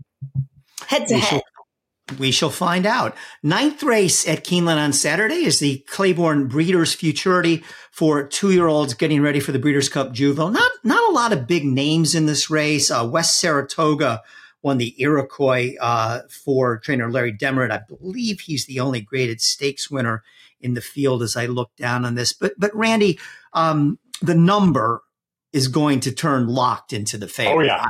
Head 0.86 1.06
to 1.08 1.14
we 1.14 1.20
head. 1.20 1.42
Shall, 2.08 2.18
we 2.18 2.30
shall 2.30 2.50
find 2.50 2.86
out. 2.86 3.16
Ninth 3.42 3.82
race 3.82 4.26
at 4.28 4.44
Keeneland 4.44 4.78
on 4.78 4.92
Saturday 4.92 5.44
is 5.44 5.58
the 5.58 5.78
Claiborne 5.88 6.48
Breeders' 6.48 6.94
Futurity 6.94 7.64
for 7.90 8.22
two-year-olds 8.22 8.94
getting 8.94 9.22
ready 9.22 9.40
for 9.40 9.52
the 9.52 9.58
Breeders' 9.58 9.88
Cup 9.88 10.12
Juvenile. 10.12 10.50
Not 10.50 10.72
not 10.84 11.10
a 11.10 11.14
lot 11.14 11.32
of 11.32 11.46
big 11.46 11.64
names 11.64 12.14
in 12.14 12.26
this 12.26 12.50
race. 12.50 12.90
Uh, 12.90 13.08
West 13.10 13.40
Saratoga 13.40 14.22
won 14.62 14.78
the 14.78 14.94
Iroquois 14.98 15.74
uh, 15.80 16.20
for 16.28 16.78
trainer 16.78 17.10
Larry 17.10 17.32
Demeritte. 17.32 17.70
I 17.70 17.80
believe 17.86 18.40
he's 18.40 18.66
the 18.66 18.80
only 18.80 19.00
graded 19.00 19.40
stakes 19.40 19.90
winner 19.90 20.22
in 20.60 20.74
the 20.74 20.80
field 20.80 21.22
as 21.22 21.36
I 21.36 21.46
look 21.46 21.76
down 21.76 22.04
on 22.04 22.14
this. 22.14 22.32
But 22.32 22.54
but 22.58 22.74
Randy, 22.74 23.18
um, 23.52 23.98
the 24.22 24.34
number 24.34 25.02
is 25.52 25.68
going 25.68 26.00
to 26.00 26.12
turn 26.12 26.48
locked 26.48 26.92
into 26.92 27.16
the 27.16 27.28
favor. 27.28 27.60
Oh 27.60 27.60
yeah. 27.60 27.86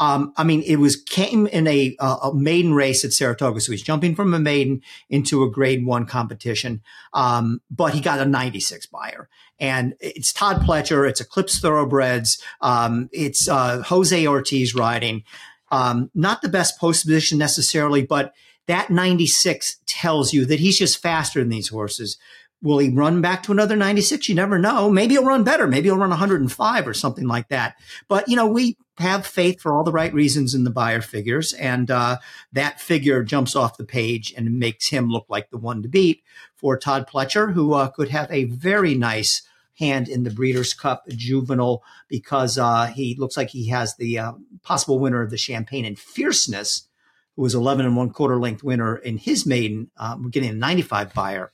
Um, 0.00 0.32
I 0.36 0.42
mean, 0.42 0.62
it 0.66 0.76
was 0.76 0.96
came 0.96 1.46
in 1.46 1.66
a, 1.66 1.96
a, 2.00 2.32
maiden 2.34 2.74
race 2.74 3.04
at 3.04 3.12
Saratoga, 3.12 3.60
so 3.60 3.70
he's 3.72 3.82
jumping 3.82 4.16
from 4.16 4.34
a 4.34 4.38
maiden 4.40 4.82
into 5.08 5.44
a 5.44 5.50
Grade 5.50 5.86
One 5.86 6.06
competition. 6.06 6.82
Um, 7.12 7.60
but 7.70 7.94
he 7.94 8.00
got 8.00 8.18
a 8.18 8.24
96 8.24 8.86
Beyer, 8.86 9.28
and 9.60 9.94
it's 10.00 10.32
Todd 10.32 10.62
Pletcher, 10.62 11.08
it's 11.08 11.20
Eclipse 11.20 11.60
Thoroughbreds, 11.60 12.42
um, 12.60 13.10
it's 13.12 13.48
uh, 13.48 13.82
Jose 13.82 14.26
Ortiz 14.26 14.74
riding. 14.74 15.22
Um, 15.70 16.10
not 16.14 16.42
the 16.42 16.48
best 16.48 16.78
post 16.78 17.04
position 17.04 17.38
necessarily, 17.38 18.02
but 18.02 18.34
that 18.66 18.90
96 18.90 19.78
tells 19.86 20.32
you 20.32 20.44
that 20.46 20.60
he's 20.60 20.78
just 20.78 21.00
faster 21.00 21.40
than 21.40 21.48
these 21.48 21.68
horses. 21.68 22.18
Will 22.62 22.78
he 22.78 22.90
run 22.90 23.20
back 23.20 23.42
to 23.42 23.52
another 23.52 23.74
96? 23.74 24.28
You 24.28 24.36
never 24.36 24.58
know. 24.58 24.88
Maybe 24.88 25.14
he'll 25.14 25.24
run 25.24 25.42
better. 25.42 25.66
Maybe 25.66 25.88
he'll 25.88 25.98
run 25.98 26.10
105 26.10 26.86
or 26.86 26.94
something 26.94 27.26
like 27.26 27.48
that. 27.48 27.76
But, 28.06 28.28
you 28.28 28.36
know, 28.36 28.46
we 28.46 28.76
have 28.98 29.26
faith 29.26 29.60
for 29.60 29.74
all 29.74 29.82
the 29.82 29.90
right 29.90 30.14
reasons 30.14 30.54
in 30.54 30.62
the 30.62 30.70
Beyer 30.70 31.00
figures. 31.00 31.52
And 31.54 31.90
uh, 31.90 32.18
that 32.52 32.80
figure 32.80 33.24
jumps 33.24 33.56
off 33.56 33.76
the 33.76 33.84
page 33.84 34.32
and 34.36 34.58
makes 34.60 34.88
him 34.88 35.08
look 35.08 35.26
like 35.28 35.50
the 35.50 35.58
one 35.58 35.82
to 35.82 35.88
beat 35.88 36.22
for 36.54 36.78
Todd 36.78 37.08
Pletcher, 37.08 37.52
who 37.52 37.74
uh, 37.74 37.88
could 37.88 38.10
have 38.10 38.30
a 38.30 38.44
very 38.44 38.94
nice 38.94 39.42
hand 39.78 40.08
in 40.08 40.22
the 40.22 40.30
Breeders' 40.30 40.74
Cup 40.74 41.08
Juvenile 41.08 41.82
because 42.06 42.58
uh, 42.58 42.86
he 42.86 43.16
looks 43.18 43.36
like 43.36 43.50
he 43.50 43.68
has 43.68 43.96
the 43.96 44.18
uh, 44.18 44.32
possible 44.62 45.00
winner 45.00 45.22
of 45.22 45.30
the 45.30 45.36
Champagne 45.36 45.84
and 45.84 45.98
Fierceness, 45.98 46.86
who 47.34 47.42
was 47.42 47.56
11 47.56 47.86
and 47.86 47.96
one 47.96 48.10
quarter 48.10 48.38
length 48.38 48.62
winner 48.62 48.96
in 48.96 49.16
his 49.16 49.46
maiden. 49.46 49.90
Uh, 49.96 50.16
we're 50.20 50.28
getting 50.28 50.50
a 50.50 50.54
95 50.54 51.12
Beyer 51.12 51.50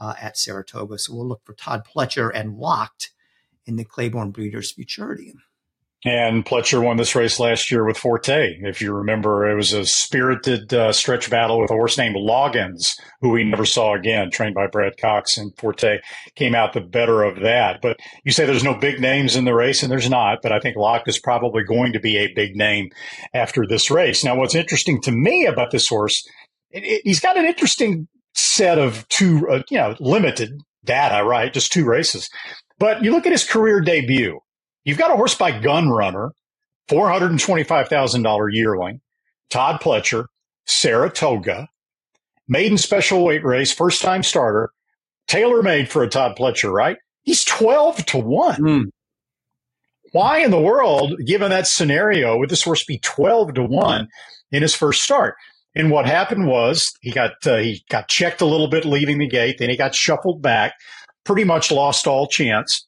uh, 0.00 0.14
at 0.20 0.36
Saratoga. 0.36 0.98
So 0.98 1.14
we'll 1.14 1.28
look 1.28 1.44
for 1.44 1.54
Todd 1.54 1.82
Pletcher 1.84 2.30
and 2.34 2.56
Locked 2.56 3.10
in 3.66 3.76
the 3.76 3.84
Claiborne 3.84 4.30
Breeders' 4.30 4.72
Futurity. 4.72 5.34
And 6.02 6.46
Pletcher 6.46 6.82
won 6.82 6.96
this 6.96 7.14
race 7.14 7.38
last 7.38 7.70
year 7.70 7.84
with 7.84 7.98
Forte. 7.98 8.56
If 8.62 8.80
you 8.80 8.94
remember, 8.94 9.46
it 9.50 9.54
was 9.54 9.74
a 9.74 9.84
spirited 9.84 10.72
uh, 10.72 10.92
stretch 10.92 11.28
battle 11.28 11.60
with 11.60 11.70
a 11.70 11.74
horse 11.74 11.98
named 11.98 12.16
Loggins, 12.16 12.98
who 13.20 13.28
we 13.28 13.44
never 13.44 13.66
saw 13.66 13.94
again, 13.94 14.30
trained 14.30 14.54
by 14.54 14.66
Brad 14.66 14.96
Cox. 14.96 15.36
And 15.36 15.54
Forte 15.58 15.98
came 16.36 16.54
out 16.54 16.72
the 16.72 16.80
better 16.80 17.22
of 17.22 17.40
that. 17.40 17.82
But 17.82 17.98
you 18.24 18.32
say 18.32 18.46
there's 18.46 18.64
no 18.64 18.78
big 18.78 18.98
names 18.98 19.36
in 19.36 19.44
the 19.44 19.52
race, 19.52 19.82
and 19.82 19.92
there's 19.92 20.08
not. 20.08 20.38
But 20.42 20.52
I 20.52 20.58
think 20.58 20.76
Lock 20.76 21.06
is 21.06 21.18
probably 21.18 21.64
going 21.64 21.92
to 21.92 22.00
be 22.00 22.16
a 22.16 22.32
big 22.32 22.56
name 22.56 22.88
after 23.34 23.66
this 23.66 23.90
race. 23.90 24.24
Now, 24.24 24.36
what's 24.36 24.54
interesting 24.54 25.02
to 25.02 25.12
me 25.12 25.44
about 25.44 25.70
this 25.70 25.86
horse, 25.86 26.26
it, 26.70 26.82
it, 26.82 27.02
he's 27.04 27.20
got 27.20 27.36
an 27.36 27.44
interesting 27.44 28.08
set 28.34 28.78
of 28.78 29.06
two, 29.08 29.48
uh, 29.48 29.62
you 29.70 29.78
know, 29.78 29.96
limited 30.00 30.60
data, 30.84 31.24
right? 31.24 31.52
Just 31.52 31.72
two 31.72 31.84
races. 31.84 32.28
But 32.78 33.04
you 33.04 33.10
look 33.10 33.26
at 33.26 33.32
his 33.32 33.44
career 33.44 33.80
debut. 33.80 34.40
You've 34.84 34.98
got 34.98 35.10
a 35.10 35.16
horse 35.16 35.34
by 35.34 35.58
Gun 35.58 35.90
Runner, 35.90 36.32
$425,000 36.90 38.48
yearling, 38.52 39.00
Todd 39.50 39.80
Pletcher, 39.80 40.26
Saratoga, 40.64 41.68
maiden 42.48 42.78
special 42.78 43.24
weight 43.24 43.44
race, 43.44 43.72
first 43.72 44.02
time 44.02 44.22
starter. 44.22 44.70
tailor 45.28 45.62
made 45.62 45.90
for 45.90 46.02
a 46.02 46.08
Todd 46.08 46.36
Pletcher, 46.36 46.72
right? 46.72 46.96
He's 47.22 47.44
12 47.44 48.06
to 48.06 48.18
1. 48.18 48.56
Mm. 48.56 48.84
Why 50.12 50.38
in 50.38 50.50
the 50.50 50.60
world, 50.60 51.14
given 51.24 51.50
that 51.50 51.66
scenario, 51.68 52.36
would 52.38 52.48
this 52.48 52.64
horse 52.64 52.84
be 52.84 52.98
12 52.98 53.54
to 53.54 53.62
1 53.62 54.08
in 54.50 54.62
his 54.62 54.74
first 54.74 55.02
start? 55.02 55.36
And 55.74 55.90
what 55.90 56.06
happened 56.06 56.46
was 56.46 56.92
he 57.00 57.12
got 57.12 57.46
uh, 57.46 57.58
he 57.58 57.84
got 57.88 58.08
checked 58.08 58.40
a 58.40 58.46
little 58.46 58.68
bit 58.68 58.84
leaving 58.84 59.18
the 59.18 59.28
gate, 59.28 59.56
then 59.58 59.70
he 59.70 59.76
got 59.76 59.94
shuffled 59.94 60.42
back, 60.42 60.74
pretty 61.24 61.44
much 61.44 61.70
lost 61.70 62.06
all 62.06 62.26
chance. 62.26 62.86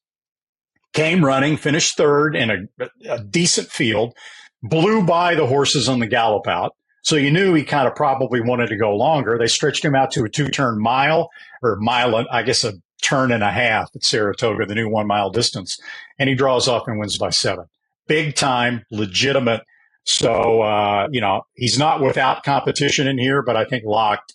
Came 0.93 1.25
running, 1.25 1.57
finished 1.57 1.97
third 1.97 2.37
in 2.37 2.51
a, 2.51 2.89
a 3.09 3.25
decent 3.25 3.69
field, 3.69 4.15
blew 4.63 5.03
by 5.03 5.35
the 5.35 5.47
horses 5.47 5.89
on 5.89 6.01
the 6.01 6.07
gallop 6.07 6.47
out. 6.47 6.75
So 7.03 7.17
you 7.17 7.31
knew 7.31 7.55
he 7.55 7.65
kind 7.65 7.89
of 7.89 7.95
probably 7.95 8.41
wanted 8.41 8.69
to 8.69 8.77
go 8.77 8.95
longer. 8.95 9.37
They 9.39 9.49
stretched 9.49 9.85
him 9.85 9.95
out 9.95 10.11
to 10.13 10.25
a 10.25 10.29
two 10.29 10.49
turn 10.49 10.81
mile 10.81 11.31
or 11.63 11.77
mile, 11.77 12.27
I 12.31 12.43
guess 12.43 12.63
a 12.63 12.75
turn 13.03 13.33
and 13.33 13.43
a 13.43 13.51
half 13.51 13.91
at 13.95 14.05
Saratoga, 14.05 14.67
the 14.67 14.75
new 14.75 14.89
one 14.89 15.07
mile 15.07 15.31
distance. 15.31 15.81
And 16.19 16.29
he 16.29 16.35
draws 16.35 16.69
off 16.69 16.87
and 16.87 16.99
wins 16.99 17.19
by 17.19 17.31
seven. 17.31 17.67
Big 18.07 18.35
time, 18.35 18.85
legitimate. 18.91 19.63
So, 20.05 20.63
uh, 20.63 21.09
you 21.11 21.21
know, 21.21 21.43
he's 21.55 21.79
not 21.79 22.01
without 22.01 22.43
competition 22.43 23.07
in 23.07 23.19
here, 23.19 23.43
but 23.43 23.57
I 23.57 23.65
think 23.65 23.85
Locked 23.85 24.35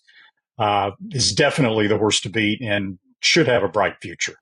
uh, 0.57 0.91
is 1.11 1.33
definitely 1.33 1.87
the 1.87 1.97
horse 1.97 2.21
to 2.21 2.29
beat 2.29 2.61
and 2.61 2.97
should 3.19 3.47
have 3.47 3.63
a 3.63 3.67
bright 3.67 3.95
future. 4.01 4.35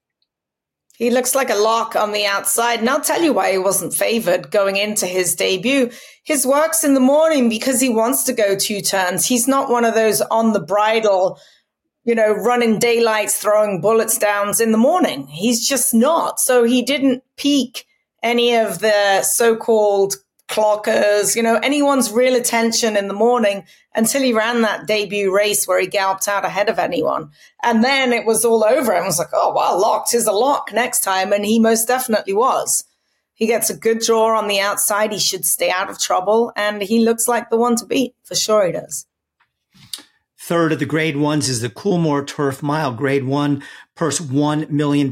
He 0.97 1.09
looks 1.09 1.35
like 1.35 1.49
a 1.49 1.55
lock 1.55 1.95
on 1.95 2.13
the 2.13 2.25
outside. 2.25 2.79
And 2.79 2.89
I'll 2.89 3.01
tell 3.01 3.21
you 3.21 3.33
why 3.33 3.51
he 3.51 3.57
wasn't 3.57 3.93
favored 3.93 4.49
going 4.49 4.77
into 4.77 5.05
his 5.07 5.35
debut. 5.35 5.91
His 6.23 6.45
work's 6.45 6.85
in 6.85 6.93
the 6.93 7.01
morning 7.01 7.49
because 7.49 7.81
he 7.81 7.89
wants 7.89 8.23
to 8.23 8.33
go 8.33 8.55
two 8.55 8.79
turns. 8.79 9.25
He's 9.25 9.47
not 9.47 9.69
one 9.69 9.83
of 9.83 9.93
those 9.93 10.21
on 10.21 10.53
the 10.53 10.61
bridle, 10.61 11.37
you 12.05 12.15
know, 12.15 12.31
running 12.31 12.79
daylights, 12.79 13.37
throwing 13.37 13.81
bullets 13.81 14.17
downs 14.17 14.61
in 14.61 14.71
the 14.71 14.77
morning. 14.77 15.27
He's 15.27 15.67
just 15.67 15.93
not. 15.93 16.39
So 16.39 16.63
he 16.63 16.81
didn't 16.81 17.23
peak 17.35 17.83
any 18.23 18.55
of 18.55 18.79
the 18.79 19.21
so-called 19.21 20.15
clockers, 20.47 21.35
you 21.35 21.41
know, 21.41 21.55
anyone's 21.57 22.11
real 22.11 22.35
attention 22.35 22.95
in 22.95 23.07
the 23.07 23.13
morning 23.13 23.65
until 23.95 24.21
he 24.21 24.33
ran 24.33 24.61
that 24.61 24.87
debut 24.87 25.33
race 25.33 25.67
where 25.67 25.79
he 25.79 25.87
galloped 25.87 26.27
out 26.27 26.45
ahead 26.45 26.69
of 26.69 26.79
anyone. 26.79 27.31
And 27.63 27.83
then 27.83 28.13
it 28.13 28.25
was 28.25 28.45
all 28.45 28.63
over. 28.63 28.95
I 28.95 29.05
was 29.05 29.17
like, 29.17 29.33
oh, 29.33 29.51
wow, 29.51 29.77
locked 29.79 30.13
is 30.13 30.27
a 30.27 30.31
lock 30.31 30.71
next 30.73 31.01
time. 31.01 31.33
And 31.33 31.45
he 31.45 31.59
most 31.59 31.87
definitely 31.87 32.33
was. 32.33 32.83
He 33.33 33.47
gets 33.47 33.69
a 33.69 33.77
good 33.77 33.99
draw 33.99 34.37
on 34.37 34.47
the 34.47 34.59
outside. 34.59 35.11
He 35.11 35.19
should 35.19 35.45
stay 35.45 35.69
out 35.69 35.89
of 35.89 35.99
trouble. 35.99 36.51
And 36.55 36.81
he 36.81 37.03
looks 37.03 37.27
like 37.27 37.49
the 37.49 37.57
one 37.57 37.75
to 37.77 37.85
beat. 37.85 38.15
For 38.23 38.35
sure 38.35 38.65
he 38.65 38.71
does. 38.71 39.07
Third 40.45 40.73
of 40.73 40.77
the 40.77 40.85
grade 40.85 41.17
ones 41.17 41.49
is 41.49 41.61
the 41.61 41.71
Coolmore 41.71 42.23
Turf 42.23 42.61
Mile, 42.61 42.93
grade 42.93 43.23
one, 43.23 43.63
purse 43.95 44.19
$1 44.19 44.69
million. 44.69 45.11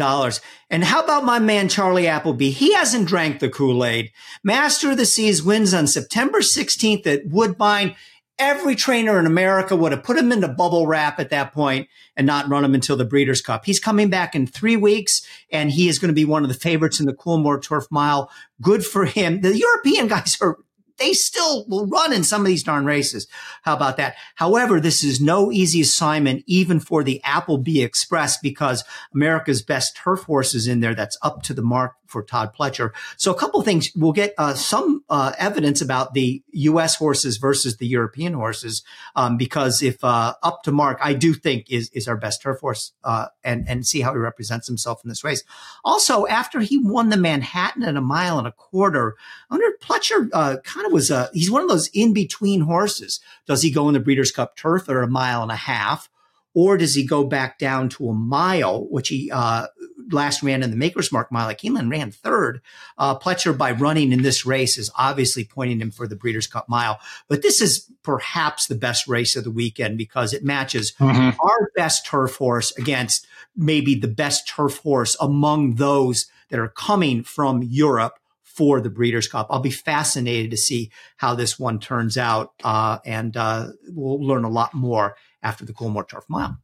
And 0.70 0.84
how 0.84 1.04
about 1.04 1.26
my 1.26 1.40
man, 1.40 1.70
Charlie 1.70 2.08
Appleby? 2.08 2.52
He 2.52 2.76
hasn't 2.76 3.08
drank 3.08 3.40
the 3.40 3.50
Kool-Aid. 3.50 4.12
Master 4.44 4.92
of 4.92 4.98
the 4.98 5.08
Seas 5.08 5.42
wins 5.42 5.74
on 5.74 5.88
September 5.88 6.42
16th 6.42 7.08
at 7.08 7.26
Woodbine. 7.26 7.96
Every 8.38 8.76
trainer 8.76 9.18
in 9.18 9.26
America 9.26 9.76
would 9.76 9.92
have 9.92 10.04
put 10.04 10.18
him 10.18 10.32
into 10.32 10.48
bubble 10.50 10.86
wrap 10.86 11.20
at 11.20 11.32
that 11.32 11.52
point 11.52 11.88
and 12.16 12.28
not 12.28 12.48
run 12.48 12.64
him 12.64 12.76
until 12.76 12.96
the 12.96 13.04
Breeders' 13.04 13.42
Cup. 13.42 13.66
He's 13.66 13.80
coming 13.80 14.12
back 14.12 14.36
in 14.36 14.46
three 14.46 14.78
weeks, 14.78 15.28
and 15.52 15.72
he 15.72 15.90
is 15.90 15.98
going 15.98 16.10
to 16.10 16.14
be 16.14 16.26
one 16.26 16.44
of 16.44 16.50
the 16.50 16.54
favorites 16.54 17.00
in 17.00 17.08
the 17.08 17.14
Coolmore 17.14 17.60
Turf 17.60 17.88
Mile. 17.90 18.30
Good 18.62 18.86
for 18.86 19.06
him. 19.06 19.42
The 19.42 19.58
European 19.58 20.08
guys 20.10 20.38
are 20.42 20.60
they 20.98 21.14
still 21.14 21.66
will 21.68 21.88
run 21.88 22.14
in 22.14 22.24
some 22.24 22.42
of 22.42 22.48
these 22.48 22.64
darn 22.64 22.86
races. 22.86 23.28
How 23.64 23.76
about 23.76 23.98
that? 23.98 24.16
However, 24.36 24.80
this 24.80 25.04
is 25.04 25.20
no 25.20 25.52
easy 25.52 25.82
assignment, 25.82 26.44
even 26.48 26.80
for 26.80 27.04
the 27.04 27.22
Appleby 27.24 27.82
Express, 27.82 28.38
because 28.38 28.84
America's 29.14 29.62
best 29.62 29.96
turf 29.96 30.24
horse 30.24 30.54
is 30.54 30.68
in 30.68 30.80
there 30.80 30.96
that's 30.96 31.18
up 31.22 31.42
to 31.44 31.54
the 31.54 31.62
mark 31.62 31.96
for 32.14 32.24
Todd 32.24 32.54
Pletcher. 32.58 32.92
So 33.18 33.32
a 33.32 33.36
couple 33.36 33.62
things. 33.64 33.92
We'll 33.96 34.14
get 34.14 34.34
uh, 34.38 34.54
some 34.54 35.04
uh, 35.10 35.34
evidence 35.38 35.82
about 35.82 36.14
the 36.14 36.44
U.S. 36.52 36.96
horses 36.96 37.38
versus 37.38 37.78
the 37.78 37.88
European 37.88 38.34
horses, 38.34 38.84
um, 39.16 39.36
because 39.36 39.82
if 39.82 40.02
uh, 40.04 40.36
up 40.44 40.64
to 40.64 40.72
mark, 40.72 41.00
I 41.02 41.14
do 41.14 41.34
think 41.34 41.70
is 41.70 41.90
is 41.90 42.08
our 42.08 42.16
best 42.16 42.42
turf 42.42 42.62
horse, 42.62 42.94
uh, 43.04 43.28
and 43.44 43.68
and 43.68 43.86
see 43.86 44.00
how 44.02 44.14
he 44.14 44.20
represents 44.20 44.68
himself 44.68 45.04
in 45.04 45.10
this 45.10 45.24
race. 45.24 45.44
Also, 45.84 46.26
after 46.28 46.62
he 46.62 46.78
won 46.78 47.10
the 47.10 47.18
Manhattan 47.18 47.84
at 47.84 47.98
a 47.98 48.02
mile 48.02 48.38
and 48.38 48.48
a 48.48 48.52
quarter, 48.52 49.16
under 49.50 49.66
Pletcher 49.82 50.30
uh, 50.32 50.58
kind 50.64 50.86
of 50.86 50.94
was 50.94 51.10
a, 51.10 51.30
he's 51.34 51.52
one 51.52 51.64
of 51.64 51.70
those 51.70 51.90
in 51.94 52.14
between 52.14 52.62
horses. 52.62 53.20
Does 53.48 53.64
he 53.64 53.72
go 53.72 53.88
in 53.88 53.94
the 53.94 54.00
Breeders' 54.00 54.32
Cup 54.32 54.56
turf 54.56 54.88
or 54.88 55.02
a 55.02 55.08
mile 55.08 55.42
and 55.42 55.52
a 55.52 55.56
half? 55.56 56.10
Or 56.56 56.78
does 56.78 56.94
he 56.94 57.04
go 57.04 57.24
back 57.24 57.58
down 57.58 57.90
to 57.90 58.10
a 58.10 58.14
mile, 58.14 58.88
which 58.88 59.10
he 59.10 59.32
uh, 59.32 59.68
last 60.14 60.44
ran 60.44 60.64
in 60.64 60.70
the 60.70 60.78
Maker's 60.78 61.12
Mark 61.12 61.32
mile 61.32 61.50
at 61.50 61.60
Keeneland, 61.60 61.92
ran 61.92 62.12
third. 62.12 62.62
Uh, 62.98 63.18
Pletcher, 63.18 63.58
by 63.58 63.72
running 63.72 64.12
in 64.12 64.22
this 64.22 64.46
race, 64.46 64.78
is 64.78 64.92
obviously 64.98 65.44
pointing 65.44 65.82
him 65.82 65.92
for 65.92 66.08
the 66.08 66.16
Breeders' 66.16 66.48
Cup 66.48 66.70
mile. 66.70 67.00
But 67.28 67.42
this 67.42 67.62
is 67.62 67.90
perhaps 68.04 68.68
the 68.68 68.76
best 68.76 69.08
race 69.08 69.36
of 69.36 69.44
the 69.44 69.52
weekend 69.52 69.98
because 69.98 70.34
it 70.34 70.44
matches 70.44 70.94
mm-hmm. 71.00 71.40
our 71.42 71.72
best 71.76 72.06
turf 72.06 72.36
horse 72.36 72.72
against 72.78 73.28
maybe 73.56 73.96
the 73.96 74.08
best 74.08 74.48
turf 74.48 74.78
horse 74.78 75.16
among 75.20 75.76
those 75.76 76.28
that 76.50 76.60
are 76.60 76.70
coming 76.70 77.24
from 77.24 77.64
Europe 77.64 78.20
for 78.44 78.80
the 78.80 78.90
Breeders' 78.90 79.28
Cup. 79.28 79.48
I'll 79.50 79.60
be 79.60 79.72
fascinated 79.72 80.52
to 80.52 80.58
see 80.58 80.92
how 81.18 81.34
this 81.34 81.58
one 81.58 81.80
turns 81.80 82.18
out, 82.18 82.54
uh, 82.64 83.00
and 83.04 83.36
uh, 83.36 83.70
we'll 83.88 84.26
learn 84.26 84.44
a 84.44 84.50
lot 84.50 84.74
more 84.74 85.16
after 85.42 85.66
the 85.66 85.74
Coolmore 85.74 86.08
Turf 86.08 86.26
Mile. 86.30 86.58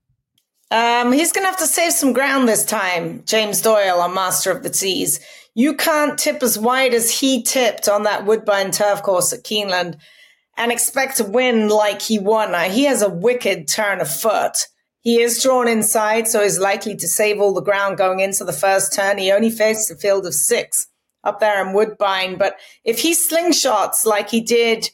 Um, 0.72 1.12
he's 1.12 1.32
going 1.32 1.44
to 1.44 1.50
have 1.50 1.60
to 1.60 1.68
save 1.68 1.94
some 1.94 2.14
ground 2.14 2.48
this 2.48 2.64
time, 2.64 3.24
James 3.26 3.62
Doyle 3.62 4.02
on 4.02 4.14
Master 4.14 4.52
of 4.52 4.62
the 4.62 4.74
Seas. 4.74 5.20
You 5.56 5.76
can't 5.76 6.18
tip 6.18 6.44
as 6.44 6.60
wide 6.60 6.94
as 6.94 7.20
he 7.20 7.42
tipped 7.42 7.90
on 7.90 8.04
that 8.04 8.26
Woodbine 8.26 8.72
turf 8.72 9.02
course 9.02 9.34
at 9.34 9.44
Keeneland 9.44 9.98
and 10.58 10.72
expect 10.72 11.18
to 11.18 11.24
win 11.24 11.70
like 11.70 12.02
he 12.02 12.20
won. 12.20 12.54
He 12.70 12.84
has 12.84 13.02
a 13.02 13.10
wicked 13.10 13.68
turn 13.68 14.00
of 14.00 14.14
foot. 14.14 14.68
He 15.02 15.22
is 15.22 15.42
drawn 15.42 15.68
inside, 15.68 16.28
so 16.28 16.44
he's 16.44 16.60
likely 16.60 16.96
to 16.98 17.08
save 17.08 17.40
all 17.40 17.54
the 17.54 17.62
ground 17.62 17.98
going 17.98 18.20
into 18.20 18.44
the 18.44 18.54
first 18.54 18.94
turn. 18.94 19.18
He 19.18 19.32
only 19.32 19.50
faced 19.50 19.90
a 19.90 19.96
field 19.96 20.28
of 20.28 20.36
six 20.36 20.88
up 21.24 21.40
there 21.40 21.66
in 21.66 21.74
Woodbine. 21.74 22.38
But 22.38 22.58
if 22.84 23.00
he 23.00 23.14
slingshots 23.14 24.06
like 24.06 24.30
he 24.30 24.42
did 24.42 24.90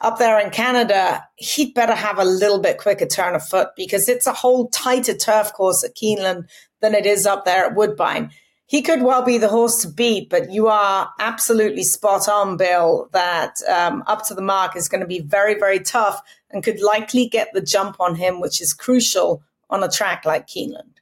up 0.00 0.18
there 0.18 0.38
in 0.38 0.50
Canada, 0.50 1.26
he'd 1.36 1.74
better 1.74 1.94
have 1.94 2.18
a 2.18 2.24
little 2.24 2.58
bit 2.58 2.78
quicker 2.78 3.06
turn 3.06 3.34
of 3.34 3.46
foot 3.46 3.68
because 3.76 4.08
it's 4.08 4.26
a 4.26 4.32
whole 4.32 4.68
tighter 4.68 5.14
turf 5.14 5.52
course 5.52 5.84
at 5.84 5.94
Keeneland 5.94 6.48
than 6.80 6.94
it 6.94 7.06
is 7.06 7.26
up 7.26 7.44
there 7.44 7.66
at 7.66 7.74
Woodbine. 7.74 8.30
He 8.66 8.82
could 8.82 9.02
well 9.02 9.22
be 9.22 9.36
the 9.36 9.48
horse 9.48 9.82
to 9.82 9.88
beat, 9.88 10.30
but 10.30 10.52
you 10.52 10.68
are 10.68 11.10
absolutely 11.18 11.82
spot 11.82 12.28
on, 12.28 12.56
Bill, 12.56 13.08
that 13.12 13.56
um, 13.68 14.04
up 14.06 14.24
to 14.28 14.34
the 14.34 14.42
mark 14.42 14.76
is 14.76 14.88
going 14.88 15.00
to 15.00 15.08
be 15.08 15.18
very, 15.18 15.54
very 15.58 15.80
tough 15.80 16.22
and 16.50 16.62
could 16.62 16.80
likely 16.80 17.26
get 17.28 17.48
the 17.52 17.60
jump 17.60 17.96
on 17.98 18.14
him, 18.14 18.40
which 18.40 18.60
is 18.60 18.72
crucial 18.72 19.42
on 19.68 19.82
a 19.82 19.88
track 19.88 20.24
like 20.24 20.46
Keeneland. 20.46 21.00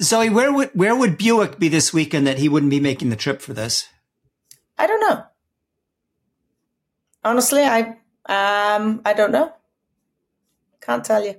Zoe, 0.00 0.30
where 0.30 0.52
would 0.52 0.70
where 0.74 0.94
would 0.94 1.18
Buick 1.18 1.58
be 1.58 1.68
this 1.68 1.92
weekend 1.92 2.26
that 2.26 2.38
he 2.38 2.48
wouldn't 2.48 2.70
be 2.70 2.80
making 2.80 3.10
the 3.10 3.16
trip 3.16 3.40
for 3.40 3.52
this? 3.52 3.88
I 4.78 4.86
don't 4.86 5.00
know. 5.00 5.24
Honestly, 7.24 7.64
I 7.64 7.96
um 8.28 9.02
I 9.04 9.12
don't 9.14 9.32
know. 9.32 9.52
Can't 10.80 11.04
tell 11.04 11.24
you. 11.24 11.36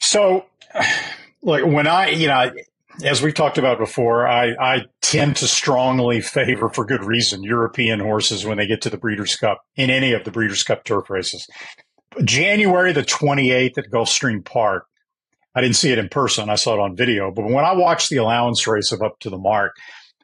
So, 0.00 0.46
like 1.42 1.64
when 1.64 1.86
I, 1.86 2.10
you 2.10 2.28
know, 2.28 2.50
as 3.04 3.22
we 3.22 3.32
talked 3.32 3.58
about 3.58 3.78
before, 3.78 4.26
I, 4.26 4.54
I 4.58 4.82
tend 5.00 5.36
to 5.36 5.46
strongly 5.46 6.20
favor, 6.20 6.68
for 6.68 6.84
good 6.84 7.04
reason, 7.04 7.42
European 7.42 8.00
horses 8.00 8.44
when 8.44 8.58
they 8.58 8.66
get 8.66 8.82
to 8.82 8.90
the 8.90 8.96
Breeders' 8.96 9.36
Cup 9.36 9.62
in 9.76 9.90
any 9.90 10.12
of 10.12 10.24
the 10.24 10.30
Breeders' 10.30 10.64
Cup 10.64 10.84
turf 10.84 11.08
races. 11.10 11.46
January 12.24 12.92
the 12.92 13.02
28th 13.02 13.78
at 13.78 13.90
Gulfstream 13.90 14.44
Park, 14.44 14.86
I 15.54 15.60
didn't 15.60 15.76
see 15.76 15.92
it 15.92 15.98
in 15.98 16.08
person. 16.08 16.48
I 16.48 16.56
saw 16.56 16.74
it 16.74 16.80
on 16.80 16.96
video. 16.96 17.30
But 17.30 17.44
when 17.44 17.64
I 17.64 17.74
watched 17.74 18.10
the 18.10 18.16
allowance 18.16 18.66
race 18.66 18.92
of 18.92 19.02
Up 19.02 19.18
to 19.20 19.30
the 19.30 19.38
Mark, 19.38 19.76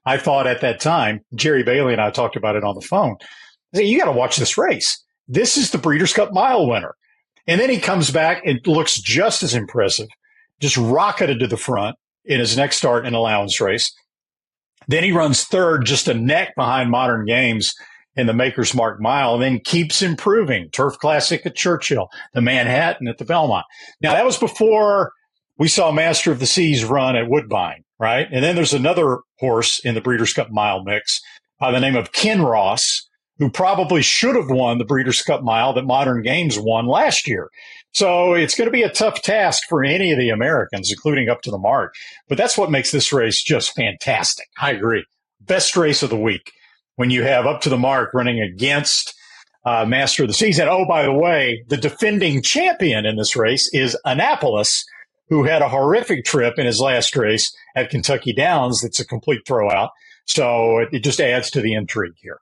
I 0.05 0.17
thought 0.17 0.47
at 0.47 0.61
that 0.61 0.81
time, 0.81 1.25
Jerry 1.35 1.63
Bailey 1.63 1.93
and 1.93 2.03
I 2.03 2.11
talked 2.11 2.37
about 2.37 2.57
it 2.57 2.65
on 2.65 2.75
the 2.75 2.81
phone. 2.81 3.17
Said, 3.75 3.87
you 3.87 3.99
got 3.99 4.07
to 4.07 4.13
watch 4.13 4.37
this 4.37 4.57
race. 4.57 5.03
This 5.27 5.57
is 5.57 5.71
the 5.71 5.79
Breeders' 5.79 6.13
Cup 6.13 6.33
mile 6.33 6.69
winner. 6.69 6.95
And 7.47 7.61
then 7.61 7.71
he 7.71 7.79
comes 7.79 8.11
back 8.11 8.43
and 8.45 8.61
looks 8.67 9.01
just 9.01 9.43
as 9.43 9.55
impressive, 9.55 10.09
just 10.61 10.77
rocketed 10.77 11.41
to 11.41 11.47
the 11.47 11.57
front 11.57 11.97
in 12.25 12.41
his 12.41 12.57
next 12.57 12.77
start 12.77 13.07
in 13.07 13.15
allowance 13.15 13.61
race. 13.61 13.93
Then 14.87 15.05
he 15.05 15.13
runs 15.13 15.45
third, 15.45 15.85
just 15.85 16.09
a 16.09 16.15
neck 16.15 16.55
behind 16.57 16.91
modern 16.91 17.27
games 17.27 17.75
in 18.17 18.27
the 18.27 18.33
Maker's 18.33 18.75
Mark 18.75 19.01
mile, 19.01 19.35
and 19.35 19.43
then 19.43 19.61
keeps 19.65 20.03
improving. 20.03 20.71
Turf 20.71 20.99
Classic 20.99 21.45
at 21.45 21.57
Churchill, 21.57 22.09
the 22.33 22.41
Manhattan 22.41 23.09
at 23.09 23.19
the 23.19 23.25
Belmont. 23.25 23.67
Now 24.01 24.13
that 24.13 24.25
was 24.25 24.39
before 24.39 25.13
we 25.59 25.69
saw 25.69 25.91
Master 25.91 26.31
of 26.31 26.39
the 26.39 26.47
Seas 26.47 26.85
run 26.85 27.17
at 27.17 27.29
Woodbine, 27.29 27.83
right? 27.99 28.29
And 28.31 28.45
then 28.45 28.55
there's 28.57 28.75
another 28.75 29.19
horse 29.39 29.81
in 29.85 29.95
the 29.95 30.01
Breeders' 30.01 30.33
Cup 30.33 30.51
Mile 30.51 30.83
mix 30.85 31.21
by 31.59 31.71
the 31.71 31.81
name 31.81 31.97
of 31.97 32.13
Kinross, 32.13 33.03
who 33.39 33.51
probably 33.51 34.03
should 34.03 34.37
have 34.37 34.49
won 34.49 34.79
the 34.79 34.85
Breeders' 34.85 35.23
Cup 35.23 35.43
Mile 35.43 35.73
that 35.75 35.87
Modern 35.87 36.23
Games 36.23 36.59
won 36.59 36.87
last 36.87 37.27
year. 37.27 37.51
So 37.93 38.35
it's 38.35 38.57
going 38.57 38.67
to 38.67 38.73
be 38.73 38.83
a 38.83 38.91
tough 38.91 39.23
task 39.23 39.65
for 39.69 39.85
any 39.85 40.13
of 40.13 40.19
the 40.19 40.31
Americans, 40.31 40.91
including 40.91 41.29
up 41.29 41.43
to 41.43 41.51
the 41.51 41.59
mark. 41.59 41.95
But 42.29 42.39
that's 42.39 42.59
what 42.59 42.71
makes 42.71 42.91
this 42.91 43.13
race 43.13 43.43
just 43.43 43.75
fantastic. 43.75 44.47
I 44.61 44.73
agree. 44.73 45.05
Best 45.41 45.77
race 45.77 46.03
of 46.03 46.11
the 46.11 46.17
week 46.17 46.53
when 46.97 47.11
you 47.11 47.23
have 47.23 47.47
up 47.47 47.61
to 47.63 47.69
the 47.69 47.79
mark 47.79 48.13
running 48.15 48.41
against 48.41 49.15
uh, 49.65 49.85
Master 49.87 50.25
of 50.25 50.29
the 50.29 50.35
Season. 50.35 50.69
Oh, 50.69 50.85
by 50.87 51.05
the 51.05 51.13
way, 51.13 51.65
the 51.69 51.77
defending 51.77 52.43
champion 52.43 53.07
in 53.07 53.17
this 53.17 53.37
race 53.37 53.71
is 53.73 53.97
Annapolis, 54.05 54.85
who 55.29 55.45
had 55.45 55.63
a 55.63 55.69
horrific 55.69 56.25
trip 56.25 56.59
in 56.59 56.67
his 56.67 56.81
last 56.81 57.17
race 57.17 57.55
at 57.75 57.91
Kentucky 57.91 58.33
Downs. 58.33 58.83
That's 58.83 59.01
a 59.01 59.07
complete 59.07 59.45
throwout. 59.47 59.91
So 60.27 60.79
it, 60.79 60.89
it 60.93 61.05
just 61.05 61.21
adds 61.21 61.51
to 61.53 61.61
the 61.61 61.75
intrigue 61.75 62.15
here. 62.17 62.41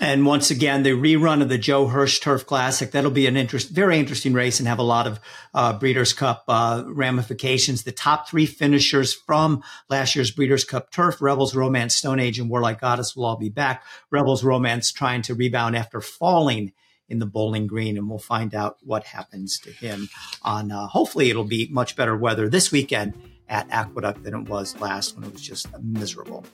And 0.00 0.26
once 0.26 0.50
again, 0.50 0.82
the 0.82 0.90
rerun 0.90 1.40
of 1.40 1.48
the 1.48 1.56
Joe 1.56 1.86
Hirsch 1.86 2.18
Turf 2.18 2.46
Classic. 2.46 2.90
That'll 2.90 3.12
be 3.12 3.28
an 3.28 3.36
interest, 3.36 3.70
very 3.70 3.96
interesting 3.96 4.32
race 4.32 4.58
and 4.58 4.66
have 4.66 4.80
a 4.80 4.82
lot 4.82 5.06
of 5.06 5.20
uh, 5.54 5.78
Breeders' 5.78 6.12
Cup 6.12 6.42
uh, 6.48 6.82
ramifications. 6.86 7.84
The 7.84 7.92
top 7.92 8.28
three 8.28 8.44
finishers 8.44 9.14
from 9.14 9.62
last 9.88 10.16
year's 10.16 10.32
Breeders' 10.32 10.64
Cup 10.64 10.90
Turf, 10.90 11.22
Rebels, 11.22 11.54
Romance, 11.54 11.94
Stone 11.94 12.18
Age, 12.18 12.40
and 12.40 12.50
Warlike 12.50 12.80
Goddess 12.80 13.14
will 13.14 13.24
all 13.24 13.36
be 13.36 13.50
back. 13.50 13.84
Rebels, 14.10 14.42
Romance 14.42 14.90
trying 14.90 15.22
to 15.22 15.34
rebound 15.34 15.76
after 15.76 16.00
falling 16.00 16.72
in 17.08 17.20
the 17.20 17.26
Bowling 17.26 17.68
Green, 17.68 17.96
and 17.96 18.08
we'll 18.08 18.18
find 18.18 18.54
out 18.54 18.78
what 18.82 19.04
happens 19.04 19.60
to 19.60 19.70
him 19.70 20.08
on, 20.42 20.72
uh, 20.72 20.86
hopefully 20.86 21.30
it'll 21.30 21.44
be 21.44 21.68
much 21.70 21.96
better 21.96 22.16
weather 22.16 22.48
this 22.48 22.72
weekend 22.72 23.14
at 23.48 23.70
Aqueduct 23.70 24.24
than 24.24 24.34
it 24.34 24.48
was 24.48 24.78
last 24.80 25.14
when 25.14 25.24
it 25.24 25.32
was 25.32 25.42
just 25.42 25.68
miserable. 25.80 26.44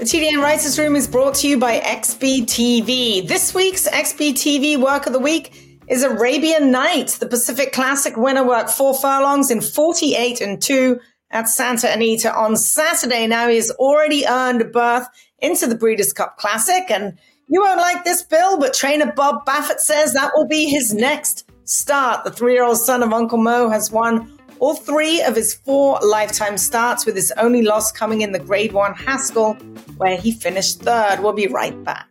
The 0.00 0.06
TDN 0.06 0.42
Writers 0.42 0.78
Room 0.78 0.96
is 0.96 1.06
brought 1.06 1.34
to 1.34 1.46
you 1.46 1.58
by 1.58 1.78
XBTV. 1.78 3.28
This 3.28 3.54
week's 3.54 3.86
XBTV 3.86 4.80
Work 4.80 5.04
of 5.04 5.12
the 5.12 5.18
Week 5.18 5.78
is 5.88 6.02
Arabian 6.02 6.70
Knight. 6.70 7.08
The 7.20 7.26
Pacific 7.26 7.74
Classic 7.74 8.16
winner 8.16 8.42
worked 8.42 8.70
four 8.70 8.94
furlongs 8.94 9.50
in 9.50 9.60
48 9.60 10.40
and 10.40 10.62
2 10.62 10.98
at 11.32 11.50
Santa 11.50 11.92
Anita 11.92 12.34
on 12.34 12.56
Saturday. 12.56 13.26
Now 13.26 13.48
he 13.48 13.56
has 13.56 13.70
already 13.72 14.26
earned 14.26 14.62
a 14.62 14.64
berth 14.64 15.06
into 15.40 15.66
the 15.66 15.74
Breeders' 15.74 16.14
Cup 16.14 16.38
Classic. 16.38 16.90
And 16.90 17.18
you 17.48 17.60
won't 17.60 17.78
like 17.78 18.02
this, 18.02 18.22
Bill, 18.22 18.58
but 18.58 18.72
trainer 18.72 19.12
Bob 19.12 19.44
Baffert 19.44 19.80
says 19.80 20.14
that 20.14 20.32
will 20.34 20.48
be 20.48 20.64
his 20.64 20.94
next 20.94 21.46
start. 21.64 22.24
The 22.24 22.30
three 22.30 22.54
year 22.54 22.64
old 22.64 22.78
son 22.78 23.02
of 23.02 23.12
Uncle 23.12 23.36
Mo 23.36 23.68
has 23.68 23.92
won 23.92 24.39
all 24.60 24.74
three 24.74 25.22
of 25.22 25.34
his 25.34 25.54
four 25.54 25.98
lifetime 26.02 26.58
starts, 26.58 27.06
with 27.06 27.16
his 27.16 27.32
only 27.38 27.62
loss 27.62 27.90
coming 27.90 28.20
in 28.20 28.32
the 28.32 28.38
Grade 28.38 28.72
1 28.72 28.94
Haskell, 28.94 29.54
where 29.96 30.16
he 30.16 30.30
finished 30.30 30.82
third. 30.82 31.20
We'll 31.20 31.32
be 31.32 31.46
right 31.46 31.82
back. 31.82 32.08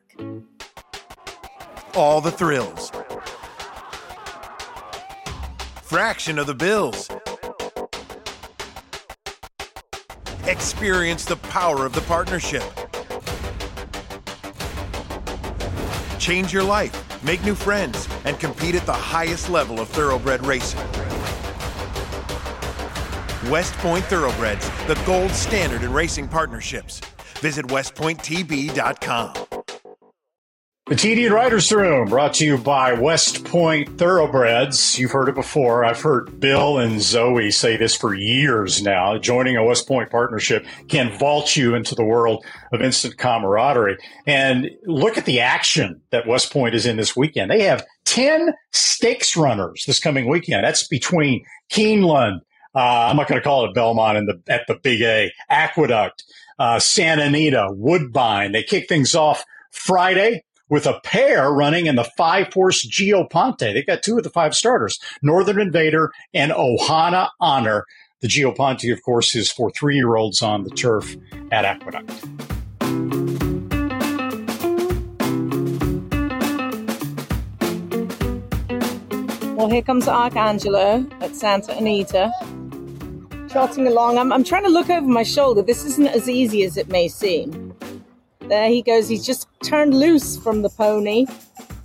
All 1.96 2.22
the 2.22 2.32
thrills. 2.32 2.92
Fraction 5.84 6.40
of 6.40 6.48
the 6.48 6.56
bills. 6.56 7.10
Experience 10.46 11.26
the 11.26 11.36
power 11.36 11.86
of 11.86 11.94
the 11.94 12.02
partnership. 12.02 12.64
Change 16.18 16.52
your 16.52 16.64
life, 16.64 17.24
make 17.24 17.44
new 17.44 17.56
friends, 17.56 18.08
and 18.26 18.40
compete 18.40 18.76
at 18.76 18.86
the 18.88 18.94
highest 18.94 19.50
level 19.50 19.80
of 19.80 19.88
thoroughbred 19.90 20.44
racing. 20.46 20.80
West 23.48 23.74
Point 23.76 24.04
Thoroughbreds, 24.06 24.70
the 24.88 25.00
gold 25.06 25.32
standard 25.32 25.84
in 25.84 25.94
racing 25.94 26.28
partnerships. 26.28 27.00
Visit 27.40 27.66
westpointtb.com. 27.68 29.34
The 30.90 30.96
TD 30.96 31.30
Writers 31.30 31.72
Room 31.72 32.10
brought 32.10 32.34
to 32.36 32.46
you 32.46 32.58
by 32.58 32.94
West 32.94 33.46
Point 33.46 34.00
Thoroughbreds. 34.00 34.98
You've 34.98 35.12
heard 35.12 35.30
it 35.30 35.36
before. 35.36 35.86
I've 35.86 36.02
heard 36.02 36.40
Bill 36.40 36.80
and 36.80 37.00
Zoe 37.00 37.52
say 37.52 37.78
this 37.78 37.96
for 37.96 38.16
years 38.16 38.82
now. 38.82 39.20
Joining 39.20 39.56
a 39.56 39.64
West 39.64 39.88
Point 39.88 40.10
partnership 40.10 40.66
can 40.88 41.16
vault 41.20 41.56
you 41.56 41.76
into 41.76 41.94
the 41.94 42.04
world 42.04 42.44
of 42.74 42.82
instant 42.82 43.20
camaraderie. 43.20 44.00
And 44.26 44.72
look 44.88 45.16
at 45.20 45.26
the 45.26 45.42
action 45.42 46.02
that 46.10 46.26
West 46.26 46.52
Point 46.52 46.74
is 46.74 46.88
in 46.88 46.98
this 46.98 47.16
weekend. 47.16 47.52
They 47.52 47.62
have 47.66 47.86
10 48.06 48.52
stakes 48.72 49.38
runners 49.38 49.84
this 49.86 50.00
coming 50.00 50.28
weekend. 50.28 50.64
That's 50.64 50.88
between 50.88 51.46
Keeneland, 51.72 52.40
uh, 52.76 53.08
I'm 53.10 53.16
not 53.16 53.28
going 53.28 53.40
to 53.40 53.44
call 53.44 53.66
it 53.66 53.74
Belmont 53.74 54.18
in 54.18 54.26
the 54.26 54.42
at 54.48 54.68
the 54.68 54.76
Big 54.76 55.02
A, 55.02 55.32
Aqueduct, 55.50 56.24
uh, 56.60 56.80
Santa 56.80 57.24
Anita, 57.24 57.68
Woodbine. 57.72 58.52
They 58.52 58.64
kick 58.64 58.88
things 58.88 59.16
off 59.16 59.44
Friday 59.72 60.44
with 60.70 60.86
a 60.86 61.00
pair 61.04 61.52
running 61.52 61.88
in 61.88 61.96
the 61.96 62.10
five 62.16 62.54
horse 62.54 62.86
Gio 62.88 63.28
Ponte. 63.30 63.60
They've 63.60 63.86
got 63.86 64.04
two 64.04 64.18
of 64.18 64.24
the 64.24 64.30
five 64.30 64.56
starters, 64.56 65.00
Northern 65.22 65.60
Invader 65.60 66.12
and 66.34 66.52
Ohana 66.52 67.30
Honor. 67.40 67.86
The 68.22 68.28
Gio 68.28 68.56
Ponte, 68.56 68.84
of 68.92 69.02
course, 69.02 69.36
is 69.36 69.52
for 69.52 69.72
three 69.72 69.96
year 69.96 70.16
olds 70.16 70.42
on 70.42 70.64
the 70.64 70.70
turf 70.70 71.16
at 71.52 71.66
Aqueduct. 71.66 72.10
Well, 79.58 79.70
here 79.70 79.82
comes 79.82 80.06
Arcangelo 80.06 81.12
at 81.22 81.36
Santa 81.36 81.76
Anita 81.76 82.32
trotting 83.50 83.88
along. 83.88 84.18
I'm, 84.18 84.32
I'm 84.32 84.44
trying 84.44 84.64
to 84.64 84.70
look 84.70 84.90
over 84.90 85.08
my 85.08 85.24
shoulder. 85.24 85.62
This 85.62 85.84
isn't 85.86 86.08
as 86.08 86.30
easy 86.30 86.64
as 86.64 86.78
it 86.78 86.88
may 86.88 87.08
seem. 87.08 87.74
There 88.42 88.70
he 88.70 88.82
goes. 88.82 89.10
He's 89.10 89.26
just 89.26 89.48
turned 89.64 89.94
loose 89.94 90.38
from 90.38 90.62
the 90.62 90.70
pony. 90.70 91.26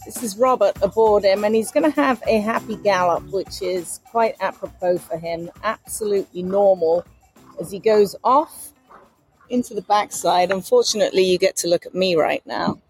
This 0.04 0.22
is 0.22 0.36
Robert 0.36 0.76
aboard 0.82 1.24
him, 1.24 1.44
and 1.44 1.54
he's 1.54 1.70
going 1.70 1.90
to 1.90 2.00
have 2.00 2.22
a 2.26 2.40
happy 2.40 2.76
gallop, 2.76 3.24
which 3.30 3.62
is 3.62 4.00
quite 4.10 4.36
apropos 4.40 4.98
for 4.98 5.16
him. 5.16 5.50
Absolutely 5.62 6.42
normal 6.42 7.06
as 7.58 7.70
he 7.70 7.78
goes 7.78 8.14
off 8.22 8.72
into 9.48 9.72
the 9.74 9.82
backside. 9.82 10.50
Unfortunately, 10.50 11.22
you 11.22 11.38
get 11.38 11.56
to 11.56 11.68
look 11.68 11.86
at 11.86 11.94
me 11.94 12.14
right 12.14 12.42
now. 12.46 12.80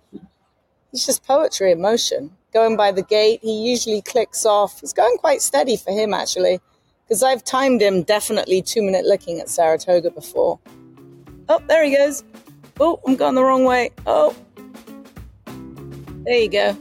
It's 0.92 1.06
just 1.06 1.24
poetry 1.24 1.72
in 1.72 1.80
motion. 1.80 2.32
Going 2.52 2.76
by 2.76 2.92
the 2.92 3.02
gate, 3.02 3.40
he 3.42 3.68
usually 3.68 4.02
clicks 4.02 4.44
off. 4.44 4.80
He's 4.80 4.92
going 4.92 5.16
quite 5.18 5.42
steady 5.42 5.76
for 5.76 5.92
him, 5.92 6.14
actually 6.14 6.60
because 7.06 7.22
I've 7.22 7.44
timed 7.44 7.80
him 7.80 8.02
definitely 8.02 8.62
two 8.62 8.82
minute 8.82 9.04
licking 9.04 9.40
at 9.40 9.48
Saratoga 9.48 10.10
before. 10.10 10.58
Oh, 11.48 11.62
there 11.68 11.84
he 11.84 11.94
goes. 11.96 12.24
Oh, 12.80 13.00
I'm 13.06 13.16
going 13.16 13.34
the 13.34 13.44
wrong 13.44 13.64
way. 13.64 13.90
Oh, 14.06 14.34
there 16.24 16.38
you 16.38 16.48
go. 16.48 16.76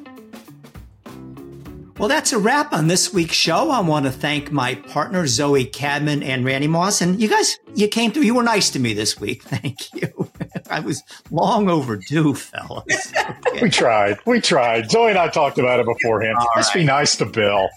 Well, 2.00 2.10
that's 2.10 2.34
a 2.34 2.40
wrap 2.40 2.74
on 2.74 2.88
this 2.88 3.14
week's 3.14 3.36
show. 3.36 3.70
I 3.70 3.80
want 3.80 4.06
to 4.06 4.12
thank 4.12 4.52
my 4.52 4.76
partner, 4.76 5.28
Zoe 5.28 5.66
Cadman 5.66 6.24
and 6.24 6.44
Randy 6.44 6.68
Moss. 6.68 7.02
And 7.02 7.22
you 7.22 7.30
guys, 7.30 7.60
you 7.76 7.88
came 7.88 8.12
through. 8.12 8.24
You 8.24 8.34
were 8.34 8.44
nice 8.44 8.72
to 8.72 8.80
me 8.80 8.94
this 8.94 9.20
week. 9.20 9.44
Thank 9.44 9.94
you. 9.94 10.30
I 10.74 10.80
was 10.80 11.04
long 11.30 11.70
overdue, 11.70 12.34
fellas. 12.34 13.14
Okay. 13.16 13.34
We 13.62 13.70
tried. 13.70 14.18
We 14.26 14.42
tried. 14.42 14.90
Zoe 14.90 15.10
and 15.10 15.18
I 15.18 15.28
talked 15.30 15.60
about 15.60 15.80
it 15.80 15.86
beforehand. 15.86 16.36
All 16.40 16.48
Let's 16.56 16.70
right. 16.70 16.82
be 16.82 16.86
nice 16.86 17.16
to 17.18 17.26
Bill. 17.26 17.70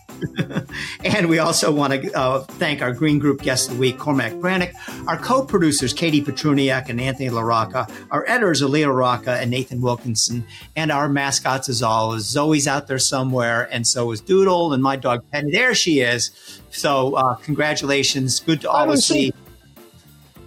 and 1.05 1.29
we 1.29 1.39
also 1.39 1.71
want 1.71 1.93
to 1.93 2.13
uh, 2.19 2.41
thank 2.41 2.81
our 2.81 2.93
Green 2.93 3.19
Group 3.19 3.43
guest 3.43 3.69
of 3.69 3.75
the 3.75 3.81
week, 3.81 3.99
Cormac 3.99 4.33
Breathnach, 4.33 4.73
our 5.07 5.19
co-producers, 5.19 5.93
Katie 5.93 6.23
Petruniak 6.23 6.89
and 6.89 6.99
Anthony 6.99 7.29
LaRocca, 7.29 7.93
our 8.11 8.25
editors, 8.27 8.63
Aaliyah 8.63 8.97
Rocca 8.97 9.33
and 9.33 9.51
Nathan 9.51 9.83
Wilkinson, 9.83 10.47
and 10.75 10.91
our 10.91 11.11
mascots, 11.11 11.69
as 11.69 11.83
always. 11.83 12.23
Zoe's 12.23 12.67
out 12.67 12.87
there 12.87 12.99
somewhere, 12.99 13.69
and 13.71 13.87
so 13.87 14.11
is 14.13 14.23
Doodle, 14.23 14.73
and 14.73 14.83
my 14.83 14.97
dog 14.97 15.25
Penny. 15.31 15.53
There 15.53 15.75
she 15.75 16.01
is. 16.01 16.31
So 16.71 17.15
uh, 17.17 17.35
congratulations. 17.35 18.41
Good 18.41 18.63
to 18.63 18.71
always 18.71 19.05
see 19.05 19.35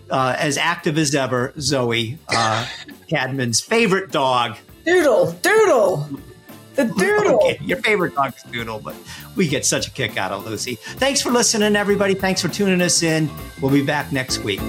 uh, 0.09 0.35
as 0.37 0.57
active 0.57 0.97
as 0.97 1.13
ever, 1.15 1.53
Zoe 1.59 2.17
uh, 2.29 2.67
Cadman's 3.09 3.61
favorite 3.61 4.11
dog. 4.11 4.57
Doodle, 4.85 5.33
Doodle, 5.41 6.09
the 6.75 6.85
Doodle. 6.97 7.35
Okay, 7.35 7.59
your 7.61 7.77
favorite 7.77 8.15
dog 8.15 8.33
is 8.35 8.43
Doodle, 8.51 8.79
but 8.79 8.95
we 9.35 9.47
get 9.47 9.65
such 9.65 9.87
a 9.87 9.91
kick 9.91 10.17
out 10.17 10.31
of 10.31 10.45
Lucy. 10.45 10.75
Thanks 10.75 11.21
for 11.21 11.31
listening, 11.31 11.75
everybody. 11.75 12.13
Thanks 12.13 12.41
for 12.41 12.47
tuning 12.49 12.81
us 12.81 13.03
in. 13.03 13.29
We'll 13.61 13.71
be 13.71 13.83
back 13.83 14.11
next 14.11 14.39
week. 14.39 14.59